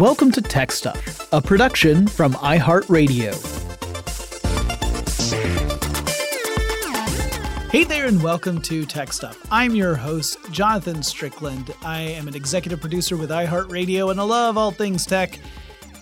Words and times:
Welcome 0.00 0.32
to 0.32 0.42
Tech 0.42 0.72
Stuff, 0.72 1.32
a 1.32 1.40
production 1.40 2.08
from 2.08 2.32
iHeartRadio. 2.34 3.30
Hey 7.70 7.84
there, 7.84 8.06
and 8.06 8.20
welcome 8.20 8.60
to 8.62 8.84
Tech 8.86 9.12
Stuff. 9.12 9.38
I'm 9.52 9.76
your 9.76 9.94
host, 9.94 10.38
Jonathan 10.50 11.00
Strickland. 11.04 11.72
I 11.84 12.00
am 12.00 12.26
an 12.26 12.34
executive 12.34 12.80
producer 12.80 13.16
with 13.16 13.30
iHeartRadio, 13.30 14.10
and 14.10 14.18
I 14.18 14.24
love 14.24 14.58
all 14.58 14.72
things 14.72 15.06
tech. 15.06 15.38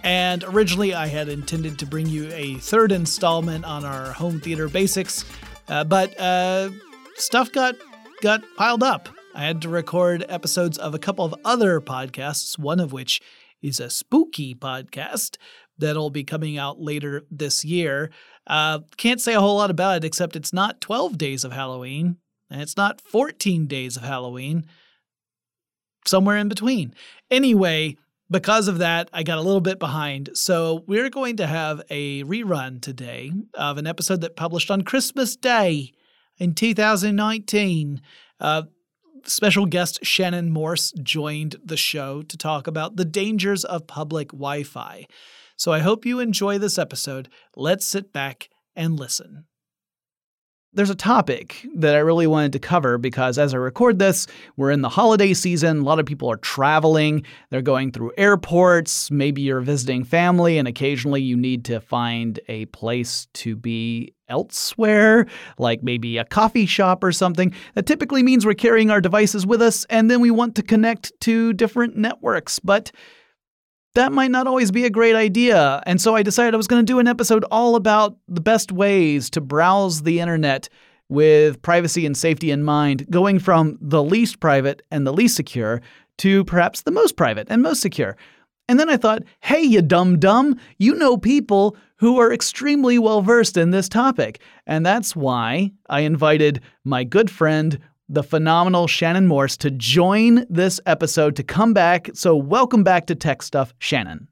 And 0.02 0.42
originally, 0.44 0.94
I 0.94 1.06
had 1.06 1.28
intended 1.28 1.78
to 1.80 1.86
bring 1.86 2.06
you 2.06 2.30
a 2.32 2.54
third 2.54 2.92
installment 2.92 3.66
on 3.66 3.84
our 3.84 4.12
home 4.12 4.40
theater 4.40 4.70
basics, 4.70 5.26
uh, 5.68 5.84
but 5.84 6.18
uh, 6.18 6.70
stuff 7.16 7.52
got 7.52 7.74
got 8.22 8.42
piled 8.56 8.82
up. 8.82 9.10
I 9.34 9.44
had 9.44 9.60
to 9.62 9.68
record 9.68 10.24
episodes 10.28 10.78
of 10.78 10.94
a 10.94 10.98
couple 10.98 11.24
of 11.24 11.34
other 11.44 11.80
podcasts, 11.80 12.58
one 12.58 12.80
of 12.80 12.92
which 12.92 13.20
is 13.62 13.80
a 13.80 13.90
spooky 13.90 14.54
podcast 14.54 15.36
that'll 15.78 16.10
be 16.10 16.24
coming 16.24 16.58
out 16.58 16.80
later 16.80 17.24
this 17.30 17.64
year. 17.64 18.10
Uh, 18.46 18.80
can't 18.96 19.20
say 19.20 19.34
a 19.34 19.40
whole 19.40 19.56
lot 19.56 19.70
about 19.70 19.98
it 19.98 20.04
except 20.04 20.36
it's 20.36 20.52
not 20.52 20.80
12 20.80 21.16
days 21.16 21.44
of 21.44 21.52
Halloween 21.52 22.16
and 22.50 22.60
it's 22.60 22.76
not 22.76 23.00
14 23.00 23.66
days 23.66 23.96
of 23.96 24.02
Halloween, 24.02 24.66
somewhere 26.06 26.36
in 26.36 26.48
between. 26.48 26.94
Anyway, 27.30 27.96
because 28.30 28.68
of 28.68 28.78
that, 28.78 29.08
I 29.12 29.22
got 29.22 29.38
a 29.38 29.42
little 29.42 29.60
bit 29.60 29.78
behind. 29.78 30.30
So 30.34 30.84
we're 30.86 31.10
going 31.10 31.36
to 31.38 31.46
have 31.46 31.82
a 31.90 32.24
rerun 32.24 32.80
today 32.80 33.32
of 33.54 33.78
an 33.78 33.86
episode 33.86 34.20
that 34.20 34.36
published 34.36 34.70
on 34.70 34.82
Christmas 34.82 35.36
Day 35.36 35.92
in 36.38 36.54
2019. 36.54 38.00
Uh, 38.40 38.62
special 39.26 39.66
guest 39.66 40.00
Shannon 40.02 40.50
Morse 40.50 40.92
joined 41.02 41.56
the 41.64 41.76
show 41.76 42.22
to 42.22 42.36
talk 42.36 42.66
about 42.66 42.96
the 42.96 43.04
dangers 43.04 43.64
of 43.64 43.86
public 43.86 44.28
Wi 44.28 44.62
Fi. 44.62 45.06
So 45.56 45.72
I 45.72 45.80
hope 45.80 46.04
you 46.06 46.20
enjoy 46.20 46.58
this 46.58 46.78
episode. 46.78 47.28
Let's 47.56 47.86
sit 47.86 48.12
back 48.12 48.48
and 48.74 48.98
listen. 48.98 49.44
There's 50.74 50.88
a 50.88 50.94
topic 50.94 51.66
that 51.74 51.94
I 51.94 51.98
really 51.98 52.26
wanted 52.26 52.54
to 52.54 52.58
cover 52.58 52.96
because 52.96 53.36
as 53.36 53.52
I 53.52 53.58
record 53.58 53.98
this, 53.98 54.26
we're 54.56 54.70
in 54.70 54.80
the 54.80 54.88
holiday 54.88 55.34
season. 55.34 55.80
A 55.80 55.82
lot 55.82 55.98
of 55.98 56.06
people 56.06 56.30
are 56.30 56.38
traveling, 56.38 57.26
they're 57.50 57.60
going 57.60 57.92
through 57.92 58.12
airports. 58.16 59.10
Maybe 59.10 59.42
you're 59.42 59.60
visiting 59.60 60.02
family, 60.02 60.56
and 60.56 60.66
occasionally 60.66 61.20
you 61.20 61.36
need 61.36 61.66
to 61.66 61.78
find 61.78 62.40
a 62.48 62.64
place 62.66 63.26
to 63.34 63.54
be 63.54 64.14
elsewhere, 64.30 65.26
like 65.58 65.82
maybe 65.82 66.16
a 66.16 66.24
coffee 66.24 66.64
shop 66.64 67.04
or 67.04 67.12
something. 67.12 67.52
That 67.74 67.84
typically 67.84 68.22
means 68.22 68.46
we're 68.46 68.54
carrying 68.54 68.90
our 68.90 69.02
devices 69.02 69.46
with 69.46 69.60
us 69.60 69.84
and 69.90 70.10
then 70.10 70.20
we 70.20 70.30
want 70.30 70.54
to 70.54 70.62
connect 70.62 71.12
to 71.20 71.52
different 71.52 71.98
networks. 71.98 72.58
But 72.58 72.92
that 73.94 74.12
might 74.12 74.30
not 74.30 74.46
always 74.46 74.70
be 74.70 74.84
a 74.84 74.90
great 74.90 75.14
idea. 75.14 75.82
And 75.86 76.00
so 76.00 76.14
I 76.14 76.22
decided 76.22 76.54
I 76.54 76.56
was 76.56 76.66
going 76.66 76.84
to 76.84 76.90
do 76.90 76.98
an 76.98 77.08
episode 77.08 77.44
all 77.50 77.76
about 77.76 78.16
the 78.28 78.40
best 78.40 78.72
ways 78.72 79.28
to 79.30 79.40
browse 79.40 80.02
the 80.02 80.20
internet 80.20 80.68
with 81.08 81.60
privacy 81.60 82.06
and 82.06 82.16
safety 82.16 82.50
in 82.50 82.62
mind, 82.62 83.06
going 83.10 83.38
from 83.38 83.78
the 83.80 84.02
least 84.02 84.40
private 84.40 84.82
and 84.90 85.06
the 85.06 85.12
least 85.12 85.36
secure 85.36 85.82
to 86.18 86.44
perhaps 86.44 86.82
the 86.82 86.90
most 86.90 87.16
private 87.16 87.46
and 87.50 87.62
most 87.62 87.82
secure. 87.82 88.16
And 88.68 88.80
then 88.80 88.88
I 88.88 88.96
thought, 88.96 89.22
hey, 89.40 89.60
you 89.60 89.82
dumb 89.82 90.18
dumb, 90.18 90.58
you 90.78 90.94
know 90.94 91.18
people 91.18 91.76
who 91.96 92.18
are 92.18 92.32
extremely 92.32 92.98
well 92.98 93.20
versed 93.20 93.56
in 93.56 93.70
this 93.70 93.88
topic. 93.88 94.40
And 94.66 94.86
that's 94.86 95.14
why 95.14 95.72
I 95.88 96.00
invited 96.00 96.60
my 96.84 97.04
good 97.04 97.30
friend, 97.30 97.78
the 98.12 98.22
phenomenal 98.22 98.86
Shannon 98.86 99.26
Morse, 99.26 99.56
to 99.58 99.70
join 99.70 100.46
this 100.50 100.80
episode 100.86 101.36
to 101.36 101.42
come 101.42 101.72
back. 101.72 102.10
So, 102.14 102.36
welcome 102.36 102.84
back 102.84 103.06
to 103.06 103.14
Tech 103.14 103.42
Stuff, 103.42 103.74
Shannon. 103.78 104.28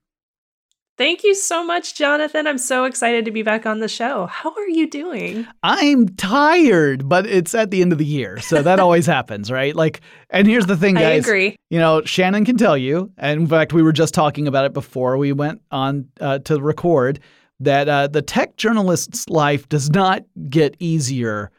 Thank 1.00 1.24
you 1.24 1.34
so 1.34 1.64
much, 1.64 1.94
Jonathan. 1.94 2.46
I'm 2.46 2.58
so 2.58 2.84
excited 2.84 3.24
to 3.24 3.30
be 3.30 3.42
back 3.42 3.64
on 3.64 3.80
the 3.80 3.88
show. 3.88 4.26
How 4.26 4.50
are 4.50 4.69
you 4.69 4.86
doing? 4.86 5.46
I'm 5.62 6.10
tired, 6.10 7.08
but 7.08 7.24
it's 7.24 7.54
at 7.54 7.70
the 7.70 7.80
end 7.80 7.92
of 7.92 7.98
the 7.98 8.04
year. 8.04 8.38
So 8.40 8.60
that 8.60 8.78
always 8.80 9.06
happens, 9.06 9.50
right? 9.50 9.74
Like, 9.74 10.02
and 10.28 10.46
here's 10.46 10.66
the 10.66 10.76
thing, 10.76 10.96
guys. 10.96 11.04
I 11.04 11.10
agree. 11.12 11.56
You 11.70 11.78
know, 11.78 12.02
Shannon 12.04 12.44
can 12.44 12.58
tell 12.58 12.76
you, 12.76 13.10
and 13.16 13.40
in 13.40 13.46
fact, 13.46 13.72
we 13.72 13.82
were 13.82 13.94
just 13.94 14.12
talking 14.12 14.46
about 14.46 14.66
it 14.66 14.74
before 14.74 15.16
we 15.16 15.32
went 15.32 15.62
on 15.70 16.06
uh, 16.20 16.40
to 16.40 16.60
record, 16.60 17.19
that 17.60 17.88
uh, 17.88 18.06
the 18.08 18.20
tech 18.20 18.56
journalist's 18.56 19.26
life 19.30 19.70
does 19.70 19.88
not 19.88 20.24
get 20.50 20.76
easier 20.80 21.50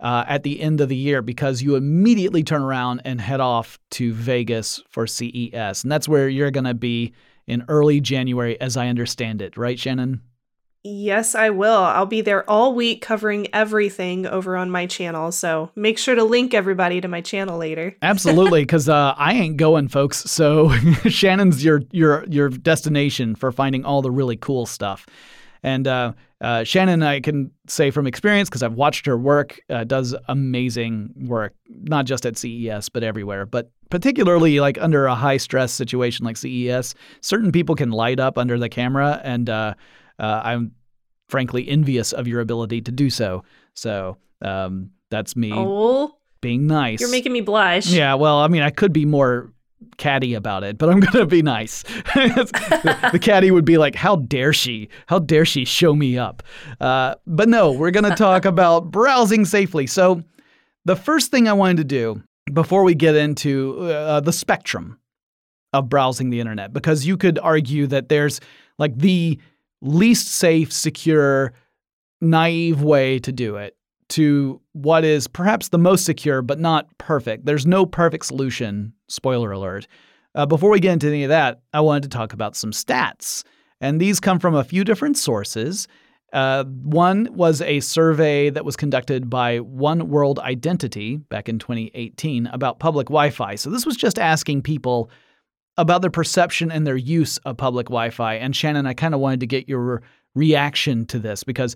uh, 0.00 0.24
at 0.26 0.42
the 0.42 0.60
end 0.60 0.80
of 0.80 0.88
the 0.88 0.96
year 0.96 1.22
because 1.22 1.62
you 1.62 1.76
immediately 1.76 2.42
turn 2.42 2.62
around 2.62 3.02
and 3.04 3.20
head 3.20 3.40
off 3.40 3.78
to 3.90 4.12
Vegas 4.12 4.82
for 4.88 5.06
CES. 5.06 5.82
And 5.82 5.92
that's 5.92 6.08
where 6.08 6.28
you're 6.28 6.50
going 6.50 6.64
to 6.64 6.74
be 6.74 7.12
in 7.46 7.64
early 7.68 8.00
January, 8.00 8.60
as 8.60 8.76
I 8.76 8.88
understand 8.88 9.42
it, 9.42 9.56
right, 9.56 9.78
Shannon? 9.78 10.22
Yes, 10.82 11.34
I 11.34 11.50
will. 11.50 11.74
I'll 11.74 12.06
be 12.06 12.22
there 12.22 12.48
all 12.48 12.74
week 12.74 13.02
covering 13.02 13.48
everything 13.52 14.24
over 14.26 14.56
on 14.56 14.70
my 14.70 14.86
channel. 14.86 15.30
So 15.30 15.70
make 15.76 15.98
sure 15.98 16.14
to 16.14 16.24
link 16.24 16.54
everybody 16.54 17.02
to 17.02 17.08
my 17.08 17.20
channel 17.20 17.58
later. 17.58 17.94
Absolutely, 18.02 18.62
because 18.62 18.88
uh, 18.88 19.14
I 19.18 19.34
ain't 19.34 19.58
going, 19.58 19.88
folks. 19.88 20.18
So 20.30 20.70
Shannon's 21.08 21.62
your 21.62 21.82
your 21.90 22.24
your 22.28 22.48
destination 22.48 23.34
for 23.34 23.52
finding 23.52 23.84
all 23.84 24.00
the 24.00 24.10
really 24.10 24.36
cool 24.36 24.64
stuff. 24.64 25.06
And 25.62 25.86
uh, 25.86 26.12
uh, 26.40 26.64
Shannon, 26.64 27.02
I 27.02 27.20
can 27.20 27.50
say 27.66 27.90
from 27.90 28.06
experience 28.06 28.48
because 28.48 28.62
I've 28.62 28.74
watched 28.74 29.06
her 29.06 29.18
work, 29.18 29.60
uh, 29.68 29.84
does 29.84 30.14
amazing 30.28 31.12
work, 31.16 31.54
not 31.68 32.06
just 32.06 32.24
at 32.24 32.38
CES 32.38 32.88
but 32.88 33.02
everywhere. 33.02 33.46
But 33.46 33.70
particularly 33.90 34.60
like 34.60 34.78
under 34.80 35.06
a 35.06 35.14
high 35.14 35.36
stress 35.36 35.72
situation 35.72 36.24
like 36.24 36.36
CES, 36.36 36.94
certain 37.20 37.52
people 37.52 37.74
can 37.74 37.90
light 37.90 38.20
up 38.20 38.38
under 38.38 38.58
the 38.58 38.68
camera, 38.68 39.20
and 39.22 39.50
uh, 39.50 39.74
uh, 40.18 40.40
I'm 40.44 40.72
frankly 41.28 41.68
envious 41.68 42.12
of 42.12 42.26
your 42.26 42.40
ability 42.40 42.80
to 42.82 42.92
do 42.92 43.10
so. 43.10 43.44
So 43.74 44.16
um, 44.42 44.90
that's 45.10 45.36
me 45.36 45.52
oh, 45.54 46.16
being 46.40 46.66
nice. 46.66 47.00
You're 47.00 47.10
making 47.10 47.32
me 47.32 47.40
blush. 47.40 47.86
Yeah, 47.86 48.14
well, 48.14 48.38
I 48.38 48.48
mean, 48.48 48.62
I 48.62 48.70
could 48.70 48.92
be 48.92 49.04
more 49.04 49.52
catty 49.96 50.34
about 50.34 50.64
it, 50.64 50.78
but 50.78 50.88
I'm 50.88 51.00
going 51.00 51.12
to 51.12 51.26
be 51.26 51.42
nice. 51.42 51.82
the, 52.14 53.10
the, 53.12 53.18
catty 53.18 53.50
would 53.50 53.64
be 53.64 53.78
like, 53.78 53.94
How 53.94 54.16
dare 54.16 54.52
she? 54.52 54.88
How 55.06 55.18
dare 55.18 55.44
she 55.44 55.64
show 55.64 55.94
me 55.94 56.18
up? 56.18 56.42
Uh, 56.80 57.14
but 57.26 57.48
no, 57.48 57.72
we're 57.72 57.90
going 57.90 58.08
to 58.08 58.16
talk 58.16 58.44
about 58.44 58.90
browsing 58.90 59.44
safely. 59.44 59.86
So, 59.86 60.22
the 60.84 60.96
first 60.96 61.30
thing 61.30 61.46
I 61.46 61.52
wanted 61.52 61.76
to 61.78 61.84
do 61.84 62.22
before 62.52 62.82
we 62.82 62.94
get 62.94 63.14
into 63.14 63.78
uh, 63.82 64.20
the 64.20 64.32
spectrum 64.32 64.98
of 65.72 65.88
browsing 65.88 66.30
the 66.30 66.40
internet, 66.40 66.72
because 66.72 67.06
you 67.06 67.16
could 67.16 67.38
argue 67.38 67.86
that 67.88 68.08
there's 68.08 68.40
like 68.78 68.96
the 68.96 69.38
least 69.82 70.28
safe, 70.28 70.72
secure, 70.72 71.52
naive 72.20 72.82
way 72.82 73.18
to 73.20 73.30
do 73.30 73.56
it 73.56 73.76
to 74.10 74.60
what 74.72 75.04
is 75.04 75.26
perhaps 75.26 75.68
the 75.68 75.78
most 75.78 76.04
secure 76.04 76.42
but 76.42 76.58
not 76.58 76.86
perfect. 76.98 77.46
There's 77.46 77.66
no 77.66 77.86
perfect 77.86 78.26
solution, 78.26 78.92
spoiler 79.10 79.52
alert. 79.52 79.86
Uh, 80.34 80.46
before 80.46 80.70
we 80.70 80.80
get 80.80 80.92
into 80.92 81.08
any 81.08 81.24
of 81.24 81.28
that, 81.28 81.60
I 81.72 81.80
wanted 81.80 82.04
to 82.04 82.08
talk 82.16 82.32
about 82.32 82.56
some 82.56 82.70
stats. 82.70 83.44
And 83.80 84.00
these 84.00 84.20
come 84.20 84.38
from 84.38 84.54
a 84.54 84.64
few 84.64 84.84
different 84.84 85.16
sources. 85.16 85.88
Uh, 86.32 86.64
one 86.64 87.28
was 87.32 87.60
a 87.62 87.80
survey 87.80 88.50
that 88.50 88.64
was 88.64 88.76
conducted 88.76 89.28
by 89.28 89.58
One 89.58 90.08
World 90.08 90.38
Identity 90.38 91.16
back 91.16 91.48
in 91.48 91.58
2018 91.58 92.46
about 92.46 92.78
public 92.78 93.08
Wi 93.08 93.30
Fi. 93.30 93.56
So 93.56 93.70
this 93.70 93.84
was 93.84 93.96
just 93.96 94.18
asking 94.18 94.62
people 94.62 95.10
about 95.76 96.02
their 96.02 96.10
perception 96.10 96.70
and 96.70 96.86
their 96.86 96.96
use 96.96 97.38
of 97.38 97.56
public 97.56 97.86
Wi 97.86 98.10
Fi. 98.10 98.34
And 98.34 98.54
Shannon, 98.54 98.86
I 98.86 98.94
kind 98.94 99.14
of 99.14 99.20
wanted 99.20 99.40
to 99.40 99.46
get 99.46 99.68
your 99.68 100.02
reaction 100.36 101.06
to 101.06 101.18
this 101.18 101.42
because 101.42 101.74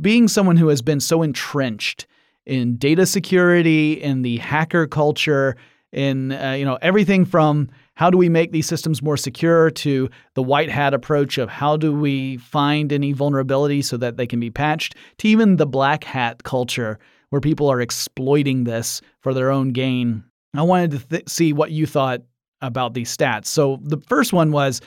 being 0.00 0.28
someone 0.28 0.56
who 0.56 0.68
has 0.68 0.82
been 0.82 1.00
so 1.00 1.22
entrenched 1.22 2.06
in 2.44 2.76
data 2.76 3.06
security, 3.06 3.94
in 3.94 4.22
the 4.22 4.36
hacker 4.38 4.86
culture, 4.86 5.56
in 5.96 6.32
uh, 6.32 6.52
you 6.52 6.64
know 6.64 6.78
everything 6.82 7.24
from 7.24 7.68
how 7.94 8.10
do 8.10 8.18
we 8.18 8.28
make 8.28 8.52
these 8.52 8.66
systems 8.66 9.02
more 9.02 9.16
secure 9.16 9.70
to 9.70 10.08
the 10.34 10.42
white 10.42 10.68
hat 10.68 10.92
approach 10.92 11.38
of 11.38 11.48
how 11.48 11.76
do 11.76 11.92
we 11.92 12.36
find 12.36 12.92
any 12.92 13.12
vulnerability 13.12 13.80
so 13.80 13.96
that 13.96 14.18
they 14.18 14.26
can 14.26 14.38
be 14.38 14.50
patched 14.50 14.94
to 15.18 15.26
even 15.26 15.56
the 15.56 15.66
black 15.66 16.04
hat 16.04 16.44
culture 16.44 16.98
where 17.30 17.40
people 17.40 17.68
are 17.68 17.80
exploiting 17.80 18.64
this 18.64 19.00
for 19.20 19.34
their 19.34 19.50
own 19.50 19.70
gain. 19.70 20.22
I 20.54 20.62
wanted 20.62 20.90
to 20.92 20.98
th- 20.98 21.28
see 21.28 21.52
what 21.52 21.70
you 21.70 21.86
thought 21.86 22.20
about 22.60 22.94
these 22.94 23.14
stats. 23.14 23.46
So 23.46 23.80
the 23.82 23.98
first 24.06 24.32
one 24.32 24.52
was 24.52 24.80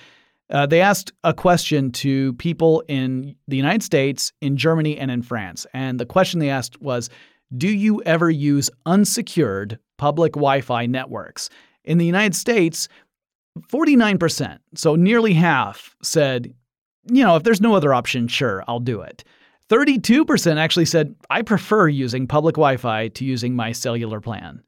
uh, 0.52 0.66
they 0.66 0.82
asked 0.82 1.12
a 1.24 1.34
question 1.34 1.92
to 1.92 2.34
people 2.34 2.84
in 2.88 3.36
the 3.48 3.58
United 3.58 3.84
States, 3.84 4.32
in 4.42 4.58
Germany, 4.58 4.98
and 4.98 5.12
in 5.12 5.22
France. 5.22 5.68
And 5.74 6.00
the 6.00 6.06
question 6.06 6.40
they 6.40 6.50
asked 6.50 6.82
was 6.82 7.10
Do 7.56 7.68
you 7.68 8.02
ever 8.04 8.30
use 8.30 8.70
unsecured 8.86 9.80
public 9.98 10.34
Wi 10.34 10.62
Fi 10.62 10.86
networks? 10.86 11.50
In 11.84 11.98
the 11.98 12.06
United 12.06 12.36
States, 12.36 12.88
49%, 13.72 14.60
so 14.76 14.96
nearly 14.96 15.34
half, 15.34 15.96
said, 16.04 16.54
you 17.10 17.24
know, 17.24 17.36
if 17.36 17.44
there's 17.44 17.62
no 17.62 17.74
other 17.74 17.94
option, 17.94 18.28
sure, 18.28 18.64
I'll 18.68 18.80
do 18.80 19.02
it. 19.02 19.24
32% 19.70 20.58
actually 20.58 20.86
said, 20.86 21.16
I 21.30 21.42
prefer 21.42 21.88
using 21.88 22.28
public 22.28 22.56
Wi 22.56 22.78
Fi 22.78 23.08
to 23.10 23.26
using 23.26 23.56
my 23.56 23.72
cellular 23.72 24.20
plan, 24.20 24.62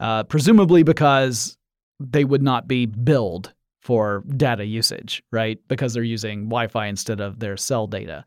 uh, 0.00 0.24
presumably 0.24 0.82
because 0.82 1.56
they 2.00 2.24
would 2.24 2.42
not 2.42 2.68
be 2.68 2.86
billed 2.86 3.52
for 3.80 4.22
data 4.36 4.64
usage, 4.64 5.22
right? 5.32 5.58
Because 5.68 5.94
they're 5.94 6.02
using 6.02 6.44
Wi 6.44 6.66
Fi 6.66 6.86
instead 6.86 7.20
of 7.20 7.40
their 7.40 7.56
cell 7.56 7.86
data. 7.86 8.24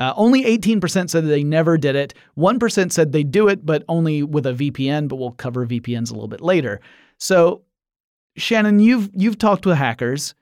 Uh, 0.00 0.14
only 0.16 0.44
18% 0.44 1.10
said 1.10 1.26
they 1.26 1.44
never 1.44 1.76
did 1.76 1.94
it. 1.94 2.14
1% 2.38 2.90
said 2.90 3.12
they 3.12 3.22
do 3.22 3.48
it, 3.48 3.64
but 3.66 3.84
only 3.86 4.22
with 4.22 4.46
a 4.46 4.54
VPN, 4.54 5.08
but 5.08 5.16
we'll 5.16 5.32
cover 5.32 5.66
VPNs 5.66 6.10
a 6.10 6.14
little 6.14 6.26
bit 6.26 6.40
later. 6.40 6.80
So, 7.18 7.62
Shannon, 8.36 8.80
you've 8.80 9.10
you've 9.12 9.36
talked 9.36 9.66
with 9.66 9.76
hackers. 9.76 10.34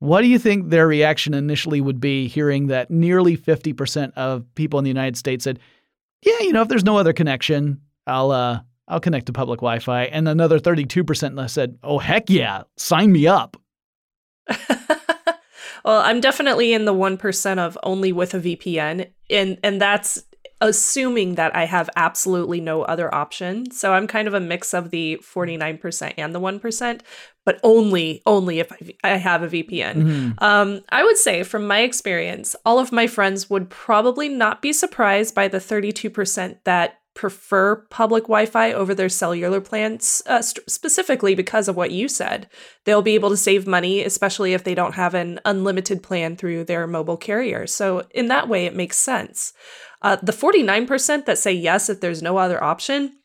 What 0.00 0.20
do 0.20 0.28
you 0.28 0.38
think 0.38 0.68
their 0.68 0.86
reaction 0.86 1.32
initially 1.32 1.80
would 1.80 2.00
be 2.00 2.28
hearing 2.28 2.66
that 2.66 2.90
nearly 2.90 3.36
50% 3.36 4.12
of 4.14 4.44
people 4.54 4.78
in 4.78 4.84
the 4.84 4.90
United 4.90 5.16
States 5.16 5.42
said, 5.44 5.58
"Yeah, 6.22 6.38
you 6.40 6.52
know, 6.52 6.62
if 6.62 6.68
there's 6.68 6.84
no 6.84 6.98
other 6.98 7.14
connection, 7.14 7.80
I'll 8.06 8.30
uh 8.30 8.60
I'll 8.88 9.00
connect 9.00 9.26
to 9.26 9.32
public 9.32 9.60
Wi-Fi." 9.60 10.04
And 10.04 10.28
another 10.28 10.58
32% 10.58 11.48
said, 11.48 11.78
"Oh, 11.82 11.98
heck 11.98 12.28
yeah, 12.28 12.64
sign 12.76 13.10
me 13.10 13.26
up." 13.26 13.56
well, 15.88 16.02
I'm 16.02 16.20
definitely 16.20 16.74
in 16.74 16.84
the 16.84 16.92
1% 16.92 17.58
of 17.58 17.78
only 17.82 18.12
with 18.12 18.34
a 18.34 18.40
VPN 18.40 19.10
and 19.30 19.58
and 19.62 19.80
that's 19.80 20.22
assuming 20.60 21.36
that 21.36 21.56
I 21.56 21.64
have 21.64 21.88
absolutely 21.96 22.60
no 22.60 22.82
other 22.82 23.14
option. 23.14 23.70
So 23.70 23.94
I'm 23.94 24.06
kind 24.06 24.28
of 24.28 24.34
a 24.34 24.40
mix 24.40 24.74
of 24.74 24.90
the 24.90 25.18
49% 25.22 26.14
and 26.18 26.34
the 26.34 26.40
1%, 26.40 27.00
but 27.46 27.60
only 27.62 28.22
only 28.26 28.58
if 28.58 28.70
I, 29.02 29.10
have 29.10 29.42
a 29.42 29.48
VPN. 29.48 29.94
Mm-hmm. 29.94 30.44
Um, 30.44 30.82
I 30.90 31.04
would 31.04 31.16
say 31.16 31.42
from 31.42 31.66
my 31.66 31.80
experience, 31.80 32.54
all 32.66 32.78
of 32.78 32.92
my 32.92 33.06
friends 33.06 33.48
would 33.48 33.70
probably 33.70 34.28
not 34.28 34.60
be 34.60 34.74
surprised 34.74 35.34
by 35.34 35.48
the 35.48 35.58
32% 35.58 36.58
that 36.64 36.98
prefer 37.18 37.74
public 37.90 38.24
Wi-Fi 38.24 38.72
over 38.72 38.94
their 38.94 39.08
cellular 39.08 39.60
plans, 39.60 40.22
uh, 40.26 40.40
st- 40.40 40.70
specifically 40.70 41.34
because 41.34 41.66
of 41.66 41.74
what 41.74 41.90
you 41.90 42.06
said. 42.06 42.48
They'll 42.84 43.02
be 43.02 43.16
able 43.16 43.30
to 43.30 43.36
save 43.36 43.66
money, 43.66 44.04
especially 44.04 44.54
if 44.54 44.62
they 44.62 44.74
don't 44.76 44.94
have 44.94 45.14
an 45.14 45.40
unlimited 45.44 46.00
plan 46.00 46.36
through 46.36 46.64
their 46.64 46.86
mobile 46.86 47.16
carrier. 47.16 47.66
So 47.66 48.06
in 48.12 48.28
that 48.28 48.48
way, 48.48 48.66
it 48.66 48.76
makes 48.76 48.96
sense. 48.96 49.52
Uh, 50.00 50.16
the 50.22 50.30
49% 50.30 51.24
that 51.24 51.38
say 51.38 51.52
yes 51.52 51.90
if 51.90 52.00
there's 52.00 52.22
no 52.22 52.36
other 52.36 52.62
option, 52.62 53.16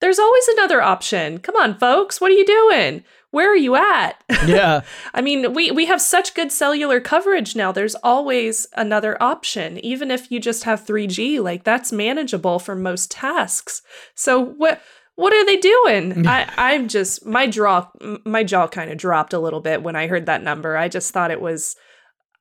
there's 0.00 0.20
always 0.20 0.46
another 0.46 0.80
option. 0.80 1.38
Come 1.38 1.56
on, 1.56 1.76
folks, 1.76 2.20
what 2.20 2.30
are 2.30 2.34
you 2.34 2.46
doing? 2.46 3.02
Where 3.32 3.50
are 3.50 3.56
you 3.56 3.74
at? 3.74 4.22
Yeah. 4.46 4.80
I 5.14 5.20
mean, 5.20 5.54
we 5.54 5.70
we 5.70 5.86
have 5.86 6.00
such 6.00 6.34
good 6.34 6.50
cellular 6.50 7.00
coverage 7.00 7.54
now. 7.54 7.70
There's 7.70 7.94
always 7.96 8.66
another 8.76 9.16
option. 9.22 9.78
Even 9.84 10.10
if 10.10 10.32
you 10.32 10.40
just 10.40 10.64
have 10.64 10.84
3G, 10.84 11.40
like 11.40 11.62
that's 11.62 11.92
manageable 11.92 12.58
for 12.58 12.74
most 12.74 13.12
tasks. 13.12 13.82
So 14.16 14.44
what 14.44 14.82
what 15.14 15.32
are 15.32 15.46
they 15.46 15.58
doing? 15.58 16.26
I 16.26 16.52
I'm 16.56 16.88
just 16.88 17.24
my 17.24 17.46
jaw 17.46 17.88
my 18.24 18.42
jaw 18.42 18.66
kind 18.66 18.90
of 18.90 18.98
dropped 18.98 19.32
a 19.32 19.38
little 19.38 19.60
bit 19.60 19.84
when 19.84 19.94
I 19.94 20.08
heard 20.08 20.26
that 20.26 20.42
number. 20.42 20.76
I 20.76 20.88
just 20.88 21.12
thought 21.12 21.30
it 21.30 21.40
was 21.40 21.76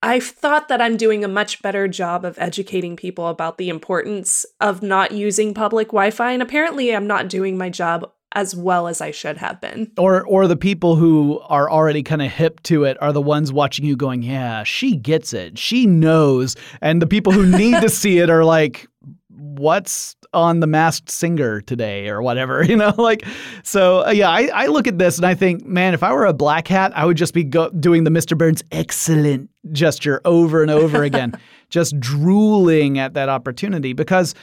I 0.02 0.20
thought 0.20 0.68
that 0.70 0.82
I'm 0.82 0.98
doing 0.98 1.24
a 1.24 1.28
much 1.28 1.62
better 1.62 1.88
job 1.88 2.26
of 2.26 2.40
educating 2.40 2.96
people 2.96 3.28
about 3.28 3.60
the 3.60 3.70
importance 3.70 4.44
of 4.60 4.82
not 4.82 5.12
using 5.12 5.54
public 5.54 5.90
Wi-Fi 5.90 6.32
and 6.32 6.42
apparently 6.42 6.96
I'm 6.96 7.06
not 7.06 7.30
doing 7.30 7.60
my 7.60 7.70
job 7.70 8.12
as 8.34 8.56
well 8.56 8.88
as 8.88 9.02
I 9.02 9.12
should 9.12 9.38
have 9.38 9.60
been. 9.62 9.92
Or 9.98 10.26
or 10.26 10.48
the 10.48 10.58
people 10.58 10.96
who 10.96 11.40
are 11.48 11.70
already 11.70 12.04
kind 12.04 12.22
of 12.22 12.32
hip 12.32 12.62
to 12.64 12.84
it 12.84 12.98
are 13.02 13.12
the 13.12 13.22
ones 13.22 13.52
watching 13.52 13.86
you 13.86 13.96
going, 13.96 14.24
"Yeah, 14.24 14.64
she 14.64 14.96
gets 14.96 15.34
it. 15.34 15.58
She 15.58 15.86
knows." 15.86 16.56
And 16.82 17.02
the 17.02 17.08
people 17.08 17.32
who 17.32 17.46
need 17.46 17.82
to 17.82 17.90
see 17.90 18.20
it 18.20 18.30
are 18.30 18.46
like, 18.46 18.88
"What's 19.30 20.16
on 20.34 20.62
the 20.62 20.68
masked 20.68 21.10
singer 21.10 21.62
today 21.62 22.08
or 22.08 22.22
whatever, 22.22 22.64
you 22.68 22.76
know, 22.76 22.94
like, 22.98 23.26
so 23.64 24.06
uh, 24.06 24.12
yeah, 24.12 24.30
I, 24.30 24.50
I 24.54 24.66
look 24.68 24.88
at 24.88 24.98
this 24.98 25.18
and 25.18 25.26
I 25.26 25.36
think, 25.36 25.66
man, 25.66 25.94
if 25.94 26.04
I 26.04 26.14
were 26.14 26.26
a 26.26 26.34
black 26.34 26.68
hat, 26.68 26.92
I 26.96 27.06
would 27.06 27.18
just 27.18 27.34
be 27.34 27.44
go- 27.44 27.70
doing 27.72 28.04
the 28.04 28.12
Mr. 28.12 28.38
Burns 28.38 28.64
excellent 28.72 29.50
gesture 29.72 30.22
over 30.26 30.62
and 30.62 30.72
over 30.72 31.04
again, 31.04 31.34
just 31.70 32.00
drooling 32.00 33.00
at 33.00 33.14
that 33.14 33.30
opportunity 33.30 33.94
because, 33.94 34.36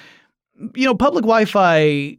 you 0.74 0.84
know, 0.84 0.94
public 0.94 1.22
Wi-Fi 1.22 2.18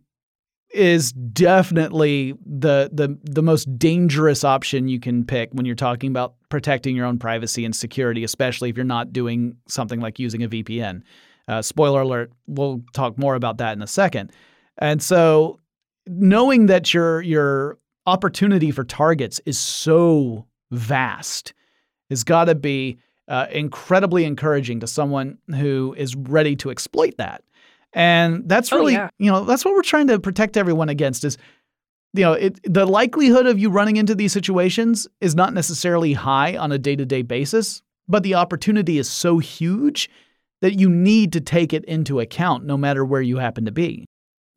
is 0.71 1.11
definitely 1.11 2.33
the 2.45 2.89
the 2.93 3.17
the 3.23 3.41
most 3.41 3.65
dangerous 3.79 4.43
option 4.43 4.87
you 4.87 4.99
can 4.99 5.25
pick 5.25 5.49
when 5.51 5.65
you're 5.65 5.75
talking 5.75 6.11
about 6.11 6.35
protecting 6.49 6.95
your 6.95 7.05
own 7.05 7.17
privacy 7.17 7.65
and 7.65 7.75
security, 7.75 8.23
especially 8.23 8.69
if 8.69 8.75
you're 8.75 8.85
not 8.85 9.11
doing 9.11 9.55
something 9.67 9.99
like 9.99 10.19
using 10.19 10.43
a 10.43 10.49
VPN. 10.49 11.01
Uh, 11.47 11.61
spoiler 11.61 12.01
alert, 12.01 12.31
we'll 12.45 12.81
talk 12.93 13.17
more 13.17 13.33
about 13.33 13.57
that 13.57 13.73
in 13.73 13.81
a 13.81 13.87
second. 13.87 14.31
And 14.77 15.01
so 15.01 15.59
knowing 16.05 16.67
that 16.67 16.93
your 16.93 17.21
your 17.21 17.77
opportunity 18.05 18.71
for 18.71 18.83
targets 18.83 19.39
is 19.45 19.57
so 19.57 20.45
vast 20.71 21.53
has 22.09 22.23
got 22.23 22.45
to 22.45 22.55
be 22.55 22.99
uh, 23.27 23.45
incredibly 23.51 24.25
encouraging 24.25 24.79
to 24.79 24.87
someone 24.87 25.37
who 25.55 25.93
is 25.97 26.15
ready 26.15 26.55
to 26.55 26.71
exploit 26.71 27.15
that. 27.17 27.43
And 27.93 28.47
that's 28.47 28.71
oh, 28.71 28.77
really, 28.77 28.95
oh, 28.95 28.99
yeah. 28.99 29.09
you 29.17 29.31
know, 29.31 29.43
that's 29.45 29.65
what 29.65 29.73
we're 29.73 29.81
trying 29.81 30.07
to 30.07 30.19
protect 30.19 30.57
everyone 30.57 30.89
against 30.89 31.23
is 31.23 31.37
you 32.13 32.23
know, 32.23 32.33
it, 32.33 32.59
the 32.63 32.85
likelihood 32.85 33.45
of 33.45 33.59
you 33.59 33.69
running 33.69 33.97
into 33.97 34.15
these 34.15 34.33
situations 34.33 35.07
is 35.21 35.35
not 35.35 35.53
necessarily 35.53 36.13
high 36.13 36.57
on 36.57 36.71
a 36.71 36.79
day-to-day 36.79 37.21
basis, 37.21 37.83
but 38.07 38.23
the 38.23 38.33
opportunity 38.33 38.97
is 38.97 39.07
so 39.07 39.37
huge 39.37 40.09
that 40.61 40.79
you 40.79 40.89
need 40.89 41.31
to 41.33 41.41
take 41.41 41.71
it 41.71 41.85
into 41.85 42.19
account 42.19 42.65
no 42.65 42.77
matter 42.77 43.05
where 43.05 43.21
you 43.21 43.37
happen 43.37 43.65
to 43.65 43.71
be. 43.71 44.05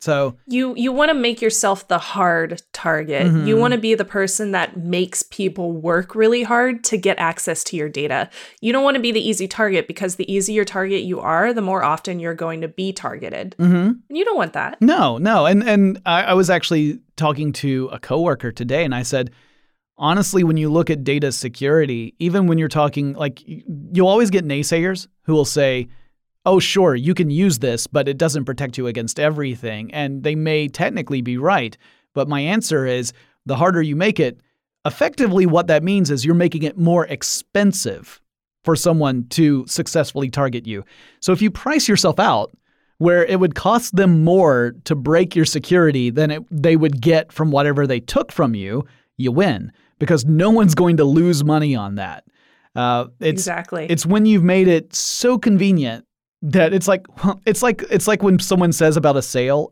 So 0.02 0.37
you 0.49 0.75
you 0.75 0.90
want 0.90 1.10
to 1.10 1.14
make 1.14 1.40
yourself 1.40 1.87
the 1.87 1.99
hard 1.99 2.60
target. 2.72 3.28
Mm-hmm. 3.28 3.46
You 3.46 3.56
want 3.56 3.72
to 3.72 3.78
be 3.78 3.94
the 3.94 4.04
person 4.04 4.50
that 4.50 4.76
makes 4.76 5.22
people 5.22 5.70
work 5.70 6.16
really 6.16 6.43
hard 6.43 6.82
to 6.84 6.96
get 6.96 7.20
access 7.20 7.62
to 7.64 7.76
your 7.76 7.88
data. 7.88 8.28
You 8.60 8.72
don't 8.72 8.82
want 8.82 8.96
to 8.96 9.00
be 9.00 9.12
the 9.12 9.20
easy 9.20 9.46
target 9.46 9.87
because 9.87 10.16
the 10.16 10.31
easier 10.31 10.64
target 10.64 11.04
you 11.04 11.20
are, 11.20 11.54
the 11.54 11.62
more 11.62 11.84
often 11.84 12.19
you're 12.19 12.34
going 12.34 12.62
to 12.62 12.69
be 12.69 12.93
targeted. 12.93 13.54
Mm-hmm. 13.60 13.75
And 13.75 14.00
you 14.08 14.25
don't 14.25 14.37
want 14.37 14.54
that. 14.54 14.82
No, 14.82 15.19
no. 15.19 15.46
And 15.46 15.62
and 15.62 16.02
I, 16.05 16.25
I 16.25 16.34
was 16.34 16.50
actually 16.50 16.98
talking 17.14 17.52
to 17.52 17.88
a 17.93 18.00
coworker 18.00 18.50
today, 18.50 18.84
and 18.84 18.96
I 18.96 19.05
said, 19.05 19.31
honestly, 19.96 20.43
when 20.43 20.56
you 20.56 20.69
look 20.69 20.90
at 20.90 21.05
data 21.05 21.31
security, 21.31 22.16
even 22.19 22.48
when 22.48 22.58
you're 22.58 22.66
talking 22.66 23.12
like 23.12 23.40
you'll 23.46 24.08
always 24.08 24.31
get 24.31 24.44
naysayers 24.44 25.06
who 25.26 25.32
will 25.32 25.44
say 25.44 25.87
oh, 26.44 26.59
sure, 26.59 26.94
you 26.94 27.15
can 27.15 27.31
use 27.31 27.61
this, 27.61 27.87
but 27.87 28.09
it 28.09 28.19
doesn't 28.19 28.44
protect 28.44 28.77
you 28.77 28.87
against 28.87 29.21
everything. 29.21 29.93
And 29.94 30.23
they 30.23 30.35
may 30.35 30.69
technically 30.69 31.23
be 31.23 31.39
right. 31.39 31.77
But 32.15 32.29
my 32.29 32.41
answer 32.41 32.87
is 32.87 33.12
the 33.47 33.56
harder 33.56 33.83
you 33.83 33.97
make 33.97 34.19
it, 34.21 34.41
effectively, 34.85 35.46
what 35.46 35.69
that 35.69 35.82
means 35.82 36.11
is 36.11 36.25
you're 36.25 36.34
making 36.34 36.65
it 36.65 36.77
more 36.77 37.06
expensive 37.06 38.20
for 38.65 38.77
someone 38.77 39.27
to 39.31 39.65
successfully 39.67 40.31
target 40.31 40.67
you. 40.67 40.84
So 41.20 41.32
if 41.32 41.43
you 41.43 41.51
price 41.51 41.89
yourself 41.89 42.19
out, 42.19 42.53
where 42.99 43.25
it 43.25 43.41
would 43.41 43.56
cost 43.56 43.96
them 43.96 44.22
more 44.22 44.77
to 44.84 44.94
break 44.94 45.34
your 45.34 45.44
security 45.44 46.08
than 46.08 46.31
it, 46.31 46.43
they 46.53 46.77
would 46.77 47.01
get 47.01 47.32
from 47.32 47.51
whatever 47.51 47.84
they 47.84 47.99
took 47.99 48.31
from 48.31 48.55
you, 48.55 48.84
you 49.17 49.32
win 49.32 49.72
because 49.99 50.25
no 50.25 50.51
one's 50.51 50.77
going 50.77 50.96
to 50.96 51.05
lose 51.05 51.43
money 51.43 51.75
on 51.75 51.96
that. 51.96 52.25
Uh, 52.77 53.06
it's, 53.19 53.41
exactly. 53.41 53.87
It's 53.91 54.06
when 54.06 54.25
you've 54.25 54.44
made 54.44 54.69
it 54.69 54.94
so 54.94 55.37
convenient 55.37 56.06
that 56.43 56.75
it's 56.75 56.89
like 56.89 57.06
it's 57.46 57.63
like 57.63 57.84
it's 57.91 58.08
like 58.08 58.22
when 58.22 58.39
someone 58.39 58.72
says 58.72 58.96
about 58.96 59.17
a 59.17 59.22
sale, 59.22 59.70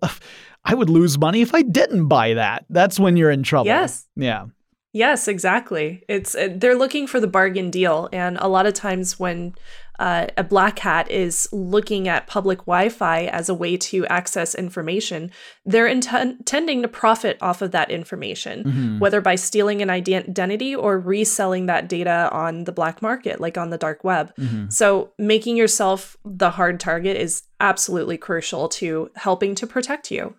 I 0.64 0.74
would 0.74 0.90
lose 0.90 1.18
money 1.18 1.42
if 1.42 1.54
I 1.54 1.62
didn't 1.62 2.08
buy 2.08 2.34
that. 2.34 2.64
That's 2.70 2.98
when 2.98 3.16
you're 3.16 3.30
in 3.30 3.42
trouble. 3.42 3.66
Yes. 3.66 4.06
Yeah. 4.16 4.46
Yes, 4.92 5.28
exactly. 5.28 6.02
It's 6.08 6.34
uh, 6.34 6.48
they're 6.56 6.76
looking 6.76 7.06
for 7.06 7.20
the 7.20 7.28
bargain 7.28 7.70
deal, 7.70 8.08
and 8.12 8.36
a 8.40 8.48
lot 8.48 8.66
of 8.66 8.74
times 8.74 9.20
when 9.20 9.54
uh, 10.00 10.26
a 10.38 10.42
black 10.42 10.78
hat 10.78 11.10
is 11.10 11.46
looking 11.52 12.08
at 12.08 12.26
public 12.26 12.60
Wi-Fi 12.60 13.26
as 13.26 13.50
a 13.50 13.54
way 13.54 13.76
to 13.76 14.06
access 14.06 14.54
information, 14.54 15.30
they're 15.66 15.86
intending 15.86 16.80
to 16.80 16.88
profit 16.88 17.36
off 17.42 17.60
of 17.60 17.70
that 17.72 17.90
information, 17.90 18.64
mm-hmm. 18.64 18.98
whether 18.98 19.20
by 19.20 19.34
stealing 19.34 19.82
an 19.82 19.90
identity 19.90 20.74
or 20.74 20.98
reselling 20.98 21.66
that 21.66 21.86
data 21.86 22.30
on 22.32 22.64
the 22.64 22.72
black 22.72 23.02
market, 23.02 23.42
like 23.42 23.58
on 23.58 23.68
the 23.68 23.78
dark 23.78 24.02
web. 24.02 24.34
Mm-hmm. 24.36 24.70
So 24.70 25.12
making 25.18 25.58
yourself 25.58 26.16
the 26.24 26.50
hard 26.50 26.80
target 26.80 27.18
is 27.18 27.42
absolutely 27.60 28.16
crucial 28.16 28.70
to 28.70 29.10
helping 29.16 29.54
to 29.56 29.66
protect 29.66 30.10
you. 30.10 30.34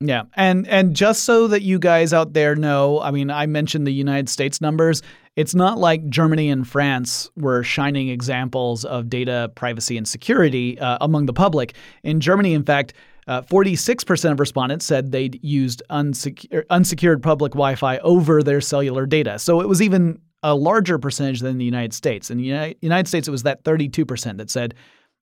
Yeah. 0.00 0.22
And 0.34 0.66
and 0.66 0.96
just 0.96 1.24
so 1.24 1.46
that 1.48 1.60
you 1.60 1.78
guys 1.78 2.14
out 2.14 2.32
there 2.32 2.56
know, 2.56 3.00
I 3.00 3.10
mean, 3.10 3.30
I 3.30 3.44
mentioned 3.44 3.86
the 3.86 3.92
United 3.92 4.30
States 4.30 4.60
numbers. 4.60 5.02
It's 5.36 5.54
not 5.54 5.78
like 5.78 6.08
Germany 6.08 6.48
and 6.48 6.66
France 6.66 7.30
were 7.36 7.62
shining 7.62 8.08
examples 8.08 8.84
of 8.84 9.10
data 9.10 9.52
privacy 9.54 9.98
and 9.98 10.08
security 10.08 10.78
uh, 10.78 10.98
among 11.02 11.26
the 11.26 11.34
public. 11.34 11.74
In 12.02 12.20
Germany, 12.20 12.54
in 12.54 12.64
fact, 12.64 12.94
uh, 13.28 13.42
46% 13.42 14.32
of 14.32 14.40
respondents 14.40 14.86
said 14.86 15.12
they'd 15.12 15.38
used 15.44 15.82
unsecure, 15.90 16.64
unsecured 16.70 17.22
public 17.22 17.52
Wi 17.52 17.74
Fi 17.74 17.98
over 17.98 18.42
their 18.42 18.60
cellular 18.60 19.06
data. 19.06 19.38
So 19.38 19.60
it 19.60 19.68
was 19.68 19.82
even 19.82 20.20
a 20.42 20.54
larger 20.54 20.98
percentage 20.98 21.40
than 21.40 21.58
the 21.58 21.64
United 21.64 21.92
States. 21.92 22.30
In 22.30 22.38
the 22.38 22.74
United 22.80 23.06
States, 23.06 23.28
it 23.28 23.30
was 23.30 23.42
that 23.42 23.62
32% 23.64 24.38
that 24.38 24.50
said, 24.50 24.74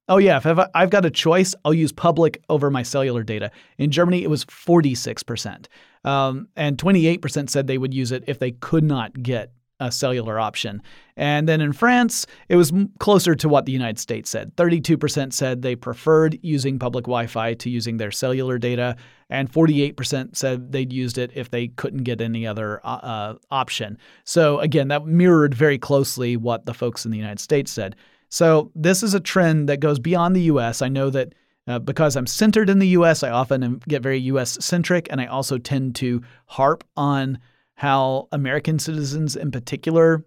oh, 0.08 0.18
yeah, 0.18 0.40
if 0.42 0.68
I've 0.74 0.90
got 0.90 1.04
a 1.04 1.10
choice, 1.10 1.54
I'll 1.64 1.74
use 1.74 1.92
public 1.92 2.42
over 2.48 2.70
my 2.70 2.82
cellular 2.82 3.22
data. 3.22 3.50
In 3.78 3.90
Germany, 3.90 4.22
it 4.22 4.30
was 4.30 4.44
46%. 4.44 5.66
Um, 6.04 6.48
and 6.56 6.78
28% 6.78 7.50
said 7.50 7.66
they 7.66 7.78
would 7.78 7.94
use 7.94 8.12
it 8.12 8.24
if 8.26 8.38
they 8.38 8.52
could 8.52 8.84
not 8.84 9.22
get 9.22 9.52
a 9.80 9.92
cellular 9.92 10.40
option. 10.40 10.82
And 11.16 11.48
then 11.48 11.60
in 11.60 11.72
France, 11.72 12.26
it 12.48 12.56
was 12.56 12.72
closer 12.98 13.34
to 13.36 13.48
what 13.48 13.64
the 13.64 13.72
United 13.72 13.98
States 13.98 14.28
said. 14.28 14.54
32% 14.56 15.32
said 15.32 15.62
they 15.62 15.76
preferred 15.76 16.38
using 16.42 16.78
public 16.78 17.04
Wi 17.04 17.26
Fi 17.26 17.54
to 17.54 17.70
using 17.70 17.96
their 17.96 18.10
cellular 18.10 18.58
data, 18.58 18.96
and 19.30 19.50
48% 19.50 20.36
said 20.36 20.72
they'd 20.72 20.92
used 20.92 21.18
it 21.18 21.30
if 21.34 21.50
they 21.50 21.68
couldn't 21.68 22.02
get 22.02 22.20
any 22.20 22.46
other 22.46 22.80
uh, 22.84 22.88
uh, 22.88 23.34
option. 23.50 23.98
So, 24.24 24.58
again, 24.58 24.88
that 24.88 25.06
mirrored 25.06 25.54
very 25.54 25.78
closely 25.78 26.36
what 26.36 26.66
the 26.66 26.74
folks 26.74 27.04
in 27.04 27.10
the 27.10 27.18
United 27.18 27.40
States 27.40 27.70
said. 27.70 27.94
So, 28.28 28.70
this 28.74 29.02
is 29.02 29.14
a 29.14 29.20
trend 29.20 29.68
that 29.68 29.80
goes 29.80 29.98
beyond 29.98 30.36
the 30.36 30.42
US. 30.42 30.82
I 30.82 30.88
know 30.88 31.10
that. 31.10 31.34
Uh, 31.66 31.78
because 31.78 32.16
I'm 32.16 32.26
centered 32.26 32.70
in 32.70 32.78
the 32.78 32.88
US, 32.88 33.22
I 33.22 33.28
often 33.28 33.82
get 33.86 34.00
very 34.00 34.18
US 34.20 34.56
centric, 34.64 35.06
and 35.10 35.20
I 35.20 35.26
also 35.26 35.58
tend 35.58 35.96
to 35.96 36.22
harp 36.46 36.82
on 36.96 37.38
how 37.74 38.26
American 38.32 38.78
citizens 38.78 39.36
in 39.36 39.50
particular 39.50 40.24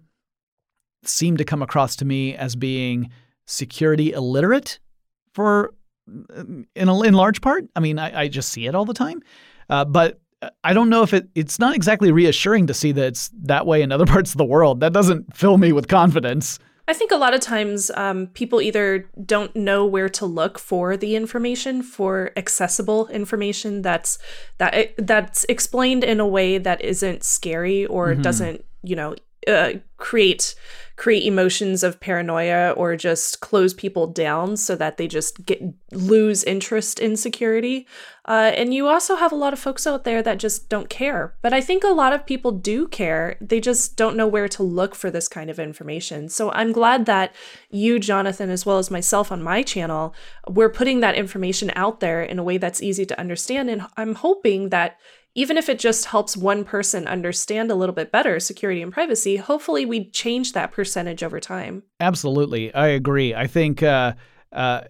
seem 1.04 1.36
to 1.36 1.44
come 1.44 1.62
across 1.62 1.96
to 1.96 2.04
me 2.04 2.34
as 2.34 2.56
being 2.56 3.10
security 3.46 4.12
illiterate 4.12 4.78
for 5.34 5.74
in 6.06 6.88
a, 6.88 7.02
in 7.02 7.14
large 7.14 7.40
part. 7.40 7.64
I 7.76 7.80
mean, 7.80 7.98
I, 7.98 8.22
I 8.22 8.28
just 8.28 8.50
see 8.50 8.66
it 8.66 8.74
all 8.74 8.84
the 8.84 8.94
time, 8.94 9.22
uh, 9.68 9.84
but 9.84 10.20
I 10.64 10.72
don't 10.72 10.88
know 10.88 11.02
if 11.02 11.12
it 11.12 11.28
it's 11.34 11.58
not 11.58 11.74
exactly 11.74 12.10
reassuring 12.10 12.66
to 12.66 12.74
see 12.74 12.92
that 12.92 13.04
it's 13.04 13.30
that 13.42 13.66
way 13.66 13.82
in 13.82 13.92
other 13.92 14.06
parts 14.14 14.32
of 14.32 14.38
the 14.38 14.44
world. 14.44 14.80
That 14.80 14.92
doesn't 14.92 15.36
fill 15.36 15.58
me 15.58 15.72
with 15.72 15.88
confidence. 15.88 16.58
I 16.88 16.94
think 16.94 17.12
a 17.12 17.16
lot 17.16 17.32
of 17.32 17.40
times 17.40 17.90
um, 17.94 18.26
people 18.28 18.60
either 18.60 19.08
don't 19.24 19.54
know 19.54 19.86
where 19.86 20.08
to 20.10 20.26
look 20.26 20.58
for 20.58 20.96
the 20.96 21.14
information, 21.14 21.82
for 21.82 22.32
accessible 22.36 23.06
information 23.08 23.82
that's 23.82 24.18
that 24.58 24.94
that's 24.98 25.44
explained 25.44 26.02
in 26.02 26.18
a 26.18 26.26
way 26.26 26.58
that 26.58 26.82
isn't 26.82 27.22
scary 27.22 27.86
or 27.86 28.08
mm-hmm. 28.08 28.22
doesn't 28.22 28.64
you 28.82 28.96
know 28.96 29.14
uh, 29.46 29.74
create 29.96 30.54
create 30.96 31.24
emotions 31.24 31.82
of 31.82 32.00
paranoia 32.00 32.72
or 32.72 32.96
just 32.96 33.40
close 33.40 33.72
people 33.72 34.06
down 34.06 34.56
so 34.56 34.76
that 34.76 34.96
they 34.96 35.08
just 35.08 35.44
get 35.46 35.60
lose 35.92 36.44
interest 36.44 36.98
in 36.98 37.16
security. 37.16 37.86
Uh, 38.24 38.52
and 38.54 38.72
you 38.72 38.86
also 38.86 39.16
have 39.16 39.32
a 39.32 39.36
lot 39.36 39.52
of 39.52 39.58
folks 39.58 39.86
out 39.86 40.04
there 40.04 40.22
that 40.22 40.38
just 40.38 40.68
don't 40.68 40.88
care. 40.88 41.34
But 41.42 41.52
I 41.52 41.60
think 41.60 41.82
a 41.82 41.88
lot 41.88 42.12
of 42.12 42.24
people 42.24 42.52
do 42.52 42.86
care. 42.86 43.36
They 43.40 43.60
just 43.60 43.96
don't 43.96 44.16
know 44.16 44.28
where 44.28 44.48
to 44.48 44.62
look 44.62 44.94
for 44.94 45.10
this 45.10 45.26
kind 45.26 45.50
of 45.50 45.58
information. 45.58 46.28
So 46.28 46.52
I'm 46.52 46.70
glad 46.72 47.06
that 47.06 47.34
you, 47.70 47.98
Jonathan, 47.98 48.48
as 48.48 48.64
well 48.64 48.78
as 48.78 48.90
myself 48.90 49.32
on 49.32 49.42
my 49.42 49.62
channel, 49.62 50.14
we're 50.48 50.70
putting 50.70 51.00
that 51.00 51.16
information 51.16 51.72
out 51.74 52.00
there 52.00 52.22
in 52.22 52.38
a 52.38 52.44
way 52.44 52.58
that's 52.58 52.82
easy 52.82 53.04
to 53.06 53.18
understand. 53.18 53.68
And 53.68 53.86
I'm 53.96 54.14
hoping 54.14 54.68
that 54.68 54.98
even 55.34 55.56
if 55.56 55.68
it 55.68 55.78
just 55.78 56.06
helps 56.06 56.36
one 56.36 56.62
person 56.62 57.08
understand 57.08 57.70
a 57.70 57.74
little 57.74 57.94
bit 57.94 58.12
better 58.12 58.38
security 58.38 58.82
and 58.82 58.92
privacy, 58.92 59.36
hopefully 59.36 59.86
we 59.86 60.10
change 60.10 60.52
that 60.52 60.72
percentage 60.72 61.22
over 61.22 61.40
time. 61.40 61.82
Absolutely. 62.00 62.72
I 62.74 62.88
agree. 62.88 63.34
I 63.34 63.46
think 63.46 63.82
uh, 63.82 64.12
uh, 64.52 64.82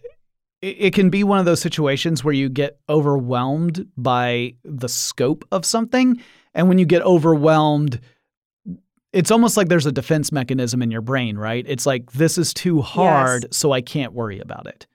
it, 0.63 0.77
it 0.79 0.95
can 0.95 1.11
be 1.11 1.25
one 1.25 1.39
of 1.39 1.45
those 1.45 1.61
situations 1.61 2.25
where 2.25 2.35
you 2.35 2.49
get 2.49 2.79
overwhelmed 2.89 3.87
by 3.97 4.55
the 4.65 4.89
scope 4.89 5.45
of 5.53 5.67
something. 5.67 6.23
And 6.55 6.69
when 6.69 6.79
you 6.79 6.87
get 6.87 7.03
overwhelmed, 7.03 8.01
it's 9.13 9.31
almost 9.31 9.57
like 9.57 9.69
there's 9.69 9.87
a 9.87 9.93
defense 9.93 10.33
mechanism 10.33 10.81
in 10.81 10.91
your 10.91 11.03
brain, 11.03 11.37
right? 11.37 11.65
It's 11.69 11.85
like, 11.85 12.13
this 12.13 12.39
is 12.39 12.55
too 12.55 12.81
hard, 12.81 13.43
yes. 13.43 13.57
so 13.57 13.73
I 13.73 13.83
can't 13.83 14.15
worry 14.15 14.41
about 14.41 14.67
it. 14.67 14.87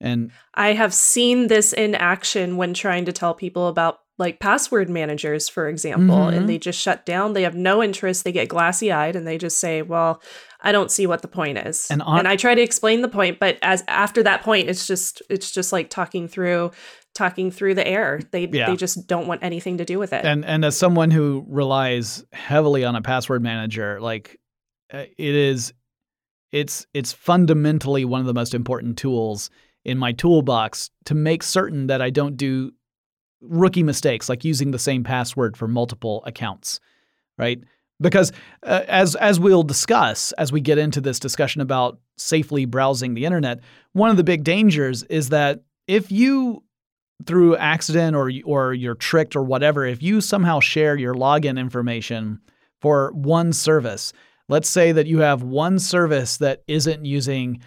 And 0.00 0.32
I 0.52 0.72
have 0.74 0.92
seen 0.92 1.46
this 1.46 1.72
in 1.72 1.94
action 1.94 2.58
when 2.58 2.74
trying 2.74 3.06
to 3.06 3.12
tell 3.12 3.32
people 3.32 3.68
about 3.68 4.00
like 4.16 4.38
password 4.38 4.88
managers, 4.88 5.48
for 5.48 5.68
example, 5.68 6.16
mm-hmm. 6.16 6.36
and 6.36 6.48
they 6.48 6.58
just 6.58 6.80
shut 6.80 7.04
down. 7.04 7.32
They 7.32 7.42
have 7.42 7.56
no 7.56 7.82
interest. 7.82 8.24
They 8.24 8.32
get 8.32 8.48
glassy 8.48 8.92
eyed 8.92 9.16
and 9.16 9.26
they 9.26 9.38
just 9.38 9.58
say, 9.58 9.82
well, 9.82 10.22
I 10.60 10.72
don't 10.72 10.90
see 10.90 11.06
what 11.06 11.22
the 11.22 11.28
point 11.28 11.58
is. 11.58 11.88
And, 11.90 12.00
on- 12.02 12.20
and 12.20 12.28
I 12.28 12.36
try 12.36 12.54
to 12.54 12.62
explain 12.62 13.02
the 13.02 13.08
point, 13.08 13.40
but 13.40 13.58
as 13.60 13.82
after 13.88 14.22
that 14.22 14.42
point, 14.42 14.68
it's 14.68 14.86
just 14.86 15.20
it's 15.28 15.50
just 15.50 15.72
like 15.72 15.90
talking 15.90 16.28
through 16.28 16.70
talking 17.14 17.50
through 17.50 17.74
the 17.74 17.86
air. 17.86 18.20
They 18.30 18.46
yeah. 18.46 18.70
they 18.70 18.76
just 18.76 19.06
don't 19.06 19.26
want 19.26 19.42
anything 19.42 19.78
to 19.78 19.84
do 19.84 19.98
with 19.98 20.12
it. 20.12 20.24
And 20.24 20.44
and 20.44 20.64
as 20.64 20.76
someone 20.76 21.10
who 21.10 21.44
relies 21.48 22.24
heavily 22.32 22.84
on 22.84 22.94
a 22.94 23.02
password 23.02 23.42
manager, 23.42 24.00
like 24.00 24.38
uh, 24.92 25.04
it 25.18 25.34
is 25.34 25.72
it's 26.52 26.86
it's 26.94 27.12
fundamentally 27.12 28.04
one 28.04 28.20
of 28.20 28.26
the 28.26 28.34
most 28.34 28.54
important 28.54 28.96
tools 28.96 29.50
in 29.84 29.98
my 29.98 30.12
toolbox 30.12 30.90
to 31.04 31.14
make 31.14 31.42
certain 31.42 31.88
that 31.88 32.00
I 32.00 32.10
don't 32.10 32.36
do 32.36 32.72
rookie 33.48 33.82
mistakes 33.82 34.28
like 34.28 34.44
using 34.44 34.70
the 34.70 34.78
same 34.78 35.04
password 35.04 35.56
for 35.56 35.68
multiple 35.68 36.22
accounts, 36.26 36.80
right? 37.38 37.60
Because 38.00 38.32
uh, 38.64 38.82
as 38.88 39.14
as 39.16 39.38
we'll 39.38 39.62
discuss 39.62 40.32
as 40.32 40.52
we 40.52 40.60
get 40.60 40.78
into 40.78 41.00
this 41.00 41.18
discussion 41.18 41.60
about 41.60 41.98
safely 42.16 42.64
browsing 42.64 43.14
the 43.14 43.24
internet, 43.24 43.60
one 43.92 44.10
of 44.10 44.16
the 44.16 44.24
big 44.24 44.44
dangers 44.44 45.02
is 45.04 45.28
that 45.28 45.62
if 45.86 46.10
you 46.10 46.62
through 47.26 47.56
accident 47.56 48.16
or 48.16 48.30
or 48.44 48.74
you're 48.74 48.96
tricked 48.96 49.36
or 49.36 49.44
whatever, 49.44 49.84
if 49.86 50.02
you 50.02 50.20
somehow 50.20 50.60
share 50.60 50.96
your 50.96 51.14
login 51.14 51.58
information 51.58 52.40
for 52.80 53.12
one 53.12 53.52
service, 53.52 54.12
let's 54.48 54.68
say 54.68 54.92
that 54.92 55.06
you 55.06 55.20
have 55.20 55.42
one 55.42 55.78
service 55.78 56.38
that 56.38 56.62
isn't 56.66 57.04
using 57.04 57.60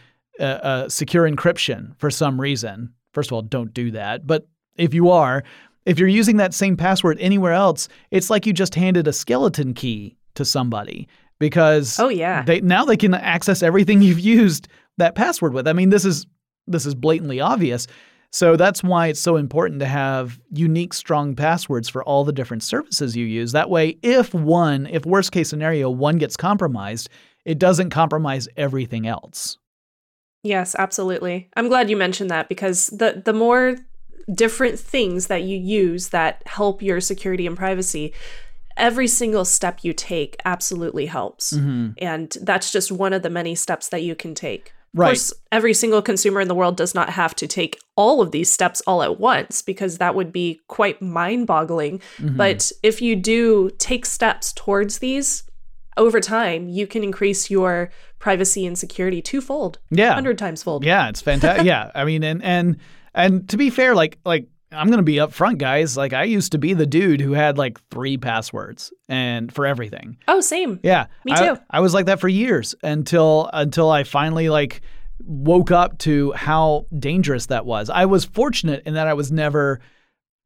secure 0.88 1.30
encryption 1.30 1.98
for 1.98 2.12
some 2.12 2.40
reason. 2.40 2.94
First 3.14 3.30
of 3.32 3.34
all, 3.34 3.42
don't 3.42 3.74
do 3.74 3.92
that. 3.92 4.28
But 4.28 4.48
if 4.76 4.94
you 4.94 5.10
are, 5.10 5.44
if 5.88 5.98
you're 5.98 6.10
using 6.10 6.36
that 6.38 6.54
same 6.54 6.76
password 6.76 7.18
anywhere 7.20 7.54
else, 7.54 7.88
it's 8.12 8.30
like 8.30 8.46
you 8.46 8.52
just 8.52 8.76
handed 8.76 9.08
a 9.08 9.14
skeleton 9.14 9.74
key 9.74 10.18
to 10.36 10.44
somebody 10.44 11.08
because 11.40 11.98
oh 12.00 12.10
yeah 12.10 12.44
they 12.44 12.62
now 12.62 12.84
they 12.84 12.98
can 12.98 13.14
access 13.14 13.64
everything 13.64 14.02
you've 14.04 14.20
used 14.20 14.68
that 14.98 15.16
password 15.16 15.54
with. 15.54 15.68
I 15.68 15.74
mean 15.74 15.90
this 15.90 16.06
is 16.06 16.28
this 16.68 16.86
is 16.86 16.94
blatantly 16.94 17.40
obvious. 17.40 17.88
So 18.30 18.58
that's 18.58 18.84
why 18.84 19.08
it's 19.08 19.22
so 19.22 19.38
important 19.38 19.80
to 19.80 19.86
have 19.86 20.38
unique 20.52 20.94
strong 20.94 21.34
passwords 21.34 21.88
for 21.88 22.04
all 22.04 22.26
the 22.26 22.34
different 22.34 22.62
services 22.62 23.16
you 23.16 23.26
use. 23.26 23.54
That 23.54 23.70
way 23.70 23.98
if 24.04 24.34
one, 24.34 24.86
if 24.88 25.06
worst 25.06 25.32
case 25.32 25.50
scenario 25.50 25.90
one 25.90 26.18
gets 26.18 26.36
compromised, 26.36 27.10
it 27.46 27.58
doesn't 27.58 27.92
compromise 27.92 28.50
everything 28.58 29.08
else. 29.08 29.58
Yes, 30.44 30.76
absolutely. 30.78 31.50
I'm 31.56 31.70
glad 31.70 31.90
you 31.90 31.96
mentioned 31.96 32.30
that 32.30 32.50
because 32.50 32.88
the 32.88 33.22
the 33.24 33.34
more 33.34 33.78
different 34.34 34.80
things 34.80 35.28
that 35.28 35.44
you 35.44 35.58
use 35.58 36.10
that 36.10 36.44
help 36.46 36.82
your 36.82 37.00
security 37.00 37.48
and 37.48 37.56
privacy 37.56 38.14
every 38.78 39.08
single 39.08 39.44
step 39.44 39.80
you 39.82 39.92
take 39.92 40.38
absolutely 40.46 41.08
helps. 41.08 41.54
Mm-hmm. 41.54 41.94
And 41.98 42.36
that's 42.42 42.72
just 42.72 42.92
one 42.92 43.12
of 43.12 43.24
the 43.24 43.30
many 43.30 43.56
steps 43.56 43.90
that 43.90 44.04
you 44.04 44.16
can 44.16 44.36
take. 44.36 44.74
Right. 44.94 45.08
Of 45.08 45.10
course, 45.10 45.34
every 45.52 45.74
single 45.74 46.02
consumer 46.02 46.40
in 46.40 46.48
the 46.48 46.56
world 46.56 46.78
does 46.78 46.96
not 46.96 47.10
have 47.10 47.36
to 47.36 47.48
take 47.48 47.80
all 47.96 48.22
of 48.22 48.32
these 48.32 48.52
steps 48.52 48.82
all 48.88 49.04
at 49.04 49.20
once 49.20 49.62
because 49.62 49.98
that 49.98 50.16
would 50.16 50.32
be 50.32 50.62
quite 50.68 51.02
mind 51.02 51.46
boggling. 51.46 52.00
Mm-hmm. 52.18 52.38
But 52.38 52.72
if 52.84 53.02
you 53.02 53.16
do 53.16 53.70
take 53.78 54.06
steps 54.06 54.54
towards 54.54 55.00
these, 55.00 55.44
over 55.98 56.20
time, 56.20 56.70
you 56.70 56.88
can 56.88 57.04
increase 57.04 57.50
your 57.50 57.90
privacy 58.20 58.66
and 58.66 58.78
security 58.78 59.22
twofold. 59.22 59.80
Yeah. 59.90 60.10
100 60.10 60.38
times 60.38 60.64
fold. 60.64 60.86
Yeah, 60.86 61.10
it's 61.10 61.22
fantastic. 61.22 61.66
yeah. 61.66 61.92
I 61.94 62.06
mean, 62.06 62.24
and, 62.24 62.44
and, 62.44 62.78
and 63.14 63.48
to 63.50 63.58
be 63.58 63.70
fair, 63.70 63.96
like 63.96 64.18
like 64.26 64.48
I'm 64.72 64.90
gonna 64.90 65.04
be 65.04 65.16
upfront, 65.16 65.60
guys. 65.60 65.96
Like 65.96 66.14
I 66.14 66.24
used 66.24 66.52
to 66.52 66.58
be 66.58 66.74
the 66.74 66.86
dude 66.86 67.22
who 67.22 67.34
had 67.34 67.58
like 67.58 67.80
three 67.90 68.18
passwords 68.18 68.92
and 69.08 69.54
for 69.54 69.66
everything. 69.66 70.18
Oh, 70.28 70.42
same. 70.42 70.80
Yeah, 70.84 71.08
me 71.24 71.36
too. 71.36 71.58
I, 71.70 71.78
I 71.78 71.80
was 71.80 71.94
like 71.94 72.08
that 72.08 72.20
for 72.20 72.28
years 72.28 72.76
until 72.84 73.50
until 73.54 73.90
I 73.90 74.04
finally 74.04 74.50
like 74.50 74.82
woke 75.20 75.72
up 75.72 75.98
to 76.00 76.32
how 76.34 76.86
dangerous 76.98 77.48
that 77.48 77.66
was. 77.66 77.90
I 77.90 78.06
was 78.06 78.26
fortunate 78.26 78.84
in 78.86 78.94
that 78.96 79.08
I 79.08 79.14
was 79.14 79.32
never 79.32 79.80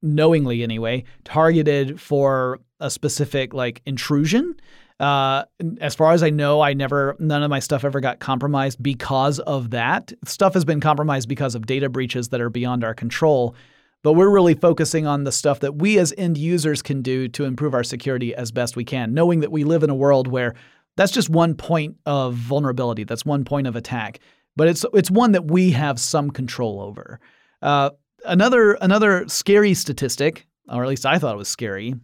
knowingly 0.01 0.63
anyway 0.63 1.03
targeted 1.24 2.00
for 2.00 2.60
a 2.80 2.89
specific 2.89 3.53
like 3.53 3.82
intrusion 3.86 4.56
uh, 5.01 5.46
as 5.79 5.96
far 5.96 6.12
as 6.12 6.22
I 6.22 6.29
know, 6.29 6.62
I 6.62 6.74
never, 6.74 7.15
none 7.17 7.41
of 7.41 7.50
my 7.50 7.60
stuff 7.60 7.84
ever 7.84 8.00
got 8.00 8.20
compromised 8.20 8.81
because 8.81 9.39
of 9.39 9.72
that. 9.72 10.13
Stuff 10.25 10.53
has 10.53 10.63
been 10.63 10.79
compromised 10.79 11.27
because 11.27 11.55
of 11.55 11.65
data 11.65 11.89
breaches 11.89 12.29
that 12.29 12.39
are 12.39 12.51
beyond 12.51 12.84
our 12.84 12.93
control. 12.93 13.55
But 14.03 14.13
we're 14.13 14.29
really 14.29 14.53
focusing 14.53 15.08
on 15.08 15.24
the 15.24 15.31
stuff 15.31 15.60
that 15.62 15.75
we 15.75 15.98
as 15.98 16.13
end 16.20 16.38
users 16.38 16.84
can 16.84 17.01
do 17.01 17.27
to 17.29 17.46
improve 17.46 17.74
our 17.74 17.84
security 17.84 18.36
as 18.36 18.51
best 18.51 18.75
we 18.75 18.86
can, 18.86 19.13
knowing 19.13 19.39
that 19.39 19.51
we 19.51 19.63
live 19.63 19.81
in 19.81 19.89
a 19.89 19.96
world 19.96 20.27
where 20.27 20.53
that's 20.98 21.12
just 21.12 21.29
one 21.29 21.55
point 21.55 21.98
of 22.05 22.36
vulnerability. 22.36 23.03
That's 23.03 23.25
one 23.25 23.43
point 23.43 23.65
of 23.65 23.75
attack, 23.75 24.20
but 24.55 24.67
it's 24.67 24.86
it's 24.93 25.10
one 25.10 25.31
that 25.31 25.50
we 25.50 25.72
have 25.72 26.00
some 26.00 26.29
control 26.29 26.79
over. 26.79 27.20
Uh, 27.62 27.91
another 28.25 28.74
another 28.81 29.27
scary 29.27 29.74
statistic, 29.74 30.48
or 30.67 30.84
at 30.84 30.89
least 30.89 31.05
I 31.05 31.17
thought 31.17 31.36
it 31.36 31.38
was 31.38 31.48
scary, 31.48 31.96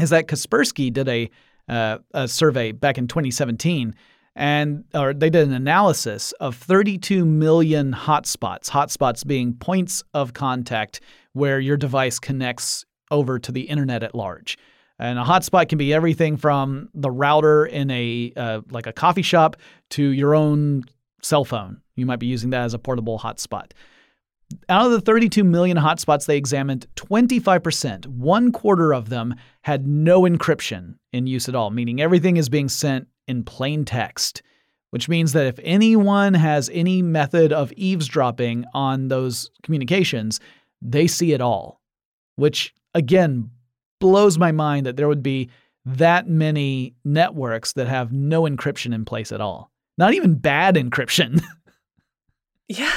is 0.00 0.10
that 0.10 0.26
Kaspersky 0.26 0.92
did 0.92 1.08
a 1.08 1.30
uh, 1.70 1.98
a 2.12 2.28
survey 2.28 2.72
back 2.72 2.98
in 2.98 3.06
2017, 3.06 3.94
and 4.36 4.84
or 4.94 5.14
they 5.14 5.30
did 5.30 5.46
an 5.48 5.54
analysis 5.54 6.32
of 6.32 6.56
32 6.56 7.24
million 7.24 7.92
hotspots. 7.92 8.68
Hotspots 8.68 9.26
being 9.26 9.54
points 9.54 10.02
of 10.12 10.34
contact 10.34 11.00
where 11.32 11.60
your 11.60 11.76
device 11.76 12.18
connects 12.18 12.84
over 13.10 13.38
to 13.38 13.52
the 13.52 13.62
internet 13.62 14.02
at 14.02 14.14
large. 14.14 14.58
And 14.98 15.18
a 15.18 15.22
hotspot 15.22 15.68
can 15.68 15.78
be 15.78 15.94
everything 15.94 16.36
from 16.36 16.90
the 16.92 17.10
router 17.10 17.64
in 17.64 17.90
a 17.90 18.32
uh, 18.36 18.60
like 18.70 18.86
a 18.86 18.92
coffee 18.92 19.22
shop 19.22 19.56
to 19.90 20.02
your 20.02 20.34
own 20.34 20.84
cell 21.22 21.44
phone. 21.44 21.80
You 21.96 22.04
might 22.04 22.18
be 22.18 22.26
using 22.26 22.50
that 22.50 22.64
as 22.64 22.74
a 22.74 22.78
portable 22.78 23.18
hotspot. 23.18 23.72
Out 24.68 24.86
of 24.86 24.92
the 24.92 25.00
32 25.00 25.44
million 25.44 25.76
hotspots 25.76 26.26
they 26.26 26.36
examined, 26.36 26.86
25%, 26.96 28.06
one 28.06 28.52
quarter 28.52 28.92
of 28.92 29.08
them, 29.08 29.34
had 29.62 29.86
no 29.86 30.22
encryption 30.22 30.94
in 31.12 31.26
use 31.26 31.48
at 31.48 31.54
all, 31.54 31.70
meaning 31.70 32.00
everything 32.00 32.36
is 32.36 32.48
being 32.48 32.68
sent 32.68 33.06
in 33.28 33.44
plain 33.44 33.84
text, 33.84 34.42
which 34.90 35.08
means 35.08 35.32
that 35.32 35.46
if 35.46 35.58
anyone 35.62 36.34
has 36.34 36.70
any 36.72 37.02
method 37.02 37.52
of 37.52 37.72
eavesdropping 37.76 38.64
on 38.74 39.08
those 39.08 39.50
communications, 39.62 40.40
they 40.82 41.06
see 41.06 41.32
it 41.32 41.40
all, 41.40 41.80
which 42.36 42.74
again 42.94 43.50
blows 44.00 44.38
my 44.38 44.50
mind 44.50 44.86
that 44.86 44.96
there 44.96 45.08
would 45.08 45.22
be 45.22 45.50
that 45.84 46.28
many 46.28 46.94
networks 47.04 47.72
that 47.74 47.86
have 47.86 48.12
no 48.12 48.42
encryption 48.42 48.94
in 48.94 49.04
place 49.04 49.32
at 49.32 49.40
all. 49.40 49.70
Not 49.98 50.14
even 50.14 50.34
bad 50.34 50.76
encryption. 50.76 51.42
Yeah, 52.70 52.92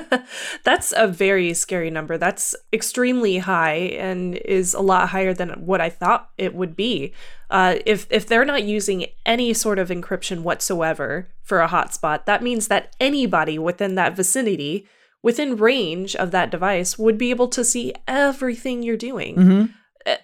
that's 0.64 0.92
a 0.96 1.06
very 1.06 1.54
scary 1.54 1.88
number. 1.88 2.18
That's 2.18 2.56
extremely 2.72 3.38
high 3.38 3.76
and 3.96 4.34
is 4.38 4.74
a 4.74 4.80
lot 4.80 5.10
higher 5.10 5.32
than 5.32 5.50
what 5.50 5.80
I 5.80 5.88
thought 5.88 6.30
it 6.36 6.52
would 6.52 6.74
be. 6.74 7.12
Uh, 7.48 7.76
if 7.86 8.08
if 8.10 8.26
they're 8.26 8.44
not 8.44 8.64
using 8.64 9.06
any 9.24 9.54
sort 9.54 9.78
of 9.78 9.90
encryption 9.90 10.40
whatsoever 10.40 11.28
for 11.44 11.60
a 11.60 11.68
hotspot, 11.68 12.24
that 12.24 12.42
means 12.42 12.66
that 12.66 12.96
anybody 12.98 13.56
within 13.56 13.94
that 13.94 14.16
vicinity, 14.16 14.84
within 15.22 15.58
range 15.58 16.16
of 16.16 16.32
that 16.32 16.50
device, 16.50 16.98
would 16.98 17.16
be 17.16 17.30
able 17.30 17.46
to 17.46 17.62
see 17.62 17.94
everything 18.08 18.82
you're 18.82 18.96
doing. 18.96 19.36
Mm-hmm. 19.36 19.64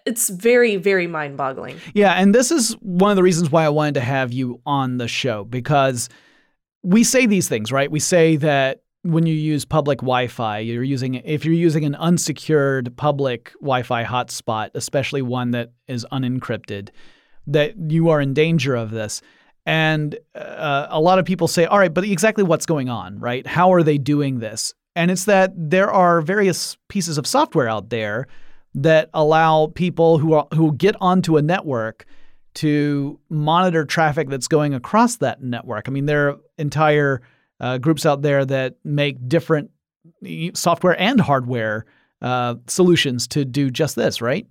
It's 0.04 0.30
very 0.30 0.74
very 0.74 1.06
mind 1.06 1.36
boggling. 1.36 1.76
Yeah, 1.94 2.14
and 2.14 2.34
this 2.34 2.50
is 2.50 2.72
one 2.80 3.12
of 3.12 3.16
the 3.16 3.22
reasons 3.22 3.52
why 3.52 3.64
I 3.64 3.68
wanted 3.68 3.94
to 3.94 4.00
have 4.00 4.32
you 4.32 4.60
on 4.66 4.98
the 4.98 5.06
show 5.06 5.44
because 5.44 6.08
we 6.82 7.04
say 7.04 7.26
these 7.26 7.48
things, 7.48 7.70
right? 7.72 7.90
We 7.90 8.00
say 8.00 8.36
that 8.36 8.82
when 9.02 9.26
you 9.26 9.34
use 9.34 9.64
public 9.64 9.98
Wi-Fi, 10.00 10.58
you're 10.58 10.82
using 10.82 11.14
if 11.14 11.44
you're 11.44 11.54
using 11.54 11.84
an 11.84 11.94
unsecured 11.94 12.94
public 12.96 13.52
Wi-Fi 13.60 14.04
hotspot, 14.04 14.70
especially 14.74 15.22
one 15.22 15.52
that 15.52 15.72
is 15.88 16.06
unencrypted, 16.12 16.90
that 17.46 17.74
you 17.90 18.08
are 18.10 18.20
in 18.20 18.34
danger 18.34 18.74
of 18.74 18.90
this. 18.90 19.22
And 19.66 20.18
uh, 20.34 20.86
a 20.90 21.00
lot 21.00 21.18
of 21.18 21.24
people 21.24 21.48
say, 21.48 21.64
"All 21.64 21.78
right, 21.78 21.92
but 21.92 22.04
exactly 22.04 22.44
what's 22.44 22.66
going 22.66 22.88
on, 22.88 23.18
right? 23.18 23.46
How 23.46 23.72
are 23.72 23.82
they 23.82 23.98
doing 23.98 24.40
this?" 24.40 24.74
And 24.96 25.10
it's 25.10 25.24
that 25.26 25.52
there 25.56 25.90
are 25.90 26.20
various 26.20 26.76
pieces 26.88 27.16
of 27.16 27.26
software 27.26 27.68
out 27.68 27.90
there 27.90 28.26
that 28.74 29.08
allow 29.14 29.68
people 29.68 30.18
who 30.18 30.34
are, 30.34 30.46
who 30.54 30.72
get 30.72 30.94
onto 31.00 31.36
a 31.36 31.42
network 31.42 32.06
to 32.54 33.18
monitor 33.28 33.84
traffic 33.84 34.28
that's 34.28 34.48
going 34.48 34.74
across 34.74 35.16
that 35.16 35.42
network. 35.42 35.88
I 35.88 35.90
mean, 35.90 36.06
there 36.06 36.30
are 36.30 36.40
entire 36.58 37.22
uh, 37.60 37.78
groups 37.78 38.04
out 38.06 38.22
there 38.22 38.44
that 38.44 38.76
make 38.84 39.28
different 39.28 39.70
software 40.54 40.98
and 41.00 41.20
hardware 41.20 41.86
uh, 42.22 42.56
solutions 42.66 43.26
to 43.28 43.44
do 43.44 43.70
just 43.70 43.96
this, 43.96 44.20
right? 44.20 44.46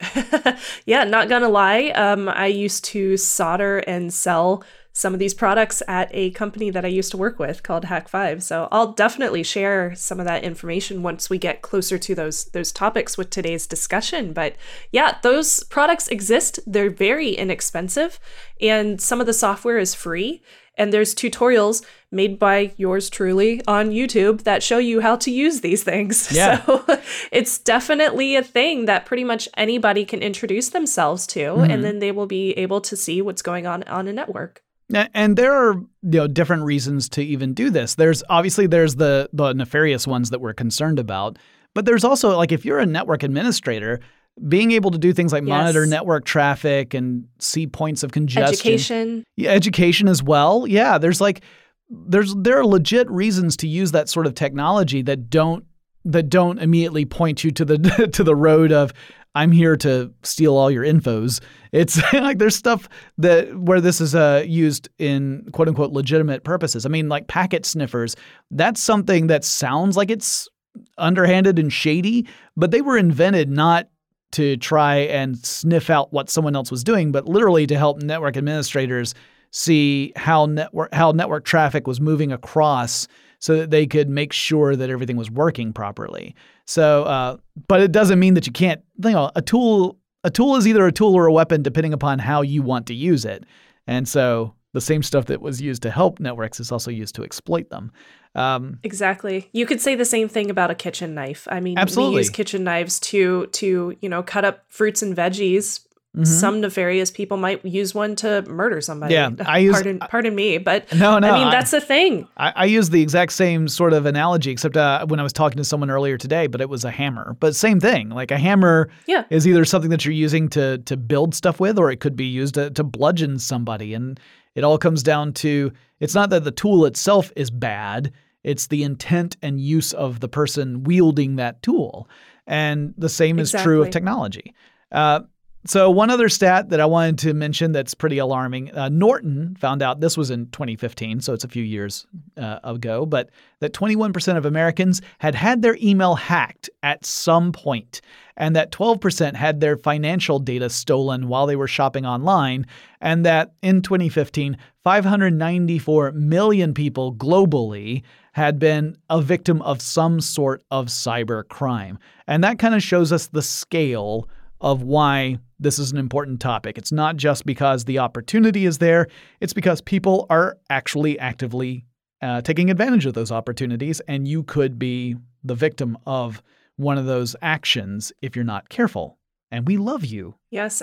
yeah, 0.86 1.04
not 1.04 1.28
gonna 1.28 1.48
lie. 1.48 1.88
Um, 1.88 2.28
I 2.28 2.46
used 2.46 2.84
to 2.86 3.16
solder 3.16 3.78
and 3.78 4.14
sell 4.14 4.62
some 4.98 5.14
of 5.14 5.20
these 5.20 5.32
products 5.32 5.80
at 5.86 6.10
a 6.12 6.32
company 6.32 6.70
that 6.70 6.84
I 6.84 6.88
used 6.88 7.12
to 7.12 7.16
work 7.16 7.38
with 7.38 7.62
called 7.62 7.84
Hak5. 7.84 8.42
So 8.42 8.66
I'll 8.72 8.90
definitely 8.94 9.44
share 9.44 9.94
some 9.94 10.18
of 10.18 10.26
that 10.26 10.42
information 10.42 11.04
once 11.04 11.30
we 11.30 11.38
get 11.38 11.62
closer 11.62 11.98
to 11.98 12.16
those 12.16 12.46
those 12.46 12.72
topics 12.72 13.16
with 13.16 13.30
today's 13.30 13.68
discussion. 13.68 14.32
But 14.32 14.56
yeah, 14.90 15.18
those 15.22 15.62
products 15.62 16.08
exist. 16.08 16.58
They're 16.66 16.90
very 16.90 17.30
inexpensive 17.30 18.18
and 18.60 19.00
some 19.00 19.20
of 19.20 19.28
the 19.28 19.32
software 19.32 19.78
is 19.78 19.94
free 19.94 20.42
and 20.76 20.92
there's 20.92 21.14
tutorials 21.14 21.84
made 22.10 22.36
by 22.40 22.72
yours 22.76 23.08
truly 23.08 23.62
on 23.68 23.90
YouTube 23.90 24.42
that 24.42 24.64
show 24.64 24.78
you 24.78 25.00
how 25.00 25.14
to 25.14 25.30
use 25.30 25.60
these 25.60 25.84
things. 25.84 26.32
Yeah. 26.38 26.64
So 26.64 26.84
it's 27.30 27.58
definitely 27.58 28.34
a 28.34 28.42
thing 28.42 28.86
that 28.86 29.06
pretty 29.06 29.24
much 29.24 29.48
anybody 29.56 30.04
can 30.04 30.22
introduce 30.22 30.70
themselves 30.70 31.24
to, 31.28 31.40
mm-hmm. 31.40 31.70
and 31.70 31.84
then 31.84 32.00
they 32.00 32.12
will 32.12 32.26
be 32.26 32.52
able 32.52 32.80
to 32.80 32.96
see 32.96 33.22
what's 33.22 33.42
going 33.42 33.66
on 33.66 33.82
on 33.84 34.08
a 34.08 34.12
network. 34.12 34.62
And 34.94 35.36
there 35.36 35.52
are 35.52 35.74
you 35.74 35.86
know 36.02 36.26
different 36.26 36.62
reasons 36.64 37.08
to 37.10 37.22
even 37.22 37.52
do 37.52 37.70
this. 37.70 37.94
There's 37.94 38.22
obviously 38.30 38.66
there's 38.66 38.96
the 38.96 39.28
the 39.32 39.52
nefarious 39.52 40.06
ones 40.06 40.30
that 40.30 40.40
we're 40.40 40.54
concerned 40.54 40.98
about, 40.98 41.38
but 41.74 41.84
there's 41.84 42.04
also 42.04 42.36
like 42.36 42.52
if 42.52 42.64
you're 42.64 42.78
a 42.78 42.86
network 42.86 43.22
administrator, 43.22 44.00
being 44.48 44.72
able 44.72 44.90
to 44.90 44.98
do 44.98 45.12
things 45.12 45.32
like 45.32 45.42
yes. 45.42 45.48
monitor 45.48 45.84
network 45.84 46.24
traffic 46.24 46.94
and 46.94 47.26
see 47.38 47.66
points 47.66 48.02
of 48.02 48.12
congestion, 48.12 48.48
education, 48.48 49.24
yeah, 49.36 49.50
education 49.50 50.08
as 50.08 50.22
well. 50.22 50.66
Yeah, 50.66 50.96
there's 50.96 51.20
like 51.20 51.42
there's 51.90 52.34
there 52.36 52.58
are 52.58 52.66
legit 52.66 53.10
reasons 53.10 53.56
to 53.58 53.68
use 53.68 53.92
that 53.92 54.08
sort 54.08 54.26
of 54.26 54.34
technology 54.34 55.02
that 55.02 55.28
don't 55.28 55.64
that 56.04 56.30
don't 56.30 56.58
immediately 56.58 57.04
point 57.04 57.44
you 57.44 57.50
to 57.50 57.64
the 57.64 58.08
to 58.12 58.24
the 58.24 58.34
road 58.34 58.72
of 58.72 58.92
I'm 59.34 59.52
here 59.52 59.76
to 59.78 60.12
steal 60.22 60.56
all 60.56 60.70
your 60.70 60.84
infos. 60.84 61.40
It's 61.72 62.00
like 62.12 62.38
there's 62.38 62.56
stuff 62.56 62.88
that 63.18 63.56
where 63.58 63.80
this 63.80 64.00
is 64.00 64.14
uh, 64.14 64.44
used 64.46 64.88
in 64.98 65.48
quote 65.52 65.68
unquote 65.68 65.92
legitimate 65.92 66.44
purposes. 66.44 66.86
I 66.86 66.88
mean, 66.88 67.08
like 67.08 67.28
packet 67.28 67.64
sniffers. 67.64 68.16
That's 68.50 68.82
something 68.82 69.28
that 69.28 69.44
sounds 69.44 69.96
like 69.96 70.10
it's 70.10 70.48
underhanded 70.96 71.58
and 71.58 71.72
shady, 71.72 72.26
but 72.56 72.70
they 72.70 72.80
were 72.80 72.96
invented 72.96 73.50
not 73.50 73.88
to 74.32 74.56
try 74.58 74.96
and 74.96 75.38
sniff 75.38 75.88
out 75.88 76.12
what 76.12 76.28
someone 76.28 76.54
else 76.54 76.70
was 76.70 76.84
doing, 76.84 77.12
but 77.12 77.26
literally 77.26 77.66
to 77.66 77.78
help 77.78 78.02
network 78.02 78.36
administrators 78.36 79.14
see 79.50 80.12
how 80.16 80.44
network 80.46 80.92
how 80.92 81.10
network 81.12 81.44
traffic 81.44 81.86
was 81.86 82.00
moving 82.00 82.32
across 82.32 83.08
so 83.38 83.56
that 83.56 83.70
they 83.70 83.86
could 83.86 84.08
make 84.08 84.32
sure 84.32 84.76
that 84.76 84.90
everything 84.90 85.16
was 85.16 85.30
working 85.30 85.72
properly. 85.72 86.34
So, 86.66 87.04
uh, 87.04 87.36
but 87.68 87.80
it 87.80 87.92
doesn't 87.92 88.18
mean 88.18 88.34
that 88.34 88.46
you 88.46 88.52
can't. 88.52 88.82
You 89.02 89.10
know, 89.10 89.30
a 89.34 89.42
tool 89.42 89.98
a 90.24 90.30
tool 90.30 90.56
is 90.56 90.66
either 90.66 90.86
a 90.86 90.92
tool 90.92 91.14
or 91.14 91.26
a 91.26 91.32
weapon 91.32 91.62
depending 91.62 91.92
upon 91.92 92.18
how 92.18 92.42
you 92.42 92.62
want 92.62 92.86
to 92.88 92.94
use 92.94 93.24
it. 93.24 93.44
And 93.86 94.06
so, 94.08 94.54
the 94.74 94.80
same 94.80 95.02
stuff 95.02 95.26
that 95.26 95.40
was 95.40 95.62
used 95.62 95.82
to 95.82 95.90
help 95.90 96.20
networks 96.20 96.60
is 96.60 96.70
also 96.70 96.90
used 96.90 97.14
to 97.14 97.24
exploit 97.24 97.70
them. 97.70 97.90
Um, 98.34 98.78
exactly. 98.82 99.48
You 99.52 99.64
could 99.64 99.80
say 99.80 99.94
the 99.94 100.04
same 100.04 100.28
thing 100.28 100.50
about 100.50 100.70
a 100.70 100.74
kitchen 100.74 101.14
knife. 101.14 101.48
I 101.50 101.60
mean, 101.60 101.78
absolutely. 101.78 102.16
we 102.16 102.20
use 102.20 102.30
kitchen 102.30 102.64
knives 102.64 103.00
to 103.00 103.46
to 103.46 103.96
you 104.00 104.08
know 104.08 104.22
cut 104.22 104.44
up 104.44 104.64
fruits 104.68 105.02
and 105.02 105.16
veggies. 105.16 105.80
Mm-hmm. 106.18 106.24
Some 106.24 106.60
nefarious 106.60 107.10
people 107.10 107.36
might 107.36 107.64
use 107.64 107.94
one 107.94 108.16
to 108.16 108.42
murder 108.42 108.80
somebody. 108.80 109.14
Yeah, 109.14 109.30
I 109.46 109.58
use. 109.58 109.74
Pardon, 109.74 109.98
pardon 110.00 110.34
me, 110.34 110.58
but 110.58 110.92
no, 110.94 111.18
no. 111.18 111.30
I 111.30 111.38
mean, 111.38 111.50
that's 111.50 111.70
the 111.70 111.80
thing. 111.80 112.26
I, 112.36 112.52
I 112.56 112.64
use 112.64 112.90
the 112.90 113.00
exact 113.00 113.32
same 113.32 113.68
sort 113.68 113.92
of 113.92 114.04
analogy, 114.04 114.50
except 114.50 114.76
uh, 114.76 115.06
when 115.06 115.20
I 115.20 115.22
was 115.22 115.32
talking 115.32 115.58
to 115.58 115.64
someone 115.64 115.90
earlier 115.90 116.18
today, 116.18 116.48
but 116.48 116.60
it 116.60 116.68
was 116.68 116.84
a 116.84 116.90
hammer. 116.90 117.36
But 117.38 117.54
same 117.54 117.78
thing. 117.78 118.08
Like 118.08 118.30
a 118.30 118.38
hammer 118.38 118.90
yeah. 119.06 119.24
is 119.30 119.46
either 119.46 119.64
something 119.64 119.90
that 119.90 120.04
you're 120.04 120.12
using 120.12 120.48
to 120.50 120.78
to 120.78 120.96
build 120.96 121.34
stuff 121.34 121.60
with, 121.60 121.78
or 121.78 121.90
it 121.90 122.00
could 122.00 122.16
be 122.16 122.26
used 122.26 122.54
to, 122.54 122.70
to 122.70 122.82
bludgeon 122.82 123.38
somebody. 123.38 123.94
And 123.94 124.18
it 124.56 124.64
all 124.64 124.76
comes 124.76 125.02
down 125.02 125.32
to 125.34 125.72
it's 126.00 126.14
not 126.14 126.30
that 126.30 126.44
the 126.44 126.50
tool 126.50 126.84
itself 126.84 127.32
is 127.36 127.50
bad 127.50 128.12
it's 128.44 128.68
the 128.68 128.82
intent 128.82 129.36
and 129.42 129.60
use 129.60 129.92
of 129.92 130.20
the 130.20 130.28
person 130.28 130.84
wielding 130.84 131.36
that 131.36 131.62
tool. 131.62 132.08
And 132.46 132.94
the 132.96 133.08
same 133.08 133.38
is 133.38 133.52
true 133.52 133.82
of 133.82 133.90
technology. 133.90 134.54
Uh, 134.90 135.20
so, 135.68 135.90
one 135.90 136.08
other 136.08 136.30
stat 136.30 136.70
that 136.70 136.80
I 136.80 136.86
wanted 136.86 137.18
to 137.18 137.34
mention 137.34 137.72
that's 137.72 137.92
pretty 137.92 138.16
alarming 138.16 138.74
uh, 138.74 138.88
Norton 138.88 139.54
found 139.58 139.82
out 139.82 140.00
this 140.00 140.16
was 140.16 140.30
in 140.30 140.46
2015, 140.46 141.20
so 141.20 141.34
it's 141.34 141.44
a 141.44 141.48
few 141.48 141.62
years 141.62 142.06
uh, 142.38 142.58
ago, 142.64 143.04
but 143.04 143.28
that 143.60 143.74
21% 143.74 144.36
of 144.38 144.46
Americans 144.46 145.02
had 145.18 145.34
had 145.34 145.60
their 145.60 145.76
email 145.82 146.14
hacked 146.14 146.70
at 146.82 147.04
some 147.04 147.52
point, 147.52 148.00
and 148.38 148.56
that 148.56 148.72
12% 148.72 149.34
had 149.34 149.60
their 149.60 149.76
financial 149.76 150.38
data 150.38 150.70
stolen 150.70 151.28
while 151.28 151.46
they 151.46 151.56
were 151.56 151.68
shopping 151.68 152.06
online, 152.06 152.66
and 153.02 153.26
that 153.26 153.52
in 153.60 153.82
2015, 153.82 154.56
594 154.84 156.12
million 156.12 156.72
people 156.72 157.14
globally 157.14 158.02
had 158.32 158.58
been 158.58 158.96
a 159.10 159.20
victim 159.20 159.60
of 159.62 159.82
some 159.82 160.20
sort 160.20 160.62
of 160.70 160.86
cyber 160.86 161.46
crime. 161.48 161.98
And 162.26 162.42
that 162.42 162.58
kind 162.58 162.74
of 162.74 162.82
shows 162.82 163.12
us 163.12 163.26
the 163.26 163.42
scale 163.42 164.28
of 164.60 164.82
why 164.82 165.38
this 165.58 165.78
is 165.78 165.92
an 165.92 165.98
important 165.98 166.40
topic. 166.40 166.78
It's 166.78 166.92
not 166.92 167.16
just 167.16 167.44
because 167.44 167.84
the 167.84 167.98
opportunity 167.98 168.66
is 168.66 168.78
there, 168.78 169.08
it's 169.40 169.52
because 169.52 169.80
people 169.80 170.26
are 170.30 170.58
actually 170.70 171.18
actively 171.18 171.84
uh, 172.22 172.40
taking 172.42 172.70
advantage 172.70 173.06
of 173.06 173.14
those 173.14 173.30
opportunities, 173.32 174.00
and 174.00 174.26
you 174.26 174.42
could 174.42 174.78
be 174.78 175.16
the 175.44 175.54
victim 175.54 175.96
of 176.06 176.42
one 176.76 176.98
of 176.98 177.06
those 177.06 177.34
actions 177.42 178.12
if 178.22 178.36
you're 178.36 178.44
not 178.44 178.68
careful. 178.68 179.18
And 179.50 179.66
we 179.66 179.76
love 179.76 180.04
you. 180.04 180.36
Yes, 180.50 180.82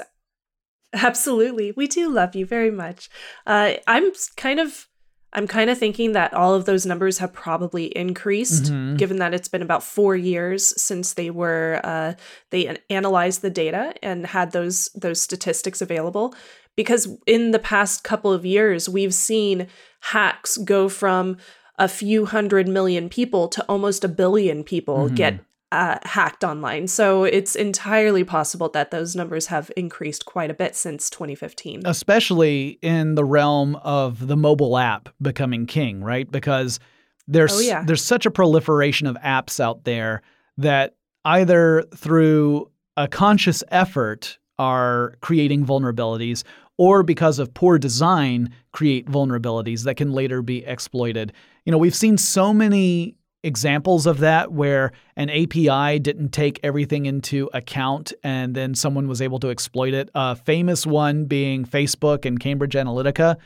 absolutely. 0.94 1.72
We 1.72 1.88
do 1.88 2.10
love 2.10 2.36
you 2.36 2.46
very 2.46 2.72
much. 2.72 3.10
Uh, 3.46 3.74
I'm 3.88 4.12
kind 4.36 4.60
of 4.60 4.88
I'm 5.36 5.48
kind 5.48 5.70
of 5.70 5.78
thinking 5.78 6.14
that 6.14 6.34
all 6.34 6.54
of 6.56 6.66
those 6.66 6.86
numbers 6.86 7.18
have 7.20 7.34
probably 7.34 7.86
increased, 7.96 8.72
Mhm. 8.72 8.98
given 8.98 9.18
that 9.18 9.34
it's 9.34 9.50
been 9.50 9.62
about 9.62 9.84
four 9.84 10.16
years 10.16 10.74
since 10.82 11.14
they 11.14 11.30
were 11.30 11.82
uh, 11.84 12.14
they 12.52 12.78
analyzed 12.90 13.42
the 13.42 13.50
data 13.50 13.94
and 14.02 14.26
had 14.26 14.52
those 14.54 14.90
those 14.96 15.22
statistics 15.22 15.82
available. 15.82 16.34
Because 16.78 17.08
in 17.28 17.52
the 17.52 17.60
past 17.60 18.04
couple 18.04 18.32
of 18.34 18.46
years, 18.46 18.90
we've 18.90 19.14
seen 19.14 19.68
hacks 20.02 20.58
go 20.58 20.90
from 20.90 21.38
a 21.78 21.88
few 21.88 22.26
hundred 22.26 22.68
million 22.68 23.10
people 23.10 23.48
to 23.50 23.64
almost 23.68 24.04
a 24.04 24.08
billion 24.08 24.64
people 24.64 25.10
Mhm. 25.10 25.16
get 25.16 25.40
uh, 25.72 25.98
hacked 26.04 26.44
online. 26.44 26.88
So 26.88 27.24
it's 27.24 27.56
entirely 27.56 28.24
possible 28.24 28.70
that 28.70 28.92
those 28.92 29.16
numbers 29.16 29.48
have 29.48 29.72
increased 29.76 30.26
quite 30.26 30.50
a 30.52 30.54
bit 30.54 30.76
since 30.76 31.10
2015. 31.10 31.82
especially 31.86 32.78
in 32.82 33.16
the 33.16 33.26
realm 33.26 33.76
of 33.78 34.28
the 34.28 34.38
mobile 34.38 34.78
app 34.78 35.10
becoming 35.22 35.66
king, 35.66 36.04
right? 36.04 36.32
Because 36.32 36.80
there's 37.28 37.54
Oh, 37.54 37.60
yeah. 37.60 37.84
there's 37.84 38.04
such 38.04 38.26
a 38.26 38.32
proliferation 38.32 39.08
of 39.08 39.16
apps 39.18 39.60
out 39.60 39.84
there 39.84 40.22
that 40.58 40.96
either 41.26 41.84
through 41.96 42.70
a 42.96 43.08
conscious 43.08 43.64
effort 43.70 44.38
are 44.60 45.16
creating 45.22 45.66
vulnerabilities 45.66 46.44
or 46.78 47.04
because 47.04 47.40
of 47.40 47.54
poor 47.54 47.78
design 47.80 48.54
create 48.72 49.08
vulnerabilities 49.08 49.84
that 49.84 49.96
can 49.98 50.12
later 50.14 50.42
be 50.42 50.64
exploited. 50.66 51.34
You 51.66 51.72
know, 51.72 51.78
we've 51.78 51.96
seen 51.96 52.18
so 52.18 52.54
many 52.54 53.18
examples 53.46 54.06
of 54.06 54.20
that 54.20 54.52
where 54.52 54.92
an 55.16 55.30
API 55.30 56.00
didn't 56.00 56.30
take 56.30 56.60
everything 56.64 57.06
into 57.06 57.50
account 57.54 58.12
and 58.24 58.56
then 58.56 58.74
someone 58.76 59.08
was 59.08 59.22
able 59.22 59.40
to 59.40 59.50
exploit 59.50 59.94
it. 59.94 60.10
A 60.16 60.36
famous 60.36 60.86
one 60.86 61.26
being 61.26 61.66
Facebook 61.66 62.26
and 62.26 62.40
Cambridge 62.40 62.74
Analytica, 62.74 63.38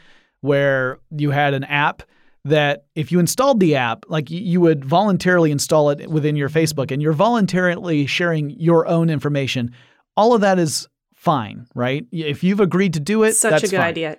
where 0.42 1.00
you 1.16 1.32
had 1.32 1.54
an 1.54 1.66
app 1.66 2.04
that 2.46 2.86
if 2.96 3.12
you 3.12 3.20
installed 3.20 3.60
the 3.60 3.76
app, 3.76 4.06
like 4.08 4.30
you 4.32 4.62
would 4.62 4.86
voluntarily 4.86 5.52
install 5.52 5.90
it 5.90 6.10
within 6.10 6.36
your 6.36 6.50
Facebook 6.50 6.90
and 6.92 7.02
you're 7.02 7.14
voluntarily 7.14 8.06
sharing 8.06 8.50
your 8.52 8.88
own 8.88 9.10
information. 9.10 9.72
All 10.16 10.34
of 10.34 10.42
that 10.42 10.58
is 10.58 10.88
fine, 11.14 11.68
right? 11.76 12.06
If 12.12 12.44
you've 12.44 12.62
agreed 12.62 12.94
to 12.94 13.02
do 13.02 13.24
it, 13.24 13.34
Such 13.34 13.64
a 13.64 13.68
good 13.68 13.78
fine. 13.78 13.88
idea. 13.88 14.18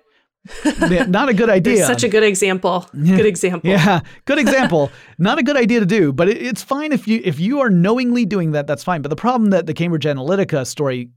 Yeah, 0.64 1.04
Not 1.04 1.28
a 1.28 1.34
good 1.34 1.50
idea. 1.50 1.84
such 1.84 2.02
a 2.02 2.08
good 2.08 2.22
example. 2.22 2.86
Good 2.92 3.26
example. 3.26 3.68
Yeah, 3.68 4.00
good 4.24 4.38
example. 4.44 4.90
Not 5.18 5.38
a 5.38 5.42
good 5.42 5.56
idea 5.56 5.80
to 5.80 5.86
do, 5.86 6.12
but 6.12 6.28
it, 6.28 6.38
it's 6.42 6.62
fine 6.62 6.92
if 6.92 7.06
you 7.06 7.20
if 7.24 7.38
you 7.38 7.60
are 7.60 7.68
knowingly 7.70 8.24
doing 8.24 8.52
that. 8.52 8.66
That's 8.66 8.82
fine. 8.82 9.02
But 9.02 9.10
the 9.10 9.16
problem 9.16 9.50
that 9.50 9.66
the 9.66 9.74
Cambridge 9.74 10.04
Analytica 10.04 10.66
story 10.66 11.10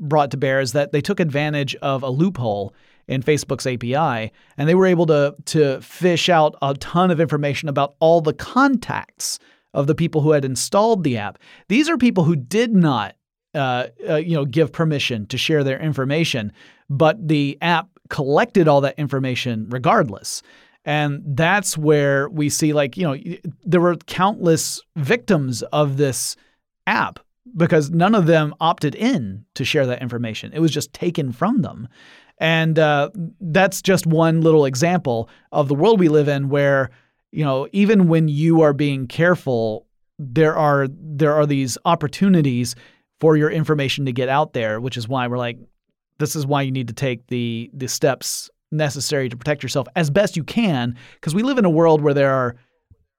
brought 0.00 0.30
to 0.32 0.36
bear 0.36 0.60
is 0.60 0.72
that 0.72 0.92
they 0.92 1.00
took 1.00 1.20
advantage 1.20 1.74
of 1.76 2.02
a 2.02 2.10
loophole 2.10 2.74
in 3.08 3.22
Facebook's 3.22 3.66
API, 3.68 4.32
and 4.58 4.68
they 4.68 4.74
were 4.74 4.86
able 4.86 5.06
to 5.06 5.36
to 5.46 5.80
fish 5.80 6.28
out 6.28 6.56
a 6.60 6.74
ton 6.74 7.12
of 7.12 7.20
information 7.20 7.68
about 7.68 7.94
all 8.00 8.20
the 8.20 8.34
contacts 8.34 9.38
of 9.74 9.86
the 9.86 9.94
people 9.94 10.22
who 10.22 10.32
had 10.32 10.44
installed 10.44 11.04
the 11.04 11.16
app. 11.18 11.38
These 11.68 11.88
are 11.88 11.96
people 11.98 12.24
who 12.24 12.34
did 12.34 12.74
not, 12.74 13.14
uh, 13.54 13.88
uh, 14.08 14.16
you 14.16 14.34
know, 14.34 14.44
give 14.44 14.72
permission 14.72 15.26
to 15.26 15.38
share 15.38 15.62
their 15.62 15.78
information, 15.78 16.50
but 16.90 17.28
the 17.28 17.58
app 17.60 17.88
collected 18.08 18.68
all 18.68 18.80
that 18.82 18.98
information 18.98 19.66
regardless. 19.70 20.42
And 20.84 21.22
that's 21.26 21.76
where 21.76 22.28
we 22.28 22.48
see, 22.48 22.72
like, 22.72 22.96
you 22.96 23.04
know, 23.04 23.16
there 23.64 23.80
were 23.80 23.96
countless 23.96 24.80
victims 24.94 25.62
of 25.72 25.96
this 25.96 26.36
app 26.86 27.18
because 27.56 27.90
none 27.90 28.14
of 28.14 28.26
them 28.26 28.54
opted 28.60 28.94
in 28.94 29.44
to 29.54 29.64
share 29.64 29.86
that 29.86 30.02
information. 30.02 30.52
It 30.52 30.60
was 30.60 30.70
just 30.70 30.92
taken 30.92 31.32
from 31.32 31.62
them. 31.62 31.88
And 32.38 32.78
uh, 32.78 33.10
that's 33.40 33.82
just 33.82 34.06
one 34.06 34.42
little 34.42 34.64
example 34.64 35.28
of 35.52 35.68
the 35.68 35.74
world 35.74 35.98
we 35.98 36.08
live 36.08 36.28
in 36.28 36.48
where, 36.48 36.90
you 37.32 37.44
know, 37.44 37.66
even 37.72 38.08
when 38.08 38.28
you 38.28 38.60
are 38.60 38.72
being 38.72 39.06
careful, 39.06 39.86
there 40.18 40.56
are 40.56 40.88
there 40.90 41.34
are 41.34 41.46
these 41.46 41.76
opportunities 41.84 42.74
for 43.20 43.36
your 43.36 43.50
information 43.50 44.04
to 44.06 44.12
get 44.12 44.28
out 44.28 44.52
there, 44.52 44.80
which 44.80 44.96
is 44.96 45.08
why 45.08 45.26
we're 45.26 45.38
like, 45.38 45.58
this 46.18 46.34
is 46.36 46.46
why 46.46 46.62
you 46.62 46.70
need 46.70 46.88
to 46.88 46.94
take 46.94 47.26
the 47.28 47.70
the 47.74 47.88
steps 47.88 48.50
necessary 48.72 49.28
to 49.28 49.36
protect 49.36 49.62
yourself 49.62 49.86
as 49.96 50.10
best 50.10 50.36
you 50.36 50.44
can, 50.44 50.96
because 51.14 51.34
we 51.34 51.42
live 51.42 51.58
in 51.58 51.64
a 51.64 51.70
world 51.70 52.00
where 52.02 52.14
there 52.14 52.32
are 52.32 52.56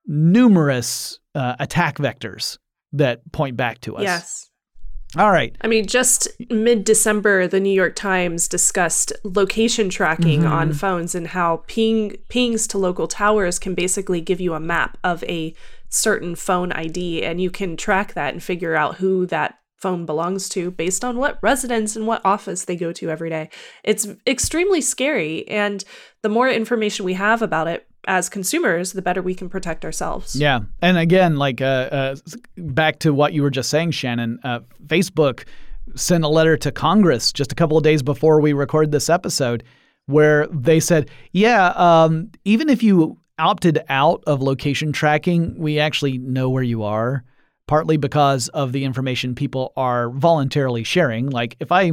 numerous 0.05 1.19
uh, 1.35 1.55
attack 1.59 1.97
vectors 1.97 2.57
that 2.93 3.29
point 3.31 3.57
back 3.57 3.79
to 3.81 3.95
us. 3.97 4.03
Yes. 4.03 4.49
All 5.17 5.31
right. 5.31 5.55
I 5.61 5.67
mean, 5.67 5.87
just 5.87 6.27
mid 6.49 6.83
December, 6.83 7.47
the 7.47 7.59
New 7.61 7.71
York 7.73 7.95
Times 7.95 8.47
discussed 8.47 9.13
location 9.23 9.89
tracking 9.89 10.41
Mhm. 10.41 10.49
on 10.51 10.73
phones 10.73 11.15
and 11.15 11.27
how 11.27 11.63
ping 11.67 12.15
pings 12.29 12.67
to 12.67 12.77
local 12.77 13.07
towers 13.07 13.57
can 13.57 13.73
basically 13.73 14.19
give 14.19 14.41
you 14.41 14.53
a 14.53 14.59
map 14.59 14.97
of 15.03 15.23
a 15.23 15.53
certain 15.89 16.35
phone 16.35 16.73
ID, 16.73 17.23
and 17.23 17.39
you 17.39 17.49
can 17.49 17.77
track 17.77 18.13
that 18.15 18.33
and 18.33 18.43
figure 18.43 18.75
out 18.75 18.95
who 18.95 19.25
that 19.27 19.55
phone 19.77 20.05
belongs 20.05 20.49
to 20.49 20.71
based 20.71 21.05
on 21.05 21.17
what 21.17 21.37
residence 21.41 21.95
and 21.95 22.07
what 22.07 22.21
office 22.25 22.65
they 22.65 22.75
go 22.75 22.91
to 22.91 23.09
every 23.09 23.29
day. 23.29 23.49
It's 23.83 24.07
extremely 24.25 24.81
scary, 24.81 25.47
and 25.47 25.83
the 26.23 26.29
more 26.29 26.49
information 26.49 27.05
we 27.05 27.13
have 27.13 27.41
about 27.41 27.67
it 27.67 27.87
as 28.07 28.29
consumers, 28.29 28.93
the 28.93 29.01
better 29.01 29.21
we 29.21 29.35
can 29.35 29.49
protect 29.49 29.85
ourselves. 29.85 30.35
Yeah, 30.35 30.61
and 30.81 30.97
again, 30.97 31.35
like 31.35 31.61
uh, 31.61 31.89
uh, 31.91 32.15
back 32.57 32.99
to 32.99 33.13
what 33.13 33.33
you 33.33 33.43
were 33.43 33.49
just 33.49 33.69
saying, 33.69 33.91
Shannon. 33.91 34.39
Uh, 34.43 34.61
Facebook 34.85 35.45
sent 35.95 36.23
a 36.23 36.29
letter 36.29 36.57
to 36.57 36.71
Congress 36.71 37.31
just 37.31 37.51
a 37.51 37.55
couple 37.55 37.77
of 37.77 37.83
days 37.83 38.01
before 38.01 38.41
we 38.41 38.53
record 38.53 38.91
this 38.91 39.09
episode, 39.09 39.63
where 40.07 40.47
they 40.47 40.79
said, 40.79 41.09
"Yeah, 41.33 41.67
um, 41.75 42.31
even 42.45 42.69
if 42.69 42.81
you 42.81 43.19
opted 43.37 43.83
out 43.89 44.23
of 44.25 44.41
location 44.41 44.91
tracking, 44.91 45.55
we 45.57 45.77
actually 45.77 46.17
know 46.17 46.49
where 46.49 46.63
you 46.63 46.83
are." 46.83 47.23
Partly 47.67 47.97
because 47.97 48.47
of 48.49 48.71
the 48.71 48.85
information 48.85 49.35
people 49.35 49.73
are 49.75 50.09
voluntarily 50.09 50.83
sharing. 50.83 51.29
Like 51.29 51.55
if 51.59 51.71
I 51.71 51.91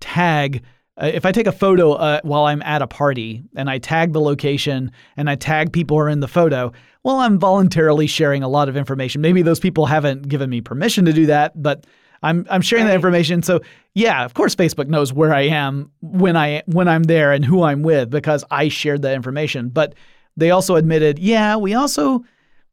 tag 0.00 0.62
uh, 1.00 1.06
if 1.06 1.24
I 1.24 1.32
take 1.32 1.46
a 1.46 1.52
photo 1.52 1.92
uh, 1.92 2.20
while 2.22 2.44
I'm 2.44 2.60
at 2.62 2.82
a 2.82 2.86
party 2.86 3.42
and 3.56 3.70
I 3.70 3.78
tag 3.78 4.12
the 4.12 4.20
location 4.20 4.92
and 5.16 5.30
I 5.30 5.36
tag 5.36 5.72
people 5.72 5.96
who 5.96 6.02
are 6.02 6.08
in 6.08 6.20
the 6.20 6.28
photo, 6.28 6.72
well, 7.02 7.16
I'm 7.16 7.38
voluntarily 7.38 8.06
sharing 8.06 8.42
a 8.42 8.48
lot 8.48 8.68
of 8.68 8.76
information. 8.76 9.22
Maybe 9.22 9.42
those 9.42 9.58
people 9.58 9.86
haven't 9.86 10.28
given 10.28 10.50
me 10.50 10.60
permission 10.60 11.06
to 11.06 11.12
do 11.12 11.26
that, 11.26 11.60
but 11.60 11.86
I'm 12.22 12.46
I'm 12.50 12.60
sharing 12.60 12.84
that 12.86 12.94
information. 12.94 13.42
So 13.42 13.60
yeah, 13.94 14.24
of 14.24 14.34
course, 14.34 14.54
Facebook 14.54 14.86
knows 14.86 15.12
where 15.12 15.34
I 15.34 15.42
am 15.42 15.90
when 16.00 16.36
I 16.36 16.62
when 16.66 16.88
I'm 16.88 17.04
there 17.04 17.32
and 17.32 17.44
who 17.44 17.62
I'm 17.62 17.82
with 17.82 18.10
because 18.10 18.44
I 18.50 18.68
shared 18.68 19.02
that 19.02 19.14
information. 19.14 19.70
But 19.70 19.94
they 20.36 20.50
also 20.50 20.76
admitted, 20.76 21.18
yeah, 21.18 21.56
we 21.56 21.74
also 21.74 22.24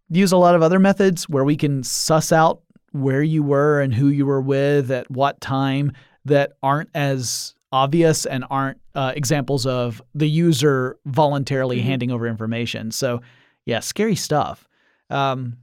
use 0.09 0.31
a 0.31 0.37
lot 0.37 0.55
of 0.55 0.61
other 0.61 0.79
methods 0.79 1.27
where 1.29 1.43
we 1.43 1.55
can 1.55 1.83
suss 1.83 2.31
out 2.31 2.61
where 2.91 3.21
you 3.21 3.43
were 3.43 3.79
and 3.81 3.93
who 3.93 4.07
you 4.07 4.25
were 4.25 4.41
with 4.41 4.89
at 4.91 5.09
what 5.11 5.39
time 5.41 5.91
that 6.25 6.53
aren't 6.63 6.89
as 6.95 7.53
obvious 7.71 8.25
and 8.25 8.43
aren't 8.49 8.79
uh, 8.95 9.13
examples 9.15 9.65
of 9.65 10.01
the 10.15 10.27
user 10.27 10.97
voluntarily 11.05 11.77
Mhm. 11.79 11.83
handing 11.83 12.11
over 12.11 12.27
information. 12.27 12.89
So, 12.91 13.21
yeah, 13.65 13.79
scary 13.79 14.15
stuff. 14.15 14.67
Um, 15.11 15.57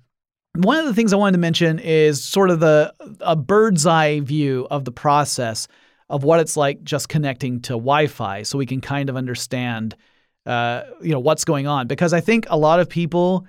one 0.55 0.79
of 0.79 0.87
the 0.87 0.95
things 0.95 1.13
I 1.13 1.17
wanted 1.17 1.33
to 1.33 1.39
mention 1.39 1.79
is 1.81 2.23
sort 2.23 2.51
of 2.51 2.61
the 2.61 2.95
a 3.21 3.35
bird's 3.37 3.85
eye 3.87 4.21
view 4.21 4.67
of 4.71 4.85
the 4.85 4.93
process 4.93 5.67
of 6.09 6.23
what 6.23 6.39
it's 6.41 6.57
like 6.57 6.83
just 6.85 7.09
connecting 7.09 7.61
to 7.63 7.73
Wi-Fi, 7.73 8.45
so 8.45 8.57
we 8.57 8.65
can 8.67 8.81
kind 8.81 9.11
of 9.11 9.17
understand, 9.17 9.97
uh, 10.47 10.83
you 11.03 11.11
know, 11.11 11.19
what's 11.19 11.45
going 11.45 11.67
on. 11.67 11.89
Because 11.89 12.13
I 12.13 12.21
think 12.21 12.47
a 12.49 12.57
lot 12.57 12.79
of 12.79 12.89
people 12.89 13.45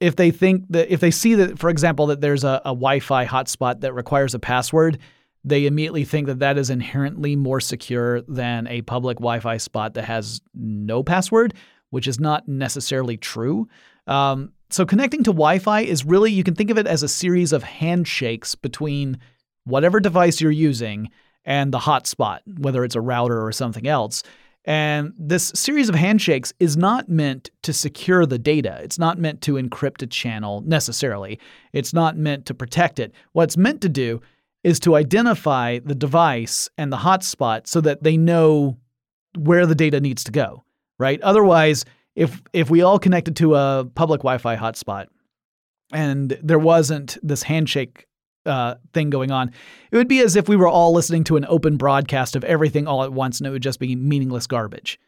if 0.00 0.16
they 0.16 0.30
think 0.30 0.64
that 0.70 0.92
if 0.92 1.00
they 1.00 1.10
see 1.10 1.34
that 1.34 1.58
for 1.58 1.70
example 1.70 2.06
that 2.06 2.20
there's 2.20 2.44
a, 2.44 2.60
a 2.64 2.70
wi-fi 2.70 3.26
hotspot 3.26 3.80
that 3.80 3.92
requires 3.92 4.34
a 4.34 4.38
password 4.38 4.98
they 5.44 5.66
immediately 5.66 6.04
think 6.04 6.26
that 6.26 6.40
that 6.40 6.58
is 6.58 6.70
inherently 6.70 7.36
more 7.36 7.60
secure 7.60 8.20
than 8.22 8.66
a 8.66 8.82
public 8.82 9.18
wi-fi 9.18 9.56
spot 9.56 9.94
that 9.94 10.04
has 10.04 10.40
no 10.54 11.02
password 11.02 11.54
which 11.90 12.06
is 12.06 12.18
not 12.18 12.46
necessarily 12.48 13.16
true. 13.16 13.68
Um, 14.06 14.52
so 14.70 14.84
connecting 14.84 15.22
to 15.24 15.30
wi-fi 15.30 15.80
is 15.80 16.04
really 16.04 16.32
you 16.32 16.44
can 16.44 16.54
think 16.54 16.70
of 16.70 16.78
it 16.78 16.86
as 16.86 17.02
a 17.02 17.08
series 17.08 17.52
of 17.52 17.62
handshakes 17.62 18.54
between 18.54 19.18
whatever 19.64 20.00
device 20.00 20.40
you're 20.40 20.50
using 20.50 21.10
and 21.44 21.72
the 21.72 21.78
hotspot 21.78 22.40
whether 22.58 22.84
it's 22.84 22.96
a 22.96 23.00
router 23.00 23.40
or 23.44 23.52
something 23.52 23.86
else 23.86 24.22
and 24.66 25.14
this 25.16 25.52
series 25.54 25.88
of 25.88 25.94
handshakes 25.94 26.52
is 26.58 26.76
not 26.76 27.08
meant 27.08 27.50
to 27.62 27.72
secure 27.72 28.26
the 28.26 28.38
data. 28.38 28.80
It's 28.82 28.98
not 28.98 29.16
meant 29.16 29.40
to 29.42 29.54
encrypt 29.54 30.02
a 30.02 30.06
channel 30.08 30.62
necessarily. 30.66 31.38
It's 31.72 31.94
not 31.94 32.16
meant 32.16 32.46
to 32.46 32.54
protect 32.54 32.98
it. 32.98 33.12
What 33.32 33.44
it's 33.44 33.56
meant 33.56 33.80
to 33.82 33.88
do 33.88 34.20
is 34.64 34.80
to 34.80 34.96
identify 34.96 35.78
the 35.78 35.94
device 35.94 36.68
and 36.76 36.92
the 36.92 36.96
hotspot 36.96 37.68
so 37.68 37.80
that 37.82 38.02
they 38.02 38.16
know 38.16 38.76
where 39.38 39.66
the 39.66 39.76
data 39.76 40.00
needs 40.00 40.24
to 40.24 40.32
go, 40.32 40.64
right? 40.98 41.20
Otherwise, 41.20 41.84
if 42.16 42.42
if 42.52 42.68
we 42.68 42.82
all 42.82 42.98
connected 42.98 43.36
to 43.36 43.54
a 43.54 43.88
public 43.94 44.22
Wi-Fi 44.22 44.56
hotspot 44.56 45.06
and 45.92 46.36
there 46.42 46.58
wasn't 46.58 47.18
this 47.22 47.44
handshake 47.44 48.06
uh, 48.46 48.76
thing 48.92 49.10
going 49.10 49.30
on, 49.30 49.50
it 49.90 49.96
would 49.96 50.08
be 50.08 50.20
as 50.20 50.36
if 50.36 50.48
we 50.48 50.56
were 50.56 50.68
all 50.68 50.92
listening 50.92 51.24
to 51.24 51.36
an 51.36 51.44
open 51.48 51.76
broadcast 51.76 52.36
of 52.36 52.44
everything 52.44 52.86
all 52.86 53.02
at 53.02 53.12
once 53.12 53.40
and 53.40 53.46
it 53.46 53.50
would 53.50 53.62
just 53.62 53.80
be 53.80 53.94
meaningless 53.96 54.46
garbage. 54.46 54.98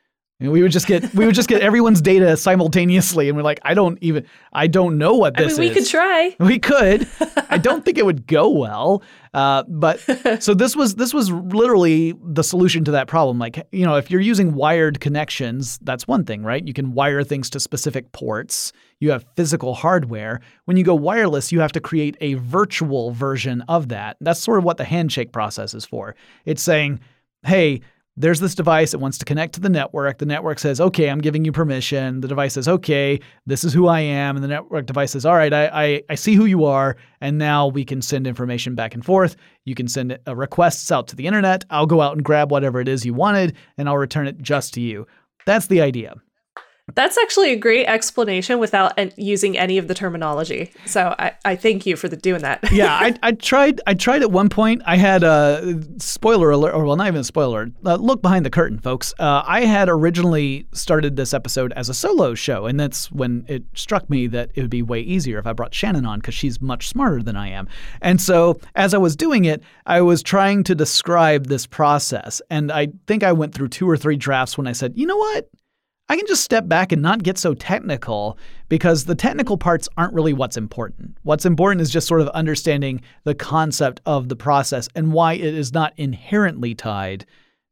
And 0.40 0.52
we 0.52 0.62
would 0.62 0.70
just 0.70 0.86
get 0.86 1.12
we 1.14 1.26
would 1.26 1.34
just 1.34 1.48
get 1.48 1.62
everyone's 1.62 2.00
data 2.00 2.36
simultaneously, 2.36 3.28
and 3.28 3.36
we're 3.36 3.42
like, 3.42 3.58
I 3.64 3.74
don't 3.74 3.98
even 4.00 4.24
I 4.52 4.68
don't 4.68 4.96
know 4.96 5.14
what 5.14 5.36
I 5.36 5.42
this 5.42 5.58
mean, 5.58 5.70
we 5.72 5.76
is. 5.76 5.84
could 5.84 5.90
try. 5.90 6.36
We 6.38 6.60
could. 6.60 7.08
I 7.50 7.58
don't 7.62 7.84
think 7.84 7.98
it 7.98 8.06
would 8.06 8.24
go 8.28 8.48
well. 8.48 9.02
Uh, 9.34 9.64
but 9.64 9.98
so 10.40 10.54
this 10.54 10.76
was 10.76 10.94
this 10.94 11.12
was 11.12 11.32
literally 11.32 12.14
the 12.22 12.44
solution 12.44 12.84
to 12.84 12.92
that 12.92 13.08
problem. 13.08 13.40
Like 13.40 13.66
you 13.72 13.84
know, 13.84 13.96
if 13.96 14.12
you're 14.12 14.20
using 14.20 14.54
wired 14.54 15.00
connections, 15.00 15.76
that's 15.82 16.06
one 16.06 16.24
thing, 16.24 16.44
right? 16.44 16.64
You 16.64 16.72
can 16.72 16.92
wire 16.92 17.24
things 17.24 17.50
to 17.50 17.58
specific 17.58 18.12
ports. 18.12 18.72
You 19.00 19.10
have 19.10 19.26
physical 19.34 19.74
hardware. 19.74 20.40
When 20.66 20.76
you 20.76 20.84
go 20.84 20.94
wireless, 20.94 21.50
you 21.50 21.58
have 21.58 21.72
to 21.72 21.80
create 21.80 22.16
a 22.20 22.34
virtual 22.34 23.10
version 23.10 23.62
of 23.62 23.88
that. 23.88 24.16
That's 24.20 24.38
sort 24.38 24.58
of 24.58 24.64
what 24.64 24.76
the 24.76 24.84
handshake 24.84 25.32
process 25.32 25.74
is 25.74 25.84
for. 25.84 26.14
It's 26.44 26.62
saying, 26.62 27.00
hey 27.44 27.80
there's 28.18 28.40
this 28.40 28.56
device 28.56 28.90
that 28.90 28.98
wants 28.98 29.16
to 29.18 29.24
connect 29.24 29.54
to 29.54 29.60
the 29.60 29.68
network. 29.68 30.18
The 30.18 30.26
network 30.26 30.58
says, 30.58 30.80
okay, 30.80 31.08
I'm 31.08 31.20
giving 31.20 31.44
you 31.44 31.52
permission. 31.52 32.20
The 32.20 32.26
device 32.26 32.54
says, 32.54 32.66
okay, 32.66 33.20
this 33.46 33.62
is 33.62 33.72
who 33.72 33.86
I 33.86 34.00
am. 34.00 34.34
And 34.34 34.42
the 34.42 34.48
network 34.48 34.86
device 34.86 35.12
says, 35.12 35.24
all 35.24 35.36
right, 35.36 35.52
I, 35.52 35.68
I, 35.68 36.02
I 36.10 36.14
see 36.16 36.34
who 36.34 36.44
you 36.44 36.64
are. 36.64 36.96
And 37.20 37.38
now 37.38 37.68
we 37.68 37.84
can 37.84 38.02
send 38.02 38.26
information 38.26 38.74
back 38.74 38.92
and 38.92 39.04
forth. 39.04 39.36
You 39.64 39.76
can 39.76 39.86
send 39.86 40.18
uh, 40.26 40.34
requests 40.34 40.90
out 40.90 41.06
to 41.08 41.16
the 41.16 41.28
internet. 41.28 41.64
I'll 41.70 41.86
go 41.86 42.00
out 42.00 42.16
and 42.16 42.24
grab 42.24 42.50
whatever 42.50 42.80
it 42.80 42.88
is 42.88 43.06
you 43.06 43.14
wanted, 43.14 43.56
and 43.76 43.88
I'll 43.88 43.96
return 43.96 44.26
it 44.26 44.38
just 44.42 44.74
to 44.74 44.80
you. 44.80 45.06
That's 45.46 45.68
the 45.68 45.80
idea. 45.80 46.16
That's 46.94 47.18
actually 47.18 47.52
a 47.52 47.56
great 47.56 47.86
explanation 47.86 48.58
without 48.58 48.98
using 49.18 49.58
any 49.58 49.78
of 49.78 49.88
the 49.88 49.94
terminology. 49.94 50.72
So 50.86 51.14
I, 51.18 51.32
I 51.44 51.56
thank 51.56 51.86
you 51.86 51.96
for 51.96 52.08
the, 52.08 52.16
doing 52.16 52.42
that. 52.42 52.72
yeah, 52.72 52.92
I, 53.00 53.14
I 53.22 53.32
tried. 53.32 53.80
I 53.86 53.94
tried 53.94 54.22
at 54.22 54.30
one 54.30 54.48
point. 54.48 54.82
I 54.86 54.96
had 54.96 55.22
a 55.22 55.82
spoiler 55.98 56.50
alert, 56.50 56.74
or 56.74 56.84
well, 56.84 56.96
not 56.96 57.06
even 57.08 57.20
a 57.20 57.24
spoiler. 57.24 57.68
Uh, 57.84 57.96
look 57.96 58.22
behind 58.22 58.46
the 58.46 58.50
curtain, 58.50 58.78
folks. 58.78 59.12
Uh, 59.18 59.42
I 59.46 59.62
had 59.64 59.88
originally 59.88 60.66
started 60.72 61.16
this 61.16 61.34
episode 61.34 61.72
as 61.72 61.88
a 61.88 61.94
solo 61.94 62.34
show, 62.34 62.66
and 62.66 62.78
that's 62.78 63.10
when 63.12 63.44
it 63.48 63.64
struck 63.74 64.08
me 64.08 64.26
that 64.28 64.50
it 64.54 64.62
would 64.62 64.70
be 64.70 64.82
way 64.82 65.00
easier 65.00 65.38
if 65.38 65.46
I 65.46 65.52
brought 65.52 65.74
Shannon 65.74 66.06
on 66.06 66.20
because 66.20 66.34
she's 66.34 66.60
much 66.60 66.88
smarter 66.88 67.22
than 67.22 67.36
I 67.36 67.48
am. 67.48 67.68
And 68.00 68.20
so, 68.20 68.60
as 68.74 68.94
I 68.94 68.98
was 68.98 69.16
doing 69.16 69.44
it, 69.44 69.62
I 69.86 70.00
was 70.00 70.22
trying 70.22 70.64
to 70.64 70.74
describe 70.74 71.46
this 71.46 71.66
process, 71.66 72.40
and 72.50 72.72
I 72.72 72.88
think 73.06 73.22
I 73.22 73.32
went 73.32 73.54
through 73.54 73.68
two 73.68 73.88
or 73.88 73.96
three 73.96 74.16
drafts 74.16 74.56
when 74.56 74.66
I 74.66 74.72
said, 74.72 74.92
you 74.96 75.06
know 75.06 75.16
what? 75.16 75.48
I 76.10 76.16
can 76.16 76.26
just 76.26 76.42
step 76.42 76.66
back 76.68 76.90
and 76.90 77.02
not 77.02 77.22
get 77.22 77.36
so 77.36 77.52
technical 77.52 78.38
because 78.70 79.04
the 79.04 79.14
technical 79.14 79.58
parts 79.58 79.88
aren't 79.98 80.14
really 80.14 80.32
what's 80.32 80.56
important. 80.56 81.18
What's 81.22 81.44
important 81.44 81.82
is 81.82 81.90
just 81.90 82.08
sort 82.08 82.22
of 82.22 82.28
understanding 82.28 83.02
the 83.24 83.34
concept 83.34 84.00
of 84.06 84.30
the 84.30 84.36
process 84.36 84.88
and 84.94 85.12
why 85.12 85.34
it 85.34 85.54
is 85.54 85.74
not 85.74 85.92
inherently 85.98 86.74
tied 86.74 87.26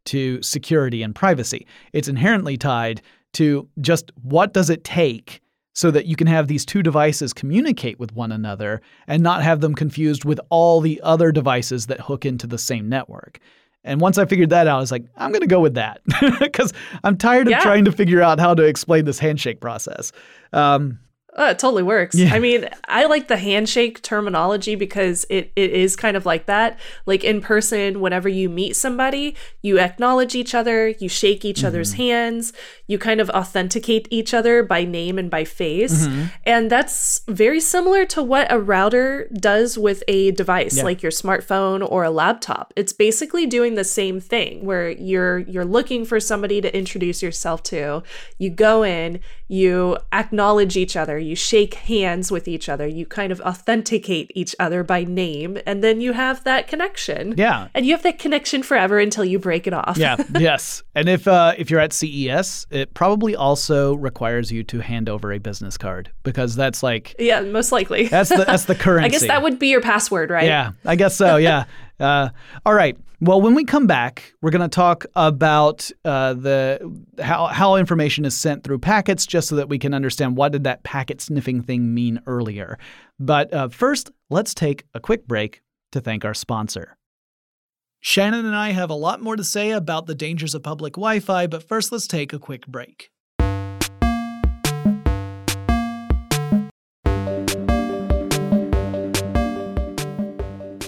to 0.06 0.42
security 0.42 1.02
and 1.02 1.14
privacy. 1.14 1.66
It's 1.92 2.08
inherently 2.08 2.58
tied 2.58 3.00
to 3.34 3.68
just 3.80 4.12
what 4.22 4.52
does 4.52 4.68
it 4.68 4.84
take 4.84 5.40
so 5.74 5.90
that 5.90 6.06
you 6.06 6.16
can 6.16 6.26
have 6.26 6.46
these 6.46 6.64
two 6.64 6.82
devices 6.82 7.32
communicate 7.32 7.98
with 7.98 8.14
one 8.14 8.32
another 8.32 8.80
and 9.06 9.22
not 9.22 9.42
have 9.42 9.60
them 9.60 9.74
confused 9.74 10.24
with 10.24 10.40
all 10.50 10.80
the 10.80 11.00
other 11.02 11.32
devices 11.32 11.86
that 11.86 12.00
hook 12.00 12.24
into 12.24 12.46
the 12.46 12.58
same 12.58 12.88
network. 12.88 13.40
And 13.86 14.00
once 14.00 14.18
I 14.18 14.26
figured 14.26 14.50
that 14.50 14.66
out, 14.66 14.76
I 14.76 14.80
was 14.80 14.92
like, 14.92 15.04
I'm 15.16 15.30
going 15.30 15.40
to 15.40 15.46
go 15.46 15.60
with 15.60 15.74
that 15.74 16.00
because 16.40 16.72
I'm 17.04 17.16
tired 17.16 17.46
of 17.46 17.52
yeah. 17.52 17.60
trying 17.60 17.84
to 17.86 17.92
figure 17.92 18.20
out 18.20 18.38
how 18.38 18.54
to 18.54 18.62
explain 18.64 19.04
this 19.04 19.18
handshake 19.18 19.60
process. 19.60 20.12
Um, 20.52 20.98
Oh, 21.38 21.50
it 21.50 21.58
totally 21.58 21.82
works. 21.82 22.14
Yeah. 22.14 22.34
I 22.34 22.38
mean, 22.38 22.66
I 22.88 23.04
like 23.04 23.28
the 23.28 23.36
handshake 23.36 24.00
terminology 24.00 24.74
because 24.74 25.26
it, 25.28 25.52
it 25.54 25.70
is 25.70 25.94
kind 25.94 26.16
of 26.16 26.24
like 26.24 26.46
that. 26.46 26.78
Like 27.04 27.24
in 27.24 27.42
person, 27.42 28.00
whenever 28.00 28.26
you 28.26 28.48
meet 28.48 28.74
somebody, 28.74 29.36
you 29.60 29.78
acknowledge 29.78 30.34
each 30.34 30.54
other, 30.54 30.88
you 30.88 31.10
shake 31.10 31.44
each 31.44 31.58
mm-hmm. 31.58 31.66
other's 31.66 31.92
hands, 31.92 32.54
you 32.86 32.98
kind 32.98 33.20
of 33.20 33.28
authenticate 33.30 34.08
each 34.10 34.32
other 34.32 34.62
by 34.62 34.84
name 34.84 35.18
and 35.18 35.30
by 35.30 35.44
face. 35.44 36.06
Mm-hmm. 36.06 36.24
And 36.44 36.70
that's 36.70 37.20
very 37.28 37.60
similar 37.60 38.06
to 38.06 38.22
what 38.22 38.50
a 38.50 38.58
router 38.58 39.28
does 39.38 39.76
with 39.76 40.02
a 40.08 40.30
device 40.30 40.78
yeah. 40.78 40.84
like 40.84 41.02
your 41.02 41.12
smartphone 41.12 41.86
or 41.90 42.02
a 42.02 42.10
laptop. 42.10 42.72
It's 42.76 42.94
basically 42.94 43.44
doing 43.44 43.74
the 43.74 43.84
same 43.84 44.20
thing 44.20 44.64
where 44.64 44.90
you're 44.90 45.40
you're 45.40 45.66
looking 45.66 46.06
for 46.06 46.18
somebody 46.18 46.62
to 46.62 46.74
introduce 46.74 47.22
yourself 47.22 47.62
to. 47.64 48.02
You 48.38 48.48
go 48.48 48.82
in, 48.82 49.20
you 49.48 49.98
acknowledge 50.12 50.78
each 50.78 50.96
other 50.96 51.18
you 51.26 51.36
shake 51.36 51.74
hands 51.74 52.30
with 52.30 52.48
each 52.48 52.68
other, 52.68 52.86
you 52.86 53.04
kind 53.04 53.32
of 53.32 53.40
authenticate 53.40 54.30
each 54.34 54.54
other 54.58 54.82
by 54.82 55.04
name, 55.04 55.58
and 55.66 55.82
then 55.82 56.00
you 56.00 56.12
have 56.12 56.44
that 56.44 56.68
connection. 56.68 57.34
Yeah. 57.36 57.68
And 57.74 57.84
you 57.84 57.92
have 57.92 58.02
that 58.04 58.18
connection 58.18 58.62
forever 58.62 58.98
until 58.98 59.24
you 59.24 59.38
break 59.38 59.66
it 59.66 59.74
off. 59.74 59.96
yeah, 59.96 60.16
yes. 60.38 60.82
And 60.94 61.08
if 61.08 61.28
uh, 61.28 61.54
if 61.58 61.70
you're 61.70 61.80
at 61.80 61.92
CES, 61.92 62.66
it 62.70 62.94
probably 62.94 63.36
also 63.36 63.94
requires 63.94 64.50
you 64.50 64.62
to 64.64 64.80
hand 64.80 65.08
over 65.08 65.32
a 65.32 65.38
business 65.38 65.76
card 65.76 66.10
because 66.22 66.56
that's 66.56 66.82
like 66.82 67.14
Yeah, 67.18 67.40
most 67.40 67.72
likely. 67.72 68.06
That's 68.06 68.30
the 68.30 68.44
that's 68.44 68.64
the 68.64 68.74
currency. 68.74 69.06
I 69.06 69.08
guess 69.08 69.26
that 69.26 69.42
would 69.42 69.58
be 69.58 69.68
your 69.68 69.80
password, 69.80 70.30
right? 70.30 70.46
Yeah, 70.46 70.72
I 70.84 70.96
guess 70.96 71.16
so, 71.16 71.36
yeah. 71.36 71.64
Uh, 72.00 72.30
all 72.64 72.74
right. 72.74 72.96
Well, 73.20 73.40
when 73.40 73.54
we 73.54 73.64
come 73.64 73.86
back, 73.86 74.34
we're 74.42 74.50
going 74.50 74.68
to 74.68 74.68
talk 74.68 75.06
about 75.16 75.90
uh, 76.04 76.34
the 76.34 77.02
how 77.18 77.46
how 77.46 77.76
information 77.76 78.24
is 78.26 78.36
sent 78.36 78.62
through 78.62 78.80
packets, 78.80 79.24
just 79.26 79.48
so 79.48 79.56
that 79.56 79.68
we 79.68 79.78
can 79.78 79.94
understand 79.94 80.36
what 80.36 80.52
did 80.52 80.64
that 80.64 80.82
packet 80.82 81.20
sniffing 81.20 81.62
thing 81.62 81.94
mean 81.94 82.20
earlier. 82.26 82.78
But 83.18 83.52
uh, 83.54 83.68
first, 83.68 84.10
let's 84.28 84.52
take 84.52 84.84
a 84.92 85.00
quick 85.00 85.26
break 85.26 85.62
to 85.92 86.00
thank 86.00 86.24
our 86.24 86.34
sponsor. 86.34 86.96
Shannon 88.00 88.44
and 88.44 88.54
I 88.54 88.70
have 88.70 88.90
a 88.90 88.94
lot 88.94 89.22
more 89.22 89.36
to 89.36 89.42
say 89.42 89.70
about 89.70 90.06
the 90.06 90.14
dangers 90.14 90.54
of 90.54 90.62
public 90.62 90.92
Wi-Fi, 90.92 91.46
but 91.46 91.66
first, 91.66 91.90
let's 91.90 92.06
take 92.06 92.32
a 92.32 92.38
quick 92.38 92.66
break. 92.66 93.10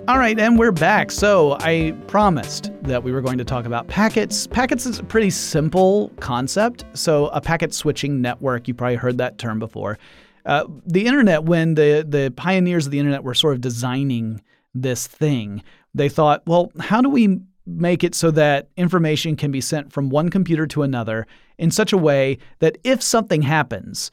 All 0.09 0.18
right, 0.18 0.40
and 0.40 0.59
we're 0.59 0.73
back. 0.73 1.11
So 1.11 1.59
I 1.61 1.94
promised 2.07 2.73
that 2.81 3.03
we 3.03 3.12
were 3.12 3.21
going 3.21 3.37
to 3.37 3.44
talk 3.44 3.66
about 3.66 3.88
packets. 3.88 4.47
Packets 4.47 4.87
is 4.87 4.99
a 4.99 5.03
pretty 5.03 5.29
simple 5.29 6.11
concept. 6.18 6.87
So 6.94 7.27
a 7.27 7.42
packet 7.42 7.75
switching 7.75 8.23
network, 8.23 8.66
you 8.68 8.73
probably 8.73 8.97
heard 8.97 9.18
that 9.18 9.37
term 9.37 9.59
before. 9.59 9.99
Uh, 10.47 10.64
the 10.87 11.05
internet, 11.05 11.44
when 11.44 11.75
the 11.75 12.07
the 12.09 12.33
pioneers 12.38 12.87
of 12.87 12.92
the 12.92 12.99
internet 12.99 13.23
were 13.23 13.35
sort 13.35 13.53
of 13.53 13.61
designing 13.61 14.40
this 14.75 15.07
thing, 15.07 15.62
they 15.92 16.09
thought, 16.09 16.42
well, 16.47 16.73
how 16.81 17.03
do 17.03 17.11
we 17.11 17.40
make 17.66 18.03
it 18.03 18.14
so 18.14 18.31
that 18.31 18.71
information 18.79 19.37
can 19.37 19.51
be 19.51 19.61
sent 19.61 19.92
from 19.92 20.09
one 20.09 20.31
computer 20.31 20.66
to 20.68 20.85
another 20.85 21.27
in 21.59 21.71
such 21.71 21.92
a 21.92 21.99
way 21.99 22.38
that 22.61 22.79
if 22.83 23.03
something 23.03 23.42
happens, 23.42 24.11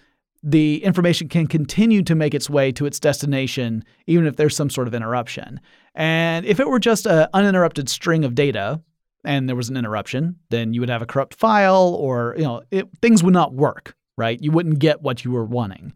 the 0.48 0.84
information 0.84 1.28
can 1.28 1.48
continue 1.48 2.04
to 2.04 2.14
make 2.14 2.36
its 2.36 2.50
way 2.50 2.72
to 2.72 2.86
its 2.86 3.00
destination, 3.00 3.84
even 4.06 4.28
if 4.28 4.36
there's 4.36 4.56
some 4.56 4.70
sort 4.70 4.88
of 4.88 4.94
interruption. 4.94 5.60
And 5.96 6.46
if 6.46 6.60
it 6.60 6.68
were 6.68 6.80
just 6.80 7.08
an 7.08 7.28
uninterrupted 7.34 7.90
string 7.90 8.24
of 8.24 8.36
data, 8.36 8.82
and 9.24 9.50
there 9.50 9.56
was 9.56 9.70
an 9.70 9.78
interruption, 9.78 10.36
then 10.50 10.74
you 10.74 10.82
would 10.82 10.90
have 10.90 11.02
a 11.02 11.08
corrupt 11.08 11.34
file, 11.34 11.96
or 12.00 12.36
you 12.38 12.44
know, 12.44 12.62
it, 12.70 12.88
things 13.02 13.24
would 13.24 13.34
not 13.34 13.54
work. 13.54 13.96
Right? 14.18 14.42
You 14.42 14.52
wouldn't 14.52 14.80
get 14.80 15.02
what 15.02 15.26
you 15.26 15.32
were 15.32 15.44
wanting. 15.44 15.92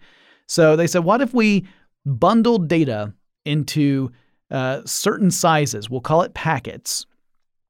So 0.46 0.76
they 0.76 0.88
said, 0.88 1.06
what 1.06 1.22
if 1.22 1.34
we 1.34 1.66
bundled 2.06 2.68
data 2.68 3.14
into 3.46 4.12
uh, 4.52 4.82
certain 4.84 5.32
sizes? 5.32 5.90
We'll 5.90 6.02
call 6.02 6.24
it 6.24 6.34
packets. 6.34 7.06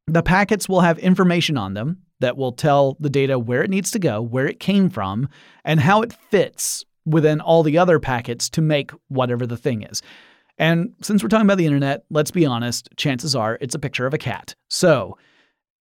The 0.07 0.23
packets 0.23 0.67
will 0.67 0.81
have 0.81 0.97
information 0.97 1.55
on 1.55 1.75
them 1.75 1.97
that 2.19 2.35
will 2.35 2.51
tell 2.51 2.97
the 2.99 3.11
data 3.11 3.37
where 3.37 3.63
it 3.63 3.69
needs 3.69 3.91
to 3.91 3.99
go, 3.99 4.23
where 4.23 4.47
it 4.47 4.59
came 4.59 4.89
from, 4.89 5.29
and 5.63 5.79
how 5.79 6.01
it 6.01 6.13
fits 6.13 6.83
within 7.05 7.41
all 7.41 7.61
the 7.61 7.77
other 7.77 7.99
packets 7.99 8.49
to 8.49 8.61
make 8.61 8.89
whatever 9.07 9.45
the 9.45 9.57
thing 9.57 9.83
is. 9.83 10.01
And 10.59 10.93
since 11.01 11.23
we're 11.23 11.29
talking 11.29 11.47
about 11.47 11.57
the 11.57 11.65
internet, 11.65 12.03
let's 12.11 12.31
be 12.31 12.45
honest, 12.45 12.89
chances 12.97 13.35
are 13.35 13.57
it's 13.61 13.75
a 13.75 13.79
picture 13.79 14.05
of 14.05 14.13
a 14.13 14.17
cat. 14.17 14.55
So 14.69 15.17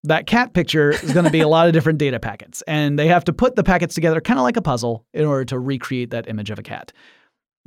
that 0.04 0.26
cat 0.26 0.54
picture 0.54 0.90
is 0.90 1.12
going 1.12 1.24
to 1.24 1.30
be 1.30 1.40
a 1.40 1.48
lot 1.48 1.66
of 1.66 1.72
different 1.72 1.98
data 1.98 2.20
packets, 2.20 2.62
and 2.68 2.98
they 2.98 3.08
have 3.08 3.24
to 3.24 3.32
put 3.32 3.56
the 3.56 3.64
packets 3.64 3.94
together 3.94 4.20
kind 4.20 4.38
of 4.38 4.44
like 4.44 4.56
a 4.56 4.62
puzzle 4.62 5.04
in 5.12 5.26
order 5.26 5.44
to 5.46 5.58
recreate 5.58 6.10
that 6.10 6.28
image 6.28 6.50
of 6.50 6.58
a 6.58 6.62
cat. 6.62 6.92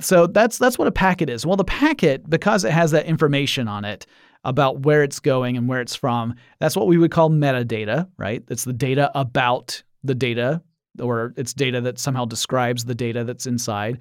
So 0.00 0.26
that's 0.26 0.58
that's 0.58 0.78
what 0.78 0.88
a 0.88 0.92
packet 0.92 1.28
is. 1.28 1.46
Well, 1.46 1.56
the 1.56 1.64
packet, 1.64 2.28
because 2.28 2.64
it 2.64 2.72
has 2.72 2.90
that 2.92 3.06
information 3.06 3.68
on 3.68 3.84
it, 3.84 4.06
about 4.44 4.80
where 4.80 5.02
it's 5.02 5.20
going 5.20 5.56
and 5.56 5.68
where 5.68 5.80
it's 5.80 5.94
from. 5.94 6.34
That's 6.58 6.74
what 6.74 6.86
we 6.86 6.98
would 6.98 7.10
call 7.10 7.30
metadata, 7.30 8.08
right? 8.16 8.42
It's 8.48 8.64
the 8.64 8.72
data 8.72 9.10
about 9.14 9.82
the 10.02 10.14
data, 10.14 10.62
or 11.00 11.32
it's 11.36 11.52
data 11.52 11.80
that 11.82 11.98
somehow 11.98 12.24
describes 12.24 12.84
the 12.84 12.94
data 12.94 13.24
that's 13.24 13.46
inside. 13.46 13.98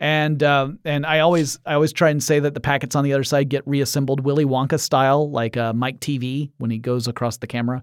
And 0.00 0.42
um, 0.42 0.78
and 0.84 1.06
I 1.06 1.20
always 1.20 1.58
I 1.64 1.74
always 1.74 1.92
try 1.92 2.10
and 2.10 2.22
say 2.22 2.40
that 2.40 2.54
the 2.54 2.60
packets 2.60 2.96
on 2.96 3.04
the 3.04 3.12
other 3.12 3.24
side 3.24 3.48
get 3.48 3.66
reassembled 3.66 4.20
Willy 4.20 4.44
Wonka 4.44 4.78
style, 4.80 5.30
like 5.30 5.56
uh, 5.56 5.72
Mike 5.72 6.00
Teavee 6.00 6.50
when 6.58 6.70
he 6.70 6.78
goes 6.78 7.06
across 7.06 7.36
the 7.36 7.46
camera. 7.46 7.82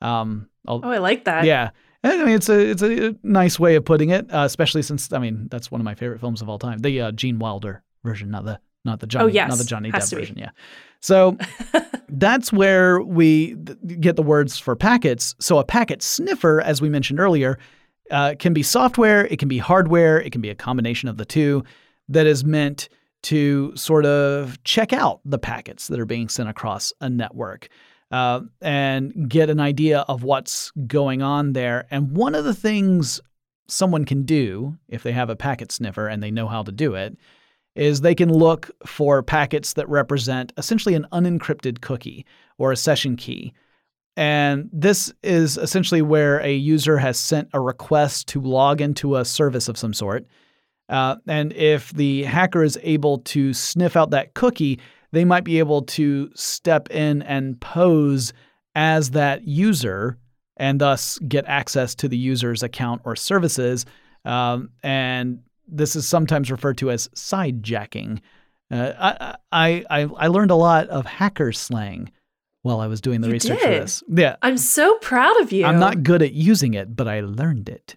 Um, 0.00 0.48
oh, 0.66 0.80
I 0.82 0.98
like 0.98 1.24
that. 1.26 1.44
Yeah. 1.44 1.70
I 2.02 2.16
mean, 2.24 2.34
it's 2.36 2.48
a 2.48 2.58
it's 2.70 2.82
a 2.82 3.14
nice 3.22 3.60
way 3.60 3.74
of 3.74 3.84
putting 3.84 4.08
it, 4.08 4.32
uh, 4.32 4.44
especially 4.44 4.80
since 4.80 5.12
I 5.12 5.18
mean 5.18 5.48
that's 5.50 5.70
one 5.70 5.82
of 5.82 5.84
my 5.84 5.94
favorite 5.94 6.18
films 6.20 6.40
of 6.40 6.48
all 6.48 6.58
time, 6.58 6.78
the 6.78 6.98
uh, 6.98 7.12
Gene 7.12 7.38
Wilder 7.38 7.82
version, 8.04 8.30
not 8.30 8.46
the 8.46 8.58
not 8.86 9.00
the 9.00 9.06
Johnny, 9.06 9.24
Oh, 9.24 9.28
yes. 9.28 9.50
not 9.50 9.58
the 9.58 9.64
Johnny 9.64 9.90
Has 9.90 10.10
Depp 10.10 10.16
version. 10.16 10.38
Yeah. 10.38 10.50
So 11.00 11.36
that's 12.08 12.50
where 12.54 13.02
we 13.02 13.54
th- 13.56 13.78
get 14.00 14.16
the 14.16 14.22
words 14.22 14.58
for 14.58 14.74
packets. 14.76 15.34
So 15.40 15.58
a 15.58 15.64
packet 15.64 16.00
sniffer, 16.02 16.62
as 16.62 16.80
we 16.80 16.88
mentioned 16.88 17.20
earlier, 17.20 17.58
uh, 18.10 18.34
can 18.38 18.52
be 18.52 18.62
software, 18.62 19.26
it 19.26 19.38
can 19.38 19.48
be 19.48 19.58
hardware, 19.58 20.20
it 20.20 20.30
can 20.30 20.40
be 20.40 20.50
a 20.50 20.54
combination 20.54 21.08
of 21.08 21.16
the 21.16 21.24
two 21.24 21.64
that 22.08 22.26
is 22.26 22.44
meant 22.44 22.88
to 23.22 23.74
sort 23.76 24.06
of 24.06 24.62
check 24.64 24.92
out 24.92 25.20
the 25.24 25.38
packets 25.38 25.88
that 25.88 26.00
are 26.00 26.06
being 26.06 26.28
sent 26.28 26.48
across 26.48 26.92
a 27.00 27.08
network 27.08 27.68
uh, 28.10 28.40
and 28.60 29.28
get 29.28 29.50
an 29.50 29.60
idea 29.60 30.00
of 30.08 30.22
what's 30.22 30.72
going 30.86 31.22
on 31.22 31.52
there. 31.52 31.86
And 31.90 32.16
one 32.16 32.34
of 32.34 32.44
the 32.44 32.54
things 32.54 33.20
someone 33.68 34.04
can 34.04 34.24
do 34.24 34.76
if 34.88 35.02
they 35.02 35.12
have 35.12 35.30
a 35.30 35.36
packet 35.36 35.70
sniffer 35.70 36.08
and 36.08 36.22
they 36.22 36.30
know 36.30 36.48
how 36.48 36.62
to 36.62 36.72
do 36.72 36.94
it 36.94 37.16
is 37.76 38.00
they 38.00 38.14
can 38.16 38.32
look 38.32 38.70
for 38.84 39.22
packets 39.22 39.74
that 39.74 39.88
represent 39.88 40.52
essentially 40.56 40.94
an 40.94 41.06
unencrypted 41.12 41.80
cookie 41.80 42.26
or 42.58 42.72
a 42.72 42.76
session 42.76 43.16
key. 43.16 43.52
And 44.16 44.68
this 44.72 45.12
is 45.22 45.56
essentially 45.56 46.02
where 46.02 46.40
a 46.40 46.54
user 46.54 46.98
has 46.98 47.18
sent 47.18 47.48
a 47.52 47.60
request 47.60 48.28
to 48.28 48.40
log 48.40 48.80
into 48.80 49.16
a 49.16 49.24
service 49.24 49.68
of 49.68 49.78
some 49.78 49.94
sort. 49.94 50.26
Uh, 50.88 51.16
and 51.26 51.52
if 51.52 51.92
the 51.92 52.24
hacker 52.24 52.64
is 52.64 52.78
able 52.82 53.18
to 53.18 53.54
sniff 53.54 53.96
out 53.96 54.10
that 54.10 54.34
cookie, 54.34 54.80
they 55.12 55.24
might 55.24 55.44
be 55.44 55.58
able 55.58 55.82
to 55.82 56.30
step 56.34 56.90
in 56.90 57.22
and 57.22 57.60
pose 57.60 58.32
as 58.74 59.10
that 59.10 59.46
user 59.46 60.18
and 60.56 60.80
thus 60.80 61.18
get 61.20 61.44
access 61.46 61.94
to 61.94 62.08
the 62.08 62.18
user's 62.18 62.62
account 62.62 63.00
or 63.04 63.16
services. 63.16 63.86
Um, 64.24 64.70
and 64.82 65.40
this 65.66 65.96
is 65.96 66.06
sometimes 66.06 66.50
referred 66.50 66.78
to 66.78 66.90
as 66.90 67.08
sidejacking. 67.08 68.20
Uh, 68.70 69.34
I, 69.52 69.84
I, 69.90 70.08
I 70.16 70.26
learned 70.26 70.50
a 70.50 70.56
lot 70.56 70.88
of 70.88 71.06
hacker 71.06 71.52
slang 71.52 72.10
while 72.62 72.80
I 72.80 72.86
was 72.86 73.00
doing 73.00 73.20
the 73.20 73.28
You 73.28 73.32
research 73.34 73.58
for 73.60 73.68
this. 73.68 74.02
Yeah. 74.08 74.36
I'm 74.42 74.58
so 74.58 74.96
proud 74.98 75.40
of 75.40 75.50
you. 75.52 75.64
I'm 75.64 75.78
not 75.80 76.02
good 76.02 76.22
at 76.22 76.32
using 76.32 76.74
it, 76.74 76.94
but 76.94 77.08
I 77.08 77.20
learned 77.20 77.68
it. 77.68 77.96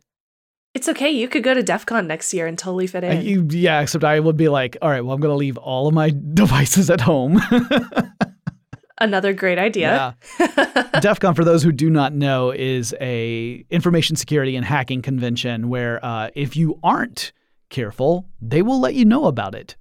It's 0.73 0.89
okay. 0.89 1.11
You 1.11 1.27
could 1.27 1.43
go 1.43 1.53
to 1.53 1.61
DEF 1.61 1.85
CON 1.85 2.07
next 2.07 2.33
year 2.33 2.47
and 2.47 2.57
totally 2.57 2.87
fit 2.87 3.03
Uh, 3.03 3.07
in. 3.07 3.21
you- 3.25 3.47
yeah, 3.51 3.81
except 3.81 4.03
I 4.03 4.19
would 4.19 4.37
be 4.37 4.49
like, 4.49 4.75
all 4.81 4.89
right, 4.89 5.01
well, 5.01 5.13
I'm 5.13 5.21
going 5.21 5.31
to 5.33 5.37
leave 5.37 5.57
all 5.57 5.87
of 5.87 5.93
my 5.93 6.09
devices 6.33 6.89
at 6.89 7.01
home. 7.01 7.39
Another 8.99 9.33
great 9.33 9.57
idea. 9.59 10.15
DEF 11.01 11.19
CON, 11.19 11.33
for 11.35 11.43
those 11.43 11.61
who 11.63 11.71
do 11.71 11.89
not 11.89 12.13
know, 12.13 12.51
is 12.51 12.95
a 13.01 13.65
information 13.69 14.15
security 14.15 14.55
and 14.55 14.63
hacking 14.65 15.01
convention 15.01 15.67
where 15.67 16.03
uh, 16.05 16.29
if 16.35 16.55
you 16.55 16.79
aren't 16.83 17.33
careful, 17.69 18.29
they 18.39 18.61
will 18.61 18.79
let 18.79 18.93
you 18.93 19.03
know 19.03 19.25
about 19.25 19.55
it. 19.55 19.75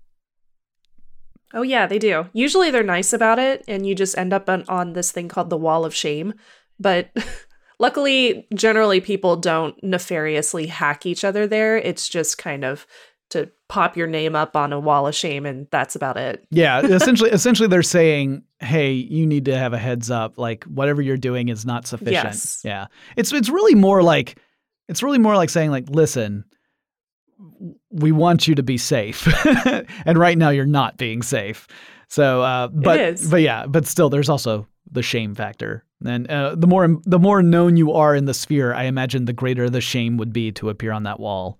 Oh 1.54 1.62
yeah, 1.62 1.86
they 1.86 1.98
do. 1.98 2.26
Usually 2.32 2.70
they're 2.70 2.82
nice 2.82 3.12
about 3.12 3.38
it, 3.38 3.64
and 3.68 3.86
you 3.86 3.94
just 3.94 4.16
end 4.16 4.32
up 4.32 4.48
on, 4.48 4.64
on 4.68 4.92
this 4.92 5.12
thing 5.12 5.28
called 5.28 5.50
the 5.50 5.56
wall 5.56 5.84
of 5.84 5.94
shame. 5.94 6.34
But 6.78 7.10
luckily, 7.78 8.46
generally 8.54 9.00
people 9.00 9.36
don't 9.36 9.82
nefariously 9.82 10.66
hack 10.66 11.06
each 11.06 11.24
other 11.24 11.46
there. 11.46 11.76
It's 11.76 12.08
just 12.08 12.38
kind 12.38 12.64
of 12.64 12.86
to 13.30 13.50
pop 13.68 13.96
your 13.96 14.06
name 14.06 14.36
up 14.36 14.56
on 14.56 14.72
a 14.72 14.80
wall 14.80 15.06
of 15.06 15.14
shame, 15.14 15.46
and 15.46 15.66
that's 15.70 15.96
about 15.96 16.16
it. 16.16 16.46
Yeah, 16.50 16.80
essentially, 16.84 17.30
essentially, 17.30 17.68
they're 17.68 17.82
saying, 17.82 18.42
"Hey, 18.60 18.92
you 18.92 19.26
need 19.26 19.46
to 19.46 19.56
have 19.56 19.72
a 19.72 19.78
heads 19.78 20.10
up. 20.10 20.38
Like 20.38 20.64
whatever 20.64 21.02
you're 21.02 21.16
doing 21.16 21.48
is 21.48 21.66
not 21.66 21.86
sufficient." 21.86 22.24
Yes. 22.24 22.62
Yeah, 22.64 22.86
it's 23.16 23.32
it's 23.32 23.48
really 23.48 23.74
more 23.74 24.02
like 24.02 24.38
it's 24.88 25.02
really 25.02 25.18
more 25.18 25.36
like 25.36 25.50
saying, 25.50 25.70
like, 25.70 25.88
listen, 25.88 26.44
we 27.90 28.12
want 28.12 28.48
you 28.48 28.54
to 28.54 28.62
be 28.62 28.78
safe, 28.78 29.28
and 30.06 30.18
right 30.18 30.38
now 30.38 30.50
you're 30.50 30.66
not 30.66 30.96
being 30.96 31.22
safe. 31.22 31.66
So, 32.08 32.42
uh, 32.42 32.68
but 32.68 33.00
is. 33.00 33.30
but 33.30 33.40
yeah, 33.40 33.66
but 33.66 33.86
still, 33.86 34.10
there's 34.10 34.28
also 34.28 34.66
the 34.90 35.02
shame 35.02 35.34
factor. 35.34 35.84
And 36.04 36.28
uh, 36.28 36.54
the 36.56 36.66
more 36.66 37.00
the 37.04 37.18
more 37.18 37.42
known 37.42 37.76
you 37.76 37.92
are 37.92 38.14
in 38.14 38.26
the 38.26 38.34
sphere, 38.34 38.74
I 38.74 38.84
imagine 38.84 39.24
the 39.24 39.32
greater 39.32 39.70
the 39.70 39.80
shame 39.80 40.16
would 40.18 40.32
be 40.32 40.52
to 40.52 40.68
appear 40.68 40.92
on 40.92 41.04
that 41.04 41.20
wall. 41.20 41.58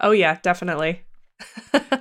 Oh 0.00 0.10
yeah, 0.10 0.38
definitely. 0.42 1.02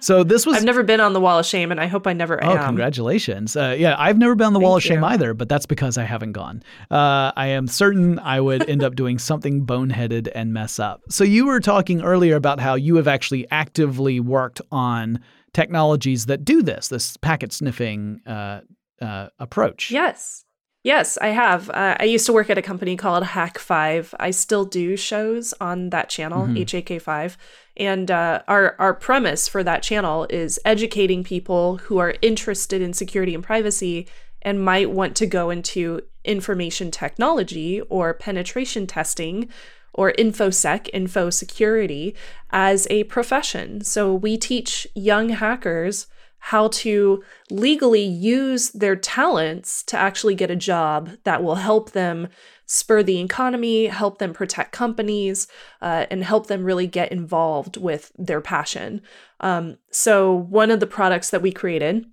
So 0.03 0.23
this 0.23 0.45
was 0.45 0.57
I've 0.57 0.65
never 0.65 0.83
been 0.83 0.99
on 0.99 1.13
the 1.13 1.21
wall 1.21 1.39
of 1.39 1.45
shame, 1.45 1.71
and 1.71 1.79
I 1.79 1.87
hope 1.87 2.07
I 2.07 2.13
never 2.13 2.43
am. 2.43 2.49
Oh, 2.49 2.57
am. 2.57 2.65
congratulations. 2.65 3.55
Uh, 3.55 3.75
yeah, 3.77 3.95
I've 3.97 4.17
never 4.17 4.35
been 4.35 4.47
on 4.47 4.53
the 4.53 4.59
wall 4.59 4.75
of 4.75 4.83
Thank 4.83 4.95
shame 4.95 5.03
either, 5.03 5.33
but 5.33 5.47
that's 5.47 5.65
because 5.65 5.97
I 5.97 6.03
haven't 6.03 6.33
gone. 6.33 6.61
Uh, 6.91 7.31
I 7.35 7.47
am 7.47 7.67
certain 7.67 8.19
I 8.19 8.41
would 8.41 8.69
end 8.69 8.83
up 8.83 8.95
doing 8.95 9.17
something 9.29 9.65
boneheaded 9.65 10.29
and 10.35 10.53
mess 10.53 10.77
up. 10.79 11.01
So 11.09 11.23
you 11.23 11.45
were 11.45 11.59
talking 11.61 12.01
earlier 12.01 12.35
about 12.35 12.59
how 12.59 12.75
you 12.75 12.97
have 12.97 13.07
actually 13.07 13.47
actively 13.49 14.19
worked 14.19 14.61
on 14.71 15.19
technologies 15.53 16.25
that 16.25 16.43
do 16.43 16.61
this, 16.61 16.89
this 16.89 17.15
packet 17.17 17.53
sniffing 17.53 18.19
uh, 18.25 18.61
uh, 19.01 19.27
approach. 19.39 19.91
Yes. 19.91 20.43
Yes, 20.83 21.17
I 21.21 21.27
have. 21.27 21.69
Uh, 21.69 21.95
I 21.97 22.03
used 22.03 22.25
to 22.25 22.33
work 22.33 22.49
at 22.49 22.57
a 22.57 22.61
company 22.61 22.97
called 22.97 23.23
Hak5. 23.23 24.13
I 24.19 24.31
still 24.31 24.65
do 24.65 24.97
shows 24.97 25.53
on 25.61 25.91
that 25.91 26.09
channel, 26.09 26.45
Mhm. 26.45 26.57
HAK5. 26.57 27.37
And 27.77 28.11
uh, 28.11 28.41
our, 28.49 28.75
our 28.79 28.93
premise 28.93 29.47
for 29.47 29.63
that 29.63 29.81
channel 29.81 30.27
is 30.29 30.59
educating 30.65 31.23
people 31.23 31.77
who 31.77 31.99
are 31.99 32.15
interested 32.21 32.81
in 32.81 32.91
security 32.91 33.33
and 33.33 33.43
privacy 33.43 34.07
and 34.41 34.63
might 34.63 34.91
want 34.91 35.15
to 35.15 35.25
go 35.25 35.49
into 35.49 36.01
information 36.25 36.91
technology 36.91 37.79
or 37.89 38.13
penetration 38.13 38.85
testing 38.85 39.47
or 39.93 40.11
infosec, 40.13 40.89
info 40.91 41.29
security, 41.29 42.13
as 42.51 42.87
a 42.89 43.03
profession. 43.05 43.81
So 43.83 44.13
we 44.13 44.37
teach 44.37 44.85
young 44.95 45.29
hackers 45.29 46.07
how 46.47 46.67
to 46.67 47.23
legally 47.49 48.03
use 48.03 48.71
their 48.71 48.97
talents 48.97 49.81
to 49.81 49.97
actually 49.97 50.35
get 50.35 50.51
a 50.51 50.57
job 50.57 51.09
that 51.23 51.41
will 51.41 51.55
help 51.55 51.91
them 51.91 52.27
spur 52.65 53.01
the 53.01 53.21
economy, 53.21 53.85
help 53.85 54.17
them 54.17 54.33
protect 54.33 54.73
companies, 54.73 55.47
uh, 55.81 56.05
and 56.11 56.21
help 56.21 56.47
them 56.47 56.65
really 56.65 56.85
get 56.85 57.13
involved 57.13 57.77
with 57.77 58.11
their 58.17 58.41
passion. 58.41 59.01
Um, 59.39 59.77
so, 59.89 60.33
one 60.33 60.69
of 60.69 60.81
the 60.81 60.85
products 60.85 61.29
that 61.29 61.41
we 61.41 61.53
created 61.53 62.05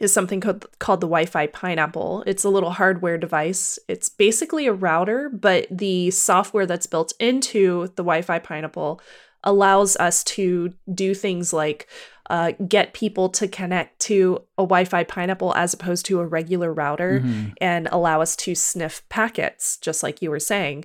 is 0.00 0.10
something 0.10 0.40
called, 0.40 0.66
called 0.78 1.02
the 1.02 1.06
Wi 1.06 1.26
Fi 1.26 1.46
Pineapple. 1.46 2.24
It's 2.26 2.44
a 2.44 2.48
little 2.48 2.70
hardware 2.70 3.18
device. 3.18 3.78
It's 3.88 4.08
basically 4.08 4.68
a 4.68 4.72
router, 4.72 5.28
but 5.28 5.66
the 5.70 6.10
software 6.12 6.64
that's 6.64 6.86
built 6.86 7.12
into 7.20 7.88
the 7.88 8.02
Wi 8.04 8.22
Fi 8.22 8.38
Pineapple 8.38 9.02
allows 9.44 9.96
us 9.96 10.24
to 10.24 10.72
do 10.92 11.14
things 11.14 11.52
like 11.52 11.88
uh, 12.30 12.52
get 12.68 12.94
people 12.94 13.28
to 13.28 13.46
connect 13.48 13.98
to 14.00 14.38
a 14.56 14.62
Wi 14.62 14.84
Fi 14.84 15.02
Pineapple 15.04 15.52
as 15.54 15.74
opposed 15.74 16.06
to 16.06 16.20
a 16.20 16.26
regular 16.26 16.72
router 16.72 17.20
Mhm. 17.20 17.52
and 17.60 17.88
allow 17.90 18.20
us 18.22 18.36
to 18.36 18.54
sniff 18.54 19.02
packets, 19.08 19.76
just 19.76 20.02
like 20.02 20.22
you 20.22 20.30
were 20.30 20.40
saying. 20.40 20.84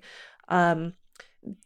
Um, 0.50 0.94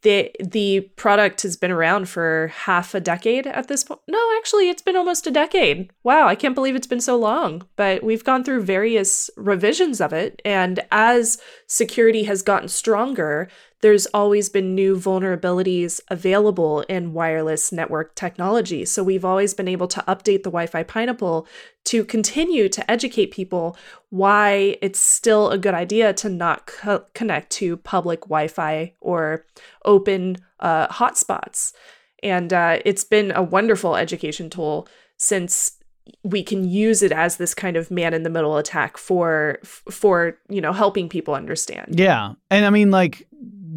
the 0.02 0.30
the 0.44 0.82
product 0.98 1.42
has 1.44 1.56
been 1.56 1.72
around 1.72 2.10
for 2.10 2.52
half 2.54 2.94
a 2.94 3.00
decade 3.00 3.48
at 3.48 3.70
this 3.70 3.86
point. 3.86 4.02
No, 4.10 4.20
actually, 4.38 4.70
it's 4.70 4.82
been 4.82 4.98
almost 4.98 5.26
a 5.26 5.32
decade. 5.32 5.90
Wow, 6.04 6.28
I 6.28 6.36
can't 6.36 6.54
believe 6.56 6.76
it's 6.76 6.86
been 6.88 7.00
so 7.00 7.16
long. 7.16 7.64
But 7.78 8.04
we've 8.04 8.26
gone 8.26 8.44
through 8.44 8.64
various 8.64 9.30
revisions 9.38 10.02
of 10.02 10.12
it, 10.12 10.42
and 10.44 10.82
as 10.92 11.42
security 11.68 12.24
has 12.26 12.42
gotten 12.42 12.68
stronger, 12.68 13.48
there's 13.82 14.06
always 14.08 14.50
been 14.50 14.76
new 14.76 14.96
vulnerabilities 14.96 16.02
available 16.10 16.82
in 16.82 17.14
wireless 17.14 17.72
network 17.72 18.16
technology. 18.16 18.86
So 18.86 19.04
we've 19.04 19.26
always 19.26 19.54
been 19.54 19.68
able 19.68 19.88
to 19.88 20.02
update 20.02 20.44
the 20.44 20.52
Wi-Fi 20.52 20.84
Pineapple 20.84 21.48
to 21.86 22.04
continue 22.04 22.68
to 22.70 22.92
educate 22.92 23.32
people 23.32 23.78
why 24.10 24.78
it's 24.82 25.00
still 25.00 25.50
a 25.50 25.58
good 25.58 25.74
idea 25.74 26.14
to 26.14 26.30
not 26.30 26.68
co- 26.68 27.06
connect 27.14 27.52
to 27.52 27.78
public 27.78 28.22
Wi-Fi 28.22 28.94
or 29.00 29.46
open 29.86 30.38
uh, 30.60 30.88
hotspots. 30.88 31.74
And 32.22 32.52
uh, 32.52 32.80
it's 32.84 33.06
been 33.06 33.32
a 33.32 33.42
wonderful 33.42 33.96
education 33.96 34.50
tool 34.50 34.88
since 35.18 35.80
we 36.24 36.44
can 36.44 36.68
use 36.68 37.02
it 37.02 37.12
as 37.12 37.38
this 37.38 37.54
kind 37.54 37.78
of 37.78 37.92
man 37.92 38.14
in 38.14 38.24
the 38.24 38.30
middle 38.30 38.58
attack 38.58 38.98
for 38.98 39.60
for 39.64 40.38
you 40.50 40.60
know 40.60 40.74
helping 40.74 41.08
people 41.08 41.34
understand. 41.34 42.00
Yeah, 42.00 42.34
and 42.50 42.66
I 42.66 42.72
mean, 42.72 42.92
like 42.92 43.28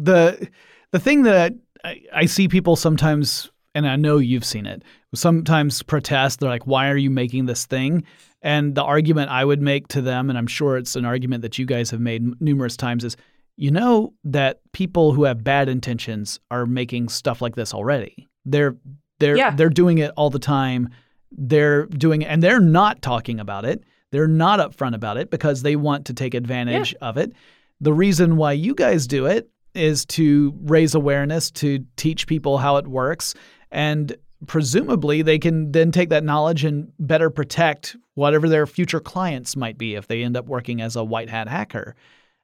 the 0.01 0.47
the 0.91 0.99
thing 0.99 1.23
that 1.23 1.53
I, 1.83 2.01
I 2.13 2.25
see 2.25 2.47
people 2.47 2.75
sometimes, 2.75 3.49
and 3.75 3.87
I 3.87 3.95
know 3.95 4.17
you've 4.17 4.45
seen 4.45 4.65
it, 4.65 4.83
sometimes 5.13 5.83
protest. 5.83 6.39
They're 6.39 6.49
like, 6.49 6.67
"Why 6.67 6.89
are 6.89 6.97
you 6.97 7.09
making 7.09 7.45
this 7.45 7.65
thing?" 7.65 8.03
And 8.41 8.75
the 8.75 8.83
argument 8.83 9.31
I 9.31 9.45
would 9.45 9.61
make 9.61 9.87
to 9.89 10.01
them, 10.01 10.29
and 10.29 10.37
I'm 10.37 10.47
sure 10.47 10.77
it's 10.77 10.95
an 10.95 11.05
argument 11.05 11.41
that 11.43 11.57
you 11.57 11.65
guys 11.65 11.89
have 11.91 12.01
made 12.01 12.39
numerous 12.41 12.75
times, 12.75 13.03
is 13.03 13.15
you 13.55 13.71
know 13.71 14.13
that 14.23 14.59
people 14.71 15.13
who 15.13 15.23
have 15.25 15.43
bad 15.43 15.69
intentions 15.69 16.39
are 16.51 16.65
making 16.65 17.09
stuff 17.09 17.41
like 17.41 17.55
this 17.55 17.73
already. 17.73 18.27
They're 18.45 18.75
they're 19.19 19.37
Yeah. 19.37 19.55
they're 19.55 19.69
doing 19.69 19.99
it 19.99 20.11
all 20.17 20.29
the 20.29 20.39
time. 20.39 20.89
They're 21.31 21.85
doing 21.87 22.21
it, 22.21 22.25
and 22.25 22.41
they're 22.43 22.59
not 22.59 23.01
talking 23.01 23.39
about 23.39 23.65
it. 23.65 23.83
They're 24.11 24.27
not 24.27 24.59
upfront 24.59 24.93
about 24.93 25.17
it 25.17 25.31
because 25.31 25.63
they 25.63 25.75
want 25.75 26.05
to 26.05 26.13
take 26.13 26.33
advantage 26.35 26.93
of 27.01 27.17
it. 27.17 27.33
The 27.81 27.93
reason 27.93 28.37
why 28.37 28.51
you 28.53 28.75
guys 28.75 29.07
do 29.07 29.25
it 29.25 29.49
is 29.75 30.05
to 30.05 30.53
raise 30.63 30.95
awareness, 30.95 31.51
to 31.51 31.85
teach 31.95 32.27
people 32.27 32.57
how 32.57 32.77
it 32.77 32.87
works, 32.87 33.33
and 33.71 34.15
presumably 34.47 35.21
they 35.21 35.39
can 35.39 35.71
then 35.71 35.91
take 35.91 36.09
that 36.09 36.23
knowledge 36.23 36.63
and 36.63 36.91
better 36.99 37.29
protect 37.29 37.95
whatever 38.15 38.47
their 38.47 38.67
future 38.67 38.99
clients 38.99 39.55
might 39.55 39.77
be 39.77 39.95
if 39.95 40.07
they 40.07 40.23
end 40.23 40.37
up 40.37 40.45
working 40.45 40.81
as 40.81 40.95
a 40.95 41.03
white 41.03 41.29
hat 41.29 41.47
hacker. 41.47 41.95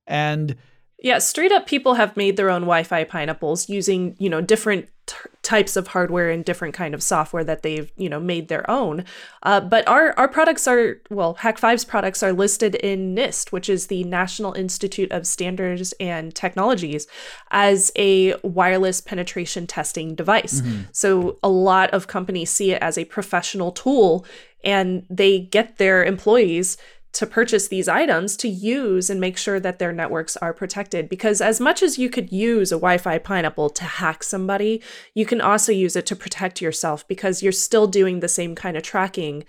And 0.07 0.55
yeah, 1.01 1.19
straight 1.19 1.51
up 1.51 1.65
people 1.65 1.93
have 1.93 2.17
made 2.17 2.35
their 2.35 2.49
own 2.49 2.61
Wi-Fi 2.61 3.05
pineapples 3.05 3.69
using, 3.69 4.15
you 4.19 4.29
know, 4.29 4.41
different 4.41 4.89
t- 5.05 5.15
types 5.43 5.77
of 5.77 5.87
hardware 5.87 6.29
and 6.29 6.43
different 6.43 6.73
kind 6.73 6.93
of 6.93 7.01
software 7.01 7.43
that 7.43 7.61
they've, 7.61 7.89
you 7.95 8.09
know, 8.09 8.19
made 8.19 8.49
their 8.49 8.69
own. 8.69 9.05
Uh, 9.43 9.61
but 9.61 9.87
our 9.87 10.13
our 10.17 10.27
products 10.27 10.67
are 10.67 10.97
well, 11.09 11.35
Hak5's 11.35 11.85
products 11.85 12.21
are 12.21 12.33
listed 12.33 12.75
in 12.75 13.15
NIST, 13.15 13.51
which 13.53 13.69
is 13.69 13.87
the 13.87 14.03
National 14.03 14.53
Institute 14.53 15.11
of 15.11 15.25
Standards 15.25 15.93
and 16.01 16.35
Technologies, 16.35 17.07
as 17.51 17.91
a 17.95 18.35
wireless 18.43 18.99
penetration 18.99 19.67
testing 19.67 20.15
device. 20.15 20.59
Mm-hmm. 20.61 20.81
So 20.91 21.39
a 21.41 21.49
lot 21.49 21.91
of 21.91 22.07
companies 22.07 22.49
see 22.49 22.71
it 22.71 22.81
as 22.81 22.97
a 22.97 23.05
professional 23.05 23.71
tool 23.71 24.25
and 24.63 25.05
they 25.09 25.39
get 25.39 25.77
their 25.77 26.03
employees 26.03 26.77
to 27.11 27.25
purchase 27.25 27.67
these 27.67 27.87
items 27.87 28.37
to 28.37 28.47
use 28.47 29.09
and 29.09 29.19
make 29.19 29.37
sure 29.37 29.59
that 29.59 29.79
their 29.79 29.91
networks 29.91 30.37
are 30.37 30.53
protected. 30.53 31.09
Because 31.09 31.41
as 31.41 31.59
much 31.59 31.81
as 31.81 31.97
you 31.97 32.09
could 32.09 32.31
use 32.31 32.71
a 32.71 32.75
Wi 32.75 32.97
Fi 32.97 33.17
pineapple 33.17 33.69
to 33.71 33.83
hack 33.83 34.23
somebody, 34.23 34.81
you 35.13 35.25
can 35.25 35.41
also 35.41 35.71
use 35.71 35.95
it 35.95 36.05
to 36.05 36.15
protect 36.15 36.61
yourself 36.61 37.07
because 37.07 37.41
you're 37.41 37.51
still 37.51 37.87
doing 37.87 38.19
the 38.19 38.27
same 38.27 38.55
kind 38.55 38.77
of 38.77 38.83
tracking 38.83 39.43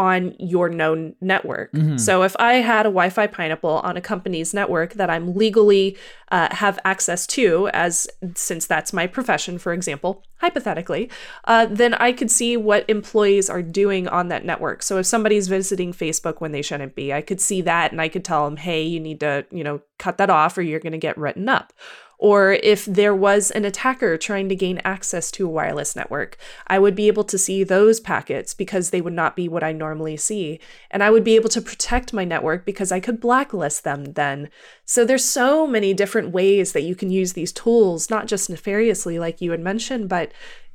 on 0.00 0.34
your 0.38 0.70
known 0.70 1.14
network. 1.20 1.70
Mm-hmm. 1.72 1.98
So 1.98 2.22
if 2.22 2.34
I 2.38 2.54
had 2.54 2.86
a 2.86 2.88
Wi-Fi 2.88 3.26
pineapple 3.26 3.80
on 3.80 3.98
a 3.98 4.00
company's 4.00 4.54
network 4.54 4.94
that 4.94 5.10
I'm 5.10 5.34
legally 5.34 5.98
uh, 6.32 6.48
have 6.54 6.78
access 6.86 7.26
to, 7.28 7.68
as 7.74 8.08
since 8.34 8.66
that's 8.66 8.94
my 8.94 9.06
profession, 9.06 9.58
for 9.58 9.74
example, 9.74 10.24
hypothetically, 10.38 11.10
uh, 11.44 11.66
then 11.66 11.92
I 11.92 12.12
could 12.12 12.30
see 12.30 12.56
what 12.56 12.88
employees 12.88 13.50
are 13.50 13.60
doing 13.60 14.08
on 14.08 14.28
that 14.28 14.46
network. 14.46 14.82
So 14.82 14.96
if 14.96 15.04
somebody's 15.04 15.48
visiting 15.48 15.92
Facebook 15.92 16.40
when 16.40 16.52
they 16.52 16.62
shouldn't 16.62 16.94
be, 16.94 17.12
I 17.12 17.20
could 17.20 17.42
see 17.42 17.60
that 17.60 17.92
and 17.92 18.00
I 18.00 18.08
could 18.08 18.24
tell 18.24 18.46
them, 18.46 18.56
hey, 18.56 18.82
you 18.82 19.00
need 19.00 19.20
to, 19.20 19.44
you 19.50 19.62
know, 19.62 19.82
cut 19.98 20.16
that 20.16 20.30
off 20.30 20.56
or 20.56 20.62
you're 20.62 20.80
going 20.80 20.92
to 20.92 20.98
get 20.98 21.18
written 21.18 21.46
up 21.46 21.74
or 22.20 22.52
if 22.52 22.84
there 22.84 23.14
was 23.14 23.50
an 23.50 23.64
attacker 23.64 24.18
trying 24.18 24.50
to 24.50 24.54
gain 24.54 24.78
access 24.84 25.30
to 25.30 25.46
a 25.46 25.50
wireless 25.50 25.96
network, 25.96 26.36
I 26.66 26.78
would 26.78 26.94
be 26.94 27.08
able 27.08 27.24
to 27.24 27.38
see 27.38 27.64
those 27.64 27.98
packets 27.98 28.52
because 28.52 28.90
they 28.90 29.00
would 29.00 29.14
not 29.14 29.34
be 29.34 29.48
what 29.48 29.64
I 29.64 29.72
normally 29.72 30.18
see. 30.18 30.60
And 30.90 31.02
I 31.02 31.08
would 31.08 31.24
be 31.24 31.34
able 31.34 31.48
to 31.48 31.62
protect 31.62 32.12
my 32.12 32.26
network 32.26 32.66
because 32.66 32.92
I 32.92 33.00
could 33.00 33.20
blacklist 33.20 33.84
them 33.84 34.04
then. 34.12 34.50
So 34.84 35.02
there's 35.02 35.24
so 35.24 35.66
many 35.66 35.94
different 35.94 36.30
ways 36.30 36.74
that 36.74 36.82
you 36.82 36.94
can 36.94 37.10
use 37.10 37.32
these 37.32 37.52
tools, 37.52 38.10
not 38.10 38.26
just 38.26 38.50
nefariously 38.50 39.18
like 39.18 39.40
you 39.40 39.52
had 39.52 39.60
mentioned, 39.60 40.10
but 40.10 40.30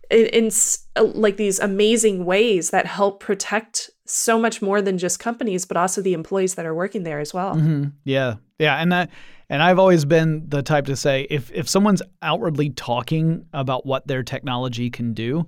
in, 0.09 0.25
in 0.27 0.51
like 0.95 1.37
these 1.37 1.59
amazing 1.59 2.25
ways 2.25 2.71
that 2.71 2.87
help 2.87 3.19
protect 3.19 3.91
so 4.07 4.39
much 4.39 4.63
more 4.63 4.81
than 4.81 4.97
just 4.97 5.19
companies, 5.19 5.63
but 5.63 5.77
also 5.77 6.01
the 6.01 6.13
employees 6.13 6.55
that 6.55 6.65
are 6.65 6.73
working 6.73 7.03
there 7.03 7.19
as 7.19 7.35
well. 7.35 7.53
Mm-hmm. 7.53 7.89
Yeah, 8.03 8.35
yeah, 8.57 8.77
and 8.77 8.91
that 8.91 9.11
and 9.49 9.61
I've 9.61 9.79
always 9.79 10.05
been 10.05 10.47
the 10.47 10.63
type 10.63 10.85
to 10.85 10.95
say 10.95 11.27
if 11.29 11.51
if 11.51 11.69
someone's 11.69 12.01
outwardly 12.21 12.69
talking 12.69 13.45
about 13.53 13.85
what 13.85 14.07
their 14.07 14.23
technology 14.23 14.89
can 14.89 15.13
do, 15.13 15.47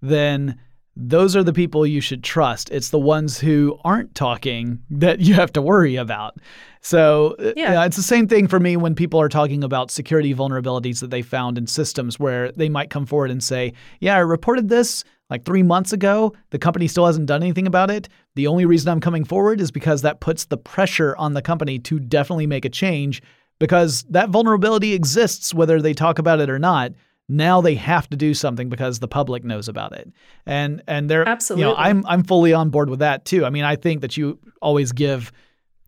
then 0.00 0.58
those 0.96 1.34
are 1.34 1.42
the 1.42 1.52
people 1.52 1.84
you 1.84 2.00
should 2.00 2.22
trust. 2.22 2.70
It's 2.70 2.90
the 2.90 2.98
ones 2.98 3.38
who 3.38 3.78
aren't 3.84 4.14
talking 4.14 4.80
that 4.90 5.20
you 5.20 5.34
have 5.34 5.52
to 5.54 5.62
worry 5.62 5.96
about. 5.96 6.36
So, 6.80 7.34
uh, 7.38 7.52
yeah. 7.56 7.84
it's 7.84 7.96
the 7.96 8.02
same 8.02 8.28
thing 8.28 8.46
for 8.46 8.60
me 8.60 8.76
when 8.76 8.94
people 8.94 9.20
are 9.20 9.28
talking 9.28 9.64
about 9.64 9.90
security 9.90 10.34
vulnerabilities 10.34 11.00
that 11.00 11.10
they 11.10 11.22
found 11.22 11.56
in 11.56 11.66
systems 11.66 12.20
where 12.20 12.52
they 12.52 12.68
might 12.68 12.90
come 12.90 13.06
forward 13.06 13.30
and 13.30 13.42
say, 13.42 13.72
Yeah, 14.00 14.16
I 14.16 14.20
reported 14.20 14.68
this 14.68 15.02
like 15.30 15.44
three 15.44 15.62
months 15.62 15.92
ago. 15.92 16.34
The 16.50 16.58
company 16.58 16.88
still 16.88 17.06
hasn't 17.06 17.26
done 17.26 17.42
anything 17.42 17.66
about 17.66 17.90
it. 17.90 18.08
The 18.34 18.46
only 18.46 18.66
reason 18.66 18.90
I'm 18.90 19.00
coming 19.00 19.24
forward 19.24 19.60
is 19.60 19.70
because 19.70 20.02
that 20.02 20.20
puts 20.20 20.46
the 20.46 20.56
pressure 20.56 21.16
on 21.16 21.34
the 21.34 21.42
company 21.42 21.78
to 21.80 21.98
definitely 21.98 22.46
make 22.46 22.64
a 22.64 22.70
change 22.70 23.22
because 23.58 24.02
that 24.10 24.30
vulnerability 24.30 24.92
exists 24.92 25.54
whether 25.54 25.80
they 25.80 25.94
talk 25.94 26.18
about 26.18 26.40
it 26.40 26.50
or 26.50 26.58
not. 26.58 26.92
Now 27.28 27.60
they 27.62 27.74
have 27.76 28.08
to 28.10 28.16
do 28.16 28.34
something 28.34 28.68
because 28.68 28.98
the 28.98 29.08
public 29.08 29.44
knows 29.44 29.68
about 29.68 29.94
it. 29.94 30.12
And 30.44 30.82
and 30.86 31.08
they're 31.08 31.26
absolutely 31.26 31.62
you 31.62 31.70
know, 31.70 31.76
I'm 31.76 32.04
I'm 32.06 32.22
fully 32.22 32.52
on 32.52 32.68
board 32.68 32.90
with 32.90 32.98
that 32.98 33.24
too. 33.24 33.46
I 33.46 33.50
mean, 33.50 33.64
I 33.64 33.76
think 33.76 34.02
that 34.02 34.16
you 34.16 34.38
always 34.60 34.92
give 34.92 35.32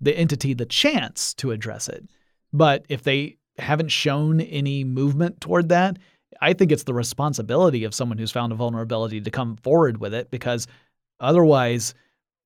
the 0.01 0.17
entity 0.17 0.55
the 0.55 0.65
chance 0.65 1.35
to 1.35 1.51
address 1.51 1.89
it. 1.89 2.09
But 2.53 2.87
if 2.89 3.03
they 3.03 3.37
haven't 3.59 3.89
shown 3.89 4.41
any 4.41 4.85
movement 4.85 5.41
toward 5.41 5.69
that, 5.71 5.99
I 6.41 6.53
think 6.53 6.73
it's 6.73 6.85
the 6.85 6.95
responsibility 6.95 7.85
of 7.85 7.95
someone 7.95 8.19
who's 8.19 8.31
found 8.33 8.53
a 8.53 8.57
vulnerability 8.57 9.21
to 9.21 9.31
come 9.31 9.57
forward 9.57 9.99
with 9.99 10.15
it 10.15 10.31
because 10.31 10.67
otherwise 11.21 11.95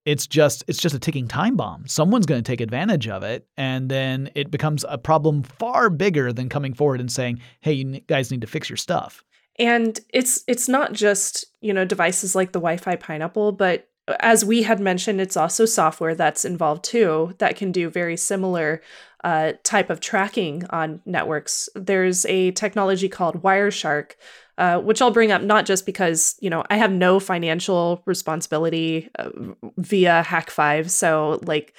it's 0.05 0.25
just 0.25 0.63
it's 0.67 0.79
just 0.79 0.95
a 0.95 0.99
ticking 0.99 1.27
time 1.27 1.55
bomb. 1.55 1.87
Someone's 1.87 2.25
going 2.25 2.41
to 2.41 2.49
take 2.49 2.61
advantage 2.61 3.07
of 3.07 3.23
it 3.23 3.47
and 3.57 3.89
then 3.89 4.29
it 4.35 4.49
becomes 4.49 4.83
a 4.87 4.97
problem 4.97 5.43
far 5.43 5.89
bigger 5.89 6.33
than 6.33 6.49
coming 6.49 6.73
forward 6.73 6.99
and 6.99 7.11
saying, 7.11 7.39
"Hey, 7.59 7.73
you 7.73 7.99
guys 8.01 8.31
need 8.31 8.41
to 8.41 8.47
fix 8.47 8.69
your 8.69 8.77
stuff." 8.77 9.23
And 9.59 9.99
it's 10.09 10.43
it's 10.47 10.67
not 10.67 10.93
just, 10.93 11.45
you 11.61 11.73
know, 11.73 11.85
devices 11.85 12.35
like 12.35 12.51
the 12.51 12.59
Wi-Fi 12.59 12.95
Pineapple, 12.95 13.51
but 13.51 13.87
as 14.19 14.43
we 14.43 14.63
had 14.63 14.79
mentioned, 14.79 15.21
it's 15.21 15.37
also 15.37 15.65
software 15.65 16.15
that's 16.15 16.43
involved 16.45 16.83
too 16.83 17.35
that 17.37 17.55
can 17.55 17.71
do 17.71 17.89
very 17.89 18.17
similar 18.17 18.81
uh, 19.23 19.53
type 19.63 19.89
of 19.89 19.99
tracking 19.99 20.65
on 20.69 21.01
networks. 21.05 21.69
There's 21.75 22.25
a 22.25 22.51
technology 22.51 23.07
called 23.07 23.41
Wireshark, 23.41 24.13
uh, 24.57 24.79
which 24.79 25.01
I'll 25.01 25.11
bring 25.11 25.31
up 25.31 25.41
not 25.41 25.65
just 25.65 25.85
because 25.85 26.35
you 26.39 26.49
know 26.49 26.63
I 26.69 26.77
have 26.77 26.91
no 26.91 27.19
financial 27.19 28.01
responsibility 28.05 29.09
uh, 29.17 29.29
via 29.77 30.23
Hak5, 30.25 30.89
so 30.89 31.39
like 31.43 31.73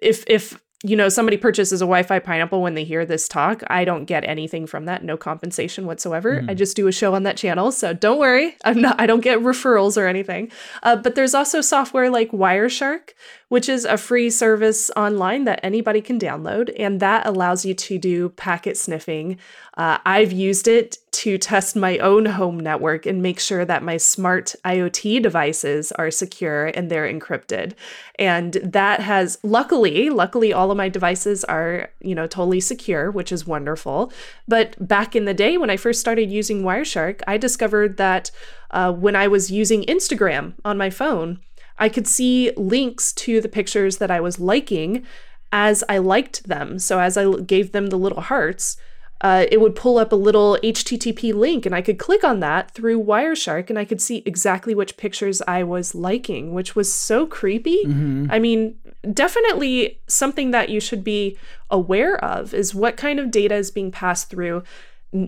if 0.00 0.24
if 0.26 0.60
you 0.84 0.96
know 0.96 1.08
somebody 1.08 1.36
purchases 1.36 1.80
a 1.80 1.84
wi-fi 1.84 2.18
pineapple 2.18 2.60
when 2.60 2.74
they 2.74 2.84
hear 2.84 3.06
this 3.06 3.28
talk 3.28 3.62
i 3.68 3.84
don't 3.84 4.04
get 4.04 4.24
anything 4.24 4.66
from 4.66 4.84
that 4.86 5.04
no 5.04 5.16
compensation 5.16 5.86
whatsoever. 5.86 6.40
Mm. 6.40 6.50
i 6.50 6.54
just 6.54 6.76
do 6.76 6.86
a 6.88 6.92
show 6.92 7.14
on 7.14 7.22
that 7.22 7.36
channel 7.36 7.70
so 7.72 7.92
don't 7.92 8.18
worry. 8.18 8.56
I'm 8.64 8.80
not 8.80 9.00
i 9.00 9.06
don't 9.06 9.20
get 9.20 9.38
referrals 9.38 9.96
or 9.96 10.06
anything. 10.06 10.50
Uh, 10.82 10.96
but 10.96 11.14
there's 11.14 11.34
also 11.34 11.60
software 11.60 12.10
like 12.10 12.30
wireshark 12.30 13.10
which 13.48 13.68
is 13.68 13.84
a 13.84 13.98
free 13.98 14.30
service 14.30 14.90
online 14.96 15.44
that 15.44 15.60
anybody 15.62 16.00
can 16.00 16.18
download 16.18 16.74
and 16.78 17.00
that 17.00 17.26
allows 17.26 17.66
you 17.66 17.74
to 17.74 17.98
do 17.98 18.30
packet 18.30 18.76
sniffing 18.76 19.38
uh, 19.76 19.98
i've 20.04 20.32
used 20.32 20.68
it 20.68 20.98
to 21.22 21.38
test 21.38 21.76
my 21.76 21.98
own 21.98 22.24
home 22.24 22.58
network 22.58 23.06
and 23.06 23.22
make 23.22 23.38
sure 23.38 23.64
that 23.64 23.84
my 23.84 23.96
smart 23.96 24.56
IoT 24.64 25.22
devices 25.22 25.92
are 25.92 26.10
secure 26.10 26.66
and 26.66 26.90
they're 26.90 27.06
encrypted. 27.06 27.74
And 28.18 28.54
that 28.54 28.98
has 28.98 29.38
luckily, 29.44 30.10
luckily 30.10 30.52
all 30.52 30.72
of 30.72 30.76
my 30.76 30.88
devices 30.88 31.44
are, 31.44 31.90
you 32.00 32.16
know, 32.16 32.26
totally 32.26 32.58
secure, 32.58 33.08
which 33.08 33.30
is 33.30 33.46
wonderful. 33.46 34.12
But 34.48 34.74
back 34.88 35.14
in 35.14 35.26
the 35.26 35.32
day 35.32 35.56
when 35.56 35.70
I 35.70 35.76
first 35.76 36.00
started 36.00 36.28
using 36.28 36.62
Wireshark, 36.62 37.20
I 37.28 37.36
discovered 37.36 37.98
that 37.98 38.32
uh, 38.72 38.92
when 38.92 39.14
I 39.14 39.28
was 39.28 39.48
using 39.48 39.84
Instagram 39.84 40.54
on 40.64 40.76
my 40.76 40.90
phone, 40.90 41.38
I 41.78 41.88
could 41.88 42.08
see 42.08 42.50
links 42.56 43.12
to 43.12 43.40
the 43.40 43.48
pictures 43.48 43.98
that 43.98 44.10
I 44.10 44.18
was 44.18 44.40
liking 44.40 45.06
as 45.52 45.84
I 45.88 45.98
liked 45.98 46.48
them. 46.48 46.80
So 46.80 46.98
as 46.98 47.16
I 47.16 47.30
gave 47.42 47.70
them 47.70 47.88
the 47.90 47.98
little 47.98 48.22
hearts, 48.22 48.76
uh, 49.22 49.46
it 49.52 49.60
would 49.60 49.76
pull 49.76 49.98
up 49.98 50.10
a 50.10 50.16
little 50.16 50.58
HTTP 50.64 51.32
link, 51.32 51.64
and 51.64 51.74
I 51.74 51.80
could 51.80 51.98
click 51.98 52.24
on 52.24 52.40
that 52.40 52.72
through 52.72 53.02
Wireshark, 53.02 53.70
and 53.70 53.78
I 53.78 53.84
could 53.84 54.00
see 54.02 54.24
exactly 54.26 54.74
which 54.74 54.96
pictures 54.96 55.40
I 55.46 55.62
was 55.62 55.94
liking, 55.94 56.52
which 56.52 56.74
was 56.74 56.92
so 56.92 57.26
creepy. 57.28 57.84
Mm-hmm. 57.84 58.26
I 58.30 58.40
mean, 58.40 58.74
definitely 59.12 60.00
something 60.08 60.50
that 60.50 60.70
you 60.70 60.80
should 60.80 61.04
be 61.04 61.38
aware 61.70 62.22
of 62.22 62.52
is 62.52 62.74
what 62.74 62.96
kind 62.96 63.20
of 63.20 63.30
data 63.30 63.54
is 63.54 63.70
being 63.70 63.92
passed 63.92 64.28
through 64.28 64.64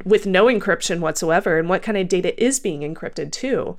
with 0.05 0.27
no 0.27 0.47
encryption 0.47 0.99
whatsoever, 0.99 1.57
and 1.57 1.69
what 1.69 1.83
kind 1.83 1.97
of 1.97 2.09
data 2.09 2.43
is 2.43 2.59
being 2.59 2.81
encrypted 2.81 3.31
too. 3.31 3.77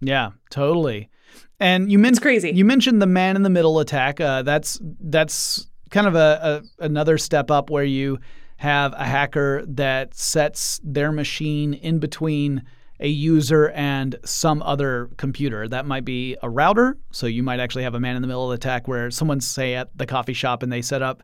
Yeah, 0.00 0.30
totally. 0.48 1.10
And 1.58 1.92
you 1.92 1.98
mentioned 1.98 2.22
crazy. 2.22 2.50
You 2.50 2.64
mentioned 2.64 3.02
the 3.02 3.06
man 3.06 3.36
in 3.36 3.42
the 3.42 3.50
middle 3.50 3.78
attack. 3.78 4.22
Uh, 4.22 4.40
that's 4.40 4.80
that's 4.82 5.66
kind 5.90 6.06
of 6.06 6.14
a, 6.14 6.62
a 6.80 6.84
another 6.84 7.18
step 7.18 7.50
up 7.50 7.68
where 7.68 7.84
you 7.84 8.18
have 8.60 8.92
a 8.92 9.06
hacker 9.06 9.64
that 9.66 10.14
sets 10.14 10.82
their 10.84 11.10
machine 11.10 11.72
in 11.72 11.98
between 11.98 12.62
a 13.00 13.08
user 13.08 13.70
and 13.70 14.16
some 14.22 14.60
other 14.60 15.08
computer. 15.16 15.66
That 15.66 15.86
might 15.86 16.04
be 16.04 16.36
a 16.42 16.50
router. 16.50 16.98
So 17.10 17.26
you 17.26 17.42
might 17.42 17.58
actually 17.58 17.84
have 17.84 17.94
a 17.94 18.00
man 18.00 18.16
in 18.16 18.22
the 18.22 18.28
middle 18.28 18.52
attack 18.52 18.86
where 18.86 19.10
someone's, 19.10 19.46
say, 19.46 19.76
at 19.76 19.96
the 19.96 20.04
coffee 20.04 20.34
shop 20.34 20.62
and 20.62 20.70
they 20.70 20.82
set 20.82 21.00
up 21.00 21.22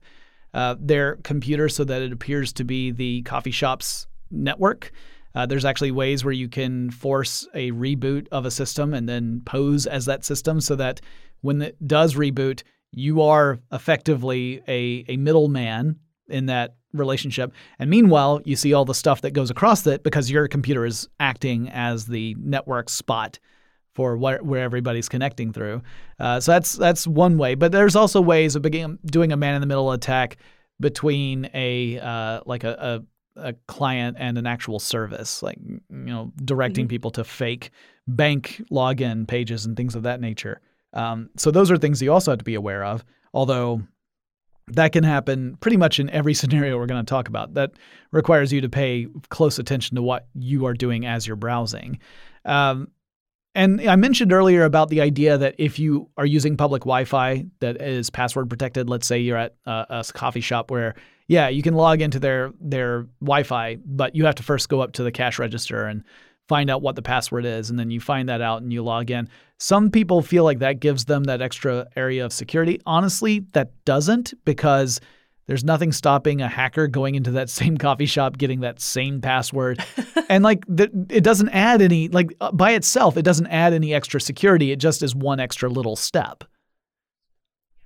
uh, 0.55 0.77
their 0.81 1.17
computer 1.17 1.69
so 1.69 1.85
that 1.85 2.01
it 2.01 2.11
appears 2.11 2.55
to 2.55 2.65
be 2.65 2.91
the 2.91 3.21
coffee 3.25 3.51
shop's 3.51 4.07
network. 4.31 4.91
Uh, 5.35 5.45
there's 5.45 5.67
actually 5.67 5.91
ways 5.91 6.25
where 6.25 6.33
you 6.33 6.49
can 6.49 6.91
force 6.91 7.47
a 7.53 7.71
reboot 7.73 8.29
of 8.33 8.47
a 8.47 8.51
system 8.51 8.95
and 8.95 9.07
then 9.07 9.43
pose 9.45 9.87
as 9.87 10.07
that 10.07 10.25
system 10.25 10.59
so 10.59 10.75
that 10.75 11.03
when 11.43 11.61
it 11.61 11.77
does 11.87 12.15
reboot, 12.15 12.63
you 12.93 13.21
are 13.21 13.59
effectively 13.73 14.63
a, 14.67 15.05
a 15.07 15.19
middleman 15.19 15.97
in 16.29 16.47
that 16.47 16.77
relationship. 16.99 17.53
And 17.79 17.91
meanwhile, 17.91 18.41
you 18.45 18.57
see 18.57 18.73
all 18.73 18.85
the 18.85 18.95
stuff 18.95 19.23
that 19.23 19.33
goes 19.33 19.51
across 19.51 19.87
it 19.87 20.03
because 20.03 20.31
your 20.31 20.49
computer 20.49 20.85
is 20.85 21.09
acting 21.21 21.69
as 21.71 22.07
the 22.07 22.37
network 22.39 22.89
spot 22.89 23.39
for 23.95 24.17
where, 24.17 24.43
where 24.43 24.63
everybody's 24.63 25.09
connecting 25.09 25.53
through. 25.53 25.83
Uh, 26.21 26.39
so 26.39 26.53
that's 26.53 26.75
that's 26.75 27.07
one 27.07 27.39
way. 27.39 27.55
But 27.55 27.73
there's 27.73 27.97
also 27.97 28.21
ways 28.21 28.55
of 28.55 28.63
begin, 28.63 28.99
doing 29.07 29.33
a 29.33 29.37
man 29.37 29.55
in 29.55 29.61
the 29.61 29.67
middle 29.67 29.91
attack 29.91 30.37
between 30.79 31.49
a 31.55 31.99
uh, 31.99 32.41
like 32.45 32.63
a, 32.65 33.03
a, 33.37 33.49
a 33.49 33.53
client 33.67 34.19
and 34.21 34.37
an 34.37 34.47
actual 34.47 34.79
service, 34.79 35.43
like 35.43 35.59
you 35.67 35.81
know 35.89 36.33
directing 36.45 36.85
mm-hmm. 36.85 36.91
people 36.91 37.11
to 37.13 37.25
fake 37.25 37.71
bank 38.07 38.63
login 38.71 39.27
pages 39.27 39.67
and 39.67 39.77
things 39.77 39.95
of 39.95 40.03
that 40.03 40.21
nature. 40.21 40.61
Um, 40.93 41.31
so 41.37 41.51
those 41.51 41.71
are 41.71 41.79
things 41.79 42.01
you 42.01 42.13
also 42.13 42.33
have 42.33 42.39
to 42.39 42.45
be 42.45 42.55
aware 42.55 42.85
of. 42.85 43.05
Although 43.33 43.83
that 44.69 44.93
can 44.93 45.05
happen 45.05 45.57
pretty 45.61 45.77
much 45.77 46.01
in 46.01 46.11
every 46.11 46.35
scenario 46.41 46.77
we're 46.77 46.87
going 46.87 47.05
to 47.05 47.09
talk 47.09 47.29
about. 47.29 47.55
That 47.55 47.73
requires 48.13 48.53
you 48.53 48.61
to 48.61 48.69
pay 48.69 49.07
close 49.29 49.59
attention 49.59 49.97
to 49.97 50.03
what 50.03 50.27
you 50.35 50.67
are 50.67 50.75
doing 50.75 51.07
as 51.07 51.27
you're 51.27 51.37
browsing. 51.37 51.99
Um, 52.45 52.89
and 53.55 53.81
I 53.89 53.97
mentioned 53.97 54.35
earlier 54.35 54.65
about 54.65 54.91
the 54.91 55.01
idea 55.01 55.39
that 55.39 55.55
if 55.57 55.79
you 55.79 56.11
are 56.19 56.27
using 56.27 56.59
public 56.59 56.83
Wi-Fi 56.83 57.47
that 57.61 57.81
is 57.81 58.11
password 58.11 58.51
protected, 58.51 58.91
let's 58.91 59.07
say 59.07 59.19
you're 59.19 59.39
at 59.39 59.55
a, 59.65 59.87
a 59.89 60.05
coffee 60.13 60.43
shop 60.43 60.71
where, 60.71 60.95
yeah, 61.27 61.49
you 61.49 61.63
can 61.63 61.73
log 61.73 62.03
into 62.03 62.21
their 62.21 62.53
their 62.61 63.07
Wi-Fi, 63.23 63.79
but 63.87 64.15
you 64.15 64.27
have 64.27 64.35
to 64.35 64.43
first 64.43 64.69
go 64.69 64.83
up 64.83 64.93
to 64.93 65.03
the 65.03 65.11
cash 65.11 65.39
register 65.39 65.87
and 65.87 66.05
find 66.49 66.71
out 66.71 66.83
what 66.83 66.97
the 66.97 67.03
password 67.03 67.45
is, 67.45 67.71
and 67.71 67.79
then 67.79 67.91
you 67.91 68.01
find 68.01 68.29
that 68.29 68.41
out 68.41 68.63
and 68.63 68.73
you 68.73 68.83
log 68.83 69.11
in. 69.11 69.29
Some 69.59 69.91
people 69.91 70.23
feel 70.23 70.45
like 70.45 70.59
that 70.61 70.81
gives 70.81 71.07
them 71.07 71.25
that 71.25 71.43
extra 71.43 71.87
area 71.97 72.25
of 72.25 72.33
security. 72.33 72.81
Honestly, 72.87 73.41
that 73.53 73.73
doesn't 73.85 74.35
because 74.45 75.01
there's 75.47 75.65
nothing 75.65 75.93
stopping 75.93 76.41
a 76.41 76.49
hacker 76.49 76.89
going 76.89 77.15
into 77.15 77.33
that 77.33 77.51
same 77.61 77.77
coffee 77.77 78.07
shop, 78.07 78.39
getting 78.39 78.61
that 78.61 78.81
same 78.81 79.21
password. 79.21 79.85
and 80.29 80.45
like 80.45 80.65
it 80.69 81.25
doesn't 81.25 81.49
add 81.51 81.83
any, 81.83 82.09
like 82.09 82.35
uh, 82.41 82.53
by 82.53 82.73
itself, 82.73 83.17
it 83.17 83.23
doesn't 83.23 83.47
add 83.49 83.73
any 83.73 83.95
extra 83.95 84.21
security. 84.21 84.73
It 84.73 84.77
just 84.77 85.03
is 85.03 85.15
one 85.15 85.41
extra 85.41 85.69
little 85.69 85.97
step. 85.97 86.45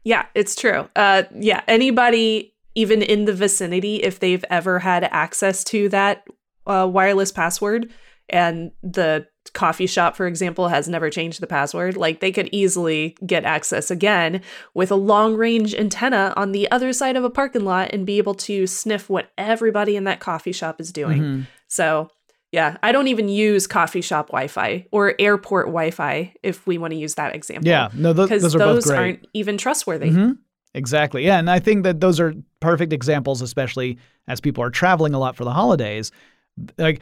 Yeah, 0.03 0.27
it's 0.35 0.57
true. 0.57 0.89
Uh, 0.97 1.25
yeah, 1.35 1.63
anybody 1.69 2.55
even 2.75 3.03
in 3.03 3.25
the 3.25 3.33
vicinity, 3.33 3.97
if 3.97 4.21
they've 4.21 4.45
ever 4.49 4.79
had 4.79 5.05
access 5.05 5.65
to 5.65 5.89
that 5.91 6.25
uh, 6.67 6.89
wireless 6.91 7.33
password 7.33 7.93
and 8.31 8.73
the 8.83 9.27
coffee 9.53 9.87
shop, 9.87 10.17
for 10.17 10.27
example, 10.27 10.69
has 10.69 10.89
never 10.89 11.11
changed 11.11 11.41
the 11.41 11.47
password, 11.47 11.97
like 11.97 12.21
they 12.21 12.33
could 12.33 12.49
easily 12.53 13.17
get 13.27 13.45
access 13.45 13.91
again 13.91 14.41
with 14.75 14.91
a 14.91 14.97
long 14.97 15.35
range 15.35 15.75
antenna 15.75 16.33
on 16.37 16.53
the 16.53 16.71
other 16.71 16.93
side 16.93 17.17
of 17.17 17.25
a 17.25 17.31
parking 17.31 17.65
lot 17.65 17.91
and 17.93 18.07
be 18.07 18.19
able 18.19 18.35
to 18.35 18.67
sniff 18.67 19.11
what 19.11 19.31
everybody 19.37 19.97
in 19.97 20.05
that 20.05 20.21
coffee 20.21 20.53
shop 20.53 20.81
is 20.81 20.93
doing. 20.93 21.23
Mm-hmm. 21.23 21.43
So, 21.69 22.09
yeah, 22.53 22.77
I 22.83 22.93
don't 22.93 23.09
even 23.09 23.29
use 23.29 23.67
coffee 23.67 24.01
shop 24.01 24.29
Wi 24.29 24.49
Fi 24.49 24.87
or 24.93 25.15
airport 25.19 25.67
Wi 25.67 25.91
Fi 25.91 26.35
if 26.43 26.67
we 26.67 26.79
want 26.79 26.93
to 26.93 26.99
use 26.99 27.15
that 27.15 27.35
example. 27.35 27.69
Yeah, 27.69 27.89
no, 27.95 28.13
th- 28.13 28.29
those 28.29 28.55
are 28.55 28.59
those 28.59 28.85
both 28.85 28.85
great. 28.85 28.99
aren't 28.99 29.27
even 29.35 29.57
trustworthy. 29.57 30.11
Mm-hmm. 30.11 30.33
Exactly. 30.75 31.25
Yeah. 31.25 31.39
And 31.39 31.51
I 31.51 31.59
think 31.59 31.83
that 31.83 32.01
those 32.01 32.21
are 32.21 32.35
perfect 32.61 32.93
examples, 32.93 33.43
especially 33.43 33.99
as 34.29 34.41
people 34.41 34.63
are 34.63 34.71
traveling 34.71 35.15
a 35.15 35.19
lot 35.19 35.35
for 35.35 35.45
the 35.45 35.53
holidays. 35.53 36.13
Like, 36.79 37.01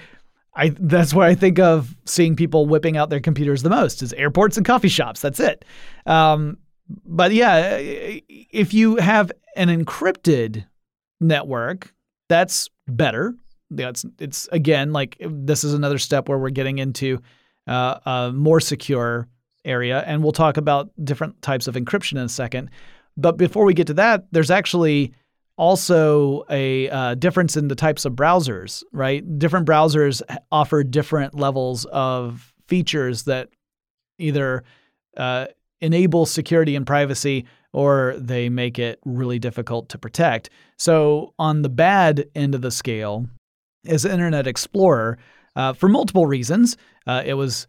I 0.55 0.71
that's 0.71 1.15
where 1.15 1.27
I 1.27 1.35
think 1.35 1.59
of 1.59 1.95
seeing 2.05 2.37
people 2.37 2.67
whipping 2.67 2.97
out 2.97 3.11
their 3.11 3.21
computers 3.21 3.63
the 3.63 3.71
most 3.71 4.03
is 4.03 4.13
airports 4.15 4.57
and 4.57 4.67
coffee 4.67 4.89
shops. 4.89 5.21
That's 5.21 5.41
it. 5.41 5.65
Um, 6.07 6.59
but 7.05 7.33
yeah, 7.33 7.77
if 7.79 8.73
you 8.73 8.97
have 8.97 9.31
an 9.57 9.69
encrypted 9.69 10.65
network, 11.21 11.95
that's 12.29 12.69
better. 12.87 13.35
That's 13.71 14.05
it's 14.19 14.49
again 14.51 14.93
like 14.93 15.17
this 15.21 15.65
is 15.65 15.75
another 15.75 15.99
step 15.99 16.29
where 16.29 16.39
we're 16.39 16.51
getting 16.51 16.79
into 16.79 17.21
uh, 17.67 17.99
a 18.07 18.33
more 18.33 18.61
secure 18.61 19.29
area, 19.65 20.03
and 20.07 20.23
we'll 20.23 20.33
talk 20.33 20.57
about 20.57 20.91
different 21.05 21.41
types 21.43 21.67
of 21.67 21.75
encryption 21.75 22.13
in 22.13 22.19
a 22.19 22.29
second. 22.29 22.71
But 23.17 23.37
before 23.37 23.65
we 23.65 23.75
get 23.75 23.89
to 23.89 23.95
that, 23.95 24.27
there's 24.33 24.51
actually 24.51 25.13
also 25.59 26.45
a 26.49 26.89
uh, 26.89 27.15
difference 27.17 27.57
in 27.57 27.69
the 27.69 27.75
types 27.75 28.05
of 28.05 28.15
browsers, 28.15 28.83
right? 28.93 29.39
Different 29.39 29.67
browsers 29.67 30.23
offer 30.51 30.83
different 30.83 31.35
levels 31.35 31.85
of 31.87 32.55
features 32.69 33.25
that 33.25 33.49
either 34.19 34.63
uh, 35.17 35.47
enable 35.81 36.25
security 36.25 36.77
and 36.77 36.87
privacy 36.87 37.45
or 37.73 38.15
they 38.17 38.49
make 38.49 38.79
it 38.79 38.99
really 39.05 39.39
difficult 39.39 39.89
to 39.91 39.99
protect. 39.99 40.49
So, 40.79 41.35
on 41.39 41.63
the 41.63 41.69
bad 41.69 42.29
end 42.35 42.55
of 42.55 42.63
the 42.63 42.71
scale 42.71 43.27
is 43.85 44.05
Internet 44.05 44.47
Explorer. 44.47 45.19
Uh, 45.55 45.73
for 45.73 45.89
multiple 45.89 46.27
reasons, 46.27 46.77
uh, 47.07 47.23
it 47.27 47.35
was 47.35 47.67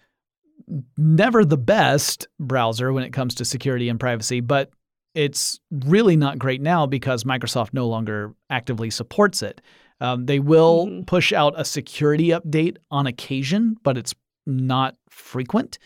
never 0.97 1.43
the 1.43 1.57
best 1.57 2.27
browser 2.39 2.93
when 2.93 3.03
it 3.03 3.11
comes 3.11 3.35
to 3.35 3.45
security 3.45 3.89
and 3.89 3.99
privacy, 3.99 4.39
but 4.41 4.69
it's 5.13 5.59
really 5.71 6.15
not 6.15 6.39
great 6.39 6.61
now 6.61 6.85
because 6.85 7.23
Microsoft 7.23 7.73
no 7.73 7.87
longer 7.87 8.33
actively 8.49 8.89
supports 8.89 9.41
it. 9.41 9.61
Um, 10.01 10.25
they 10.25 10.39
will 10.39 10.87
mm-hmm. 10.87 11.01
push 11.03 11.33
out 11.33 11.53
a 11.57 11.65
security 11.65 12.29
update 12.29 12.77
on 12.91 13.07
occasion, 13.07 13.75
but 13.83 13.97
it's 13.97 14.13
not 14.45 14.95
frequent, 15.09 15.77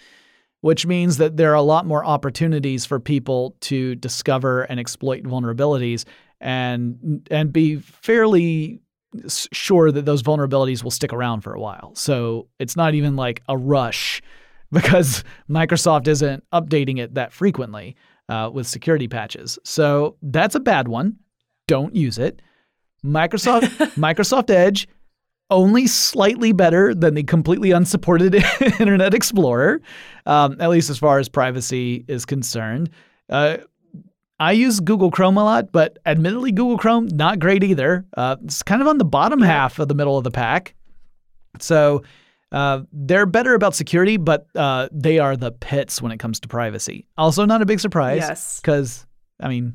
which 0.62 0.86
means 0.86 1.18
that 1.18 1.38
there 1.38 1.52
are 1.52 1.56
a 1.56 1.62
lot 1.62 1.86
more 1.86 2.06
opportunities 2.06 2.86
for 2.86 3.00
people 3.00 3.56
to 3.62 3.96
discover 3.96 4.64
and 4.64 4.80
exploit 4.80 5.24
vulnerabilities 5.24 6.06
and 6.40 7.28
and 7.32 7.54
be 7.54 7.78
fairly 7.78 8.82
sure 9.28 9.92
that 9.92 10.06
those 10.06 10.24
vulnerabilities 10.24 10.84
will 10.84 10.92
stick 10.92 11.14
around 11.14 11.42
for 11.42 11.54
a 11.54 11.60
while. 11.60 11.92
So 11.96 12.48
it's 12.60 12.76
not 12.76 12.96
even 12.96 13.16
like 13.16 13.42
a 13.48 13.58
rush 13.58 14.22
because 14.72 15.24
Microsoft 15.50 16.08
isn't 16.08 16.44
updating 16.52 17.00
it 17.00 17.14
that 17.14 17.32
frequently 17.32 17.96
uh, 18.30 18.50
with 18.54 18.68
security 18.68 19.08
patches. 19.08 19.60
So 19.64 20.18
that's 20.22 20.56
a 20.56 20.60
bad 20.60 20.88
one. 20.88 21.18
Don't 21.68 21.96
use 21.96 22.18
it. 22.18 22.42
Microsoft 23.04 23.68
Microsoft 23.96 24.50
Edge 24.50 24.88
only 25.50 25.88
slightly 25.88 26.52
better 26.52 26.96
than 26.96 27.14
the 27.14 27.24
completely 27.24 27.72
unsupported 27.72 28.36
Internet 28.80 29.14
Explorer, 29.14 29.82
um, 30.26 30.60
at 30.60 30.70
least 30.70 30.90
as 30.90 30.98
far 30.98 31.20
as 31.20 31.30
privacy 31.30 32.06
is 32.08 32.26
concerned. 32.26 32.90
Uh, 33.30 33.58
I 34.40 34.54
use 34.54 34.80
Google 34.80 35.12
Chrome 35.12 35.38
a 35.38 35.44
lot, 35.44 35.72
but 35.72 36.00
admittedly, 36.06 36.52
Google 36.52 36.78
Chrome 36.78 37.08
not 37.14 37.40
great 37.40 37.64
either. 37.64 38.06
Uh, 38.18 38.38
it's 38.44 38.64
kind 38.64 38.82
of 38.82 38.88
on 38.88 38.98
the 38.98 39.06
bottom 39.06 39.42
half 39.42 39.80
of 39.80 39.88
the 39.88 39.94
middle 39.94 40.18
of 40.18 40.24
the 40.24 40.32
pack. 40.32 40.74
So 41.60 42.04
uh, 42.54 42.84
they're 42.92 43.26
better 43.26 43.56
about 43.56 43.76
security, 43.76 44.18
but 44.18 44.48
uh, 44.56 44.88
they 44.92 45.18
are 45.18 45.36
the 45.36 45.52
pits 45.52 46.02
when 46.02 46.12
it 46.12 46.20
comes 46.20 46.40
to 46.42 46.48
privacy. 46.48 47.08
Also, 47.18 47.46
not 47.46 47.64
a 47.64 47.66
big 47.66 47.80
surprise. 47.80 48.20
Yes. 48.20 48.60
Because, 48.60 49.08
I 49.40 49.50
mean, 49.50 49.74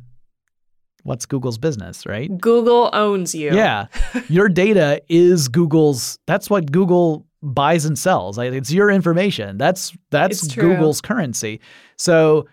what's 1.02 1.26
Google's 1.26 1.58
business, 1.58 2.06
right? 2.06 2.30
Google 2.40 2.88
owns 2.92 3.34
you. 3.34 3.52
Yeah. 3.52 3.86
your 4.28 4.48
data 4.48 5.02
is 5.08 5.48
Google's. 5.48 6.20
That's 6.26 6.48
what 6.48 6.70
Google 6.70 7.26
buys 7.42 7.84
and 7.84 7.98
sells. 7.98 8.38
Like, 8.38 8.52
it's 8.52 8.70
your 8.70 8.90
information. 8.90 9.58
That's 9.58 9.92
that's 10.10 10.46
Google's 10.54 11.00
currency. 11.00 11.60
So 11.96 12.46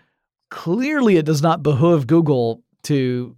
clearly, 0.50 1.18
it 1.18 1.24
does 1.24 1.40
not 1.40 1.62
behoove 1.62 2.08
Google 2.08 2.64
to 2.84 3.36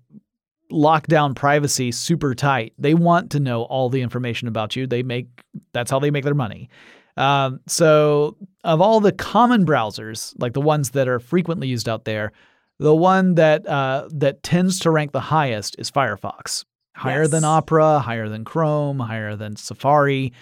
lock 0.71 1.07
down 1.07 1.35
privacy 1.35 1.93
super 1.93 2.35
tight. 2.35 2.75
They 2.79 2.95
want 2.95 3.31
to 3.33 3.41
know 3.41 3.63
all 3.63 3.89
the 3.89 4.03
information 4.03 4.49
about 4.49 4.77
you. 4.77 4.87
They 4.87 5.03
make 5.03 5.29
that's 5.73 5.91
how 5.91 5.99
they 5.99 6.11
make 6.11 6.25
their 6.25 6.35
money. 6.35 6.69
Um, 7.17 7.61
so, 7.67 8.37
of 8.63 8.81
all 8.81 9.01
the 9.01 9.13
common 9.13 9.67
browsers, 9.67 10.35
like 10.39 10.53
the 10.53 10.61
ones 10.61 10.91
that 10.91 11.09
are 11.09 11.19
frequently 11.19 11.67
used 11.67 11.89
out 11.89 12.05
there, 12.05 12.33
the 12.79 12.95
one 12.95 13.35
that 13.35 13.67
uh, 13.67 14.09
that 14.13 14.43
tends 14.43 14.79
to 14.81 14.91
rank 14.91 15.13
the 15.13 15.21
highest 15.21 15.77
is 15.79 15.91
Firefox. 15.91 16.65
Higher 16.95 17.23
yes. 17.23 17.31
than 17.31 17.45
Opera, 17.45 18.01
higher 18.01 18.29
than 18.29 18.45
Chrome, 18.45 18.99
higher 18.99 19.37
than 19.37 19.57
Safari. 19.57 20.33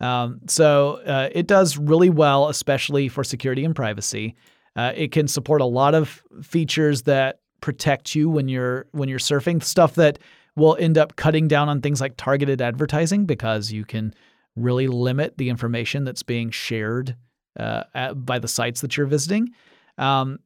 Um, 0.00 0.40
so 0.46 1.00
uh, 1.06 1.30
it 1.32 1.46
does 1.46 1.78
really 1.78 2.10
well, 2.10 2.48
especially 2.48 3.08
for 3.08 3.24
security 3.24 3.64
and 3.64 3.74
privacy. 3.74 4.34
Uh, 4.74 4.92
it 4.94 5.12
can 5.12 5.26
support 5.26 5.62
a 5.62 5.66
lot 5.66 5.94
of 5.94 6.22
features 6.42 7.02
that 7.02 7.40
protect 7.60 8.14
you 8.14 8.28
when 8.28 8.48
you're 8.48 8.86
when 8.92 9.08
you're 9.08 9.18
surfing 9.18 9.62
stuff 9.62 9.94
that 9.94 10.18
will 10.56 10.76
end 10.80 10.96
up 10.96 11.16
cutting 11.16 11.48
down 11.48 11.68
on 11.68 11.80
things 11.80 12.00
like 12.00 12.14
targeted 12.16 12.62
advertising 12.62 13.26
because 13.26 13.70
you 13.70 13.84
can 13.84 14.14
really 14.56 14.88
limit 14.88 15.36
the 15.36 15.50
information 15.50 16.04
that's 16.04 16.22
being 16.22 16.50
shared 16.50 17.14
uh, 17.58 17.84
at, 17.94 18.24
by 18.24 18.38
the 18.38 18.48
sites 18.48 18.80
that 18.80 18.96
you're 18.96 19.06
visiting. 19.06 19.50
Um, 19.98 20.38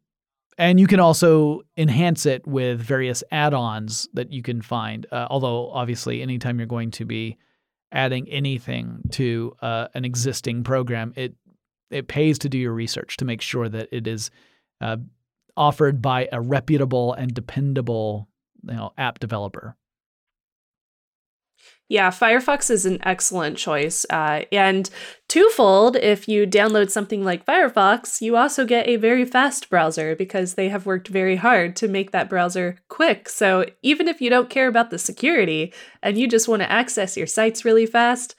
and 0.58 0.78
you 0.78 0.86
can 0.86 1.00
also 1.00 1.62
enhance 1.76 2.26
it 2.26 2.46
with 2.46 2.80
various 2.80 3.24
add-ons 3.30 4.08
that 4.12 4.32
you 4.32 4.42
can 4.42 4.60
find. 4.60 5.06
Uh, 5.10 5.26
although 5.30 5.70
obviously, 5.70 6.20
anytime 6.20 6.58
you're 6.58 6.66
going 6.66 6.90
to 6.92 7.04
be 7.04 7.38
adding 7.92 8.28
anything 8.28 9.00
to 9.12 9.54
uh, 9.62 9.88
an 9.94 10.04
existing 10.04 10.62
program, 10.62 11.12
it 11.16 11.34
it 11.90 12.08
pays 12.08 12.38
to 12.38 12.48
do 12.48 12.58
your 12.58 12.72
research 12.72 13.16
to 13.16 13.24
make 13.24 13.40
sure 13.40 13.68
that 13.68 13.88
it 13.90 14.06
is 14.06 14.30
uh, 14.80 14.96
offered 15.56 16.00
by 16.00 16.28
a 16.32 16.40
reputable 16.40 17.12
and 17.12 17.34
dependable 17.34 18.28
you 18.62 18.74
know, 18.74 18.92
app 18.96 19.18
developer. 19.18 19.76
Yeah, 21.90 22.10
Firefox 22.10 22.70
is 22.70 22.86
an 22.86 22.98
excellent 23.02 23.58
choice. 23.58 24.06
Uh, 24.10 24.42
and 24.52 24.88
twofold, 25.28 25.96
if 25.96 26.28
you 26.28 26.46
download 26.46 26.88
something 26.88 27.24
like 27.24 27.44
Firefox, 27.44 28.20
you 28.20 28.36
also 28.36 28.64
get 28.64 28.86
a 28.86 28.94
very 28.94 29.24
fast 29.24 29.68
browser 29.68 30.14
because 30.14 30.54
they 30.54 30.68
have 30.68 30.86
worked 30.86 31.08
very 31.08 31.34
hard 31.34 31.74
to 31.76 31.88
make 31.88 32.12
that 32.12 32.30
browser 32.30 32.78
quick. 32.88 33.28
So 33.28 33.66
even 33.82 34.06
if 34.06 34.20
you 34.20 34.30
don't 34.30 34.48
care 34.48 34.68
about 34.68 34.90
the 34.90 34.98
security 34.98 35.74
and 36.00 36.16
you 36.16 36.28
just 36.28 36.46
want 36.46 36.62
to 36.62 36.70
access 36.70 37.16
your 37.16 37.26
sites 37.26 37.64
really 37.64 37.86
fast, 37.86 38.36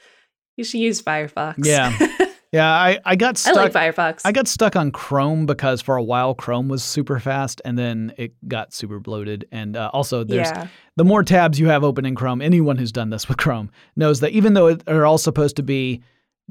you 0.55 0.63
should 0.63 0.79
use 0.79 1.01
Firefox. 1.01 1.65
Yeah. 1.65 1.91
Yeah, 2.51 2.69
I, 2.69 2.99
I 3.05 3.15
got 3.15 3.37
stuck. 3.37 3.55
I 3.55 3.63
like 3.63 3.71
Firefox. 3.73 4.21
I 4.25 4.33
got 4.33 4.45
stuck 4.47 4.75
on 4.75 4.91
Chrome 4.91 5.45
because 5.45 5.81
for 5.81 5.95
a 5.95 6.03
while 6.03 6.35
Chrome 6.35 6.67
was 6.67 6.83
super 6.83 7.17
fast 7.19 7.61
and 7.63 7.77
then 7.79 8.13
it 8.17 8.33
got 8.47 8.73
super 8.73 8.99
bloated. 8.99 9.45
And 9.53 9.77
uh, 9.77 9.89
also, 9.93 10.25
there's 10.25 10.49
Yeah. 10.49 10.67
the 10.97 11.05
more 11.05 11.23
tabs 11.23 11.59
you 11.61 11.69
have 11.69 11.83
open 11.85 12.05
in 12.05 12.13
Chrome, 12.13 12.41
anyone 12.41 12.77
who's 12.77 12.91
done 12.91 13.09
this 13.09 13.29
with 13.29 13.37
Chrome 13.37 13.71
knows 13.95 14.19
that 14.19 14.31
even 14.31 14.53
though 14.53 14.67
it- 14.67 14.85
they're 14.85 15.05
all 15.05 15.17
supposed 15.17 15.55
to 15.57 15.63
be 15.63 16.01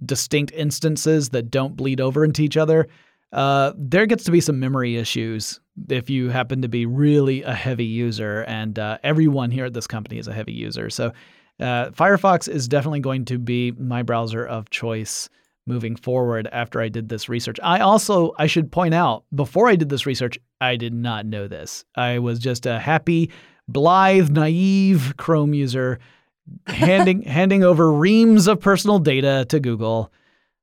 distinct 0.03 0.53
instances 0.53 1.29
that 1.31 1.51
don't 1.51 1.77
bleed 1.77 2.01
over 2.01 2.25
into 2.25 2.41
each 2.43 2.57
other, 2.57 2.89
uh, 3.35 3.73
there 3.77 4.07
gets 4.07 4.25
to 4.25 4.31
be 4.31 4.41
some 4.41 4.59
memory 4.59 4.97
issues 4.97 5.61
if 5.91 6.09
you 6.09 6.31
happen 6.31 6.63
to 6.63 6.69
be 6.69 6.87
really 6.87 7.43
a 7.43 7.53
heavy 7.53 7.85
user. 7.85 8.43
And 8.49 8.79
uh, 8.79 8.97
everyone 9.03 9.51
here 9.51 9.67
at 9.67 9.75
this 9.75 9.87
company 9.87 10.19
is 10.19 10.29
a 10.29 10.33
heavy 10.33 10.53
user. 10.53 10.89
So 10.89 11.13
uh, 11.61 11.91
Firefox 11.91 12.49
is 12.49 12.69
definitely 12.69 13.01
going 13.01 13.27
to 13.27 13.39
be 13.39 13.73
my 13.73 14.03
browser 14.03 14.47
of 14.47 14.71
choice 14.71 15.29
moving 15.71 15.95
forward 15.95 16.49
after 16.51 16.81
I 16.81 16.89
did 16.89 17.09
this 17.09 17.29
research. 17.29 17.59
I 17.63 17.79
also 17.79 18.33
I 18.39 18.47
should 18.47 18.73
point 18.73 18.93
out 18.93 19.25
before 19.33 19.69
I 19.69 19.77
did 19.77 19.89
this 19.89 20.05
research, 20.05 20.37
I 20.61 20.77
did 20.77 20.93
not 20.93 21.25
know 21.25 21.47
this. 21.47 21.85
I 21.95 22.19
was 22.19 22.41
just 22.41 22.67
a 22.67 22.79
happy, 22.79 23.31
blithe, 23.69 24.31
naive 24.31 25.15
Chrome 25.17 25.55
user 25.55 26.01
handing 26.67 27.23
handing 27.39 27.63
over 27.63 27.91
reams 27.93 28.49
of 28.49 28.61
personal 28.61 28.99
data 28.99 29.47
to 29.49 29.61
Google, 29.61 30.13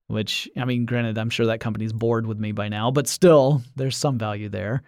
which 0.07 0.49
I 0.57 0.65
mean, 0.65 0.85
granted, 0.85 1.17
I'm 1.17 1.29
sure 1.29 1.45
that 1.47 1.61
company's 1.61 1.93
bored 1.93 2.27
with 2.27 2.37
me 2.37 2.51
by 2.51 2.67
now, 2.67 2.91
but 2.91 3.07
still, 3.07 3.63
there's 3.77 3.95
some 3.95 4.17
value 4.17 4.49
there. 4.49 4.83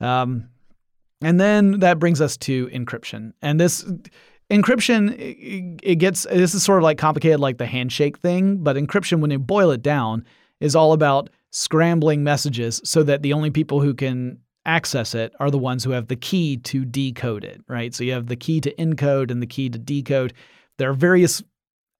Um, 0.00 0.48
and 1.22 1.40
then 1.40 1.80
that 1.80 1.98
brings 1.98 2.20
us 2.20 2.36
to 2.38 2.68
encryption, 2.68 3.32
and 3.40 3.58
this 3.58 3.90
encryption 4.52 5.18
it, 5.18 5.80
it 5.82 5.96
gets 5.96 6.24
this 6.24 6.54
is 6.54 6.62
sort 6.62 6.78
of 6.78 6.84
like 6.84 6.98
complicated 6.98 7.40
like 7.40 7.58
the 7.58 7.66
handshake 7.66 8.18
thing, 8.18 8.58
but 8.58 8.76
encryption, 8.76 9.20
when 9.20 9.30
you 9.30 9.38
boil 9.38 9.70
it 9.70 9.82
down, 9.82 10.24
is 10.60 10.76
all 10.76 10.92
about 10.92 11.30
scrambling 11.50 12.22
messages 12.22 12.80
so 12.84 13.02
that 13.02 13.22
the 13.22 13.32
only 13.32 13.50
people 13.50 13.80
who 13.80 13.94
can 13.94 14.38
access 14.64 15.14
it 15.14 15.34
are 15.40 15.50
the 15.50 15.58
ones 15.58 15.82
who 15.82 15.90
have 15.90 16.08
the 16.08 16.16
key 16.16 16.56
to 16.58 16.84
decode 16.84 17.44
it, 17.44 17.60
right? 17.68 17.94
So 17.94 18.04
you 18.04 18.12
have 18.12 18.28
the 18.28 18.36
key 18.36 18.60
to 18.60 18.74
encode 18.76 19.30
and 19.30 19.42
the 19.42 19.46
key 19.46 19.68
to 19.68 19.78
decode. 19.78 20.32
There 20.78 20.88
are 20.90 20.94
various 20.94 21.42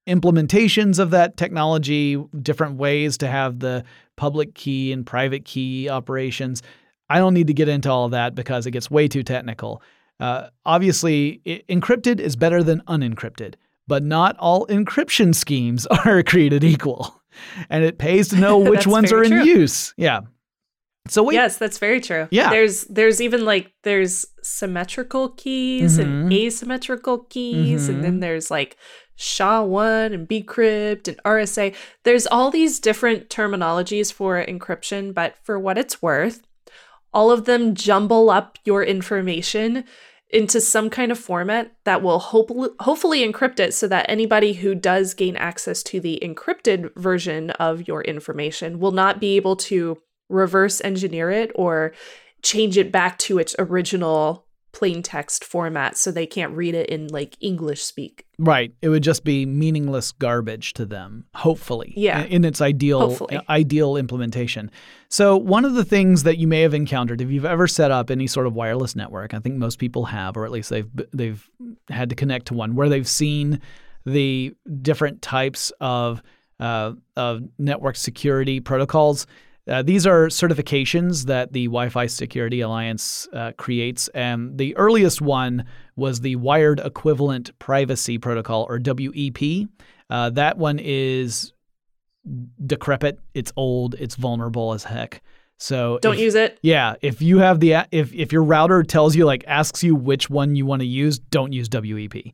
implementations 0.07 0.98
of 0.98 1.11
that 1.11 1.36
technology, 1.36 2.22
different 2.40 2.76
ways 2.76 3.18
to 3.18 3.28
have 3.28 3.59
the 3.59 3.84
public 4.16 4.55
key 4.55 4.92
and 4.92 5.07
private 5.07 5.44
key 5.44 5.88
operations. 5.88 6.62
I 7.09 7.18
don't 7.18 7.34
need 7.34 7.48
to 7.48 7.55
get 7.55 7.68
into 7.68 7.90
all 7.90 8.07
of 8.07 8.12
that 8.12 8.34
because 8.34 8.66
it 8.66 8.70
gets 8.70 8.90
way 8.90 9.09
too 9.09 9.22
technical. 9.22 9.82
Uh, 10.23 10.49
obviously, 10.64 11.41
i- 11.47 11.62
encrypted 11.68 12.20
is 12.20 12.37
better 12.37 12.62
than 12.62 12.81
unencrypted, 12.89 13.55
but 13.89 14.03
not 14.03 14.37
all 14.39 14.66
encryption 14.68 15.35
schemes 15.35 15.87
are 16.05 16.23
created 16.23 16.62
equal. 16.64 17.20
And 17.70 17.83
it 17.85 17.99
pays 17.99 18.29
to 18.29 18.37
know 18.37 18.59
which 18.73 18.87
ones 18.87 19.12
are 19.12 19.25
very 19.25 19.41
in 19.41 19.47
use. 19.47 19.95
Yeah. 19.97 20.20
So 21.09 21.25
wait, 21.25 21.35
Yes, 21.35 21.57
that's 21.59 21.79
very 21.79 22.01
true. 22.01 22.29
Yeah. 22.31 22.51
There's 22.51 22.85
there's 22.85 23.20
even 23.20 23.45
like 23.45 23.73
there's 23.83 24.25
symmetrical 24.43 25.31
keys 25.31 25.99
and 25.99 26.31
Mhm. 26.31 26.47
asymmetrical 26.47 27.18
keys, 27.29 27.89
and 27.89 27.99
Mhm. 27.99 28.03
then 28.03 28.20
there's 28.20 28.51
like 28.51 28.77
SHA-1 29.16 30.12
and 30.14 30.29
bcrypt 30.29 31.09
and 31.09 31.16
RSA. 31.25 31.75
There's 32.05 32.27
all 32.29 32.51
these 32.51 32.79
different 32.79 33.29
terminologies 33.29 34.12
for 34.12 34.45
encryption, 34.45 35.12
but 35.12 35.35
for 35.43 35.59
what 35.59 35.77
it's 35.79 36.01
worth, 36.01 36.43
all 37.12 37.31
of 37.31 37.45
them 37.45 37.75
jumble 37.75 38.31
up 38.31 38.57
your 38.64 38.83
information 38.85 39.85
into 40.33 40.61
some 40.61 40.89
kind 40.89 41.12
of 41.12 41.18
format 41.18 41.72
that 41.85 42.03
will 42.03 42.18
hopefully 42.18 42.70
hopefully 42.80 43.20
encrypt 43.20 43.61
it 43.61 43.74
so 43.74 43.87
that 43.87 44.07
anybody 44.09 44.55
who 44.55 44.74
does 44.74 45.14
gain 45.14 45.37
access 45.37 45.83
to 45.83 46.01
the 46.01 46.18
encrypted 46.22 46.95
version 46.97 47.51
of 47.51 47.87
your 47.87 48.03
information 48.03 48.80
will 48.80 48.93
not 48.93 49.20
be 49.20 49.37
able 49.37 49.57
to 49.57 49.99
reverse 50.30 50.80
engineer 50.80 51.30
it 51.30 51.53
or 51.55 51.93
change 52.43 52.78
it 52.78 52.91
back 52.91 53.18
to 53.18 53.39
its 53.39 53.55
original 53.59 54.47
plain 54.73 55.03
text 55.03 55.45
format 55.45 55.97
so 55.97 56.11
they 56.11 56.27
can't 56.27 56.53
read 56.55 56.75
it 56.75 56.89
in 56.89 57.09
like 57.09 57.37
English 57.41 57.83
speak. 57.83 58.27
Right. 58.39 58.75
It 58.83 58.89
would 58.89 59.03
just 59.03 59.23
be 59.23 59.47
meaningless 59.47 60.12
garbage 60.12 60.73
to 60.75 60.87
them, 60.87 61.27
hopefully. 61.35 61.93
Yeah. 61.97 62.25
In 62.25 62.45
its 62.45 62.61
ideal 62.61 63.01
Hopefully. 63.01 63.39
ideal 63.49 63.97
implementation. 63.97 64.70
So 65.09 65.37
one 65.37 65.64
of 65.64 65.75
the 65.75 65.85
things 65.85 66.23
that 66.23 66.39
you 66.39 66.47
may 66.47 66.62
have 66.62 66.75
encountered 66.75 67.20
if 67.20 67.31
you've 67.31 67.45
ever 67.45 67.68
set 67.68 67.91
up 67.91 68.11
any 68.11 68.27
sort 68.27 68.47
of 68.47 68.55
wireless 68.55 68.97
network, 68.97 69.35
I 69.35 69.39
think 69.39 69.57
most 69.57 69.79
people 69.79 70.07
have, 70.07 70.37
or 70.37 70.45
at 70.45 70.51
least 70.51 70.70
they've 70.70 70.89
they've 71.12 71.49
had 71.89 72.09
to 72.11 72.16
connect 72.16 72.47
to 72.47 72.55
one 72.55 72.75
where 72.75 72.89
they've 72.89 73.07
seen 73.07 73.61
the 74.07 74.55
different 74.81 75.23
types 75.23 75.70
of 75.81 76.23
uh, 76.59 76.93
of 77.16 77.43
network 77.59 77.97
security 77.97 78.61
protocols. 78.61 79.27
Uh, 79.69 79.81
these 79.83 80.07
are 80.07 80.27
certifications 80.27 81.27
that 81.27 81.53
the 81.53 81.67
Wi 81.67 81.89
Fi 81.89 82.07
Security 82.07 82.61
Alliance 82.63 83.29
uh, 83.33 83.53
creates. 83.57 84.09
And 84.09 84.59
the 84.59 84.77
earliest 84.77 85.21
one 85.21 85.65
was 85.95 86.21
the 86.21 86.35
Wired 86.37 86.81
Equivalent 86.81 87.57
Privacy 87.61 88.19
Protocol, 88.19 88.67
or 88.69 88.81
WEP. 88.85 89.69
Uh, 90.11 90.31
that 90.31 90.59
one 90.59 90.81
is 90.83 91.53
decrepit, 92.67 93.19
it's 93.35 93.53
old, 93.57 93.95
it's 93.99 94.15
vulnerable 94.17 94.73
as 94.73 94.85
heck. 94.85 95.23
So 95.59 95.99
Don't 96.03 96.15
if- 96.15 96.21
use 96.21 96.35
it. 96.35 96.59
yeah, 96.63 96.95
if 97.03 97.23
you 97.23 97.39
have 97.39 97.61
the 97.61 97.87
if 97.93 98.13
if 98.13 98.33
your 98.33 98.43
router 98.43 98.83
tells 98.83 99.15
you 99.15 99.25
like 99.27 99.45
asks 99.47 99.85
you 99.85 99.95
which 99.95 100.29
one 100.29 100.57
you 100.57 100.67
want 100.67 100.81
to 100.81 100.87
use, 100.87 101.19
don't 101.21 101.53
use 101.53 101.69
WEP. 101.73 102.33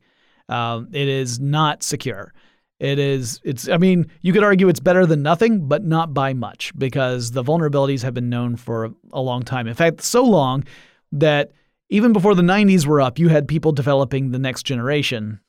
Um, 0.49 0.87
it 0.93 1.07
is 1.07 1.39
not 1.39 1.83
secure. 1.83 2.33
It 2.79 2.97
is 2.97 3.41
it's 3.43 3.67
I 3.67 3.77
mean, 3.77 4.09
you 4.21 4.31
could 4.31 4.43
argue 4.43 4.69
it's 4.69 4.79
better 4.79 5.05
than 5.05 5.21
nothing, 5.21 5.67
but 5.67 5.83
not 5.83 6.13
by 6.13 6.33
much 6.33 6.71
because 6.77 7.31
the 7.31 7.43
vulnerabilities 7.43 8.03
have 8.03 8.13
been 8.13 8.29
known 8.29 8.55
for 8.55 8.93
a 9.11 9.21
long 9.21 9.43
time. 9.43 9.67
In 9.67 9.73
fact, 9.73 10.01
so 10.01 10.23
long 10.23 10.63
that 11.11 11.51
even 11.89 12.13
before 12.13 12.35
the 12.35 12.41
90s 12.41 12.85
were 12.85 13.01
up, 13.01 13.19
you 13.19 13.29
had 13.29 13.47
people 13.47 13.71
developing 13.71 14.31
the 14.31 14.39
next 14.39 14.63
generation, 14.63 15.39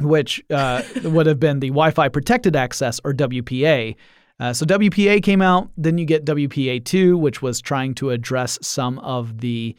which 0.00 0.42
uh, 0.50 0.82
would 1.04 1.26
have 1.26 1.38
been 1.38 1.60
the 1.60 1.68
Wi-Fi 1.68 2.08
protected 2.08 2.56
access 2.56 3.00
or 3.04 3.12
WPA. 3.12 3.94
Uh, 4.40 4.52
so 4.52 4.66
WPA 4.66 5.22
came 5.22 5.42
out, 5.42 5.70
then 5.76 5.98
you 5.98 6.04
get 6.04 6.24
WPA2, 6.24 7.16
which 7.16 7.42
was 7.42 7.60
trying 7.60 7.94
to 7.94 8.10
address 8.10 8.58
some 8.60 8.98
of 9.00 9.38
the 9.38 9.76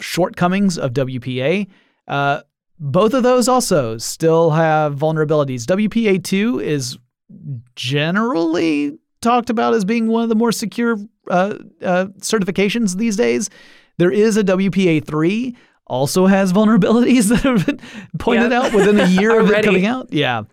shortcomings 0.00 0.76
of 0.76 0.92
WPA. 0.92 1.66
Uh, 2.06 2.42
both 2.80 3.12
of 3.12 3.22
those 3.22 3.46
also 3.46 3.98
still 3.98 4.50
have 4.50 4.96
vulnerabilities. 4.96 5.64
WPA2 5.64 6.62
is 6.62 6.98
generally 7.76 8.98
talked 9.20 9.50
about 9.50 9.74
as 9.74 9.84
being 9.84 10.08
one 10.08 10.22
of 10.22 10.30
the 10.30 10.34
more 10.34 10.50
secure 10.50 10.96
uh, 11.28 11.56
uh, 11.82 12.06
certifications 12.20 12.96
these 12.96 13.16
days. 13.16 13.50
There 13.98 14.10
is 14.10 14.38
a 14.38 14.42
WPA3, 14.42 15.54
also 15.90 16.26
has 16.26 16.52
vulnerabilities 16.52 17.28
that 17.28 17.40
have 17.40 17.66
been 17.66 17.80
pointed 18.18 18.52
out 18.52 18.72
within 18.72 18.98
a 18.98 19.06
year 19.06 19.38
of 19.38 19.50
it 19.50 19.64
coming 19.64 19.84
out. 19.84 20.12
Yeah. 20.12 20.44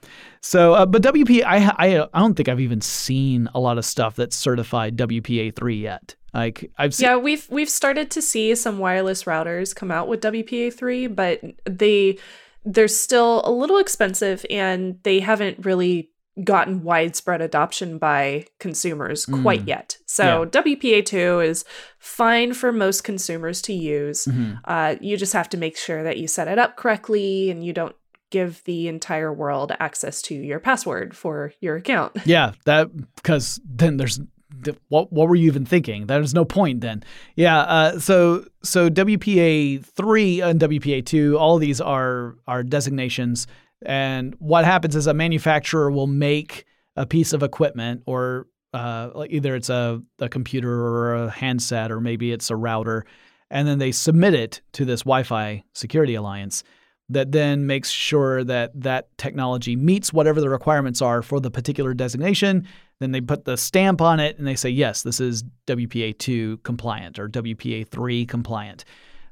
So, 0.48 0.74
uh, 0.76 0.86
but 0.86 1.02
WPA, 1.02 1.44
I, 1.44 1.58
I, 1.78 2.08
I 2.14 2.20
don't 2.20 2.36
think 2.36 2.48
I've 2.48 2.62
even 2.62 2.80
seen 2.80 3.50
a 3.54 3.60
lot 3.60 3.78
of 3.78 3.84
stuff 3.84 4.16
that's 4.16 4.34
certified 4.36 4.96
WPA3 4.96 5.82
yet. 5.82 6.16
Like 6.34 6.72
I've 6.78 6.94
seen, 6.96 7.06
Yeah, 7.10 7.18
we've 7.18 7.46
we've 7.50 7.70
started 7.70 8.10
to 8.12 8.22
see 8.22 8.56
some 8.56 8.78
wireless 8.80 9.26
routers 9.26 9.76
come 9.76 9.92
out 9.92 10.08
with 10.08 10.22
WPA3, 10.22 11.14
but 11.14 11.42
they 11.66 12.18
they're 12.64 12.88
still 12.88 13.42
a 13.44 13.52
little 13.52 13.78
expensive 13.78 14.46
and 14.50 15.00
they 15.04 15.20
haven't 15.20 15.66
really 15.66 16.12
gotten 16.44 16.84
widespread 16.84 17.42
adoption 17.42 17.98
by 17.98 18.46
consumers 18.60 19.26
quite 19.26 19.64
Mm. 19.66 19.68
yet. 19.68 19.98
So 20.06 20.46
WPA2 20.46 21.46
is 21.46 21.66
fine 21.98 22.54
for 22.54 22.72
most 22.72 23.04
consumers 23.04 23.62
to 23.64 23.74
use. 23.74 24.26
Mhm. 24.26 24.60
Uh, 24.64 24.96
you 25.02 25.18
just 25.18 25.34
have 25.34 25.50
to 25.50 25.58
make 25.58 25.76
sure 25.76 26.04
that 26.04 26.18
you 26.18 26.28
set 26.28 26.48
it 26.48 26.60
up 26.60 26.78
correctly 26.78 27.50
and 27.50 27.66
you 27.66 27.74
don't 27.74 27.96
give 28.30 28.64
the 28.66 28.88
entire 28.88 29.32
world 29.32 29.72
access 29.80 30.22
to 30.24 30.36
your 30.36 30.60
password 30.60 31.16
for 31.16 31.54
your 31.62 31.76
account. 31.76 32.16
Yeah, 32.26 32.52
that 32.66 32.90
because 33.16 33.60
then 33.64 33.98
there's 33.98 34.20
what 34.90 35.12
what 35.14 35.28
were 35.28 35.36
you 35.36 35.48
even 35.48 35.66
thinking? 35.66 36.08
There's 36.08 36.34
no 36.34 36.46
point 36.46 36.82
then. 36.82 37.04
Yeah, 37.36 37.60
uh, 37.60 38.00
so 38.00 38.46
so 38.64 38.90
WPA 38.90 39.86
three 39.86 40.42
and 40.42 40.60
WPA 40.60 41.06
two, 41.06 41.38
all 41.38 41.58
these 41.58 41.80
are 41.80 42.36
are 42.48 42.64
designations, 42.64 43.48
and 43.86 44.36
what 44.40 44.66
happens 44.66 44.96
is 44.96 45.08
a 45.08 45.14
manufacturer 45.14 45.90
will 45.90 46.08
make 46.08 46.66
a 46.96 47.06
piece 47.06 47.34
of 47.34 47.44
equipment 47.44 48.04
or 48.06 48.48
uh, 48.74 49.26
either 49.30 49.56
it's 49.56 49.70
a, 49.70 50.02
a 50.20 50.28
computer 50.28 50.72
or 50.72 51.16
a 51.16 51.30
handset 51.30 51.92
or 51.92 52.02
maybe 52.02 52.32
it's 52.32 52.50
a 52.50 52.56
router, 52.56 53.06
and 53.50 53.68
then 53.68 53.80
they 53.80 53.92
submit 53.92 54.34
it 54.34 54.62
to 54.74 54.86
this 54.86 55.02
Wi-Fi 55.02 55.64
Security 55.74 56.16
Alliance. 56.16 56.64
That 57.10 57.32
then 57.32 57.66
makes 57.66 57.90
sure 57.90 58.44
that 58.44 58.72
that 58.82 59.18
technology 59.18 59.76
meets 59.76 60.12
whatever 60.12 60.42
the 60.42 60.50
requirements 60.50 61.02
are 61.02 61.22
for 61.22 61.40
the 61.40 61.50
particular 61.50 61.94
designation. 61.94 62.68
Then 63.00 63.12
they 63.12 63.22
put 63.22 63.46
the 63.46 63.56
stamp 63.56 64.02
on 64.02 64.20
it 64.20 64.38
and 64.38 64.46
they 64.46 64.56
say, 64.56 64.70
yes, 64.70 65.04
this 65.04 65.20
is 65.20 65.44
WPA2 65.68 66.64
compliant 66.64 67.18
or 67.18 67.30
WPA3 67.30 68.28
compliant. 68.28 68.84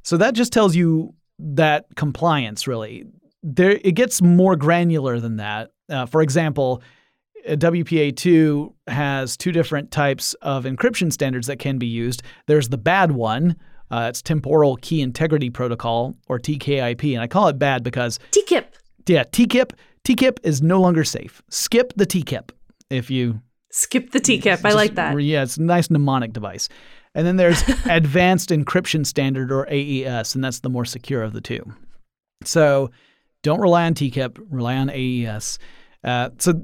So 0.03 0.17
that 0.17 0.35
just 0.35 0.53
tells 0.53 0.75
you 0.75 1.13
that 1.39 1.87
compliance 1.95 2.67
really. 2.67 3.05
There, 3.43 3.71
it 3.71 3.93
gets 3.93 4.21
more 4.21 4.55
granular 4.55 5.19
than 5.19 5.37
that. 5.37 5.71
Uh, 5.89 6.05
for 6.05 6.21
example, 6.21 6.81
WPA2 7.47 8.73
has 8.87 9.37
two 9.37 9.51
different 9.51 9.91
types 9.91 10.33
of 10.35 10.63
encryption 10.63 11.11
standards 11.11 11.47
that 11.47 11.59
can 11.59 11.77
be 11.77 11.85
used. 11.85 12.23
There's 12.47 12.69
the 12.69 12.77
bad 12.77 13.11
one, 13.11 13.55
uh, 13.91 14.07
it's 14.09 14.21
Temporal 14.21 14.77
Key 14.77 15.01
Integrity 15.01 15.49
Protocol, 15.49 16.15
or 16.27 16.39
TKIP, 16.39 17.13
and 17.13 17.21
I 17.21 17.27
call 17.27 17.47
it 17.47 17.59
bad 17.59 17.83
because 17.83 18.19
TKIP. 18.31 18.65
Yeah, 19.07 19.23
TKIP. 19.23 19.71
TKIP 20.03 20.37
is 20.43 20.61
no 20.61 20.79
longer 20.81 21.03
safe. 21.03 21.41
Skip 21.49 21.93
the 21.95 22.05
TKIP 22.05 22.51
if 22.89 23.09
you 23.09 23.41
skip 23.71 24.11
the 24.11 24.19
TKIP. 24.19 24.61
I 24.63 24.73
like 24.73 24.95
that. 24.95 25.21
Yeah, 25.21 25.43
it's 25.43 25.57
a 25.57 25.61
nice 25.61 25.89
mnemonic 25.89 26.33
device. 26.33 26.69
And 27.13 27.25
then 27.25 27.37
there's 27.37 27.61
Advanced 27.85 28.49
Encryption 28.49 29.05
Standard, 29.05 29.51
or 29.51 29.67
AES, 29.69 30.35
and 30.35 30.43
that's 30.43 30.59
the 30.59 30.69
more 30.69 30.85
secure 30.85 31.23
of 31.23 31.33
the 31.33 31.41
two. 31.41 31.63
So 32.43 32.91
don't 33.41 33.61
rely 33.61 33.85
on 33.85 33.93
TKIP, 33.93 34.37
rely 34.49 34.75
on 34.75 34.89
AES. 34.89 35.59
Uh, 36.03 36.29
so 36.37 36.61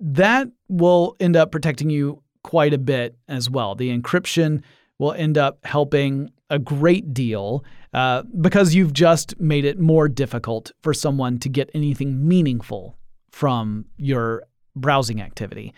that 0.00 0.48
will 0.68 1.16
end 1.20 1.36
up 1.36 1.52
protecting 1.52 1.90
you 1.90 2.22
quite 2.42 2.72
a 2.72 2.78
bit 2.78 3.16
as 3.28 3.50
well. 3.50 3.74
The 3.74 3.96
encryption 3.96 4.62
will 4.98 5.12
end 5.12 5.38
up 5.38 5.58
helping 5.64 6.30
a 6.50 6.58
great 6.58 7.14
deal 7.14 7.64
uh, 7.94 8.22
because 8.40 8.74
you've 8.74 8.92
just 8.92 9.40
made 9.40 9.64
it 9.64 9.78
more 9.78 10.08
difficult 10.08 10.72
for 10.82 10.92
someone 10.92 11.38
to 11.38 11.48
get 11.48 11.70
anything 11.74 12.26
meaningful 12.26 12.98
from 13.30 13.86
your 13.96 14.44
browsing 14.76 15.20
activity. 15.20 15.72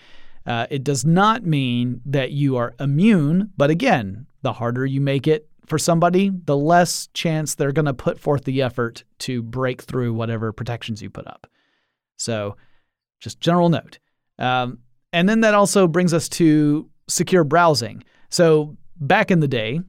Uh, 0.46 0.66
it 0.70 0.82
does 0.82 1.04
not 1.04 1.44
mean 1.44 2.00
that 2.04 2.32
you 2.32 2.56
are 2.56 2.74
immune, 2.80 3.50
but 3.56 3.70
again, 3.70 4.26
the 4.42 4.52
harder 4.52 4.84
you 4.84 5.00
make 5.00 5.28
it 5.28 5.48
for 5.66 5.78
somebody, 5.78 6.30
the 6.44 6.56
less 6.56 7.08
chance 7.14 7.54
they're 7.54 7.72
going 7.72 7.86
to 7.86 7.94
put 7.94 8.18
forth 8.18 8.44
the 8.44 8.60
effort 8.62 9.04
to 9.20 9.42
break 9.42 9.82
through 9.82 10.12
whatever 10.12 10.52
protections 10.52 11.00
you 11.00 11.08
put 11.08 11.26
up. 11.26 11.46
So, 12.16 12.56
just 13.20 13.40
general 13.40 13.68
note. 13.68 13.98
Um, 14.38 14.78
and 15.12 15.28
then 15.28 15.40
that 15.42 15.54
also 15.54 15.86
brings 15.86 16.12
us 16.12 16.28
to 16.30 16.90
secure 17.08 17.44
browsing. 17.44 18.02
So, 18.28 18.76
back 18.96 19.30
in 19.30 19.40
the 19.40 19.48
day, 19.48 19.80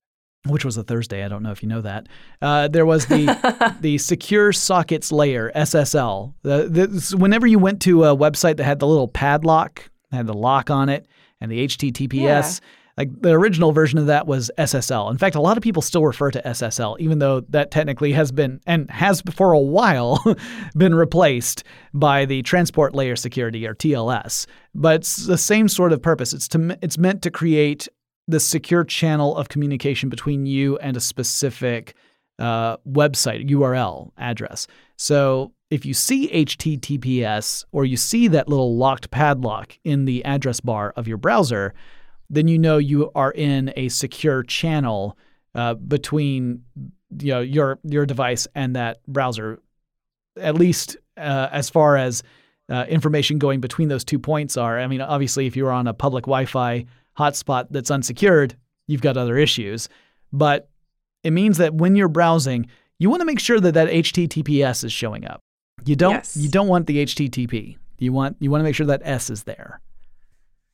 which 0.47 0.65
was 0.65 0.77
a 0.77 0.83
Thursday. 0.83 1.23
I 1.23 1.29
don't 1.29 1.43
know 1.43 1.51
if 1.51 1.63
you 1.63 1.69
know 1.69 1.81
that. 1.81 2.07
Uh, 2.41 2.67
there 2.67 2.85
was 2.85 3.05
the 3.05 3.77
the 3.81 3.97
secure 3.97 4.51
sockets 4.51 5.11
layer 5.11 5.51
SSL. 5.55 6.33
The, 6.41 6.67
the, 6.67 7.17
whenever 7.17 7.47
you 7.47 7.59
went 7.59 7.81
to 7.83 8.03
a 8.05 8.15
website 8.15 8.57
that 8.57 8.65
had 8.65 8.79
the 8.79 8.87
little 8.87 9.07
padlock, 9.07 9.89
had 10.11 10.27
the 10.27 10.33
lock 10.33 10.69
on 10.69 10.89
it, 10.89 11.07
and 11.39 11.51
the 11.51 11.65
HTTPS. 11.65 12.13
Yeah. 12.13 12.67
Like 12.95 13.21
the 13.21 13.31
original 13.31 13.71
version 13.71 13.97
of 13.97 14.05
that 14.05 14.27
was 14.27 14.51
SSL. 14.59 15.09
In 15.09 15.17
fact, 15.17 15.35
a 15.35 15.41
lot 15.41 15.57
of 15.57 15.63
people 15.63 15.81
still 15.81 16.05
refer 16.05 16.29
to 16.29 16.39
SSL, 16.43 16.99
even 16.99 17.17
though 17.17 17.39
that 17.49 17.71
technically 17.71 18.11
has 18.11 18.31
been 18.31 18.61
and 18.67 18.89
has 18.91 19.23
for 19.33 19.51
a 19.51 19.59
while 19.59 20.23
been 20.77 20.93
replaced 20.93 21.63
by 21.95 22.25
the 22.25 22.43
transport 22.43 22.93
layer 22.93 23.15
security 23.15 23.65
or 23.65 23.73
TLS. 23.73 24.45
But 24.75 24.97
it's 24.97 25.25
the 25.25 25.39
same 25.39 25.69
sort 25.69 25.91
of 25.91 26.03
purpose. 26.03 26.33
It's 26.33 26.47
to 26.49 26.77
it's 26.83 26.99
meant 26.99 27.23
to 27.23 27.31
create 27.31 27.87
the 28.27 28.39
secure 28.39 28.83
channel 28.83 29.35
of 29.35 29.49
communication 29.49 30.09
between 30.09 30.45
you 30.45 30.77
and 30.77 30.95
a 30.95 31.01
specific 31.01 31.95
uh, 32.39 32.77
website 32.77 33.49
URL 33.49 34.11
address. 34.17 34.67
So 34.97 35.53
if 35.69 35.85
you 35.85 35.93
see 35.93 36.29
HTTPS 36.29 37.65
or 37.71 37.85
you 37.85 37.97
see 37.97 38.27
that 38.29 38.47
little 38.47 38.77
locked 38.77 39.11
padlock 39.11 39.77
in 39.83 40.05
the 40.05 40.23
address 40.25 40.59
bar 40.59 40.93
of 40.95 41.07
your 41.07 41.17
browser, 41.17 41.73
then 42.29 42.47
you 42.47 42.57
know 42.57 42.77
you 42.77 43.11
are 43.15 43.31
in 43.31 43.73
a 43.75 43.89
secure 43.89 44.43
channel 44.43 45.17
uh, 45.55 45.75
between 45.75 46.63
you 47.19 47.33
know, 47.33 47.41
your 47.41 47.79
your 47.83 48.05
device 48.05 48.47
and 48.55 48.75
that 48.75 48.99
browser. 49.07 49.59
At 50.37 50.55
least 50.55 50.97
uh, 51.17 51.49
as 51.51 51.69
far 51.69 51.95
as 51.95 52.23
uh, 52.69 52.85
information 52.89 53.37
going 53.37 53.59
between 53.59 53.89
those 53.89 54.03
two 54.03 54.17
points 54.17 54.57
are. 54.57 54.79
I 54.79 54.87
mean, 54.87 55.01
obviously, 55.01 55.45
if 55.45 55.55
you're 55.55 55.71
on 55.71 55.87
a 55.87 55.93
public 55.93 56.23
Wi-Fi 56.23 56.85
hotspot 57.17 57.67
that's 57.71 57.91
unsecured, 57.91 58.55
you've 58.87 59.01
got 59.01 59.17
other 59.17 59.37
issues. 59.37 59.89
But 60.31 60.69
it 61.23 61.31
means 61.31 61.57
that 61.57 61.73
when 61.73 61.95
you're 61.95 62.07
browsing, 62.07 62.67
you 62.99 63.09
want 63.09 63.21
to 63.21 63.25
make 63.25 63.39
sure 63.39 63.59
that 63.59 63.73
that 63.73 63.89
HTTPS 63.89 64.83
is 64.83 64.93
showing 64.93 65.25
up. 65.25 65.39
You 65.85 65.95
don't 65.95 66.13
yes. 66.13 66.37
you 66.37 66.49
don't 66.49 66.67
want 66.67 66.87
the 66.87 67.03
HTTP. 67.05 67.77
You 67.97 68.13
want 68.13 68.37
you 68.39 68.49
want 68.51 68.61
to 68.61 68.63
make 68.63 68.75
sure 68.75 68.85
that 68.87 69.01
S 69.03 69.29
is 69.29 69.43
there. 69.43 69.81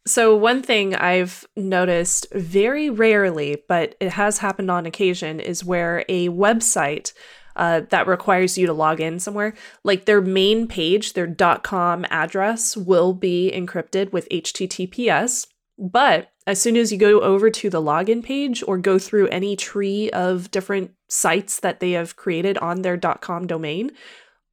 So 0.05 0.35
one 0.35 0.63
thing 0.63 0.95
I've 0.95 1.45
noticed 1.55 2.25
very 2.33 2.89
rarely, 2.89 3.63
but 3.67 3.95
it 3.99 4.11
has 4.13 4.39
happened 4.39 4.71
on 4.71 4.85
occasion, 4.85 5.39
is 5.39 5.63
where 5.63 6.03
a 6.09 6.29
website 6.29 7.13
uh, 7.55 7.81
that 7.89 8.07
requires 8.07 8.57
you 8.57 8.65
to 8.65 8.73
log 8.73 9.01
in 9.01 9.19
somewhere, 9.19 9.53
like 9.83 10.05
their 10.05 10.21
main 10.21 10.67
page, 10.67 11.13
their 11.13 11.27
.com 11.61 12.05
address 12.09 12.77
will 12.77 13.13
be 13.13 13.51
encrypted 13.53 14.11
with 14.11 14.29
HTTPS. 14.29 15.47
But 15.79 16.31
as 16.45 16.61
soon 16.61 16.75
as 16.75 16.91
you 16.91 16.97
go 16.97 17.21
over 17.21 17.49
to 17.49 17.69
the 17.69 17.81
login 17.81 18.23
page 18.23 18.63
or 18.67 18.77
go 18.77 18.99
through 18.99 19.29
any 19.29 19.55
tree 19.55 20.09
of 20.11 20.51
different 20.51 20.91
sites 21.07 21.61
that 21.61 21.79
they 21.79 21.91
have 21.91 22.17
created 22.17 22.57
on 22.57 22.81
their 22.81 22.97
.com 22.97 23.47
domain, 23.47 23.91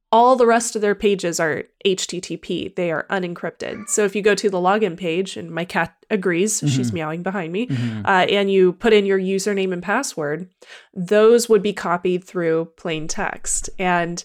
all 0.09 0.37
the 0.37 0.45
rest 0.45 0.75
of 0.75 0.81
their 0.81 0.95
pages 0.95 1.37
are 1.39 1.65
HTTP. 1.85 2.73
They 2.75 2.91
are 2.91 3.05
unencrypted. 3.09 3.89
So 3.89 4.05
if 4.05 4.15
you 4.15 4.21
go 4.21 4.35
to 4.35 4.49
the 4.49 4.57
login 4.57 4.95
page, 4.95 5.35
and 5.35 5.51
my 5.51 5.65
cat 5.65 5.95
agrees, 6.09 6.57
mm-hmm. 6.57 6.67
she's 6.67 6.93
meowing 6.93 7.23
behind 7.23 7.51
me, 7.51 7.67
mm-hmm. 7.67 8.05
uh, 8.05 8.25
and 8.29 8.49
you 8.49 8.73
put 8.73 8.93
in 8.93 9.05
your 9.05 9.19
username 9.19 9.73
and 9.73 9.83
password, 9.83 10.49
those 10.93 11.49
would 11.49 11.61
be 11.61 11.73
copied 11.73 12.23
through 12.23 12.71
plain 12.77 13.07
text. 13.09 13.69
And 13.77 14.23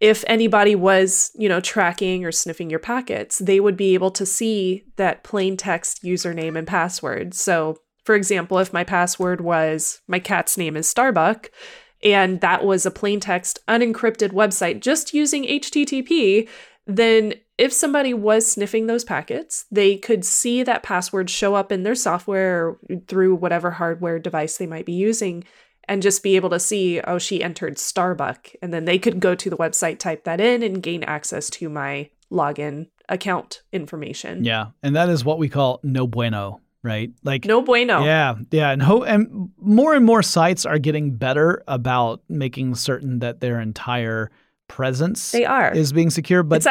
if 0.00 0.24
anybody 0.26 0.74
was, 0.74 1.30
you 1.34 1.48
know, 1.48 1.60
tracking 1.60 2.24
or 2.24 2.32
sniffing 2.32 2.70
your 2.70 2.78
packets, 2.78 3.38
they 3.38 3.60
would 3.60 3.76
be 3.76 3.94
able 3.94 4.10
to 4.12 4.24
see 4.24 4.84
that 4.96 5.22
plain 5.22 5.56
text 5.56 6.02
username 6.02 6.58
and 6.58 6.66
password. 6.66 7.34
So, 7.34 7.76
for 8.04 8.14
example, 8.14 8.58
if 8.58 8.72
my 8.72 8.82
password 8.82 9.42
was 9.42 10.00
my 10.08 10.18
cat's 10.18 10.56
name 10.56 10.76
is 10.76 10.88
Starbuck, 10.88 11.50
and 12.02 12.40
that 12.40 12.64
was 12.64 12.86
a 12.86 12.90
plain 12.90 13.20
text 13.20 13.58
unencrypted 13.68 14.30
website 14.30 14.80
just 14.80 15.12
using 15.12 15.44
HTTP, 15.44 16.48
then 16.86 17.34
if 17.58 17.70
somebody 17.74 18.14
was 18.14 18.50
sniffing 18.50 18.86
those 18.86 19.04
packets, 19.04 19.66
they 19.70 19.98
could 19.98 20.24
see 20.24 20.62
that 20.62 20.82
password 20.82 21.28
show 21.28 21.54
up 21.54 21.70
in 21.70 21.82
their 21.82 21.94
software 21.94 22.78
through 23.06 23.34
whatever 23.34 23.72
hardware 23.72 24.18
device 24.18 24.56
they 24.56 24.66
might 24.66 24.86
be 24.86 24.94
using 24.94 25.44
and 25.90 26.02
just 26.02 26.22
be 26.22 26.36
able 26.36 26.50
to 26.50 26.60
see, 26.60 27.00
oh, 27.00 27.18
she 27.18 27.42
entered 27.42 27.76
Starbuck. 27.76 28.52
And 28.62 28.72
then 28.72 28.84
they 28.84 28.96
could 28.96 29.18
go 29.18 29.34
to 29.34 29.50
the 29.50 29.56
website, 29.56 29.98
type 29.98 30.22
that 30.22 30.40
in, 30.40 30.62
and 30.62 30.80
gain 30.80 31.02
access 31.02 31.50
to 31.50 31.68
my 31.68 32.10
login 32.30 32.86
account 33.08 33.62
information. 33.72 34.44
Yeah. 34.44 34.66
And 34.84 34.94
that 34.94 35.08
is 35.08 35.24
what 35.24 35.38
we 35.38 35.48
call 35.48 35.80
no 35.82 36.06
bueno, 36.06 36.60
right? 36.84 37.10
Like 37.24 37.44
no 37.44 37.60
bueno. 37.60 38.04
Yeah. 38.04 38.36
Yeah. 38.52 38.70
And, 38.70 38.80
ho- 38.80 39.02
and 39.02 39.50
more 39.58 39.92
and 39.94 40.06
more 40.06 40.22
sites 40.22 40.64
are 40.64 40.78
getting 40.78 41.16
better 41.16 41.64
about 41.66 42.22
making 42.28 42.76
certain 42.76 43.18
that 43.18 43.40
their 43.40 43.60
entire 43.60 44.30
presence 44.68 45.32
they 45.32 45.44
are. 45.44 45.72
is 45.72 45.92
being 45.92 46.10
secure. 46.10 46.44
But 46.44 46.64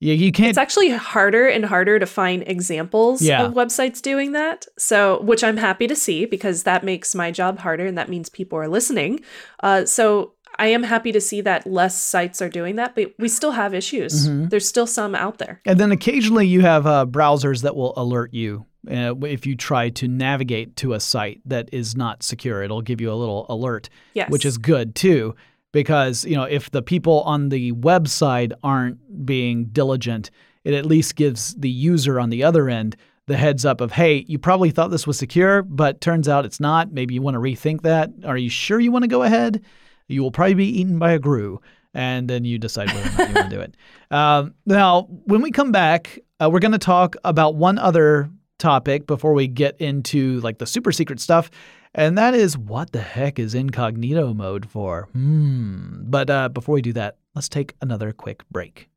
yeah, 0.00 0.14
you 0.14 0.30
can't. 0.30 0.50
It's 0.50 0.58
actually 0.58 0.90
harder 0.90 1.48
and 1.48 1.64
harder 1.64 1.98
to 1.98 2.06
find 2.06 2.44
examples 2.46 3.20
yeah. 3.20 3.44
of 3.44 3.54
websites 3.54 4.00
doing 4.00 4.32
that. 4.32 4.66
So, 4.78 5.20
which 5.22 5.42
I'm 5.42 5.56
happy 5.56 5.88
to 5.88 5.96
see 5.96 6.24
because 6.24 6.62
that 6.62 6.84
makes 6.84 7.14
my 7.14 7.30
job 7.32 7.58
harder 7.58 7.86
and 7.86 7.98
that 7.98 8.08
means 8.08 8.28
people 8.28 8.58
are 8.58 8.68
listening. 8.68 9.20
Uh, 9.60 9.84
so, 9.84 10.34
I 10.60 10.68
am 10.68 10.82
happy 10.82 11.12
to 11.12 11.20
see 11.20 11.40
that 11.42 11.66
less 11.66 12.00
sites 12.00 12.40
are 12.42 12.48
doing 12.48 12.76
that, 12.76 12.94
but 12.94 13.12
we 13.18 13.28
still 13.28 13.52
have 13.52 13.74
issues. 13.74 14.28
Mm-hmm. 14.28 14.48
There's 14.48 14.68
still 14.68 14.86
some 14.86 15.14
out 15.14 15.38
there. 15.38 15.60
And 15.64 15.78
then 15.78 15.92
occasionally 15.92 16.46
you 16.48 16.62
have 16.62 16.86
uh, 16.86 17.06
browsers 17.06 17.62
that 17.62 17.76
will 17.76 17.92
alert 17.96 18.34
you 18.34 18.66
uh, 18.90 19.14
if 19.22 19.46
you 19.46 19.54
try 19.54 19.90
to 19.90 20.08
navigate 20.08 20.74
to 20.76 20.94
a 20.94 21.00
site 21.00 21.40
that 21.44 21.68
is 21.72 21.96
not 21.96 22.24
secure. 22.24 22.62
It'll 22.62 22.82
give 22.82 23.00
you 23.00 23.12
a 23.12 23.14
little 23.14 23.46
alert, 23.48 23.88
yes. 24.14 24.30
which 24.30 24.44
is 24.44 24.58
good 24.58 24.96
too 24.96 25.36
because 25.78 26.24
you 26.24 26.34
know 26.34 26.42
if 26.42 26.72
the 26.72 26.82
people 26.82 27.20
on 27.20 27.50
the 27.50 27.70
website 27.72 28.52
aren't 28.64 28.98
being 29.24 29.66
diligent 29.66 30.28
it 30.64 30.74
at 30.74 30.84
least 30.84 31.14
gives 31.14 31.54
the 31.54 31.70
user 31.70 32.18
on 32.18 32.30
the 32.30 32.42
other 32.42 32.68
end 32.68 32.96
the 33.28 33.36
heads 33.36 33.64
up 33.64 33.80
of 33.80 33.92
hey 33.92 34.24
you 34.26 34.40
probably 34.40 34.72
thought 34.72 34.90
this 34.90 35.06
was 35.06 35.16
secure 35.16 35.62
but 35.62 36.00
turns 36.00 36.28
out 36.28 36.44
it's 36.44 36.58
not. 36.58 36.90
Maybe 36.92 37.14
you 37.14 37.22
want 37.22 37.36
to 37.36 37.40
rethink 37.40 37.82
that. 37.82 38.10
Are 38.24 38.36
you 38.36 38.50
sure 38.50 38.80
you 38.80 38.90
want 38.90 39.04
to 39.04 39.08
go 39.08 39.22
ahead? 39.22 39.62
You 40.08 40.20
will 40.22 40.32
probably 40.32 40.54
be 40.54 40.80
eaten 40.80 40.98
by 40.98 41.12
a 41.12 41.18
grue 41.20 41.60
and 41.94 42.28
then 42.28 42.44
you 42.44 42.58
decide 42.58 42.88
whether 42.88 43.08
or 43.08 43.12
not 43.12 43.28
you 43.28 43.34
want 43.36 43.50
to 43.50 43.56
do 43.56 43.62
it. 43.62 43.76
Um, 44.10 44.54
now 44.64 45.02
when 45.02 45.42
we 45.42 45.50
come 45.50 45.70
back 45.70 46.18
uh, 46.40 46.48
we're 46.50 46.60
going 46.60 46.72
to 46.72 46.78
talk 46.78 47.14
about 47.24 47.56
one 47.56 47.78
other 47.78 48.30
topic 48.58 49.06
before 49.06 49.34
we 49.34 49.46
get 49.46 49.78
into 49.80 50.40
like 50.40 50.56
the 50.56 50.66
super 50.66 50.92
secret 50.92 51.20
stuff 51.20 51.50
And 51.98 52.16
that 52.16 52.32
is 52.32 52.56
what 52.56 52.92
the 52.92 53.00
heck 53.00 53.40
is 53.40 53.56
incognito 53.56 54.32
mode 54.32 54.70
for? 54.70 55.08
Hmm. 55.14 56.02
But 56.04 56.30
uh, 56.30 56.48
before 56.48 56.76
we 56.76 56.80
do 56.80 56.92
that, 56.92 57.16
let's 57.34 57.48
take 57.48 57.74
another 57.82 58.12
quick 58.12 58.48
break. 58.52 58.88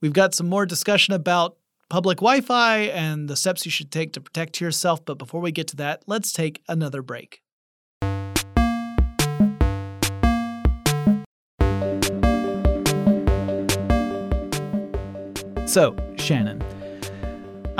We've 0.00 0.14
got 0.14 0.34
some 0.34 0.48
more 0.48 0.64
discussion 0.64 1.12
about 1.12 1.58
public 1.90 2.16
Wi 2.16 2.40
Fi 2.40 2.78
and 2.78 3.28
the 3.28 3.36
steps 3.36 3.66
you 3.66 3.70
should 3.70 3.90
take 3.90 4.14
to 4.14 4.20
protect 4.22 4.62
yourself. 4.62 5.04
But 5.04 5.18
before 5.18 5.42
we 5.42 5.52
get 5.52 5.68
to 5.68 5.76
that, 5.76 6.02
let's 6.06 6.32
take 6.32 6.62
another 6.68 7.02
break. 7.02 7.42
So, 15.66 15.94
Shannon, 16.16 16.62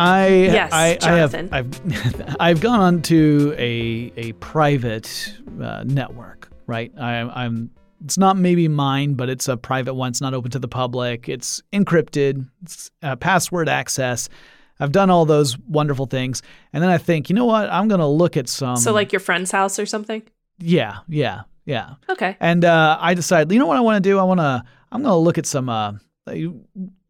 I 0.00 0.28
Yes, 0.28 0.72
I, 0.72 0.98
I 1.02 1.16
have 1.16 1.32
Jonathan. 1.32 1.48
I've 1.52 2.36
I've 2.40 2.60
gone 2.60 2.80
on 2.80 3.02
to 3.02 3.54
a 3.58 4.12
a 4.16 4.32
private 4.34 5.34
uh, 5.60 5.84
network, 5.84 6.50
right? 6.66 6.92
I, 6.98 7.20
I'm 7.20 7.70
it's 8.02 8.16
not 8.16 8.38
maybe 8.38 8.66
mine, 8.66 9.12
but 9.14 9.28
it's 9.28 9.46
a 9.46 9.58
private 9.58 9.92
one. 9.92 10.08
It's 10.08 10.22
not 10.22 10.32
open 10.32 10.50
to 10.52 10.58
the 10.58 10.68
public. 10.68 11.28
It's 11.28 11.62
encrypted. 11.72 12.48
It's 12.62 12.90
uh, 13.02 13.16
password 13.16 13.68
access. 13.68 14.30
I've 14.78 14.92
done 14.92 15.10
all 15.10 15.26
those 15.26 15.58
wonderful 15.58 16.06
things, 16.06 16.40
and 16.72 16.82
then 16.82 16.88
I 16.88 16.96
think, 16.96 17.28
you 17.28 17.34
know 17.34 17.44
what? 17.44 17.68
I'm 17.68 17.86
gonna 17.88 18.08
look 18.08 18.38
at 18.38 18.48
some. 18.48 18.76
so, 18.76 18.92
like 18.94 19.12
your 19.12 19.20
friend's 19.20 19.50
house 19.50 19.78
or 19.78 19.84
something? 19.84 20.22
yeah, 20.58 20.98
yeah, 21.08 21.42
yeah. 21.66 21.94
Okay. 22.08 22.36
And 22.40 22.64
uh, 22.64 22.96
I 23.00 23.14
decided, 23.14 23.52
you 23.52 23.58
know 23.58 23.66
what 23.66 23.76
I 23.76 23.80
want 23.80 24.02
to 24.02 24.08
do? 24.08 24.18
I 24.18 24.22
want 24.22 24.40
to. 24.40 24.64
I'm 24.92 25.02
going 25.02 25.12
to 25.12 25.16
look 25.16 25.38
at 25.38 25.46
some. 25.46 25.68
Uh, 25.68 25.92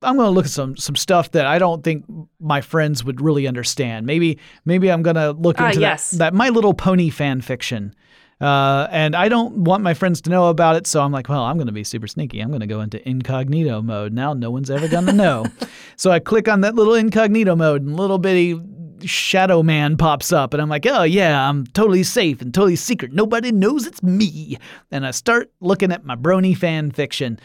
I'm 0.03 0.16
going 0.16 0.26
to 0.26 0.30
look 0.30 0.46
at 0.46 0.51
some 0.51 0.76
some 0.76 0.96
stuff 0.96 1.30
that 1.32 1.46
I 1.46 1.59
don't 1.59 1.84
think 1.84 2.05
my 2.40 2.61
friends 2.61 3.05
would 3.05 3.20
really 3.20 3.46
understand. 3.46 4.07
Maybe 4.07 4.38
maybe 4.64 4.90
I'm 4.90 5.03
going 5.03 5.16
to 5.16 5.32
look 5.32 5.61
Ah, 5.61 5.68
into 5.68 5.80
yes. 5.80 6.11
that, 6.12 6.18
that 6.18 6.34
My 6.34 6.48
Little 6.48 6.74
Pony 6.74 7.11
fan 7.11 7.40
fiction. 7.40 7.94
Uh, 8.40 8.88
and 8.90 9.14
I 9.14 9.28
don't 9.28 9.55
want 9.64 9.82
my 9.82 9.92
friends 9.92 10.22
to 10.22 10.30
know 10.30 10.46
about 10.48 10.74
it, 10.76 10.86
so 10.86 11.03
I'm 11.03 11.12
like, 11.12 11.28
well, 11.28 11.42
I'm 11.42 11.59
going 11.59 11.66
to 11.66 11.74
be 11.74 11.84
super 11.84 12.07
sneaky. 12.07 12.40
I'm 12.40 12.48
going 12.48 12.61
to 12.61 12.66
go 12.66 12.80
into 12.80 13.07
incognito 13.07 13.82
mode. 13.82 14.14
Now 14.14 14.32
no 14.32 14.51
one's 14.51 14.70
ever 14.70 14.88
going 14.88 15.05
to 15.05 15.12
know. 15.12 15.44
so 15.96 16.11
I 16.11 16.20
click 16.20 16.48
on 16.48 16.62
that 16.62 16.74
little 16.74 16.94
incognito 16.94 17.55
mode, 17.55 17.82
and 17.82 17.96
little 17.98 18.16
bitty 18.16 18.59
shadow 19.05 19.62
man 19.62 19.98
pops 19.98 20.32
up, 20.32 20.55
and 20.55 20.62
I'm 20.62 20.70
like, 20.70 20.86
oh 20.86 21.03
yeah, 21.03 21.46
I'm 21.51 21.66
totally 21.66 22.03
safe 22.03 22.40
and 22.40 22.53
totally 22.55 22.76
secret. 22.76 23.12
Nobody 23.12 23.53
knows 23.53 23.86
it's 23.86 24.03
me. 24.03 24.57
And 24.90 25.05
I 25.07 25.11
start 25.11 25.51
looking 25.61 25.92
at 25.92 26.07
my 26.07 26.16
brony 26.16 26.57
fan 26.57 26.92
fiction. 26.92 27.38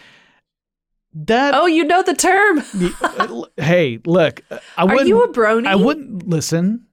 That 1.15 1.53
Oh, 1.55 1.65
you 1.65 1.85
know 1.85 2.03
the 2.03 2.13
term. 2.13 2.61
Uh, 3.01 3.43
hey, 3.57 3.99
look, 4.05 4.41
uh, 4.51 4.59
I 4.77 4.83
Are 4.83 4.87
wouldn't. 4.87 5.07
you 5.07 5.23
a 5.23 5.29
brony? 5.31 5.65
I 5.65 5.75
wouldn't 5.75 6.27
listen. 6.27 6.85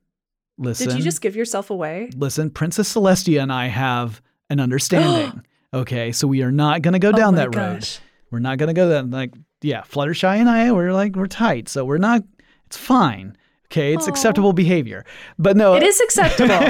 Listen. 0.58 0.88
Did 0.88 0.96
you 0.98 1.02
just 1.02 1.20
give 1.20 1.34
yourself 1.34 1.70
away? 1.70 2.10
listen? 2.16 2.50
Princess 2.50 2.94
Celestia 2.94 3.42
and 3.42 3.52
I 3.52 3.66
have 3.66 4.22
an 4.48 4.60
understanding. 4.60 5.44
okay, 5.74 6.12
so 6.12 6.28
we 6.28 6.42
are 6.42 6.52
not 6.52 6.82
going 6.82 6.92
to 6.92 7.00
go 7.00 7.08
Oh 7.08 7.12
down 7.12 7.34
my 7.34 7.40
that 7.46 7.56
road. 7.56 7.88
We're 8.30 8.38
not 8.38 8.58
going 8.58 8.68
to 8.68 8.74
go 8.74 8.88
that 8.90 9.10
like 9.10 9.34
yeah. 9.60 9.82
Fluttershy 9.82 10.36
and 10.36 10.48
I 10.48 10.70
we're 10.70 10.92
like 10.92 11.16
we're 11.16 11.26
tight, 11.26 11.68
so 11.68 11.84
we're 11.84 11.98
not. 11.98 12.22
It's 12.66 12.76
fine. 12.76 13.36
Okay, 13.66 13.94
it's 13.94 14.06
Aw. 14.06 14.10
acceptable 14.10 14.52
behavior. 14.52 15.04
But 15.38 15.56
no, 15.56 15.74
It 15.74 15.82
is 15.82 15.98
acceptable. 16.00 16.60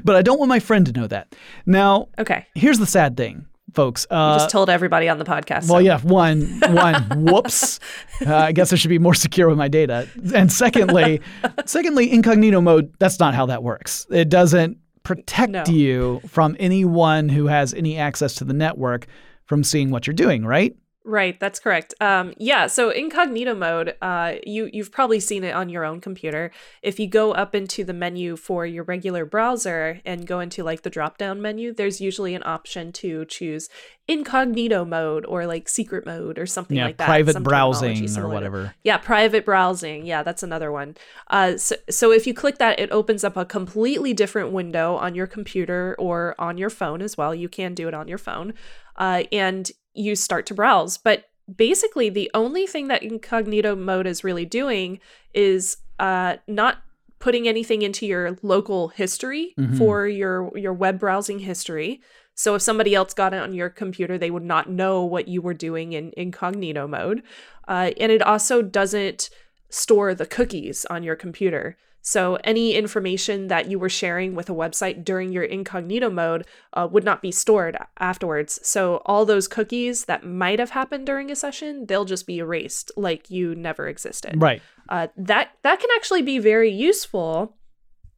but 0.04 0.14
I 0.14 0.22
don't 0.22 0.38
want 0.38 0.50
my 0.50 0.60
friend 0.60 0.84
to 0.86 0.92
know 0.92 1.06
that. 1.06 1.34
Now, 1.64 2.08
okay. 2.18 2.46
here's 2.54 2.78
the 2.78 2.86
sad 2.86 3.16
thing, 3.16 3.46
folks. 3.74 4.06
Uh, 4.10 4.38
just 4.38 4.50
told 4.50 4.70
everybody 4.70 5.08
on 5.08 5.18
the 5.18 5.24
podcast. 5.24 5.68
well, 5.68 5.78
so- 5.78 5.78
yeah, 5.78 6.00
one, 6.00 6.60
one, 6.70 7.02
whoops. 7.24 7.80
Uh, 8.26 8.34
I 8.36 8.52
guess 8.52 8.72
I 8.72 8.76
should 8.76 8.88
be 8.90 8.98
more 8.98 9.14
secure 9.14 9.48
with 9.48 9.58
my 9.58 9.68
data. 9.68 10.08
And 10.34 10.52
secondly, 10.52 11.20
secondly, 11.66 12.10
incognito 12.12 12.60
mode. 12.60 12.92
That's 12.98 13.18
not 13.20 13.34
how 13.34 13.46
that 13.46 13.62
works. 13.62 14.06
It 14.10 14.28
doesn't 14.28 14.78
protect 15.02 15.52
No. 15.52 15.64
you 15.66 16.20
from 16.28 16.56
anyone 16.58 17.28
who 17.28 17.46
has 17.46 17.74
any 17.74 17.98
access 17.98 18.34
to 18.36 18.44
the 18.44 18.54
network 18.54 19.06
from 19.44 19.62
seeing 19.62 19.90
what 19.90 20.06
you're 20.06 20.14
doing. 20.14 20.46
Right? 20.46 20.74
Right, 21.06 21.38
that's 21.38 21.58
correct. 21.58 21.92
Um, 22.00 22.32
yeah, 22.38 22.66
so 22.66 22.88
incognito 22.88 23.54
mode, 23.54 23.94
uh, 24.00 24.36
you 24.46 24.70
you've 24.72 24.90
probably 24.90 25.20
seen 25.20 25.44
it 25.44 25.54
on 25.54 25.68
your 25.68 25.84
own 25.84 26.00
computer. 26.00 26.50
If 26.82 26.98
you 26.98 27.06
go 27.06 27.32
up 27.32 27.54
into 27.54 27.84
the 27.84 27.92
menu 27.92 28.36
for 28.36 28.64
your 28.64 28.84
regular 28.84 29.26
browser 29.26 30.00
and 30.06 30.26
go 30.26 30.40
into 30.40 30.64
like 30.64 30.80
the 30.80 30.88
drop 30.88 31.18
down 31.18 31.42
menu, 31.42 31.74
there's 31.74 32.00
usually 32.00 32.34
an 32.34 32.42
option 32.46 32.90
to 32.92 33.26
choose 33.26 33.68
incognito 34.08 34.86
mode 34.86 35.26
or 35.26 35.46
like 35.46 35.68
secret 35.68 36.06
mode 36.06 36.38
or 36.38 36.46
something 36.46 36.78
yeah. 36.78 36.86
like 36.86 36.96
that. 36.96 37.04
private 37.04 37.42
browsing 37.42 38.18
or 38.18 38.28
whatever. 38.30 38.74
Yeah, 38.82 38.96
private 38.96 39.44
browsing. 39.44 40.06
Yeah, 40.06 40.22
that's 40.22 40.42
another 40.42 40.72
one. 40.72 40.96
Uh, 41.28 41.58
so, 41.58 41.76
so 41.90 42.12
if 42.12 42.26
you 42.26 42.32
click 42.32 42.56
that, 42.56 42.80
it 42.80 42.90
opens 42.90 43.24
up 43.24 43.36
a 43.36 43.44
completely 43.44 44.14
different 44.14 44.52
window 44.52 44.96
on 44.96 45.14
your 45.14 45.26
computer 45.26 45.96
or 45.98 46.34
on 46.38 46.56
your 46.56 46.70
phone 46.70 47.02
as 47.02 47.18
well. 47.18 47.34
You 47.34 47.50
can 47.50 47.74
do 47.74 47.88
it 47.88 47.94
on 47.94 48.08
your 48.08 48.16
phone, 48.16 48.54
uh, 48.96 49.24
and 49.30 49.70
you 49.94 50.14
start 50.16 50.46
to 50.46 50.54
browse. 50.54 50.98
But 50.98 51.24
basically, 51.54 52.08
the 52.10 52.30
only 52.34 52.66
thing 52.66 52.88
that 52.88 53.02
incognito 53.02 53.74
mode 53.76 54.06
is 54.06 54.24
really 54.24 54.44
doing 54.44 55.00
is 55.32 55.76
uh, 55.98 56.36
not 56.46 56.78
putting 57.20 57.48
anything 57.48 57.82
into 57.82 58.06
your 58.06 58.36
local 58.42 58.88
history 58.88 59.54
Mhm. 59.58 59.78
for 59.78 60.06
your 60.06 60.50
your 60.58 60.72
web 60.74 60.98
browsing 60.98 61.38
history. 61.38 62.00
So 62.34 62.56
if 62.56 62.62
somebody 62.62 62.94
else 62.94 63.14
got 63.14 63.32
it 63.32 63.40
on 63.40 63.54
your 63.54 63.70
computer, 63.70 64.18
they 64.18 64.30
would 64.30 64.42
not 64.44 64.68
know 64.68 65.04
what 65.04 65.28
you 65.28 65.40
were 65.40 65.54
doing 65.54 65.92
in 65.92 66.12
incognito 66.16 66.88
mode. 66.88 67.22
Uh, 67.68 67.92
and 68.00 68.10
it 68.10 68.20
also 68.22 68.60
doesn't 68.60 69.30
store 69.70 70.14
the 70.14 70.26
cookies 70.26 70.84
on 70.90 71.02
your 71.04 71.14
computer. 71.16 71.76
So 72.06 72.36
any 72.44 72.74
information 72.74 73.48
that 73.48 73.70
you 73.70 73.78
were 73.78 73.88
sharing 73.88 74.34
with 74.34 74.50
a 74.50 74.54
website 74.54 75.06
during 75.06 75.32
your 75.32 75.42
incognito 75.42 76.10
mode 76.10 76.46
uh, 76.74 76.86
would 76.90 77.02
not 77.02 77.22
be 77.22 77.32
stored 77.32 77.78
afterwards. 77.98 78.60
So 78.62 79.00
all 79.06 79.24
those 79.24 79.48
cookies 79.48 80.04
that 80.04 80.22
might 80.22 80.58
have 80.58 80.70
happened 80.70 81.06
during 81.06 81.30
a 81.30 81.34
session, 81.34 81.86
they'll 81.86 82.04
just 82.04 82.26
be 82.26 82.38
erased 82.38 82.92
like 82.98 83.30
you 83.30 83.54
never 83.54 83.88
existed. 83.88 84.34
Right. 84.40 84.60
Uh, 84.90 85.06
that 85.16 85.52
that 85.62 85.80
can 85.80 85.88
actually 85.96 86.20
be 86.20 86.38
very 86.38 86.70
useful. 86.70 87.56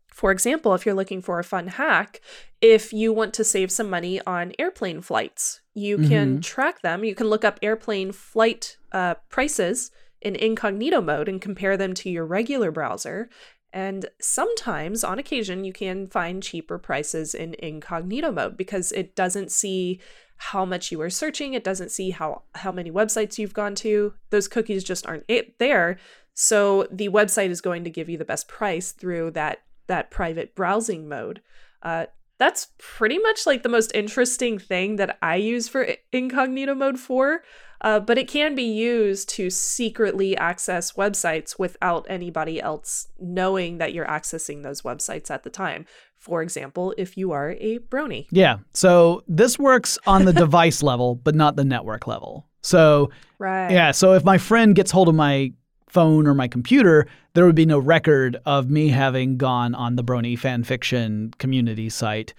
For 0.08 0.32
example, 0.32 0.74
if 0.74 0.84
you're 0.84 0.94
looking 0.94 1.22
for 1.22 1.38
a 1.38 1.44
fun 1.44 1.68
hack, 1.68 2.20
if 2.60 2.92
you 2.92 3.12
want 3.12 3.34
to 3.34 3.44
save 3.44 3.70
some 3.70 3.88
money 3.88 4.20
on 4.26 4.52
airplane 4.58 5.00
flights, 5.00 5.60
you 5.74 5.98
can 5.98 6.40
track 6.40 6.80
them. 6.80 7.04
You 7.04 7.14
can 7.14 7.28
look 7.28 7.44
up 7.44 7.60
airplane 7.62 8.10
flight 8.10 8.78
uh, 8.90 9.14
prices 9.28 9.92
in 10.22 10.34
incognito 10.34 11.00
mode 11.00 11.28
and 11.28 11.40
compare 11.40 11.76
them 11.76 11.94
to 11.94 12.10
your 12.10 12.24
regular 12.24 12.72
browser. 12.72 13.28
And 13.76 14.06
sometimes, 14.18 15.04
on 15.04 15.18
occasion, 15.18 15.62
you 15.62 15.72
can 15.74 16.06
find 16.06 16.42
cheaper 16.42 16.78
prices 16.78 17.34
in 17.34 17.54
incognito 17.58 18.32
mode 18.32 18.56
because 18.56 18.90
it 18.90 19.14
doesn't 19.14 19.52
see 19.52 20.00
how 20.38 20.64
much 20.64 20.90
you 20.90 20.98
are 21.02 21.10
searching. 21.10 21.52
It 21.52 21.62
doesn't 21.62 21.90
see 21.90 22.08
how 22.08 22.44
how 22.54 22.72
many 22.72 22.90
websites 22.90 23.36
you've 23.36 23.52
gone 23.52 23.74
to. 23.74 24.14
Those 24.30 24.48
cookies 24.48 24.82
just 24.82 25.06
aren't 25.06 25.26
it 25.28 25.58
there. 25.58 25.98
So 26.32 26.88
the 26.90 27.10
website 27.10 27.50
is 27.50 27.60
going 27.60 27.84
to 27.84 27.90
give 27.90 28.08
you 28.08 28.16
the 28.16 28.24
best 28.24 28.48
price 28.48 28.92
through 28.92 29.32
that 29.32 29.60
that 29.88 30.10
private 30.10 30.54
browsing 30.54 31.06
mode. 31.06 31.42
Uh, 31.82 32.06
that's 32.38 32.68
pretty 32.78 33.18
much 33.18 33.46
like 33.46 33.62
the 33.62 33.68
most 33.68 33.92
interesting 33.94 34.58
thing 34.58 34.96
that 34.96 35.18
I 35.22 35.36
use 35.36 35.68
for 35.68 35.88
incognito 36.12 36.74
mode 36.74 36.98
for. 36.98 37.42
Uh, 37.82 38.00
but 38.00 38.16
it 38.16 38.26
can 38.26 38.54
be 38.54 38.62
used 38.62 39.28
to 39.28 39.50
secretly 39.50 40.36
access 40.36 40.92
websites 40.92 41.58
without 41.58 42.06
anybody 42.08 42.60
else 42.60 43.08
knowing 43.20 43.78
that 43.78 43.92
you're 43.92 44.06
accessing 44.06 44.62
those 44.62 44.82
websites 44.82 45.30
at 45.30 45.42
the 45.42 45.50
time. 45.50 45.84
For 46.16 46.42
example, 46.42 46.94
if 46.96 47.16
you 47.16 47.32
are 47.32 47.50
a 47.60 47.78
brony. 47.78 48.26
Yeah. 48.30 48.58
So 48.72 49.22
this 49.28 49.58
works 49.58 49.98
on 50.06 50.24
the 50.24 50.32
device 50.32 50.82
level, 50.82 51.16
but 51.16 51.34
not 51.34 51.56
the 51.56 51.64
network 51.64 52.06
level. 52.06 52.48
So 52.62 53.10
Right. 53.38 53.70
Yeah. 53.70 53.90
So 53.90 54.14
if 54.14 54.24
my 54.24 54.38
friend 54.38 54.74
gets 54.74 54.90
hold 54.90 55.08
of 55.08 55.14
my 55.14 55.52
phone 55.88 56.26
or 56.26 56.34
my 56.34 56.48
computer, 56.48 57.06
there 57.34 57.44
would 57.46 57.54
be 57.54 57.66
no 57.66 57.78
record 57.78 58.36
of 58.44 58.70
me 58.70 58.88
having 58.88 59.36
gone 59.36 59.74
on 59.74 59.96
the 59.96 60.04
Brony 60.04 60.38
fan 60.38 60.64
fiction 60.64 61.32
community 61.38 61.88
site 61.88 62.34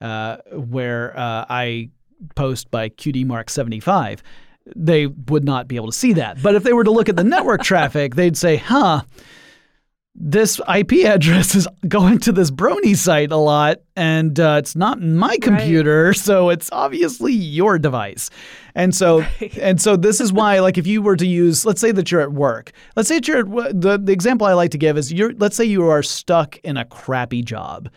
uh, 0.00 0.36
where 0.52 1.16
uh, 1.16 1.46
I 1.48 1.90
post 2.34 2.70
by 2.70 2.88
QDMark75. 2.88 4.20
They 4.76 5.06
would 5.06 5.44
not 5.44 5.66
be 5.66 5.76
able 5.76 5.88
to 5.88 5.92
see 5.92 6.12
that. 6.14 6.42
But 6.42 6.54
if 6.54 6.62
they 6.62 6.72
were 6.72 6.84
to 6.84 6.90
look 6.90 7.08
at 7.08 7.16
the 7.16 7.24
network 7.24 7.62
traffic, 7.64 8.14
they'd 8.14 8.36
say, 8.36 8.56
huh, 8.56 9.02
this 10.14 10.60
IP 10.72 11.04
address 11.06 11.54
is 11.54 11.66
going 11.88 12.18
to 12.20 12.32
this 12.32 12.50
Brony 12.50 12.94
site 12.96 13.32
a 13.32 13.36
lot, 13.36 13.78
and 13.96 14.38
uh, 14.38 14.56
it's 14.58 14.76
not 14.76 15.00
my 15.00 15.36
computer, 15.38 16.12
so 16.14 16.50
it's 16.50 16.68
obviously 16.72 17.32
your 17.32 17.78
device. 17.78 18.28
And 18.74 18.94
so, 18.94 19.20
Right. 19.20 19.56
and 19.58 19.80
so 19.80 19.96
this 19.96 20.20
is 20.20 20.32
why, 20.32 20.60
like, 20.60 20.78
if 20.78 20.86
you 20.86 21.02
were 21.02 21.16
to 21.16 21.26
use, 21.26 21.64
let's 21.64 21.80
say 21.80 21.92
that 21.92 22.10
you're 22.10 22.20
at 22.20 22.32
work. 22.32 22.72
Let's 22.96 23.08
say 23.08 23.16
that 23.16 23.28
you're 23.28 23.38
at 23.64 23.80
the 23.80 23.98
the 23.98 24.12
example 24.12 24.46
I 24.46 24.52
like 24.52 24.70
to 24.72 24.78
give 24.78 24.96
is 24.98 25.12
you're. 25.12 25.32
Let's 25.34 25.56
say 25.56 25.64
you 25.64 25.88
are 25.88 26.02
stuck 26.02 26.58
in 26.58 26.76
a 26.76 26.84
crappy 26.84 27.42
job. 27.42 27.88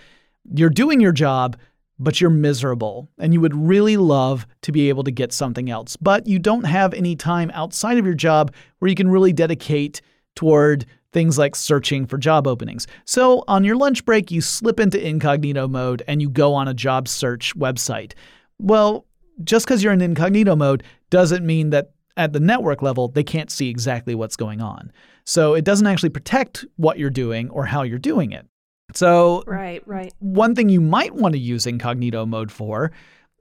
You're 0.53 0.69
doing 0.69 1.01
your 1.01 1.11
job, 1.11 1.57
but 1.99 2.21
you're 2.21 2.29
miserable, 2.29 3.09
and 3.19 3.33
you 3.33 3.41
would 3.41 3.55
really 3.55 3.97
love 3.97 4.45
to 4.61 4.71
be 4.71 4.89
able 4.89 5.03
to 5.03 5.11
get 5.11 5.33
something 5.33 5.69
else, 5.69 5.95
but 5.97 6.27
you 6.27 6.39
don't 6.39 6.65
have 6.65 6.93
any 6.93 7.15
time 7.15 7.51
outside 7.53 7.97
of 7.97 8.05
your 8.05 8.13
job 8.15 8.53
where 8.79 8.89
you 8.89 8.95
can 8.95 9.09
really 9.09 9.33
dedicate 9.33 10.01
toward 10.35 10.85
things 11.15 11.37
like 11.37 11.55
searching 11.55 12.05
for 12.05 12.17
job 12.17 12.45
openings. 12.45 12.87
So 13.05 13.45
on 13.47 13.63
your 13.63 13.77
lunch 13.77 14.03
break, 14.03 14.31
you 14.31 14.41
slip 14.41 14.81
into 14.81 15.01
incognito 15.01 15.65
mode 15.65 16.03
and 16.09 16.21
you 16.21 16.29
go 16.29 16.53
on 16.53 16.67
a 16.67 16.73
job 16.73 17.07
search 17.07 17.55
website. 17.55 18.11
Well, 18.59 19.05
just 19.45 19.65
because 19.65 19.81
you're 19.81 19.93
in 19.93 20.01
incognito 20.01 20.57
mode 20.57 20.83
doesn't 21.09 21.45
mean 21.45 21.69
that 21.69 21.91
at 22.17 22.33
the 22.33 22.41
network 22.41 22.81
level, 22.81 23.07
they 23.07 23.23
can't 23.23 23.49
see 23.49 23.69
exactly 23.69 24.13
what's 24.13 24.35
going 24.35 24.59
on. 24.59 24.91
So 25.23 25.53
it 25.53 25.63
doesn't 25.63 25.87
actually 25.87 26.09
protect 26.09 26.65
what 26.75 26.99
you're 26.99 27.09
doing 27.09 27.49
or 27.49 27.65
how 27.65 27.83
you're 27.83 27.97
doing 27.97 28.33
it. 28.33 28.45
So, 28.93 29.41
right, 29.47 29.81
right. 29.87 30.13
One 30.19 30.53
thing 30.53 30.67
you 30.67 30.81
might 30.81 31.15
want 31.15 31.31
to 31.31 31.39
use 31.39 31.65
incognito 31.65 32.25
mode 32.25 32.51
for, 32.51 32.91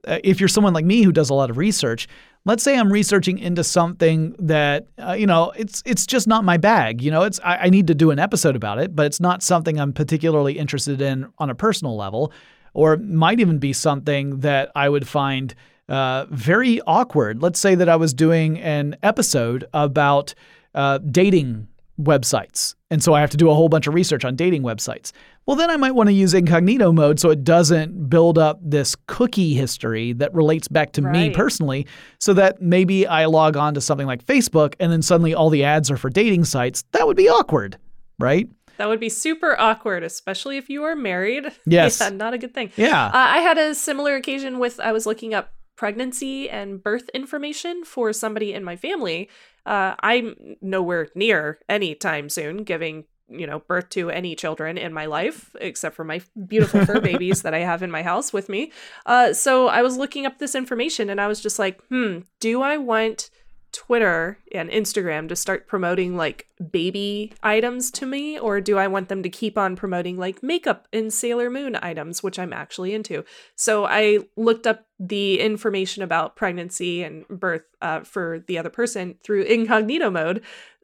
uh, 0.07 0.19
if 0.23 0.39
you're 0.39 0.47
someone 0.47 0.73
like 0.73 0.85
me 0.85 1.03
who 1.03 1.11
does 1.11 1.29
a 1.29 1.33
lot 1.33 1.49
of 1.49 1.57
research, 1.57 2.07
let's 2.45 2.63
say 2.63 2.77
I'm 2.77 2.91
researching 2.91 3.39
into 3.39 3.63
something 3.63 4.35
that 4.39 4.87
uh, 4.97 5.13
you 5.13 5.27
know 5.27 5.51
it's 5.51 5.83
it's 5.85 6.05
just 6.05 6.27
not 6.27 6.43
my 6.43 6.57
bag. 6.57 7.01
You 7.01 7.11
know, 7.11 7.23
it's 7.23 7.39
I, 7.43 7.57
I 7.57 7.69
need 7.69 7.87
to 7.87 7.95
do 7.95 8.11
an 8.11 8.19
episode 8.19 8.55
about 8.55 8.79
it, 8.79 8.95
but 8.95 9.05
it's 9.05 9.19
not 9.19 9.43
something 9.43 9.79
I'm 9.79 9.93
particularly 9.93 10.57
interested 10.57 11.01
in 11.01 11.27
on 11.39 11.49
a 11.49 11.55
personal 11.55 11.97
level, 11.97 12.31
or 12.73 12.97
might 12.97 13.39
even 13.39 13.57
be 13.57 13.73
something 13.73 14.39
that 14.39 14.71
I 14.75 14.87
would 14.87 15.07
find 15.07 15.53
uh, 15.89 16.25
very 16.29 16.81
awkward. 16.81 17.41
Let's 17.41 17.59
say 17.59 17.75
that 17.75 17.89
I 17.89 17.95
was 17.95 18.13
doing 18.13 18.59
an 18.59 18.95
episode 19.03 19.67
about 19.73 20.33
uh, 20.73 20.99
dating 20.99 21.67
websites. 21.99 22.75
And 22.91 23.01
so 23.03 23.13
I 23.13 23.21
have 23.21 23.29
to 23.31 23.37
do 23.37 23.49
a 23.49 23.53
whole 23.53 23.69
bunch 23.69 23.87
of 23.87 23.93
research 23.93 24.25
on 24.25 24.35
dating 24.35 24.63
websites. 24.63 25.11
Well, 25.45 25.55
then 25.55 25.69
I 25.69 25.77
might 25.77 25.91
want 25.91 26.07
to 26.07 26.13
use 26.13 26.33
incognito 26.33 26.91
mode 26.91 27.19
so 27.19 27.29
it 27.29 27.43
doesn't 27.43 28.09
build 28.09 28.39
up 28.39 28.59
this 28.63 28.95
cookie 29.05 29.53
history 29.53 30.13
that 30.13 30.33
relates 30.33 30.67
back 30.67 30.93
to 30.93 31.03
right. 31.03 31.11
me 31.11 31.29
personally, 31.29 31.85
so 32.19 32.33
that 32.33 32.61
maybe 32.61 33.05
I 33.05 33.25
log 33.25 33.55
on 33.55 33.75
to 33.75 33.81
something 33.81 34.07
like 34.07 34.25
Facebook 34.25 34.73
and 34.79 34.91
then 34.91 35.03
suddenly 35.03 35.35
all 35.35 35.51
the 35.51 35.63
ads 35.63 35.91
are 35.91 35.97
for 35.97 36.09
dating 36.09 36.45
sites. 36.45 36.83
That 36.93 37.05
would 37.05 37.17
be 37.17 37.29
awkward, 37.29 37.77
right? 38.17 38.49
That 38.77 38.89
would 38.89 38.99
be 38.99 39.09
super 39.09 39.55
awkward, 39.59 40.03
especially 40.03 40.57
if 40.57 40.69
you 40.69 40.83
are 40.83 40.95
married. 40.95 41.51
Yes. 41.65 41.99
yeah, 41.99 42.09
not 42.09 42.33
a 42.33 42.37
good 42.37 42.53
thing. 42.53 42.71
Yeah. 42.75 43.07
Uh, 43.07 43.11
I 43.13 43.39
had 43.39 43.57
a 43.57 43.75
similar 43.75 44.15
occasion 44.15 44.59
with, 44.59 44.79
I 44.79 44.91
was 44.91 45.05
looking 45.05 45.33
up 45.33 45.53
pregnancy 45.75 46.49
and 46.49 46.81
birth 46.81 47.09
information 47.09 47.83
for 47.83 48.13
somebody 48.13 48.53
in 48.53 48.63
my 48.63 48.75
family. 48.75 49.29
Uh, 49.65 49.95
I'm 49.99 50.57
nowhere 50.61 51.09
near 51.15 51.59
anytime 51.67 52.29
soon 52.29 52.63
giving 52.63 53.05
you 53.29 53.47
know 53.47 53.59
birth 53.59 53.89
to 53.89 54.09
any 54.09 54.35
children 54.35 54.77
in 54.77 54.93
my 54.93 55.05
life 55.05 55.55
except 55.59 55.95
for 55.95 56.03
my 56.03 56.21
beautiful 56.47 56.85
fur 56.85 57.01
babies 57.01 57.41
that 57.41 57.53
i 57.53 57.59
have 57.59 57.81
in 57.81 57.89
my 57.91 58.03
house 58.03 58.31
with 58.31 58.49
me 58.49 58.71
uh, 59.05 59.33
so 59.33 59.67
i 59.67 59.81
was 59.81 59.97
looking 59.97 60.25
up 60.25 60.37
this 60.39 60.55
information 60.55 61.09
and 61.09 61.19
i 61.19 61.27
was 61.27 61.41
just 61.41 61.57
like 61.57 61.81
hmm 61.89 62.19
do 62.39 62.61
i 62.61 62.77
want 62.77 63.29
Twitter 63.75 64.39
and 64.53 64.69
Instagram 64.69 65.27
to 65.27 65.35
start 65.35 65.67
promoting 65.67 66.15
like 66.15 66.47
baby 66.71 67.33
items 67.43 67.91
to 67.91 68.05
me, 68.05 68.39
or 68.39 68.61
do 68.61 68.77
I 68.77 68.87
want 68.87 69.09
them 69.09 69.21
to 69.21 69.27
keep 69.27 69.57
on 69.57 69.75
promoting 69.75 70.17
like 70.17 70.41
makeup 70.41 70.87
and 70.93 71.11
Sailor 71.11 71.49
Moon 71.49 71.77
items, 71.81 72.23
which 72.23 72.39
I'm 72.39 72.53
actually 72.53 72.93
into? 72.93 73.25
So 73.57 73.85
I 73.85 74.19
looked 74.37 74.65
up 74.65 74.85
the 74.97 75.41
information 75.41 76.03
about 76.03 76.37
pregnancy 76.37 77.03
and 77.03 77.27
birth 77.27 77.63
uh, 77.81 77.99
for 77.99 78.45
the 78.47 78.57
other 78.57 78.69
person 78.69 79.15
through 79.21 79.41
incognito 79.41 80.09
mode 80.09 80.41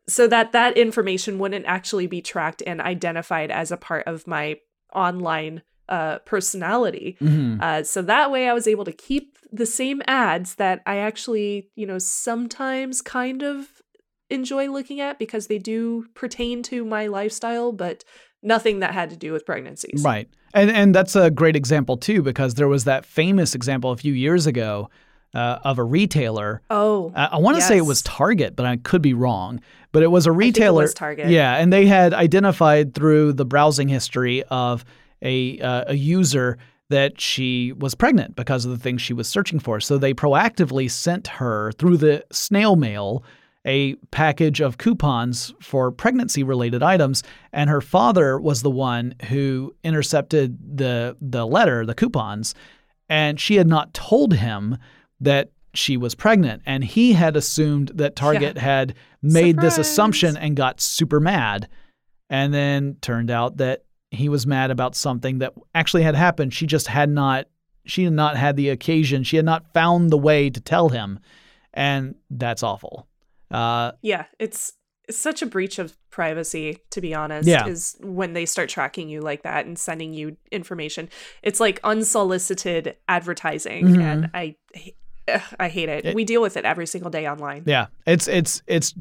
so 0.08 0.28
that 0.28 0.52
that 0.52 0.78
information 0.78 1.40
wouldn't 1.40 1.66
actually 1.66 2.08
be 2.08 2.22
tracked 2.22 2.64
and 2.66 2.82
identified 2.82 3.52
as 3.52 3.72
a 3.72 3.78
part 3.78 4.08
of 4.08 4.28
my 4.28 4.58
online 4.94 5.62
uh, 5.90 6.20
personality. 6.20 7.18
Mm-hmm. 7.22 7.62
Uh, 7.62 7.84
so 7.84 8.02
that 8.02 8.32
way 8.32 8.50
I 8.50 8.54
was 8.54 8.68
able 8.68 8.86
to 8.86 8.92
keep 8.92 9.38
the 9.52 9.66
same 9.66 10.02
ads 10.08 10.56
that 10.56 10.82
I 10.86 10.98
actually, 10.98 11.70
you 11.76 11.86
know, 11.86 11.98
sometimes 11.98 13.02
kind 13.02 13.44
of 13.44 13.68
enjoy 14.30 14.70
looking 14.70 15.02
at 15.02 15.20
because 15.20 15.48
they 15.48 15.58
do 15.58 16.06
pertain 16.14 16.64
to 16.64 16.86
my 16.86 17.08
lifestyle, 17.08 17.74
but 17.74 18.04
nothing 18.42 18.80
that 18.80 18.94
had 18.94 19.10
to 19.10 19.18
do 19.18 19.34
with 19.34 19.46
pregnancies. 19.46 20.02
Right. 20.04 20.30
And 20.54 20.72
and 20.72 20.96
that's 20.96 21.16
a 21.16 21.30
great 21.30 21.56
example 21.56 21.98
too 21.98 22.22
because 22.22 22.56
there 22.56 22.68
was 22.68 22.86
that 22.86 23.06
famous 23.06 23.56
example 23.56 23.92
a 23.92 23.98
few 23.98 24.14
years 24.14 24.48
ago 24.48 24.90
uh, 25.34 25.60
of 25.64 25.80
a 25.80 25.84
retailer. 25.84 26.62
Oh, 26.70 27.12
I, 27.16 27.26
I 27.26 27.38
want 27.38 27.56
to 27.56 27.60
yes. 27.60 27.68
say 27.68 27.78
it 27.78 27.86
was 27.86 28.02
Target, 28.02 28.56
but 28.56 28.66
I 28.66 28.78
could 28.78 29.02
be 29.02 29.14
wrong. 29.14 29.62
But 29.92 30.04
it 30.04 30.08
was 30.08 30.26
a 30.26 30.32
retailer. 30.32 30.84
Was 30.84 30.94
Target. 30.94 31.30
Yeah, 31.30 31.58
and 31.58 31.72
they 31.72 31.86
had 31.86 32.14
identified 32.14 32.94
through 32.94 33.34
the 33.34 33.46
browsing 33.46 33.88
history 33.88 34.44
of 34.44 34.86
a 35.22 35.60
uh, 35.60 35.86
a 35.88 35.96
user 35.96 36.58
that 36.90 37.20
she 37.22 37.72
was 37.74 37.96
pregnant 37.96 38.36
because 38.36 38.66
of 38.66 38.72
the 38.72 38.78
things 38.78 39.02
she 39.02 39.14
was 39.14 39.28
searching 39.28 39.60
for. 39.60 39.80
So 39.80 39.98
they 39.98 40.14
proactively 40.14 40.92
sent 40.92 41.28
her 41.28 41.72
through 41.74 41.98
the 41.98 42.26
snail 42.32 42.76
mail 42.76 43.24
a 43.66 43.96
package 44.10 44.60
of 44.60 44.78
coupons 44.78 45.54
for 45.62 45.92
pregnancy 45.92 46.44
related 46.44 46.82
items 46.82 47.24
and 47.54 47.70
her 47.70 47.82
father 47.82 48.40
was 48.40 48.64
the 48.64 48.72
one 48.72 49.14
who 49.30 49.76
intercepted 49.84 50.78
the 50.78 51.16
the 51.22 51.46
letter, 51.46 51.86
the 51.86 51.94
coupons, 51.94 52.56
and 53.08 53.40
she 53.40 53.56
had 53.56 53.68
not 53.68 53.94
told 53.94 54.34
him 54.34 54.78
that 55.22 55.52
she 55.74 55.96
was 55.96 56.16
pregnant 56.16 56.62
and 56.66 56.84
he 56.84 57.14
had 57.14 57.38
assumed 57.38 57.92
that 57.96 58.16
Target 58.16 58.58
yeah. 58.58 58.62
had 58.62 58.96
made 59.22 59.56
Surprise. 59.56 59.78
this 59.78 59.88
assumption 59.88 60.36
and 60.36 60.56
got 60.56 60.82
super 60.82 61.20
mad. 61.20 61.70
And 62.30 62.54
then 62.54 62.96
turned 63.02 63.30
out 63.30 63.58
that 63.58 63.84
he 64.10 64.30
was 64.30 64.48
mad 64.48 64.72
about 64.72 64.96
something 64.96 65.40
that 65.40 65.54
actually 65.76 66.04
had 66.04 66.16
happened. 66.16 66.54
She 66.54 66.66
just 66.66 66.88
had 66.88 67.10
not 67.10 67.48
she 67.86 68.04
had 68.04 68.14
not 68.14 68.38
had 68.38 68.56
the 68.56 68.70
occasion. 68.70 69.24
She 69.24 69.38
had 69.38 69.46
not 69.46 69.74
found 69.74 70.10
the 70.10 70.18
way 70.18 70.50
to 70.50 70.60
tell 70.60 70.90
him, 70.90 71.20
and 71.74 72.16
that's 72.30 72.64
awful. 72.64 73.08
Uh, 73.50 73.94
yeah, 74.02 74.26
it's, 74.40 74.74
it's 75.08 75.18
such 75.18 75.42
a 75.42 75.46
breach 75.46 75.80
of 75.80 75.98
privacy, 76.10 76.78
to 76.92 77.02
be 77.02 77.14
honest. 77.14 77.48
Yeah. 77.48 77.68
is 77.68 77.98
when 78.02 78.34
they 78.34 78.46
start 78.46 78.70
tracking 78.70 79.10
you 79.10 79.22
like 79.22 79.44
that 79.44 79.66
and 79.66 79.78
sending 79.78 80.14
you 80.14 80.38
information. 80.52 81.10
It's 81.42 81.60
like 81.60 81.80
unsolicited 81.84 82.98
advertising, 83.08 83.88
mm-hmm. 83.88 84.02
and 84.02 84.32
I. 84.34 84.56
I 85.60 85.70
hate 85.70 85.90
it. 85.90 86.06
it. 86.06 86.16
We 86.16 86.26
deal 86.26 86.42
with 86.42 86.58
it 86.58 86.66
every 86.66 86.88
single 86.88 87.12
day 87.12 87.28
online. 87.28 87.64
Yeah. 87.66 87.88
It's 88.06 88.28
it's 88.28 88.62
it's 88.68 88.94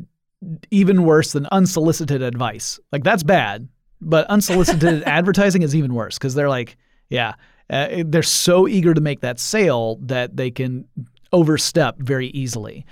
even 0.71 1.05
worse 1.05 1.33
than 1.33 1.47
unsolicited 1.47 2.23
advice. 2.23 2.81
Like 2.93 3.05
that's 3.05 3.23
bad 3.23 3.69
but 4.01 4.27
unsolicited 4.27 5.03
advertising 5.07 5.63
is 5.63 5.75
even 5.75 5.95
worse 5.95 6.19
because 6.19 6.35
they're 6.35 6.49
like, 6.49 6.77
yeah, 7.09 7.35
uh, 7.69 8.03
they're 8.07 8.23
so 8.23 8.67
eager 8.67 8.95
to 8.95 9.01
make 9.01 9.21
that 9.21 9.39
sale 9.39 9.99
that 10.03 10.37
they 10.37 10.51
can 10.51 10.87
overstep 11.33 11.99
very 11.99 12.29
easily. 12.29 12.85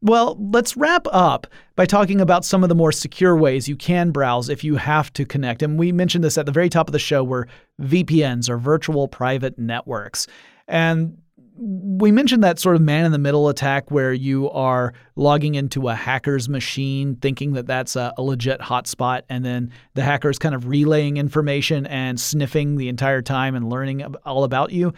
Well, 0.00 0.36
let's 0.52 0.76
wrap 0.76 1.06
up 1.12 1.46
by 1.76 1.86
talking 1.86 2.20
about 2.20 2.44
some 2.44 2.64
of 2.64 2.68
the 2.68 2.74
more 2.74 2.90
secure 2.90 3.36
ways 3.36 3.68
you 3.68 3.76
can 3.76 4.10
browse 4.10 4.48
if 4.48 4.64
you 4.64 4.76
have 4.76 5.12
to 5.12 5.24
connect. 5.24 5.62
And 5.62 5.78
we 5.78 5.92
mentioned 5.92 6.24
this 6.24 6.36
at 6.36 6.46
the 6.46 6.52
very 6.52 6.68
top 6.68 6.88
of 6.88 6.92
the 6.92 6.98
show 6.98 7.22
where 7.22 7.46
VPNs 7.80 8.48
are 8.48 8.58
virtual 8.58 9.06
private 9.06 9.58
networks. 9.58 10.26
And 10.66 11.21
we 11.56 12.10
mentioned 12.10 12.42
that 12.42 12.58
sort 12.58 12.76
of 12.76 12.82
man 12.82 13.04
in 13.04 13.12
the 13.12 13.18
middle 13.18 13.48
attack 13.48 13.90
where 13.90 14.12
you 14.12 14.50
are 14.50 14.94
logging 15.16 15.54
into 15.54 15.88
a 15.88 15.94
hacker's 15.94 16.48
machine 16.48 17.16
thinking 17.16 17.52
that 17.52 17.66
that's 17.66 17.94
a, 17.94 18.12
a, 18.16 18.22
legit 18.22 18.60
hotspot 18.60 19.22
and 19.28 19.44
then 19.44 19.70
the 19.94 20.02
hacker 20.02 20.30
is 20.30 20.38
kind 20.38 20.54
of 20.54 20.66
relaying 20.66 21.18
information 21.18 21.86
and 21.86 22.18
sniffing 22.18 22.76
the 22.76 22.88
entire 22.88 23.20
time 23.20 23.54
and 23.54 23.68
learning 23.68 24.02
all 24.24 24.44
about 24.44 24.72
you. 24.72 24.92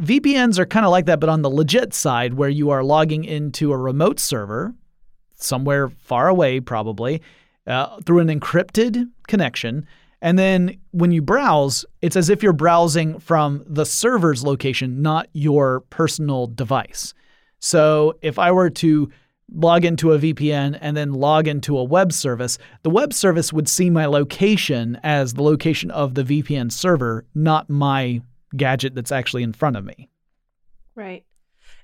Vpns 0.00 0.58
are 0.58 0.66
kind 0.66 0.86
of 0.86 0.92
like 0.92 1.06
that 1.06 1.18
but 1.18 1.28
on 1.28 1.42
the 1.42 1.50
legit 1.50 1.92
side 1.92 2.34
where 2.34 2.48
you 2.48 2.70
are 2.70 2.84
logging 2.84 3.24
into 3.24 3.72
a 3.72 3.76
remote 3.76 4.20
server 4.20 4.72
somewhere 5.34 5.88
far 5.88 6.28
away 6.28 6.60
probably 6.60 7.20
uh, 7.66 8.00
through 8.02 8.20
an 8.20 8.28
encrypted 8.28 9.10
connection 9.26 9.86
and 10.22 10.38
then 10.38 10.78
when 10.90 11.12
you 11.12 11.22
browse, 11.22 11.84
it's 12.02 12.16
as 12.16 12.28
if 12.28 12.42
you're 12.42 12.52
browsing 12.52 13.18
from 13.18 13.64
the 13.66 13.86
server's 13.86 14.44
location, 14.44 15.02
not 15.02 15.28
your 15.32 15.80
personal 15.90 16.46
device. 16.46 17.14
So 17.58 18.14
if 18.22 18.38
I 18.38 18.52
were 18.52 18.70
to 18.70 19.10
log 19.52 19.84
into 19.84 20.12
a 20.12 20.18
VPN 20.18 20.78
and 20.80 20.96
then 20.96 21.12
log 21.12 21.48
into 21.48 21.76
a 21.76 21.84
web 21.84 22.12
service, 22.12 22.58
the 22.82 22.90
web 22.90 23.12
service 23.12 23.52
would 23.52 23.68
see 23.68 23.90
my 23.90 24.06
location 24.06 24.98
as 25.02 25.34
the 25.34 25.42
location 25.42 25.90
of 25.90 26.14
the 26.14 26.22
VPN 26.22 26.70
server, 26.70 27.26
not 27.34 27.68
my 27.68 28.22
gadget 28.56 28.94
that's 28.94 29.12
actually 29.12 29.42
in 29.42 29.52
front 29.52 29.76
of 29.76 29.84
me. 29.84 30.08
Right. 30.94 31.24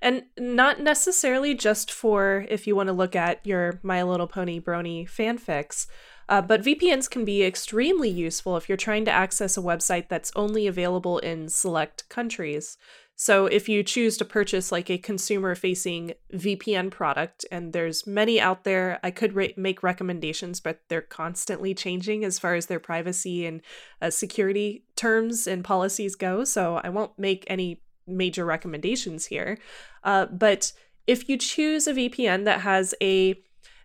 And 0.03 0.25
not 0.39 0.81
necessarily 0.81 1.55
just 1.55 1.91
for 1.91 2.47
if 2.51 2.67
you 2.67 2.77
want 2.77 2.89
to 2.89 2.93
look 2.93 3.17
at 3.17 3.45
your 3.47 3.81
My 3.83 4.03
Little 4.03 4.27
Pony 4.27 4.61
Brony 4.61 5.09
fanfics, 5.09 5.87
uh, 6.29 6.43
but 6.43 6.63
VPNs 6.63 7.09
can 7.09 7.25
be 7.25 7.43
extremely 7.43 8.09
useful 8.09 8.57
if 8.57 8.69
you're 8.69 8.77
trying 8.77 9.05
to 9.05 9.11
access 9.11 9.57
a 9.57 9.63
website 9.63 10.09
that's 10.09 10.33
only 10.35 10.67
available 10.67 11.19
in 11.19 11.49
select 11.49 12.09
countries. 12.09 12.77
So 13.19 13.47
if 13.47 13.67
you 13.67 13.83
choose 13.83 14.19
to 14.19 14.27
purchase 14.27 14.71
like 14.71 14.91
a 14.91 14.99
consumer 14.99 15.55
facing 15.55 16.13
VPN 16.35 16.91
product, 16.91 17.47
and 17.51 17.73
there's 17.73 18.07
many 18.07 18.39
out 18.39 18.65
there, 18.65 19.01
I 19.03 19.11
could 19.11 19.35
ra- 19.35 19.47
make 19.57 19.83
recommendations, 19.83 20.61
but 20.61 20.81
they're 20.89 21.01
constantly 21.01 21.75
changing 21.75 22.25
as 22.25 22.39
far 22.39 22.55
as 22.55 22.67
their 22.67 22.81
privacy 22.81 23.47
and 23.47 23.63
uh, 24.03 24.11
security 24.11 24.85
terms 24.97 25.47
and 25.47 25.65
policies 25.65 26.15
go. 26.15 26.45
So 26.45 26.79
I 26.85 26.91
won't 26.91 27.19
make 27.19 27.45
any 27.47 27.81
major 28.07 28.45
recommendations 28.45 29.27
here. 29.27 29.59
Uh, 30.05 30.27
but 30.27 30.73
if 31.07 31.29
you 31.29 31.39
choose 31.39 31.87
a 31.87 31.95
VPN 31.95 32.45
that 32.45 32.61
has 32.61 32.95
a 33.03 33.41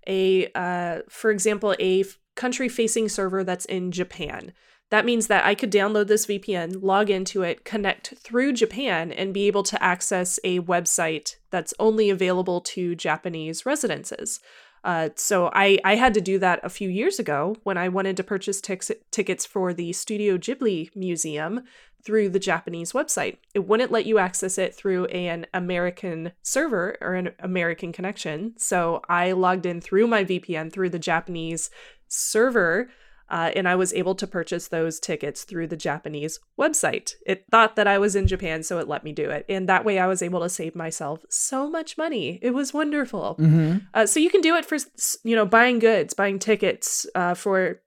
a 0.08 0.52
uh, 0.56 1.00
for 1.10 1.32
example 1.32 1.76
a 1.80 2.04
country 2.36 2.70
facing 2.70 3.10
server 3.10 3.44
that's 3.44 3.66
in 3.66 3.92
Japan. 3.92 4.54
That 4.92 5.06
means 5.06 5.28
that 5.28 5.46
I 5.46 5.56
could 5.56 5.72
download 5.72 6.08
this 6.08 6.26
VPN, 6.26 6.84
log 6.84 7.10
into 7.10 7.44
it, 7.44 7.64
connect 7.64 8.14
through 8.18 8.54
Japan, 8.54 9.12
and 9.12 9.34
be 9.34 9.48
able 9.48 9.64
to 9.64 9.82
access 9.82 10.38
a 10.44 10.60
website 10.60 11.38
that's 11.50 11.74
only 11.80 12.10
available 12.10 12.60
to 12.62 12.94
Japanese 12.96 13.66
residences. 13.66 14.42
Uh, 14.84 15.10
so 15.16 15.50
I, 15.54 15.78
I 15.86 15.96
had 15.96 16.14
to 16.16 16.22
do 16.22 16.40
that 16.40 16.60
a 16.64 16.70
few 16.70 16.90
years 16.90 17.20
ago 17.20 17.56
when 17.64 17.78
I 17.78 17.88
wanted 17.88 18.18
to 18.18 18.24
purchase 18.24 18.60
tickets 18.60 19.46
for 19.46 19.74
the 19.74 19.94
Studio 19.94 20.38
Ghibli 20.38 20.94
Museum 20.96 21.64
through 22.04 22.30
the 22.30 22.40
Japanese 22.40 22.94
website. 22.94 23.38
It 23.54 23.68
wouldn't 23.68 23.92
let 23.92 24.08
you 24.08 24.18
access 24.18 24.58
it 24.58 24.74
through 24.74 25.06
an 25.06 25.46
American 25.54 26.32
server 26.42 26.98
or 27.00 27.14
an 27.14 27.32
American 27.40 27.92
connection. 27.92 28.56
So 28.58 29.02
I 29.08 29.34
logged 29.34 29.68
in 29.68 29.82
through 29.82 30.08
my 30.08 30.26
VPN 30.26 30.74
through 30.74 30.90
the 30.90 31.00
Japanese 31.00 31.70
server 32.12 32.90
uh, 33.32 33.50
and 33.56 33.68
I 33.68 33.76
was 33.76 33.94
able 33.94 34.14
to 34.16 34.28
purchase 34.28 34.68
those 34.68 35.00
tickets 35.00 35.46
through 35.46 35.68
the 35.68 35.78
Japanese 35.78 36.42
website. 36.60 37.14
It 37.26 37.46
thought 37.50 37.78
that 37.78 37.88
I 37.88 37.98
was 37.98 38.14
in 38.14 38.28
Japan, 38.28 38.62
so 38.62 38.78
it 38.78 38.90
let 38.90 39.06
me 39.06 39.14
do 39.14 39.30
it. 39.30 39.46
And 39.48 39.70
that 39.70 39.86
way 39.86 40.00
I 40.00 40.08
was 40.08 40.22
able 40.22 40.42
to 40.42 40.50
save 40.50 40.76
myself 40.76 41.26
so 41.30 41.70
much 41.70 41.98
money. 41.98 42.40
It 42.42 42.52
was 42.52 42.74
wonderful. 42.74 43.38
Mm-hmm. 43.40 43.78
Uh, 43.94 44.06
so 44.06 44.20
you 44.20 44.30
can 44.30 44.42
do 44.42 44.56
it 44.56 44.66
for, 44.66 44.78
you 45.24 45.34
know, 45.34 45.46
buying 45.46 45.80
goods, 45.80 46.14
buying 46.14 46.40
tickets 46.40 47.08
uh, 47.16 47.34
for, 47.34 47.82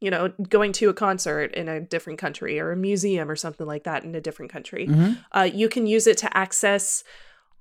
you 0.00 0.10
know, 0.10 0.34
going 0.50 0.72
to 0.72 0.90
a 0.90 0.94
concert 0.94 1.54
in 1.54 1.66
a 1.66 1.80
different 1.80 2.18
country 2.18 2.60
or 2.60 2.70
a 2.70 2.76
museum 2.76 3.30
or 3.30 3.36
something 3.36 3.66
like 3.66 3.84
that 3.84 4.04
in 4.04 4.14
a 4.14 4.20
different 4.20 4.52
country. 4.52 4.86
Mm-hmm. 4.86 5.12
Uh, 5.32 5.48
you 5.50 5.70
can 5.70 5.86
use 5.86 6.06
it 6.06 6.18
to 6.18 6.36
access 6.36 7.02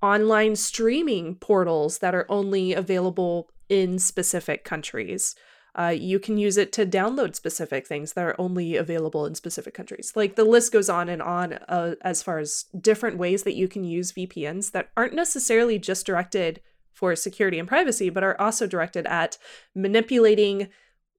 online 0.01 0.57
streaming 0.57 1.35
portals 1.35 1.99
that 1.99 2.13
are 2.13 2.25
only 2.27 2.73
available 2.73 3.49
in 3.69 3.97
specific 3.97 4.65
countries. 4.65 5.35
Uh, 5.75 5.93
you 5.95 6.19
can 6.19 6.37
use 6.37 6.57
it 6.57 6.71
to 6.71 6.85
download 6.85 7.35
specific 7.35 7.87
things 7.87 8.13
that 8.13 8.23
are 8.23 8.39
only 8.39 8.75
available 8.75 9.25
in 9.25 9.33
specific 9.33 9.73
countries. 9.73 10.13
Like 10.15 10.35
the 10.35 10.43
list 10.43 10.71
goes 10.71 10.89
on 10.89 11.09
and 11.09 11.21
on 11.21 11.53
uh, 11.67 11.95
as 12.01 12.21
far 12.21 12.37
as 12.37 12.65
different 12.79 13.17
ways 13.17 13.43
that 13.43 13.55
you 13.55 13.67
can 13.67 13.83
use 13.83 14.11
VPNs 14.11 14.71
that 14.71 14.89
aren't 14.95 15.13
necessarily 15.13 15.79
just 15.79 16.05
directed 16.05 16.61
for 16.91 17.15
security 17.15 17.57
and 17.57 17.67
privacy, 17.67 18.09
but 18.09 18.23
are 18.23 18.39
also 18.39 18.67
directed 18.67 19.07
at 19.07 19.37
manipulating 19.73 20.69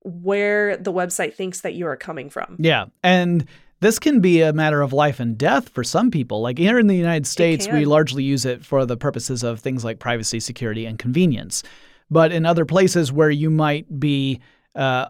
where 0.03 0.77
the 0.77 0.93
website 0.93 1.35
thinks 1.35 1.63
that 1.63 1.75
you 1.75 1.87
are 1.87 1.97
coming 1.97 2.31
from. 2.31 2.57
Yeah. 2.61 2.87
And 3.03 3.47
this 3.81 3.99
can 3.99 4.21
be 4.21 4.41
a 4.41 4.53
matter 4.53 4.83
of 4.83 4.93
life 4.93 5.19
and 5.19 5.37
death 5.37 5.69
for 5.69 5.83
some 5.83 6.11
people. 6.11 6.41
Like 6.41 6.59
here 6.59 6.79
in 6.79 6.87
the 6.87 6.95
United 6.95 7.27
States, 7.27 7.69
we 7.69 7.85
largely 7.85 8.23
use 8.23 8.45
it 8.45 8.65
for 8.65 8.87
the 8.87 8.97
purposes 8.97 9.43
of 9.43 9.61
things 9.61 9.85
like 9.85 9.99
privacy, 9.99 10.41
security, 10.41 10.87
and 10.87 10.99
convenience. 10.99 11.63
But 12.15 12.31
in 12.31 12.47
other 12.47 12.65
places 12.65 13.11
where 13.11 13.29
you 13.29 13.51
might 13.51 13.99
be 13.99 14.39
uh, 14.77 15.07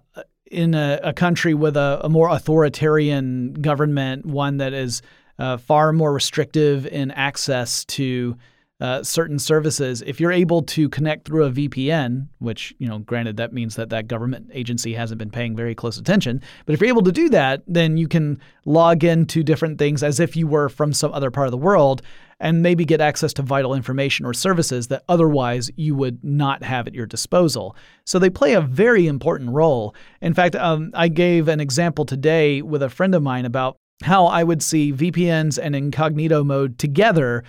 in 0.51 0.73
a, 0.75 0.99
a, 1.03 1.13
country 1.13 1.53
with 1.53 1.77
a, 1.77 2.01
a, 2.03 2.09
more 2.09 2.31
authoritarian 2.31 3.53
government, 3.53 4.25
one 4.25 4.57
that 4.57 4.73
is 4.73 5.03
uh, 5.39 5.59
far 5.59 5.93
more 5.93 6.15
restrictive 6.15 6.87
in 6.87 7.11
access 7.11 7.85
to 7.97 8.39
uh, 8.81 9.03
certain 9.03 9.39
services, 9.39 10.03
if 10.07 10.19
you're 10.19 10.33
able 10.33 10.63
to 10.63 10.89
connect 10.89 11.27
through 11.27 11.45
a 11.45 11.51
VPN, 11.51 12.27
which, 12.39 12.75
you 12.79 12.89
know, 12.89 13.01
granted 13.01 13.37
that 13.37 13.53
means 13.53 13.77
that 13.77 13.91
that 13.91 14.09
government 14.09 14.51
agency 14.55 14.95
hasn't 14.95 15.19
been 15.19 15.31
paying 15.31 15.55
very 15.55 15.75
close 15.75 15.99
attention, 15.99 16.41
but 16.65 16.73
if 16.73 16.81
you're 16.81 16.89
able 16.89 17.03
to 17.03 17.13
do 17.13 17.29
that, 17.29 17.63
then 17.67 17.99
you 17.99 18.09
can 18.09 18.41
log 18.65 19.05
into 19.05 19.43
different 19.43 19.79
things 19.79 20.03
as 20.03 20.21
if 20.21 20.37
you 20.37 20.47
were 20.47 20.71
from 20.71 20.95
some 20.95 21.13
other 21.13 21.31
part 21.31 21.47
of 21.47 21.51
the 21.51 21.59
world 21.59 22.01
and 22.41 22.63
maybe 22.63 22.85
get 22.85 23.01
access 23.01 23.33
to 23.35 23.43
vital 23.43 23.75
information 23.75 24.27
or 24.27 24.35
services 24.35 24.89
that 24.89 25.05
otherwise 25.09 25.71
you 25.77 25.95
would 25.95 26.23
not 26.25 26.63
have 26.63 26.87
at 26.87 26.95
your 26.95 27.07
disposal. 27.07 27.77
So 28.05 28.19
they 28.19 28.31
play 28.31 28.55
a 28.55 28.61
very 28.61 29.07
important 29.07 29.51
role. 29.51 29.95
In 30.21 30.35
fact, 30.35 30.57
um, 30.57 30.91
I 30.95 31.09
gave 31.09 31.49
an 31.49 31.61
example 31.61 32.05
today 32.05 32.63
with 32.63 32.83
a 32.83 32.91
friend 32.91 33.15
of 33.15 33.23
mine 33.23 33.45
about 33.45 33.77
how 34.03 34.27
I 34.27 34.45
would 34.45 34.63
see 34.63 34.93
VPNs 34.93 35.59
and 35.63 35.77
incognito 35.77 36.43
mode 36.45 36.79
together 36.79 37.45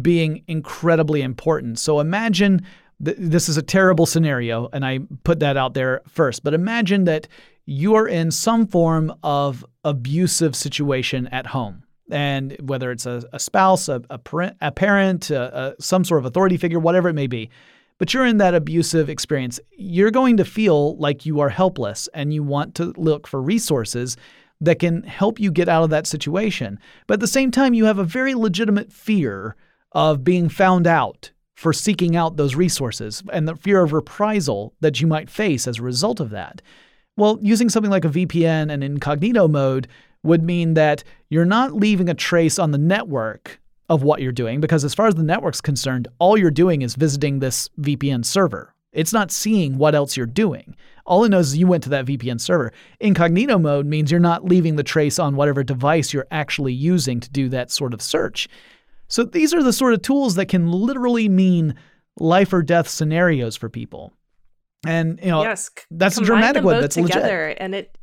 being 0.00 0.42
incredibly 0.48 1.20
important. 1.22 1.78
So 1.78 2.00
imagine 2.00 2.62
th- 3.04 3.16
this 3.18 3.48
is 3.48 3.56
a 3.56 3.62
terrible 3.62 4.06
scenario, 4.06 4.68
and 4.72 4.84
I 4.84 5.00
put 5.24 5.40
that 5.40 5.56
out 5.56 5.74
there 5.74 6.00
first, 6.08 6.42
but 6.42 6.54
imagine 6.54 7.04
that 7.04 7.28
you 7.66 7.94
are 7.94 8.08
in 8.08 8.30
some 8.30 8.66
form 8.66 9.14
of 9.22 9.64
abusive 9.84 10.56
situation 10.56 11.26
at 11.28 11.46
home. 11.46 11.84
And 12.10 12.56
whether 12.60 12.90
it's 12.90 13.06
a, 13.06 13.22
a 13.32 13.38
spouse, 13.38 13.88
a, 13.88 14.02
a, 14.10 14.18
parent, 14.18 14.56
a 14.60 14.72
parent 14.72 15.30
a, 15.30 15.74
some 15.78 16.04
sort 16.04 16.18
of 16.18 16.26
authority 16.26 16.56
figure, 16.56 16.78
whatever 16.78 17.08
it 17.08 17.14
may 17.14 17.26
be, 17.26 17.50
but 17.98 18.12
you're 18.12 18.26
in 18.26 18.38
that 18.38 18.54
abusive 18.54 19.08
experience, 19.08 19.60
you're 19.76 20.10
going 20.10 20.36
to 20.38 20.44
feel 20.44 20.96
like 20.96 21.24
you 21.24 21.40
are 21.40 21.48
helpless 21.48 22.08
and 22.14 22.34
you 22.34 22.42
want 22.42 22.74
to 22.74 22.92
look 22.96 23.26
for 23.26 23.40
resources 23.40 24.16
that 24.60 24.78
can 24.78 25.02
help 25.04 25.38
you 25.38 25.50
get 25.50 25.68
out 25.68 25.84
of 25.84 25.90
that 25.90 26.06
situation. 26.06 26.78
But 27.06 27.14
at 27.14 27.20
the 27.20 27.26
same 27.26 27.50
time, 27.50 27.74
you 27.74 27.84
have 27.84 27.98
a 27.98 28.04
very 28.04 28.34
legitimate 28.34 28.92
fear 28.92 29.56
of 29.92 30.24
being 30.24 30.48
found 30.48 30.86
out 30.86 31.30
for 31.54 31.72
seeking 31.72 32.16
out 32.16 32.36
those 32.36 32.56
resources 32.56 33.22
and 33.32 33.46
the 33.46 33.56
fear 33.56 33.82
of 33.82 33.92
reprisal 33.92 34.74
that 34.80 35.00
you 35.00 35.06
might 35.06 35.30
face 35.30 35.68
as 35.68 35.78
a 35.78 35.82
result 35.82 36.18
of 36.18 36.30
that. 36.30 36.62
Well, 37.16 37.38
using 37.42 37.68
something 37.68 37.90
like 37.90 38.04
a 38.04 38.08
VPN 38.08 38.72
and 38.72 38.82
incognito 38.82 39.46
mode 39.46 39.86
would 40.22 40.42
mean 40.42 40.74
that 40.74 41.04
you're 41.28 41.44
not 41.44 41.74
leaving 41.74 42.08
a 42.08 42.14
trace 42.14 42.58
on 42.58 42.70
the 42.70 42.78
network 42.78 43.60
of 43.88 44.02
what 44.02 44.22
you're 44.22 44.32
doing 44.32 44.60
because 44.60 44.84
as 44.84 44.94
far 44.94 45.06
as 45.06 45.14
the 45.14 45.22
network's 45.22 45.60
concerned, 45.60 46.08
all 46.18 46.38
you're 46.38 46.50
doing 46.50 46.82
is 46.82 46.94
visiting 46.94 47.38
this 47.38 47.68
VPN 47.80 48.24
server. 48.24 48.74
It's 48.92 49.12
not 49.12 49.30
seeing 49.30 49.78
what 49.78 49.94
else 49.94 50.16
you're 50.16 50.26
doing. 50.26 50.76
All 51.06 51.24
it 51.24 51.30
knows 51.30 51.48
is 51.48 51.56
you 51.56 51.66
went 51.66 51.82
to 51.84 51.88
that 51.90 52.06
VPN 52.06 52.40
server. 52.40 52.72
Incognito 53.00 53.58
mode 53.58 53.86
means 53.86 54.10
you're 54.10 54.20
not 54.20 54.44
leaving 54.44 54.76
the 54.76 54.82
trace 54.82 55.18
on 55.18 55.34
whatever 55.34 55.64
device 55.64 56.12
you're 56.12 56.26
actually 56.30 56.74
using 56.74 57.18
to 57.20 57.30
do 57.30 57.48
that 57.48 57.70
sort 57.70 57.94
of 57.94 58.02
search. 58.02 58.48
So 59.08 59.24
these 59.24 59.52
are 59.52 59.62
the 59.62 59.72
sort 59.72 59.94
of 59.94 60.02
tools 60.02 60.36
that 60.36 60.46
can 60.46 60.70
literally 60.70 61.28
mean 61.28 61.74
life 62.18 62.52
or 62.52 62.62
death 62.62 62.88
scenarios 62.88 63.56
for 63.56 63.68
people. 63.68 64.12
And 64.86 65.18
you 65.22 65.30
know, 65.30 65.42
yes, 65.42 65.70
that's 65.90 66.18
a 66.18 66.24
dramatic 66.24 66.64
one. 66.64 66.80
That's 66.80 66.96
together, 66.96 67.48
legit. 67.48 67.58
and 67.60 67.74
it 67.74 67.96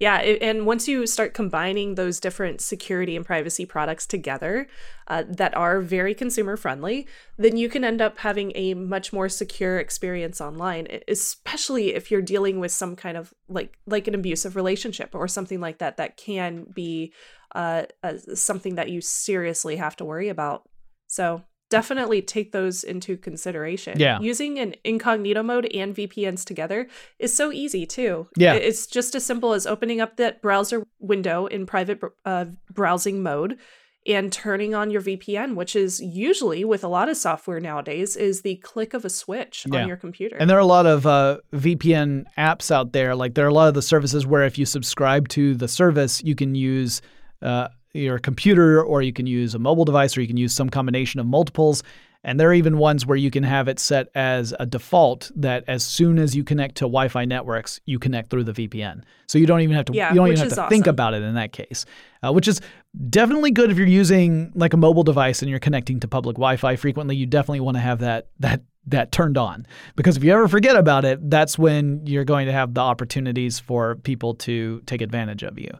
yeah, 0.00 0.16
and 0.16 0.64
once 0.64 0.88
you 0.88 1.06
start 1.06 1.34
combining 1.34 1.94
those 1.94 2.20
different 2.20 2.62
security 2.62 3.16
and 3.16 3.24
privacy 3.24 3.66
products 3.66 4.06
together 4.06 4.66
uh, 5.08 5.24
that 5.28 5.54
are 5.54 5.82
very 5.82 6.14
consumer 6.14 6.56
friendly, 6.56 7.06
then 7.36 7.58
you 7.58 7.68
can 7.68 7.84
end 7.84 8.00
up 8.00 8.16
having 8.20 8.50
a 8.54 8.72
much 8.72 9.12
more 9.12 9.28
secure 9.28 9.78
experience 9.78 10.40
online, 10.40 10.88
especially 11.06 11.94
if 11.94 12.10
you're 12.10 12.22
dealing 12.22 12.58
with 12.58 12.72
some 12.72 12.96
kind 12.96 13.18
of 13.18 13.34
like 13.46 13.76
like 13.86 14.08
an 14.08 14.14
abusive 14.14 14.56
relationship 14.56 15.14
or 15.14 15.28
something 15.28 15.60
like 15.60 15.76
that 15.78 15.98
that 15.98 16.16
can 16.16 16.64
be 16.74 17.12
uh, 17.54 17.82
uh, 18.02 18.14
something 18.34 18.76
that 18.76 18.88
you 18.88 19.02
seriously 19.02 19.76
have 19.76 19.96
to 19.96 20.04
worry 20.06 20.30
about. 20.30 20.66
So 21.08 21.42
definitely 21.70 22.20
take 22.20 22.52
those 22.52 22.84
into 22.84 23.16
consideration. 23.16 23.98
Yeah. 23.98 24.20
Using 24.20 24.58
an 24.58 24.74
incognito 24.84 25.42
mode 25.42 25.66
and 25.66 25.94
VPNs 25.94 26.44
together 26.44 26.88
is 27.18 27.34
so 27.34 27.50
easy 27.52 27.86
too. 27.86 28.28
Yeah. 28.36 28.54
It's 28.54 28.86
just 28.86 29.14
as 29.14 29.24
simple 29.24 29.54
as 29.54 29.66
opening 29.66 30.00
up 30.00 30.16
that 30.16 30.42
browser 30.42 30.84
window 30.98 31.46
in 31.46 31.64
private 31.66 32.00
uh, 32.24 32.46
browsing 32.70 33.22
mode 33.22 33.58
and 34.06 34.32
turning 34.32 34.74
on 34.74 34.90
your 34.90 35.02
VPN, 35.02 35.54
which 35.54 35.76
is 35.76 36.00
usually 36.00 36.64
with 36.64 36.82
a 36.82 36.88
lot 36.88 37.08
of 37.08 37.16
software 37.16 37.60
nowadays 37.60 38.16
is 38.16 38.42
the 38.42 38.56
click 38.56 38.94
of 38.94 39.04
a 39.04 39.10
switch 39.10 39.66
yeah. 39.70 39.82
on 39.82 39.88
your 39.88 39.96
computer. 39.96 40.36
And 40.36 40.48
there 40.48 40.56
are 40.56 40.60
a 40.60 40.66
lot 40.66 40.86
of 40.86 41.06
uh, 41.06 41.38
VPN 41.52 42.24
apps 42.38 42.70
out 42.70 42.92
there. 42.92 43.14
Like 43.14 43.34
there 43.34 43.44
are 43.44 43.48
a 43.48 43.54
lot 43.54 43.68
of 43.68 43.74
the 43.74 43.82
services 43.82 44.26
where 44.26 44.44
if 44.44 44.58
you 44.58 44.64
subscribe 44.64 45.28
to 45.28 45.54
the 45.54 45.68
service, 45.68 46.22
you 46.24 46.34
can 46.34 46.54
use 46.54 47.02
uh, 47.42 47.68
your 47.92 48.18
computer, 48.18 48.82
or 48.82 49.02
you 49.02 49.12
can 49.12 49.26
use 49.26 49.54
a 49.54 49.58
mobile 49.58 49.84
device, 49.84 50.16
or 50.16 50.20
you 50.20 50.26
can 50.26 50.36
use 50.36 50.52
some 50.52 50.70
combination 50.70 51.20
of 51.20 51.26
multiples. 51.26 51.82
And 52.22 52.38
there 52.38 52.50
are 52.50 52.54
even 52.54 52.76
ones 52.76 53.06
where 53.06 53.16
you 53.16 53.30
can 53.30 53.42
have 53.44 53.66
it 53.66 53.78
set 53.78 54.08
as 54.14 54.52
a 54.60 54.66
default 54.66 55.30
that 55.36 55.64
as 55.66 55.82
soon 55.82 56.18
as 56.18 56.36
you 56.36 56.44
connect 56.44 56.74
to 56.76 56.82
Wi-Fi 56.82 57.24
networks, 57.24 57.80
you 57.86 57.98
connect 57.98 58.28
through 58.28 58.44
the 58.44 58.52
VPN. 58.52 59.04
So 59.26 59.38
you 59.38 59.46
don't 59.46 59.60
even 59.60 59.74
have 59.74 59.86
to 59.86 59.94
yeah, 59.94 60.10
you 60.10 60.16
don't 60.16 60.28
even 60.28 60.38
have 60.38 60.48
to 60.50 60.60
awesome. 60.60 60.68
think 60.68 60.86
about 60.86 61.14
it 61.14 61.22
in 61.22 61.34
that 61.36 61.52
case, 61.52 61.86
uh, 62.22 62.30
which 62.30 62.46
is 62.46 62.60
definitely 63.08 63.52
good 63.52 63.70
if 63.70 63.78
you're 63.78 63.86
using 63.86 64.52
like 64.54 64.74
a 64.74 64.76
mobile 64.76 65.02
device 65.02 65.40
and 65.40 65.48
you're 65.48 65.60
connecting 65.60 65.98
to 66.00 66.08
public 66.08 66.34
Wi-Fi 66.34 66.76
frequently. 66.76 67.16
You 67.16 67.24
definitely 67.24 67.60
want 67.60 67.78
to 67.78 67.80
have 67.80 68.00
that 68.00 68.28
that 68.40 68.60
that 68.86 69.12
turned 69.12 69.38
on 69.38 69.66
because 69.96 70.16
if 70.16 70.24
you 70.24 70.32
ever 70.32 70.48
forget 70.48 70.76
about 70.76 71.04
it, 71.06 71.30
that's 71.30 71.58
when 71.58 72.06
you're 72.06 72.24
going 72.24 72.46
to 72.46 72.52
have 72.52 72.74
the 72.74 72.80
opportunities 72.80 73.58
for 73.58 73.96
people 73.96 74.34
to 74.34 74.82
take 74.86 75.00
advantage 75.00 75.42
of 75.42 75.58
you. 75.58 75.70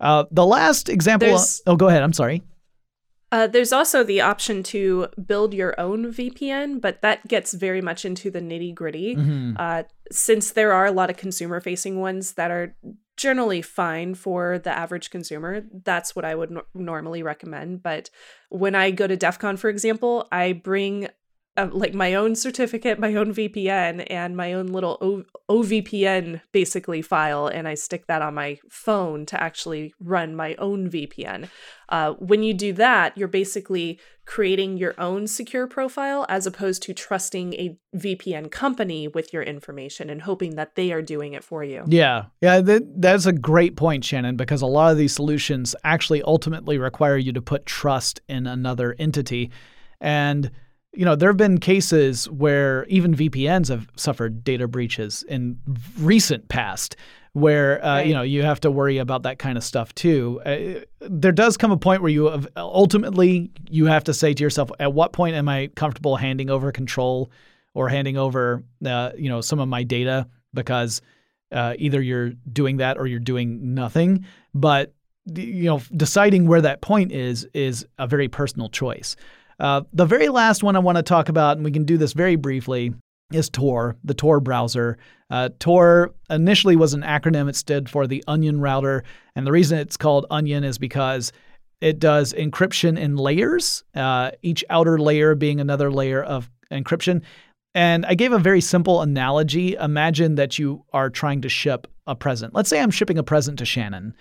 Uh, 0.00 0.24
the 0.30 0.46
last 0.46 0.88
example. 0.88 1.38
oh, 1.66 1.76
go 1.76 1.88
ahead. 1.88 2.02
I'm 2.02 2.12
sorry. 2.12 2.42
Uh, 3.34 3.48
there's 3.48 3.72
also 3.72 4.04
the 4.04 4.20
option 4.20 4.62
to 4.62 5.08
build 5.26 5.54
your 5.54 5.74
own 5.80 6.12
VPN, 6.12 6.80
but 6.80 7.02
that 7.02 7.26
gets 7.26 7.52
very 7.52 7.80
much 7.80 8.04
into 8.04 8.30
the 8.30 8.40
nitty 8.40 8.72
gritty. 8.72 9.16
Mm-hmm. 9.16 9.54
Uh, 9.56 9.82
since 10.12 10.52
there 10.52 10.72
are 10.72 10.86
a 10.86 10.92
lot 10.92 11.10
of 11.10 11.16
consumer 11.16 11.60
facing 11.60 12.00
ones 12.00 12.34
that 12.34 12.52
are 12.52 12.76
generally 13.16 13.60
fine 13.60 14.14
for 14.14 14.60
the 14.60 14.70
average 14.70 15.10
consumer, 15.10 15.64
that's 15.84 16.14
what 16.14 16.24
I 16.24 16.36
would 16.36 16.52
no- 16.52 16.62
normally 16.74 17.24
recommend. 17.24 17.82
But 17.82 18.08
when 18.50 18.76
I 18.76 18.92
go 18.92 19.08
to 19.08 19.16
DEF 19.16 19.40
CON, 19.40 19.56
for 19.56 19.68
example, 19.68 20.28
I 20.30 20.52
bring 20.52 21.08
uh, 21.56 21.68
like 21.70 21.94
my 21.94 22.14
own 22.14 22.34
certificate, 22.34 22.98
my 22.98 23.14
own 23.14 23.32
VPN, 23.32 24.06
and 24.10 24.36
my 24.36 24.52
own 24.52 24.66
little 24.66 24.98
o- 25.00 25.24
OVPN 25.48 26.40
basically 26.52 27.00
file, 27.00 27.46
and 27.46 27.68
I 27.68 27.74
stick 27.74 28.06
that 28.06 28.22
on 28.22 28.34
my 28.34 28.58
phone 28.68 29.24
to 29.26 29.40
actually 29.40 29.94
run 30.00 30.34
my 30.34 30.56
own 30.56 30.90
VPN. 30.90 31.48
Uh, 31.88 32.14
when 32.14 32.42
you 32.42 32.54
do 32.54 32.72
that, 32.72 33.16
you're 33.16 33.28
basically 33.28 34.00
creating 34.26 34.78
your 34.78 34.94
own 34.98 35.26
secure 35.26 35.66
profile 35.66 36.26
as 36.28 36.46
opposed 36.46 36.82
to 36.82 36.94
trusting 36.94 37.52
a 37.54 37.78
VPN 37.94 38.50
company 38.50 39.06
with 39.06 39.32
your 39.32 39.42
information 39.42 40.08
and 40.08 40.22
hoping 40.22 40.56
that 40.56 40.74
they 40.74 40.92
are 40.92 41.02
doing 41.02 41.34
it 41.34 41.44
for 41.44 41.62
you. 41.62 41.84
Yeah. 41.86 42.24
Yeah. 42.40 42.62
That, 42.62 43.00
that's 43.00 43.26
a 43.26 43.32
great 43.32 43.76
point, 43.76 44.04
Shannon, 44.04 44.36
because 44.36 44.62
a 44.62 44.66
lot 44.66 44.90
of 44.92 44.98
these 44.98 45.12
solutions 45.12 45.76
actually 45.84 46.22
ultimately 46.22 46.78
require 46.78 47.18
you 47.18 47.32
to 47.32 47.42
put 47.42 47.66
trust 47.66 48.20
in 48.28 48.46
another 48.46 48.96
entity. 48.98 49.50
And 50.00 50.50
you 50.94 51.04
know, 51.04 51.16
there 51.16 51.28
have 51.28 51.36
been 51.36 51.58
cases 51.58 52.28
where 52.30 52.84
even 52.86 53.14
VPNs 53.14 53.68
have 53.68 53.88
suffered 53.96 54.44
data 54.44 54.68
breaches 54.68 55.24
in 55.28 55.58
recent 55.98 56.48
past 56.48 56.96
where 57.34 57.84
uh, 57.84 57.96
right. 57.96 58.06
you 58.06 58.14
know 58.14 58.22
you 58.22 58.42
have 58.42 58.60
to 58.60 58.70
worry 58.70 58.98
about 58.98 59.24
that 59.24 59.38
kind 59.38 59.58
of 59.58 59.64
stuff 59.64 59.94
too. 59.94 60.40
Uh, 60.46 60.80
there 61.00 61.32
does 61.32 61.56
come 61.56 61.72
a 61.72 61.76
point 61.76 62.00
where 62.00 62.10
you 62.10 62.26
have, 62.26 62.48
ultimately 62.56 63.50
you 63.68 63.86
have 63.86 64.04
to 64.04 64.14
say 64.14 64.32
to 64.32 64.42
yourself, 64.42 64.70
at 64.78 64.92
what 64.92 65.12
point 65.12 65.34
am 65.34 65.48
I 65.48 65.68
comfortable 65.74 66.16
handing 66.16 66.48
over 66.48 66.72
control 66.72 67.30
or 67.74 67.88
handing 67.88 68.16
over 68.16 68.62
uh, 68.86 69.10
you 69.18 69.28
know 69.28 69.40
some 69.40 69.58
of 69.58 69.68
my 69.68 69.82
data 69.82 70.28
because 70.54 71.02
uh, 71.52 71.74
either 71.78 72.00
you're 72.00 72.30
doing 72.52 72.78
that 72.78 72.98
or 72.98 73.06
you're 73.06 73.18
doing 73.18 73.74
nothing. 73.74 74.24
But 74.54 74.94
you 75.26 75.64
know, 75.64 75.80
deciding 75.96 76.46
where 76.46 76.60
that 76.60 76.82
point 76.82 77.10
is 77.10 77.48
is 77.52 77.84
a 77.98 78.06
very 78.06 78.28
personal 78.28 78.68
choice. 78.68 79.16
Uh, 79.60 79.82
the 79.92 80.06
very 80.06 80.28
last 80.28 80.62
one 80.62 80.76
I 80.76 80.80
want 80.80 80.96
to 80.96 81.02
talk 81.02 81.28
about, 81.28 81.56
and 81.56 81.64
we 81.64 81.70
can 81.70 81.84
do 81.84 81.96
this 81.96 82.12
very 82.12 82.36
briefly, 82.36 82.92
is 83.32 83.48
Tor, 83.48 83.96
the 84.04 84.14
Tor 84.14 84.40
browser. 84.40 84.98
Uh, 85.30 85.48
Tor 85.58 86.14
initially 86.30 86.76
was 86.76 86.94
an 86.94 87.02
acronym. 87.02 87.48
It 87.48 87.56
stood 87.56 87.88
for 87.88 88.06
the 88.06 88.22
Onion 88.26 88.60
Router. 88.60 89.04
And 89.34 89.46
the 89.46 89.52
reason 89.52 89.78
it's 89.78 89.96
called 89.96 90.26
Onion 90.30 90.64
is 90.64 90.78
because 90.78 91.32
it 91.80 91.98
does 91.98 92.32
encryption 92.32 92.98
in 92.98 93.16
layers, 93.16 93.82
uh, 93.94 94.30
each 94.42 94.64
outer 94.70 94.98
layer 94.98 95.34
being 95.34 95.60
another 95.60 95.90
layer 95.90 96.22
of 96.22 96.50
encryption. 96.70 97.22
And 97.74 98.06
I 98.06 98.14
gave 98.14 98.32
a 98.32 98.38
very 98.38 98.60
simple 98.60 99.02
analogy. 99.02 99.74
Imagine 99.74 100.36
that 100.36 100.58
you 100.58 100.84
are 100.92 101.10
trying 101.10 101.40
to 101.42 101.48
ship 101.48 101.88
a 102.06 102.14
present. 102.14 102.54
Let's 102.54 102.68
say 102.68 102.80
I'm 102.80 102.90
shipping 102.90 103.18
a 103.18 103.24
present 103.24 103.58
to 103.58 103.64
Shannon. 103.64 104.14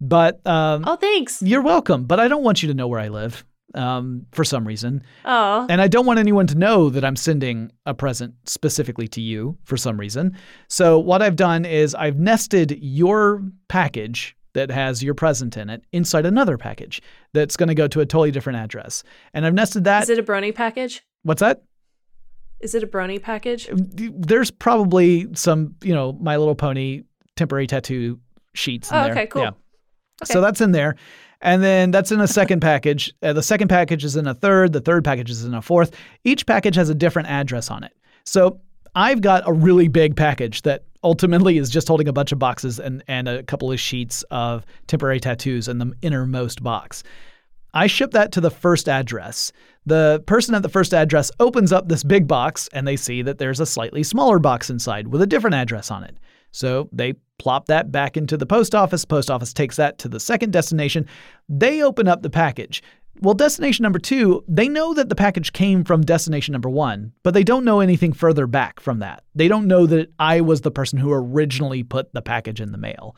But 0.00 0.44
um, 0.46 0.84
oh, 0.86 0.96
thanks. 0.96 1.42
You're 1.42 1.62
welcome. 1.62 2.04
But 2.04 2.20
I 2.20 2.28
don't 2.28 2.42
want 2.42 2.62
you 2.62 2.68
to 2.68 2.74
know 2.74 2.88
where 2.88 3.00
I 3.00 3.08
live 3.08 3.44
um, 3.74 4.26
for 4.32 4.44
some 4.44 4.66
reason. 4.66 5.02
Oh. 5.24 5.66
And 5.68 5.80
I 5.80 5.88
don't 5.88 6.06
want 6.06 6.18
anyone 6.18 6.46
to 6.48 6.54
know 6.54 6.90
that 6.90 7.04
I'm 7.04 7.16
sending 7.16 7.70
a 7.86 7.94
present 7.94 8.34
specifically 8.44 9.08
to 9.08 9.20
you 9.20 9.56
for 9.64 9.76
some 9.76 9.98
reason. 9.98 10.36
So 10.68 10.98
what 10.98 11.22
I've 11.22 11.36
done 11.36 11.64
is 11.64 11.94
I've 11.94 12.18
nested 12.18 12.78
your 12.80 13.42
package 13.68 14.36
that 14.52 14.70
has 14.70 15.02
your 15.02 15.14
present 15.14 15.56
in 15.56 15.68
it 15.68 15.82
inside 15.92 16.26
another 16.26 16.56
package 16.56 17.02
that's 17.32 17.56
going 17.56 17.68
to 17.68 17.74
go 17.74 17.88
to 17.88 18.00
a 18.00 18.06
totally 18.06 18.30
different 18.30 18.58
address. 18.58 19.02
And 19.32 19.44
I've 19.44 19.54
nested 19.54 19.84
that. 19.84 20.04
Is 20.04 20.10
it 20.10 20.18
a 20.18 20.22
brony 20.22 20.54
package? 20.54 21.02
What's 21.22 21.40
that? 21.40 21.62
Is 22.60 22.74
it 22.74 22.82
a 22.82 22.86
brony 22.86 23.20
package? 23.20 23.68
There's 23.72 24.50
probably 24.50 25.26
some, 25.34 25.74
you 25.82 25.92
know, 25.92 26.12
My 26.20 26.36
Little 26.36 26.54
Pony 26.54 27.02
temporary 27.36 27.66
tattoo 27.66 28.20
sheets 28.54 28.90
in 28.90 28.96
oh, 28.96 29.02
there. 29.02 29.12
Okay, 29.12 29.26
cool. 29.26 29.42
Yeah. 29.42 29.48
Okay. 30.22 30.32
So 30.32 30.40
that's 30.40 30.60
in 30.60 30.70
there. 30.70 30.94
And 31.44 31.62
then 31.62 31.90
that's 31.90 32.10
in 32.10 32.20
a 32.20 32.26
second 32.26 32.60
package. 32.60 33.12
Uh, 33.22 33.34
the 33.34 33.42
second 33.42 33.68
package 33.68 34.02
is 34.02 34.16
in 34.16 34.26
a 34.26 34.34
third. 34.34 34.72
The 34.72 34.80
third 34.80 35.04
package 35.04 35.30
is 35.30 35.44
in 35.44 35.52
a 35.52 35.60
fourth. 35.60 35.94
Each 36.24 36.46
package 36.46 36.74
has 36.74 36.88
a 36.88 36.94
different 36.94 37.28
address 37.28 37.70
on 37.70 37.84
it. 37.84 37.92
So 38.24 38.60
I've 38.94 39.20
got 39.20 39.46
a 39.46 39.52
really 39.52 39.88
big 39.88 40.16
package 40.16 40.62
that 40.62 40.84
ultimately 41.04 41.58
is 41.58 41.68
just 41.68 41.86
holding 41.86 42.08
a 42.08 42.14
bunch 42.14 42.32
of 42.32 42.38
boxes 42.38 42.80
and, 42.80 43.04
and 43.08 43.28
a 43.28 43.42
couple 43.42 43.70
of 43.70 43.78
sheets 43.78 44.22
of 44.30 44.64
temporary 44.86 45.20
tattoos 45.20 45.68
in 45.68 45.76
the 45.76 45.92
innermost 46.00 46.62
box. 46.62 47.02
I 47.74 47.88
ship 47.88 48.12
that 48.12 48.32
to 48.32 48.40
the 48.40 48.50
first 48.50 48.88
address. 48.88 49.52
The 49.84 50.22
person 50.26 50.54
at 50.54 50.62
the 50.62 50.70
first 50.70 50.94
address 50.94 51.30
opens 51.40 51.72
up 51.72 51.88
this 51.88 52.04
big 52.04 52.26
box 52.26 52.70
and 52.72 52.88
they 52.88 52.96
see 52.96 53.20
that 53.20 53.36
there's 53.36 53.60
a 53.60 53.66
slightly 53.66 54.02
smaller 54.02 54.38
box 54.38 54.70
inside 54.70 55.08
with 55.08 55.20
a 55.20 55.26
different 55.26 55.56
address 55.56 55.90
on 55.90 56.04
it. 56.04 56.16
So 56.54 56.88
they 56.92 57.14
plop 57.38 57.66
that 57.66 57.90
back 57.90 58.16
into 58.16 58.36
the 58.36 58.46
post 58.46 58.76
office. 58.76 59.04
Post 59.04 59.28
office 59.28 59.52
takes 59.52 59.74
that 59.76 59.98
to 59.98 60.08
the 60.08 60.20
second 60.20 60.52
destination. 60.52 61.06
They 61.48 61.82
open 61.82 62.06
up 62.06 62.22
the 62.22 62.30
package. 62.30 62.80
Well, 63.20 63.34
destination 63.34 63.82
number 63.82 63.98
two, 63.98 64.44
they 64.46 64.68
know 64.68 64.94
that 64.94 65.08
the 65.08 65.16
package 65.16 65.52
came 65.52 65.82
from 65.82 66.02
destination 66.02 66.52
number 66.52 66.70
one, 66.70 67.12
but 67.24 67.34
they 67.34 67.42
don't 67.42 67.64
know 67.64 67.80
anything 67.80 68.12
further 68.12 68.46
back 68.46 68.78
from 68.78 69.00
that. 69.00 69.24
They 69.34 69.48
don't 69.48 69.66
know 69.66 69.86
that 69.86 70.12
I 70.20 70.40
was 70.42 70.60
the 70.60 70.70
person 70.70 70.98
who 70.98 71.12
originally 71.12 71.82
put 71.82 72.12
the 72.12 72.22
package 72.22 72.60
in 72.60 72.70
the 72.70 72.78
mail. 72.78 73.16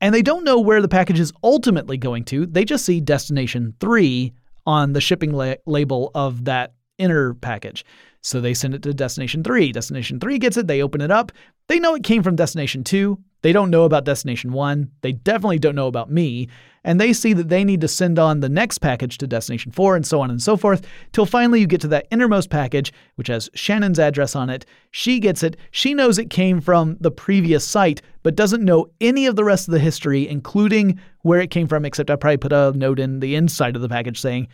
And 0.00 0.12
they 0.12 0.22
don't 0.22 0.44
know 0.44 0.58
where 0.58 0.82
the 0.82 0.88
package 0.88 1.20
is 1.20 1.32
ultimately 1.44 1.96
going 1.96 2.24
to. 2.26 2.46
They 2.46 2.64
just 2.64 2.84
see 2.84 3.00
destination 3.00 3.74
three 3.78 4.32
on 4.66 4.92
the 4.92 5.00
shipping 5.00 5.32
la- 5.32 5.54
label 5.66 6.10
of 6.16 6.46
that 6.46 6.74
inner 6.98 7.34
package. 7.34 7.84
So 8.22 8.40
they 8.40 8.54
send 8.54 8.74
it 8.74 8.82
to 8.82 8.94
destination 8.94 9.42
three. 9.42 9.72
Destination 9.72 10.20
three 10.20 10.38
gets 10.38 10.56
it, 10.56 10.68
they 10.68 10.80
open 10.80 11.00
it 11.00 11.10
up. 11.10 11.32
They 11.66 11.80
know 11.80 11.94
it 11.94 12.04
came 12.04 12.22
from 12.22 12.36
destination 12.36 12.84
two. 12.84 13.18
They 13.42 13.52
don't 13.52 13.70
know 13.70 13.82
about 13.82 14.04
destination 14.04 14.52
one. 14.52 14.92
They 15.00 15.10
definitely 15.10 15.58
don't 15.58 15.74
know 15.74 15.88
about 15.88 16.10
me. 16.10 16.48
And 16.84 17.00
they 17.00 17.12
see 17.12 17.32
that 17.32 17.48
they 17.48 17.64
need 17.64 17.80
to 17.80 17.88
send 17.88 18.18
on 18.20 18.38
the 18.38 18.48
next 18.48 18.78
package 18.78 19.18
to 19.18 19.26
destination 19.26 19.72
four 19.72 19.96
and 19.96 20.06
so 20.06 20.20
on 20.20 20.30
and 20.30 20.40
so 20.40 20.56
forth, 20.56 20.86
till 21.12 21.26
finally 21.26 21.60
you 21.60 21.66
get 21.66 21.80
to 21.80 21.88
that 21.88 22.06
innermost 22.12 22.50
package, 22.50 22.92
which 23.16 23.26
has 23.26 23.50
Shannon's 23.54 23.98
address 23.98 24.36
on 24.36 24.48
it. 24.50 24.64
She 24.92 25.18
gets 25.18 25.42
it. 25.42 25.56
She 25.72 25.92
knows 25.92 26.18
it 26.18 26.30
came 26.30 26.60
from 26.60 26.96
the 27.00 27.10
previous 27.10 27.66
site, 27.66 28.02
but 28.22 28.36
doesn't 28.36 28.64
know 28.64 28.86
any 29.00 29.26
of 29.26 29.34
the 29.34 29.44
rest 29.44 29.66
of 29.66 29.72
the 29.72 29.80
history, 29.80 30.28
including 30.28 31.00
where 31.22 31.40
it 31.40 31.50
came 31.50 31.66
from, 31.66 31.84
except 31.84 32.10
I 32.10 32.16
probably 32.16 32.36
put 32.36 32.52
a 32.52 32.72
note 32.76 33.00
in 33.00 33.18
the 33.18 33.34
inside 33.34 33.74
of 33.74 33.82
the 33.82 33.88
package 33.88 34.20
saying, 34.20 34.46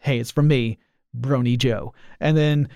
hey, 0.00 0.18
it's 0.18 0.30
from 0.30 0.48
me. 0.48 0.78
Brony 1.20 1.58
Joe. 1.58 1.92
And 2.20 2.36
then 2.36 2.68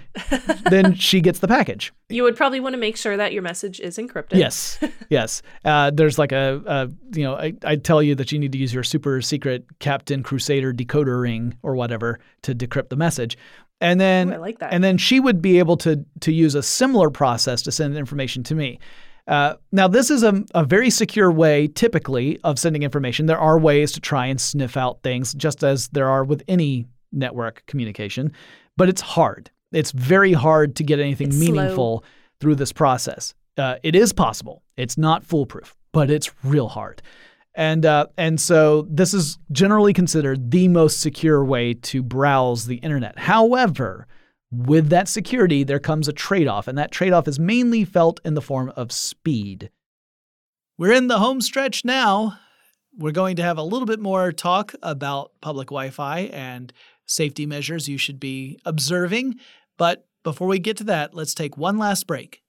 then 0.70 0.94
she 0.96 1.20
gets 1.20 1.38
the 1.38 1.48
package. 1.48 1.92
You 2.08 2.22
would 2.24 2.36
probably 2.36 2.60
want 2.60 2.74
to 2.74 2.78
make 2.78 2.96
sure 2.96 3.16
that 3.16 3.32
your 3.32 3.42
message 3.42 3.80
is 3.80 3.98
encrypted. 3.98 4.36
Yes. 4.36 4.78
yes. 5.10 5.42
Uh, 5.64 5.90
there's 5.90 6.18
like 6.18 6.32
a, 6.32 6.62
a, 6.66 6.88
you 7.16 7.24
know, 7.24 7.36
I, 7.36 7.54
I 7.64 7.76
tell 7.76 8.02
you 8.02 8.14
that 8.16 8.32
you 8.32 8.38
need 8.38 8.52
to 8.52 8.58
use 8.58 8.74
your 8.74 8.82
super 8.82 9.20
secret 9.22 9.64
Captain 9.78 10.22
Crusader 10.22 10.72
decoder 10.72 11.20
ring 11.20 11.56
or 11.62 11.74
whatever 11.74 12.18
to 12.42 12.54
decrypt 12.54 12.88
the 12.88 12.96
message. 12.96 13.36
And 13.80 14.00
then 14.00 14.30
Ooh, 14.30 14.34
I 14.34 14.38
like 14.38 14.58
that. 14.58 14.72
And 14.72 14.84
then 14.84 14.98
she 14.98 15.20
would 15.20 15.40
be 15.40 15.58
able 15.58 15.76
to 15.78 16.04
to 16.20 16.32
use 16.32 16.54
a 16.54 16.62
similar 16.62 17.10
process 17.10 17.62
to 17.62 17.72
send 17.72 17.96
information 17.96 18.42
to 18.44 18.54
me. 18.54 18.78
Uh, 19.26 19.54
now, 19.70 19.86
this 19.86 20.10
is 20.10 20.24
a, 20.24 20.44
a 20.54 20.64
very 20.64 20.90
secure 20.90 21.30
way, 21.30 21.68
typically, 21.68 22.40
of 22.42 22.58
sending 22.58 22.82
information. 22.82 23.26
There 23.26 23.38
are 23.38 23.58
ways 23.58 23.92
to 23.92 24.00
try 24.00 24.26
and 24.26 24.40
sniff 24.40 24.76
out 24.76 25.02
things, 25.02 25.34
just 25.34 25.62
as 25.62 25.88
there 25.88 26.08
are 26.08 26.24
with 26.24 26.42
any 26.48 26.86
network 27.12 27.64
communication, 27.66 28.32
but 28.76 28.88
it's 28.88 29.00
hard. 29.00 29.50
It's 29.72 29.92
very 29.92 30.32
hard 30.32 30.76
to 30.76 30.84
get 30.84 30.98
anything 30.98 31.28
it's 31.28 31.38
meaningful 31.38 32.00
slow. 32.00 32.10
through 32.40 32.56
this 32.56 32.72
process. 32.72 33.34
Uh, 33.56 33.76
it 33.82 33.94
is 33.94 34.12
possible. 34.12 34.62
It's 34.76 34.96
not 34.96 35.24
foolproof, 35.24 35.76
but 35.92 36.10
it's 36.10 36.30
real 36.44 36.68
hard. 36.68 37.02
And 37.54 37.84
uh, 37.84 38.06
and 38.16 38.40
so 38.40 38.86
this 38.88 39.12
is 39.12 39.38
generally 39.50 39.92
considered 39.92 40.50
the 40.50 40.68
most 40.68 41.00
secure 41.00 41.44
way 41.44 41.74
to 41.74 42.02
browse 42.02 42.66
the 42.66 42.76
internet. 42.76 43.18
However, 43.18 44.06
with 44.52 44.88
that 44.90 45.08
security, 45.08 45.64
there 45.64 45.78
comes 45.78 46.08
a 46.08 46.12
trade-off, 46.12 46.68
and 46.68 46.78
that 46.78 46.90
trade-off 46.90 47.28
is 47.28 47.38
mainly 47.38 47.84
felt 47.84 48.20
in 48.24 48.34
the 48.34 48.42
form 48.42 48.72
of 48.76 48.92
speed. 48.92 49.70
We're 50.78 50.92
in 50.92 51.08
the 51.08 51.18
home 51.18 51.40
stretch 51.40 51.84
now. 51.84 52.38
We're 52.96 53.12
going 53.12 53.36
to 53.36 53.42
have 53.42 53.58
a 53.58 53.62
little 53.62 53.86
bit 53.86 54.00
more 54.00 54.32
talk 54.32 54.74
about 54.82 55.32
public 55.40 55.68
Wi-Fi 55.68 56.20
and 56.32 56.72
safety 57.10 57.44
measures 57.44 57.88
you 57.88 57.98
should 57.98 58.20
be 58.20 58.58
observing. 58.64 59.34
But 59.76 60.06
before 60.22 60.46
we 60.46 60.58
get 60.58 60.76
to 60.78 60.84
that, 60.84 61.14
let's 61.14 61.34
take 61.34 61.56
one 61.56 61.78
last 61.78 62.06
break. 62.06 62.42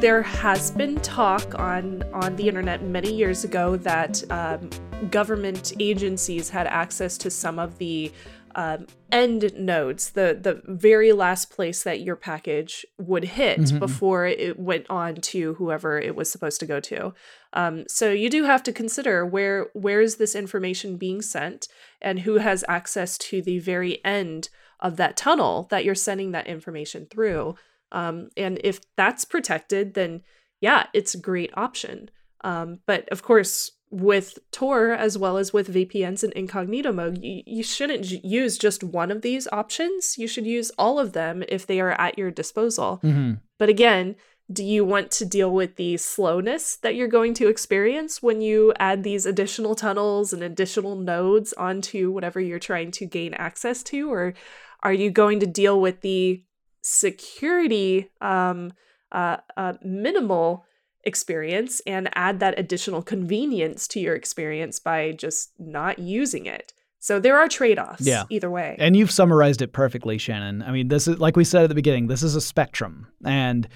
There 0.00 0.22
has 0.22 0.70
been 0.70 0.96
talk 1.00 1.58
on 1.58 2.04
on 2.12 2.36
the 2.36 2.46
internet 2.46 2.84
many 2.84 3.12
years 3.12 3.42
ago 3.42 3.76
that 3.78 4.22
um, 4.30 4.70
government 5.10 5.72
agencies 5.80 6.48
had 6.48 6.68
access 6.68 7.18
to 7.18 7.30
some 7.30 7.58
of 7.58 7.78
the 7.78 8.12
um, 8.58 8.88
end 9.12 9.52
nodes, 9.56 10.10
the 10.10 10.36
the 10.38 10.60
very 10.66 11.12
last 11.12 11.48
place 11.48 11.84
that 11.84 12.00
your 12.00 12.16
package 12.16 12.84
would 12.98 13.22
hit 13.22 13.60
mm-hmm. 13.60 13.78
before 13.78 14.26
it 14.26 14.58
went 14.58 14.84
on 14.90 15.14
to 15.14 15.54
whoever 15.54 15.96
it 16.00 16.16
was 16.16 16.28
supposed 16.28 16.58
to 16.58 16.66
go 16.66 16.80
to. 16.80 17.14
Um, 17.52 17.84
so 17.86 18.10
you 18.10 18.28
do 18.28 18.42
have 18.44 18.64
to 18.64 18.72
consider 18.72 19.24
where 19.24 19.68
where 19.74 20.00
is 20.00 20.16
this 20.16 20.34
information 20.34 20.96
being 20.96 21.22
sent 21.22 21.68
and 22.02 22.20
who 22.20 22.38
has 22.38 22.64
access 22.66 23.16
to 23.18 23.40
the 23.40 23.60
very 23.60 24.04
end 24.04 24.48
of 24.80 24.96
that 24.96 25.16
tunnel 25.16 25.68
that 25.70 25.84
you're 25.84 25.94
sending 25.94 26.32
that 26.32 26.48
information 26.48 27.06
through. 27.06 27.54
Um, 27.92 28.30
and 28.36 28.60
if 28.64 28.80
that's 28.96 29.24
protected, 29.24 29.94
then 29.94 30.22
yeah, 30.60 30.88
it's 30.92 31.14
a 31.14 31.20
great 31.20 31.52
option. 31.56 32.10
Um, 32.42 32.80
but 32.86 33.08
of 33.10 33.22
course, 33.22 33.70
with 33.90 34.38
Tor 34.50 34.92
as 34.92 35.16
well 35.16 35.38
as 35.38 35.52
with 35.52 35.72
VPNs 35.72 36.22
and 36.22 36.32
incognito 36.34 36.92
mode, 36.92 37.22
you, 37.22 37.42
you 37.46 37.62
shouldn't 37.62 38.04
j- 38.04 38.20
use 38.22 38.58
just 38.58 38.84
one 38.84 39.10
of 39.10 39.22
these 39.22 39.48
options. 39.52 40.18
You 40.18 40.26
should 40.26 40.46
use 40.46 40.70
all 40.78 40.98
of 40.98 41.12
them 41.12 41.42
if 41.48 41.66
they 41.66 41.80
are 41.80 41.92
at 41.92 42.18
your 42.18 42.30
disposal. 42.30 43.00
Mm-hmm. 43.02 43.34
But 43.58 43.68
again, 43.68 44.16
do 44.50 44.64
you 44.64 44.84
want 44.84 45.10
to 45.12 45.26
deal 45.26 45.50
with 45.50 45.76
the 45.76 45.96
slowness 45.98 46.76
that 46.76 46.94
you're 46.94 47.08
going 47.08 47.34
to 47.34 47.48
experience 47.48 48.22
when 48.22 48.40
you 48.40 48.72
add 48.78 49.02
these 49.02 49.26
additional 49.26 49.74
tunnels 49.74 50.32
and 50.32 50.42
additional 50.42 50.96
nodes 50.96 51.52
onto 51.52 52.10
whatever 52.10 52.40
you're 52.40 52.58
trying 52.58 52.90
to 52.92 53.06
gain 53.06 53.34
access 53.34 53.82
to? 53.84 54.10
Or 54.10 54.34
are 54.82 54.92
you 54.92 55.10
going 55.10 55.40
to 55.40 55.46
deal 55.46 55.78
with 55.80 56.00
the 56.00 56.42
security 56.82 58.10
um, 58.22 58.72
uh, 59.12 59.38
uh, 59.56 59.74
minimal 59.82 60.64
experience 61.08 61.80
and 61.86 62.08
add 62.14 62.38
that 62.38 62.56
additional 62.56 63.02
convenience 63.02 63.88
to 63.88 63.98
your 64.00 64.14
experience 64.14 64.78
by 64.78 65.10
just 65.10 65.50
not 65.58 65.98
using 65.98 66.46
it? 66.46 66.72
So 67.00 67.18
there 67.18 67.36
are 67.38 67.48
trade 67.48 67.78
offs 67.78 68.06
Yeah. 68.06 68.24
either 68.30 68.50
way. 68.50 68.76
And 68.78 68.94
you've 68.96 69.10
summarized 69.10 69.62
it 69.62 69.72
perfectly, 69.72 70.18
Shannon. 70.18 70.62
I 70.62 70.70
mean, 70.70 70.88
this 70.88 71.08
is 71.08 71.18
like 71.18 71.36
we 71.36 71.44
said 71.44 71.62
at 71.64 71.68
the 71.68 71.74
beginning, 71.74 72.06
this 72.06 72.22
is 72.22 72.36
a 72.36 72.40
spectrum. 72.40 73.06
And 73.24 73.66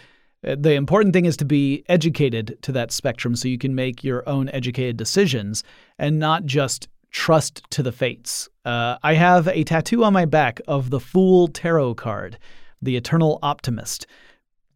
uh, 0.47 0.57
the 0.59 0.75
important 0.75 1.13
thing 1.13 1.25
is 1.25 1.37
to 1.39 1.45
be 1.45 1.85
educated 1.89 2.59
to 2.63 2.73
that 2.73 2.91
spectrum 2.93 3.35
so 3.37 3.49
you 3.49 3.59
can 3.59 3.75
make 3.75 4.03
your 4.05 4.29
own 4.29 4.49
educated 4.51 4.97
decisions 4.97 5.63
and 5.99 6.19
not 6.19 6.45
just 6.47 6.89
trust 7.13 7.63
to 7.71 7.83
the 7.83 7.93
fates. 7.93 8.49
Uh, 8.65 8.97
I 9.03 9.15
have 9.15 9.47
a 9.49 9.65
tattoo 9.65 10.03
on 10.03 10.13
my 10.13 10.25
back 10.25 10.61
of 10.67 10.91
the 10.91 10.99
Fool 11.01 11.47
Tarot 11.47 11.95
card, 11.95 12.39
the 12.81 12.97
Eternal 12.97 13.39
Optimist. 13.43 14.07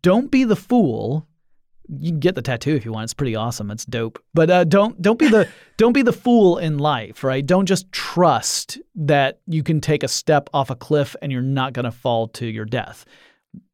Don't 0.02 0.30
be 0.30 0.44
the 0.44 0.54
fool. 0.54 1.26
You 1.88 2.10
can 2.10 2.20
get 2.20 2.34
the 2.34 2.42
tattoo 2.42 2.74
if 2.74 2.84
you 2.84 2.92
want. 2.92 3.04
It's 3.04 3.14
pretty 3.14 3.36
awesome. 3.36 3.70
It's 3.70 3.84
dope. 3.84 4.22
But 4.34 4.50
uh, 4.50 4.64
don't 4.64 5.00
don't 5.00 5.18
be 5.18 5.28
the 5.28 5.48
don't 5.76 5.92
be 5.92 6.02
the 6.02 6.12
fool 6.12 6.58
in 6.58 6.78
life, 6.78 7.22
right? 7.22 7.44
Don't 7.44 7.66
just 7.66 7.90
trust 7.92 8.78
that 8.94 9.40
you 9.46 9.62
can 9.62 9.80
take 9.80 10.02
a 10.02 10.08
step 10.08 10.48
off 10.52 10.70
a 10.70 10.76
cliff 10.76 11.14
and 11.22 11.30
you're 11.30 11.42
not 11.42 11.72
going 11.72 11.84
to 11.84 11.92
fall 11.92 12.28
to 12.28 12.46
your 12.46 12.64
death. 12.64 13.04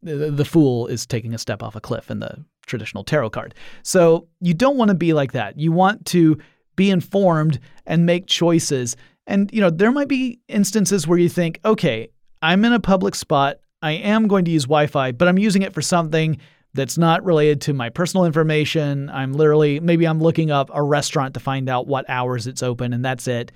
The, 0.03 0.31
the 0.31 0.45
fool 0.45 0.87
is 0.87 1.07
taking 1.07 1.35
a 1.35 1.39
step 1.39 1.63
off 1.63 1.75
a 1.75 1.81
cliff 1.81 2.11
in 2.11 2.21
the 2.21 2.45
traditional 2.67 3.05
tarot 3.05 3.31
card. 3.31 3.55
So 3.83 4.29
you 4.41 4.55
don't 4.55 4.77
want 4.77 4.91
to 4.91 4.95
be 4.95 5.13
like 5.13 5.33
that. 5.33 5.59
You 5.59 5.73
want 5.73 6.07
to 6.07 6.39
be 6.77 6.91
informed 6.91 7.59
and 7.87 8.07
make 8.07 8.27
choices. 8.27 8.97
And 9.27 9.51
you 9.53 9.61
know, 9.61 9.71
there 9.71 9.93
might 9.93 10.09
be 10.09 10.41
instances 10.49 11.07
where 11.07 11.19
you 11.19 11.29
think, 11.29 11.61
okay, 11.65 12.09
I'm 12.41 12.65
in 12.65 12.73
a 12.73 12.81
public 12.81 13.15
spot. 13.15 13.59
I 13.83 13.93
am 13.93 14.29
going 14.29 14.45
to 14.45 14.51
use 14.51 14.65
Wi-Fi, 14.65 15.13
but 15.13 15.29
I'm 15.29 15.39
using 15.39 15.63
it 15.63 15.73
for 15.73 15.83
something 15.83 16.39
that's 16.75 16.97
not 16.97 17.25
related 17.25 17.61
to 17.63 17.73
my 17.73 17.91
personal 17.91 18.25
information. 18.25 19.11
I'm 19.11 19.33
literally 19.33 19.81
maybe 19.81 20.07
I'm 20.07 20.21
looking 20.21 20.51
up 20.51 20.71
a 20.73 20.83
restaurant 20.83 21.35
to 21.35 21.41
find 21.41 21.69
out 21.69 21.87
what 21.87 22.09
hours 22.09 22.47
it's 22.47 22.63
open 22.63 22.93
and 22.93 23.05
that's 23.05 23.29
it. 23.29 23.53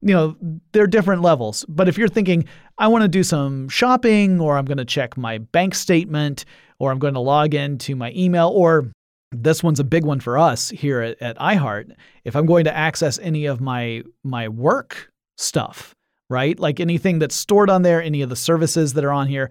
You 0.00 0.14
know, 0.14 0.36
they're 0.72 0.86
different 0.86 1.22
levels. 1.22 1.64
But 1.68 1.88
if 1.88 1.98
you're 1.98 2.08
thinking 2.08 2.46
I 2.78 2.88
want 2.88 3.02
to 3.02 3.08
do 3.08 3.22
some 3.22 3.68
shopping 3.68 4.40
or 4.40 4.56
I'm 4.56 4.64
going 4.64 4.78
to 4.78 4.84
check 4.84 5.16
my 5.16 5.38
bank 5.38 5.74
statement 5.74 6.44
or 6.78 6.90
I'm 6.90 6.98
going 6.98 7.14
to 7.14 7.20
log 7.20 7.54
into 7.54 7.94
my 7.94 8.12
email 8.14 8.48
or 8.48 8.90
this 9.30 9.62
one's 9.62 9.80
a 9.80 9.84
big 9.84 10.04
one 10.04 10.20
for 10.20 10.38
us 10.38 10.70
here 10.70 11.00
at, 11.00 11.20
at 11.20 11.38
iHeart. 11.38 11.92
If 12.24 12.36
I'm 12.36 12.46
going 12.46 12.64
to 12.64 12.76
access 12.76 13.18
any 13.18 13.46
of 13.46 13.60
my 13.60 14.02
my 14.22 14.48
work 14.48 15.10
stuff, 15.36 15.94
right? 16.30 16.58
Like 16.58 16.80
anything 16.80 17.18
that's 17.18 17.34
stored 17.34 17.68
on 17.68 17.82
there, 17.82 18.02
any 18.02 18.22
of 18.22 18.30
the 18.30 18.36
services 18.36 18.94
that 18.94 19.04
are 19.04 19.12
on 19.12 19.26
here, 19.26 19.50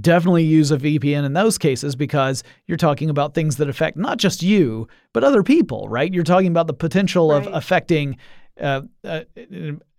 definitely 0.00 0.44
use 0.44 0.70
a 0.70 0.76
VPN 0.76 1.24
in 1.24 1.32
those 1.32 1.58
cases 1.58 1.96
because 1.96 2.42
you're 2.66 2.76
talking 2.76 3.10
about 3.10 3.34
things 3.34 3.56
that 3.56 3.68
affect 3.68 3.96
not 3.96 4.18
just 4.18 4.42
you, 4.42 4.88
but 5.12 5.24
other 5.24 5.42
people, 5.42 5.88
right? 5.88 6.12
You're 6.12 6.24
talking 6.24 6.48
about 6.48 6.66
the 6.66 6.74
potential 6.74 7.32
of 7.32 7.46
affecting 7.46 8.18
uh, 8.60 8.82
uh, 9.04 9.22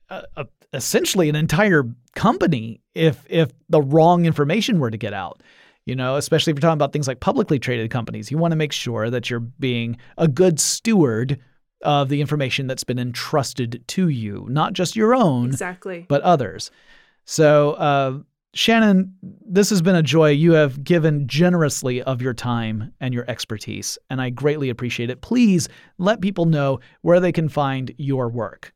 uh, 0.09 0.21
uh, 0.35 0.43
essentially 0.73 1.29
an 1.29 1.35
entire 1.35 1.83
company 2.15 2.81
if 2.93 3.25
if 3.29 3.51
the 3.69 3.81
wrong 3.81 4.25
information 4.25 4.79
were 4.79 4.91
to 4.91 4.97
get 4.97 5.13
out. 5.13 5.41
You 5.85 5.95
know, 5.95 6.17
especially 6.17 6.51
if 6.51 6.57
you're 6.57 6.61
talking 6.61 6.73
about 6.73 6.93
things 6.93 7.07
like 7.07 7.19
publicly 7.19 7.57
traded 7.57 7.89
companies, 7.89 8.29
you 8.29 8.37
want 8.37 8.51
to 8.51 8.55
make 8.55 8.71
sure 8.71 9.09
that 9.09 9.29
you're 9.29 9.39
being 9.39 9.97
a 10.17 10.27
good 10.27 10.59
steward 10.59 11.39
of 11.81 12.09
the 12.09 12.21
information 12.21 12.67
that's 12.67 12.83
been 12.83 12.99
entrusted 12.99 13.83
to 13.87 14.09
you, 14.09 14.45
not 14.49 14.73
just 14.73 14.95
your 14.95 15.15
own, 15.15 15.47
exactly. 15.47 16.05
but 16.07 16.21
others. 16.21 16.69
So, 17.25 17.71
uh, 17.73 18.19
Shannon, 18.55 19.13
this 19.21 19.69
has 19.69 19.81
been 19.81 19.95
a 19.95 20.01
joy. 20.01 20.31
You 20.31 20.53
have 20.53 20.83
given 20.83 21.27
generously 21.27 22.01
of 22.01 22.21
your 22.21 22.33
time 22.33 22.93
and 22.99 23.13
your 23.13 23.29
expertise, 23.29 23.97
and 24.09 24.19
I 24.21 24.31
greatly 24.31 24.69
appreciate 24.69 25.09
it. 25.11 25.21
Please 25.21 25.69
let 25.99 26.21
people 26.21 26.45
know 26.45 26.79
where 27.01 27.19
they 27.19 27.31
can 27.31 27.47
find 27.47 27.93
your 27.97 28.27
work. 28.27 28.73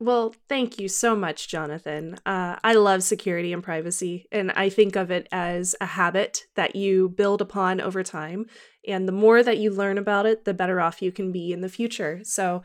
Well, 0.00 0.32
thank 0.48 0.78
you 0.78 0.86
so 0.86 1.16
much, 1.16 1.48
Jonathan. 1.48 2.18
Uh, 2.24 2.54
I 2.62 2.74
love 2.74 3.02
security 3.02 3.52
and 3.52 3.64
privacy, 3.64 4.26
and 4.30 4.52
I 4.52 4.68
think 4.68 4.94
of 4.94 5.10
it 5.10 5.26
as 5.32 5.74
a 5.80 5.86
habit 5.86 6.46
that 6.54 6.76
you 6.76 7.08
build 7.08 7.40
upon 7.40 7.80
over 7.80 8.04
time. 8.04 8.46
And 8.86 9.08
the 9.08 9.12
more 9.12 9.42
that 9.42 9.58
you 9.58 9.72
learn 9.72 9.98
about 9.98 10.24
it, 10.24 10.44
the 10.44 10.54
better 10.54 10.80
off 10.80 11.02
you 11.02 11.10
can 11.10 11.32
be 11.32 11.52
in 11.52 11.62
the 11.62 11.68
future. 11.68 12.20
So, 12.22 12.62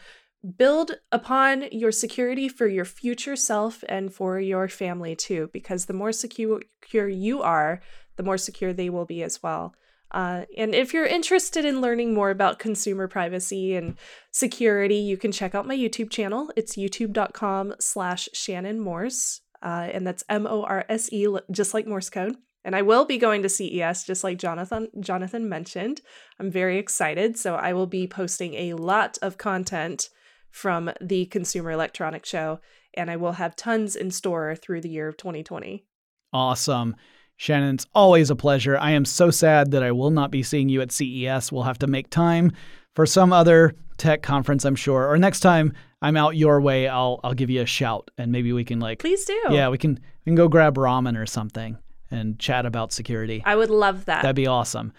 build 0.57 0.91
upon 1.11 1.65
your 1.72 1.91
security 1.91 2.49
for 2.49 2.68
your 2.68 2.86
future 2.86 3.36
self 3.36 3.84
and 3.88 4.14
for 4.14 4.40
your 4.40 4.68
family 4.68 5.15
too, 5.15 5.49
because 5.53 5.86
the 5.86 5.94
more 5.94 6.11
secure 6.11 6.61
you 7.07 7.41
are, 7.41 7.82
the 8.18 8.24
more 8.24 8.38
secure 8.38 8.74
they 8.74 8.90
will 8.90 9.06
be 9.06 9.24
as 9.24 9.41
well. 9.41 9.74
Uh, 10.11 10.45
and 10.57 10.76
if 10.76 10.94
you're 10.94 11.06
interested 11.06 11.65
in 11.65 11.82
learning 11.82 12.14
more 12.14 12.30
about 12.30 12.60
consumer 12.60 13.07
privacy 13.07 13.76
and 13.76 13.98
security, 14.32 14.98
you 14.98 15.18
can 15.18 15.32
check 15.32 15.56
out 15.56 15.65
my 15.65 15.76
YouTube 15.76 16.11
channel. 16.11 16.52
It's 16.56 16.76
youtube.com 16.76 17.76
slash 17.80 18.30
Shannon 18.34 18.80
Morse. 18.80 19.41
Uh, 19.64 19.90
and 19.91 20.06
that's 20.06 20.26
M-O-R-S-E, 20.30 21.28
just 21.49 21.74
like 21.74 21.88
Morse 21.88 22.10
code. 22.10 22.36
And 22.65 22.76
I 22.76 22.82
will 22.82 23.06
be 23.06 23.18
going 23.18 23.41
to 23.44 23.49
CES, 23.49 24.03
just 24.03 24.24
like 24.24 24.38
Jonathan 24.38 24.88
Jonathan 24.99 25.49
mentioned. 25.49 26.02
I'm 26.40 26.52
very 26.52 26.78
excited. 26.78 27.38
So 27.38 27.56
I 27.56 27.74
will 27.74 27.88
be 27.88 28.07
posting 28.07 28.53
a 28.53 28.74
lot 28.74 29.18
of 29.22 29.38
content 29.38 30.10
from 30.54 30.92
the 31.02 31.26
Consumer 31.26 31.72
Electronics 31.72 32.30
Show, 32.30 32.60
and 32.94 33.10
I 33.10 33.16
will 33.18 33.34
have 33.34 33.56
tons 33.56 33.96
in 33.96 34.12
store 34.12 34.56
through 34.56 34.82
the 34.82 34.90
year 34.90 35.08
of 35.08 35.18
2020. 35.18 35.84
Awesome. 36.32 36.96
Shannon, 37.38 37.74
it's 37.74 37.88
always 37.96 38.30
a 38.30 38.36
pleasure. 38.36 38.78
I 38.78 38.92
am 38.92 39.04
so 39.04 39.32
sad 39.32 39.72
that 39.72 39.82
I 39.82 39.92
will 39.92 40.12
not 40.12 40.30
be 40.30 40.44
seeing 40.44 40.70
you 40.70 40.82
at 40.82 40.92
CES. 40.92 41.52
We'll 41.52 41.64
have 41.64 41.80
to 41.80 41.88
make 41.88 42.12
time 42.12 42.52
for 42.94 43.08
some 43.08 43.34
other 43.34 43.74
tech 43.98 44.22
conference, 44.22 44.64
I'm 44.64 44.76
sure. 44.76 45.10
Or 45.10 45.18
next 45.18 45.40
time 45.40 45.74
I'm 46.04 46.16
out 46.16 46.38
your 46.38 46.62
way, 46.62 46.88
I'll 46.88 47.20
I'll 47.24 47.34
give 47.34 47.50
you 47.50 47.64
a 47.64 47.66
shout 47.66 48.12
and 48.20 48.32
maybe 48.32 48.54
we 48.54 48.64
can 48.64 48.80
like 48.80 49.00
Please 49.00 49.26
do. 49.26 49.42
Yeah, 49.50 49.70
we 49.70 49.80
can 49.80 49.94
we 49.94 50.30
can 50.30 50.36
go 50.36 50.48
grab 50.48 50.76
ramen 50.76 51.20
or 51.20 51.26
something 51.26 51.80
and 52.12 52.38
chat 52.38 52.68
about 52.68 52.94
security. 52.94 53.42
I 53.44 53.56
would 53.56 53.72
love 53.72 54.06
that. 54.06 54.22
That'd 54.22 54.36
be 54.36 54.48
awesome. 54.48 54.94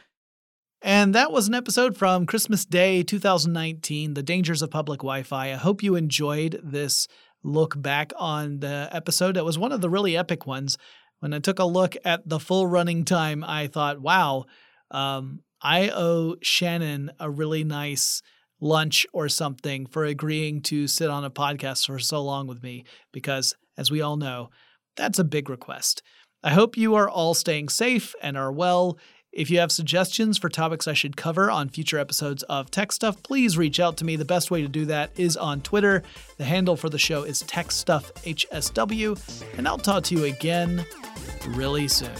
And 0.87 1.15
that 1.15 1.33
was 1.33 1.49
an 1.49 1.55
episode 1.55 1.97
from 1.97 2.27
Christmas 2.27 2.67
Day 2.67 3.03
2019, 3.03 4.13
The 4.13 4.23
Dangers 4.23 4.61
of 4.61 4.71
Public 4.71 4.99
Wi 5.01 5.23
Fi. 5.23 5.51
I 5.51 5.55
hope 5.55 5.83
you 5.83 5.95
enjoyed 5.95 6.61
this 6.63 7.09
look 7.43 7.81
back 7.81 8.13
on 8.19 8.61
the 8.61 8.91
episode. 8.93 9.39
It 9.39 9.47
was 9.47 9.59
one 9.59 9.73
of 9.73 9.81
the 9.81 9.89
really 9.89 10.15
epic 10.15 10.47
ones. 10.47 10.77
When 11.21 11.33
I 11.33 11.39
took 11.39 11.59
a 11.59 11.65
look 11.65 11.97
at 12.05 12.29
the 12.29 12.39
full 12.39 12.67
running 12.67 13.07
time, 13.07 13.43
I 13.43 13.67
thought, 13.67 14.03
wow, 14.03 14.45
um, 14.91 15.41
I 15.63 15.89
owe 15.89 16.37
Shannon 16.43 17.13
a 17.19 17.31
really 17.31 17.65
nice 17.65 18.21
lunch 18.61 19.07
or 19.15 19.31
something 19.31 19.87
for 19.87 20.05
agreeing 20.05 20.61
to 20.65 20.87
sit 20.87 21.09
on 21.09 21.25
a 21.25 21.31
podcast 21.31 21.87
for 21.87 21.99
so 21.99 22.23
long 22.23 22.47
with 22.47 22.63
me, 22.63 22.85
because 23.11 23.55
as 23.79 23.91
we 23.91 24.03
all 24.03 24.19
know, 24.19 24.51
that's 24.99 25.19
a 25.19 25.25
big 25.25 25.49
request. 25.49 26.03
I 26.43 26.51
hope 26.51 26.77
you 26.77 26.95
are 26.95 27.09
all 27.09 27.33
staying 27.33 27.71
safe 27.71 28.15
and 28.21 28.37
are 28.37 28.53
well. 28.53 28.99
If 29.35 29.51
you 29.51 29.59
have 29.59 29.73
suggestions 29.73 30.39
for 30.39 30.49
topics 30.49 30.87
I 30.87 30.93
should 30.93 31.17
cover 31.17 31.51
on 31.51 31.69
future 31.69 31.99
episodes 31.99 32.45
of 32.45 32.71
Tech 32.71 32.93
Stuff, 32.93 33.21
please 33.25 33.59
reach 33.59 33.81
out 33.81 33.97
to 33.97 34.05
me. 34.05 34.15
The 34.15 34.25
best 34.25 34.53
way 34.53 34.63
to 34.63 34.69
do 34.69 34.85
that 34.85 35.11
is 35.17 35.37
on 35.37 35.61
Twitter. 35.61 36.05
The 36.37 36.45
handle 36.45 36.77
for 36.77 36.89
the 36.89 37.01
show 37.01 37.25
is 37.25 37.43
TechStuffHSW, 37.43 39.59
and 39.59 39.67
I'll 39.67 39.79
talk 39.79 40.05
to 40.05 40.15
you 40.15 40.27
again 40.27 40.87
really 41.49 41.89
soon. 41.89 42.15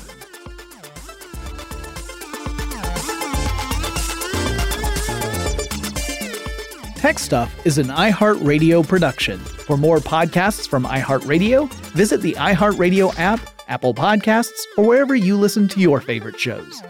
Tech 6.97 7.21
Stuff 7.21 7.55
is 7.65 7.79
an 7.79 7.87
iHeartRadio 7.87 8.89
production. 8.89 9.39
For 9.39 9.77
more 9.77 9.99
podcasts 9.99 10.67
from 10.67 10.85
iHeartRadio, 10.85 11.73
visit 11.93 12.23
the 12.23 12.33
iHeartRadio 12.33 13.17
app, 13.21 13.39
Apple 13.69 13.95
Podcasts, 13.95 14.65
or 14.77 14.85
wherever 14.85 15.15
you 15.15 15.37
listen 15.37 15.69
to 15.69 15.79
your 15.79 16.01
favorite 16.01 16.41
shows. 16.41 16.83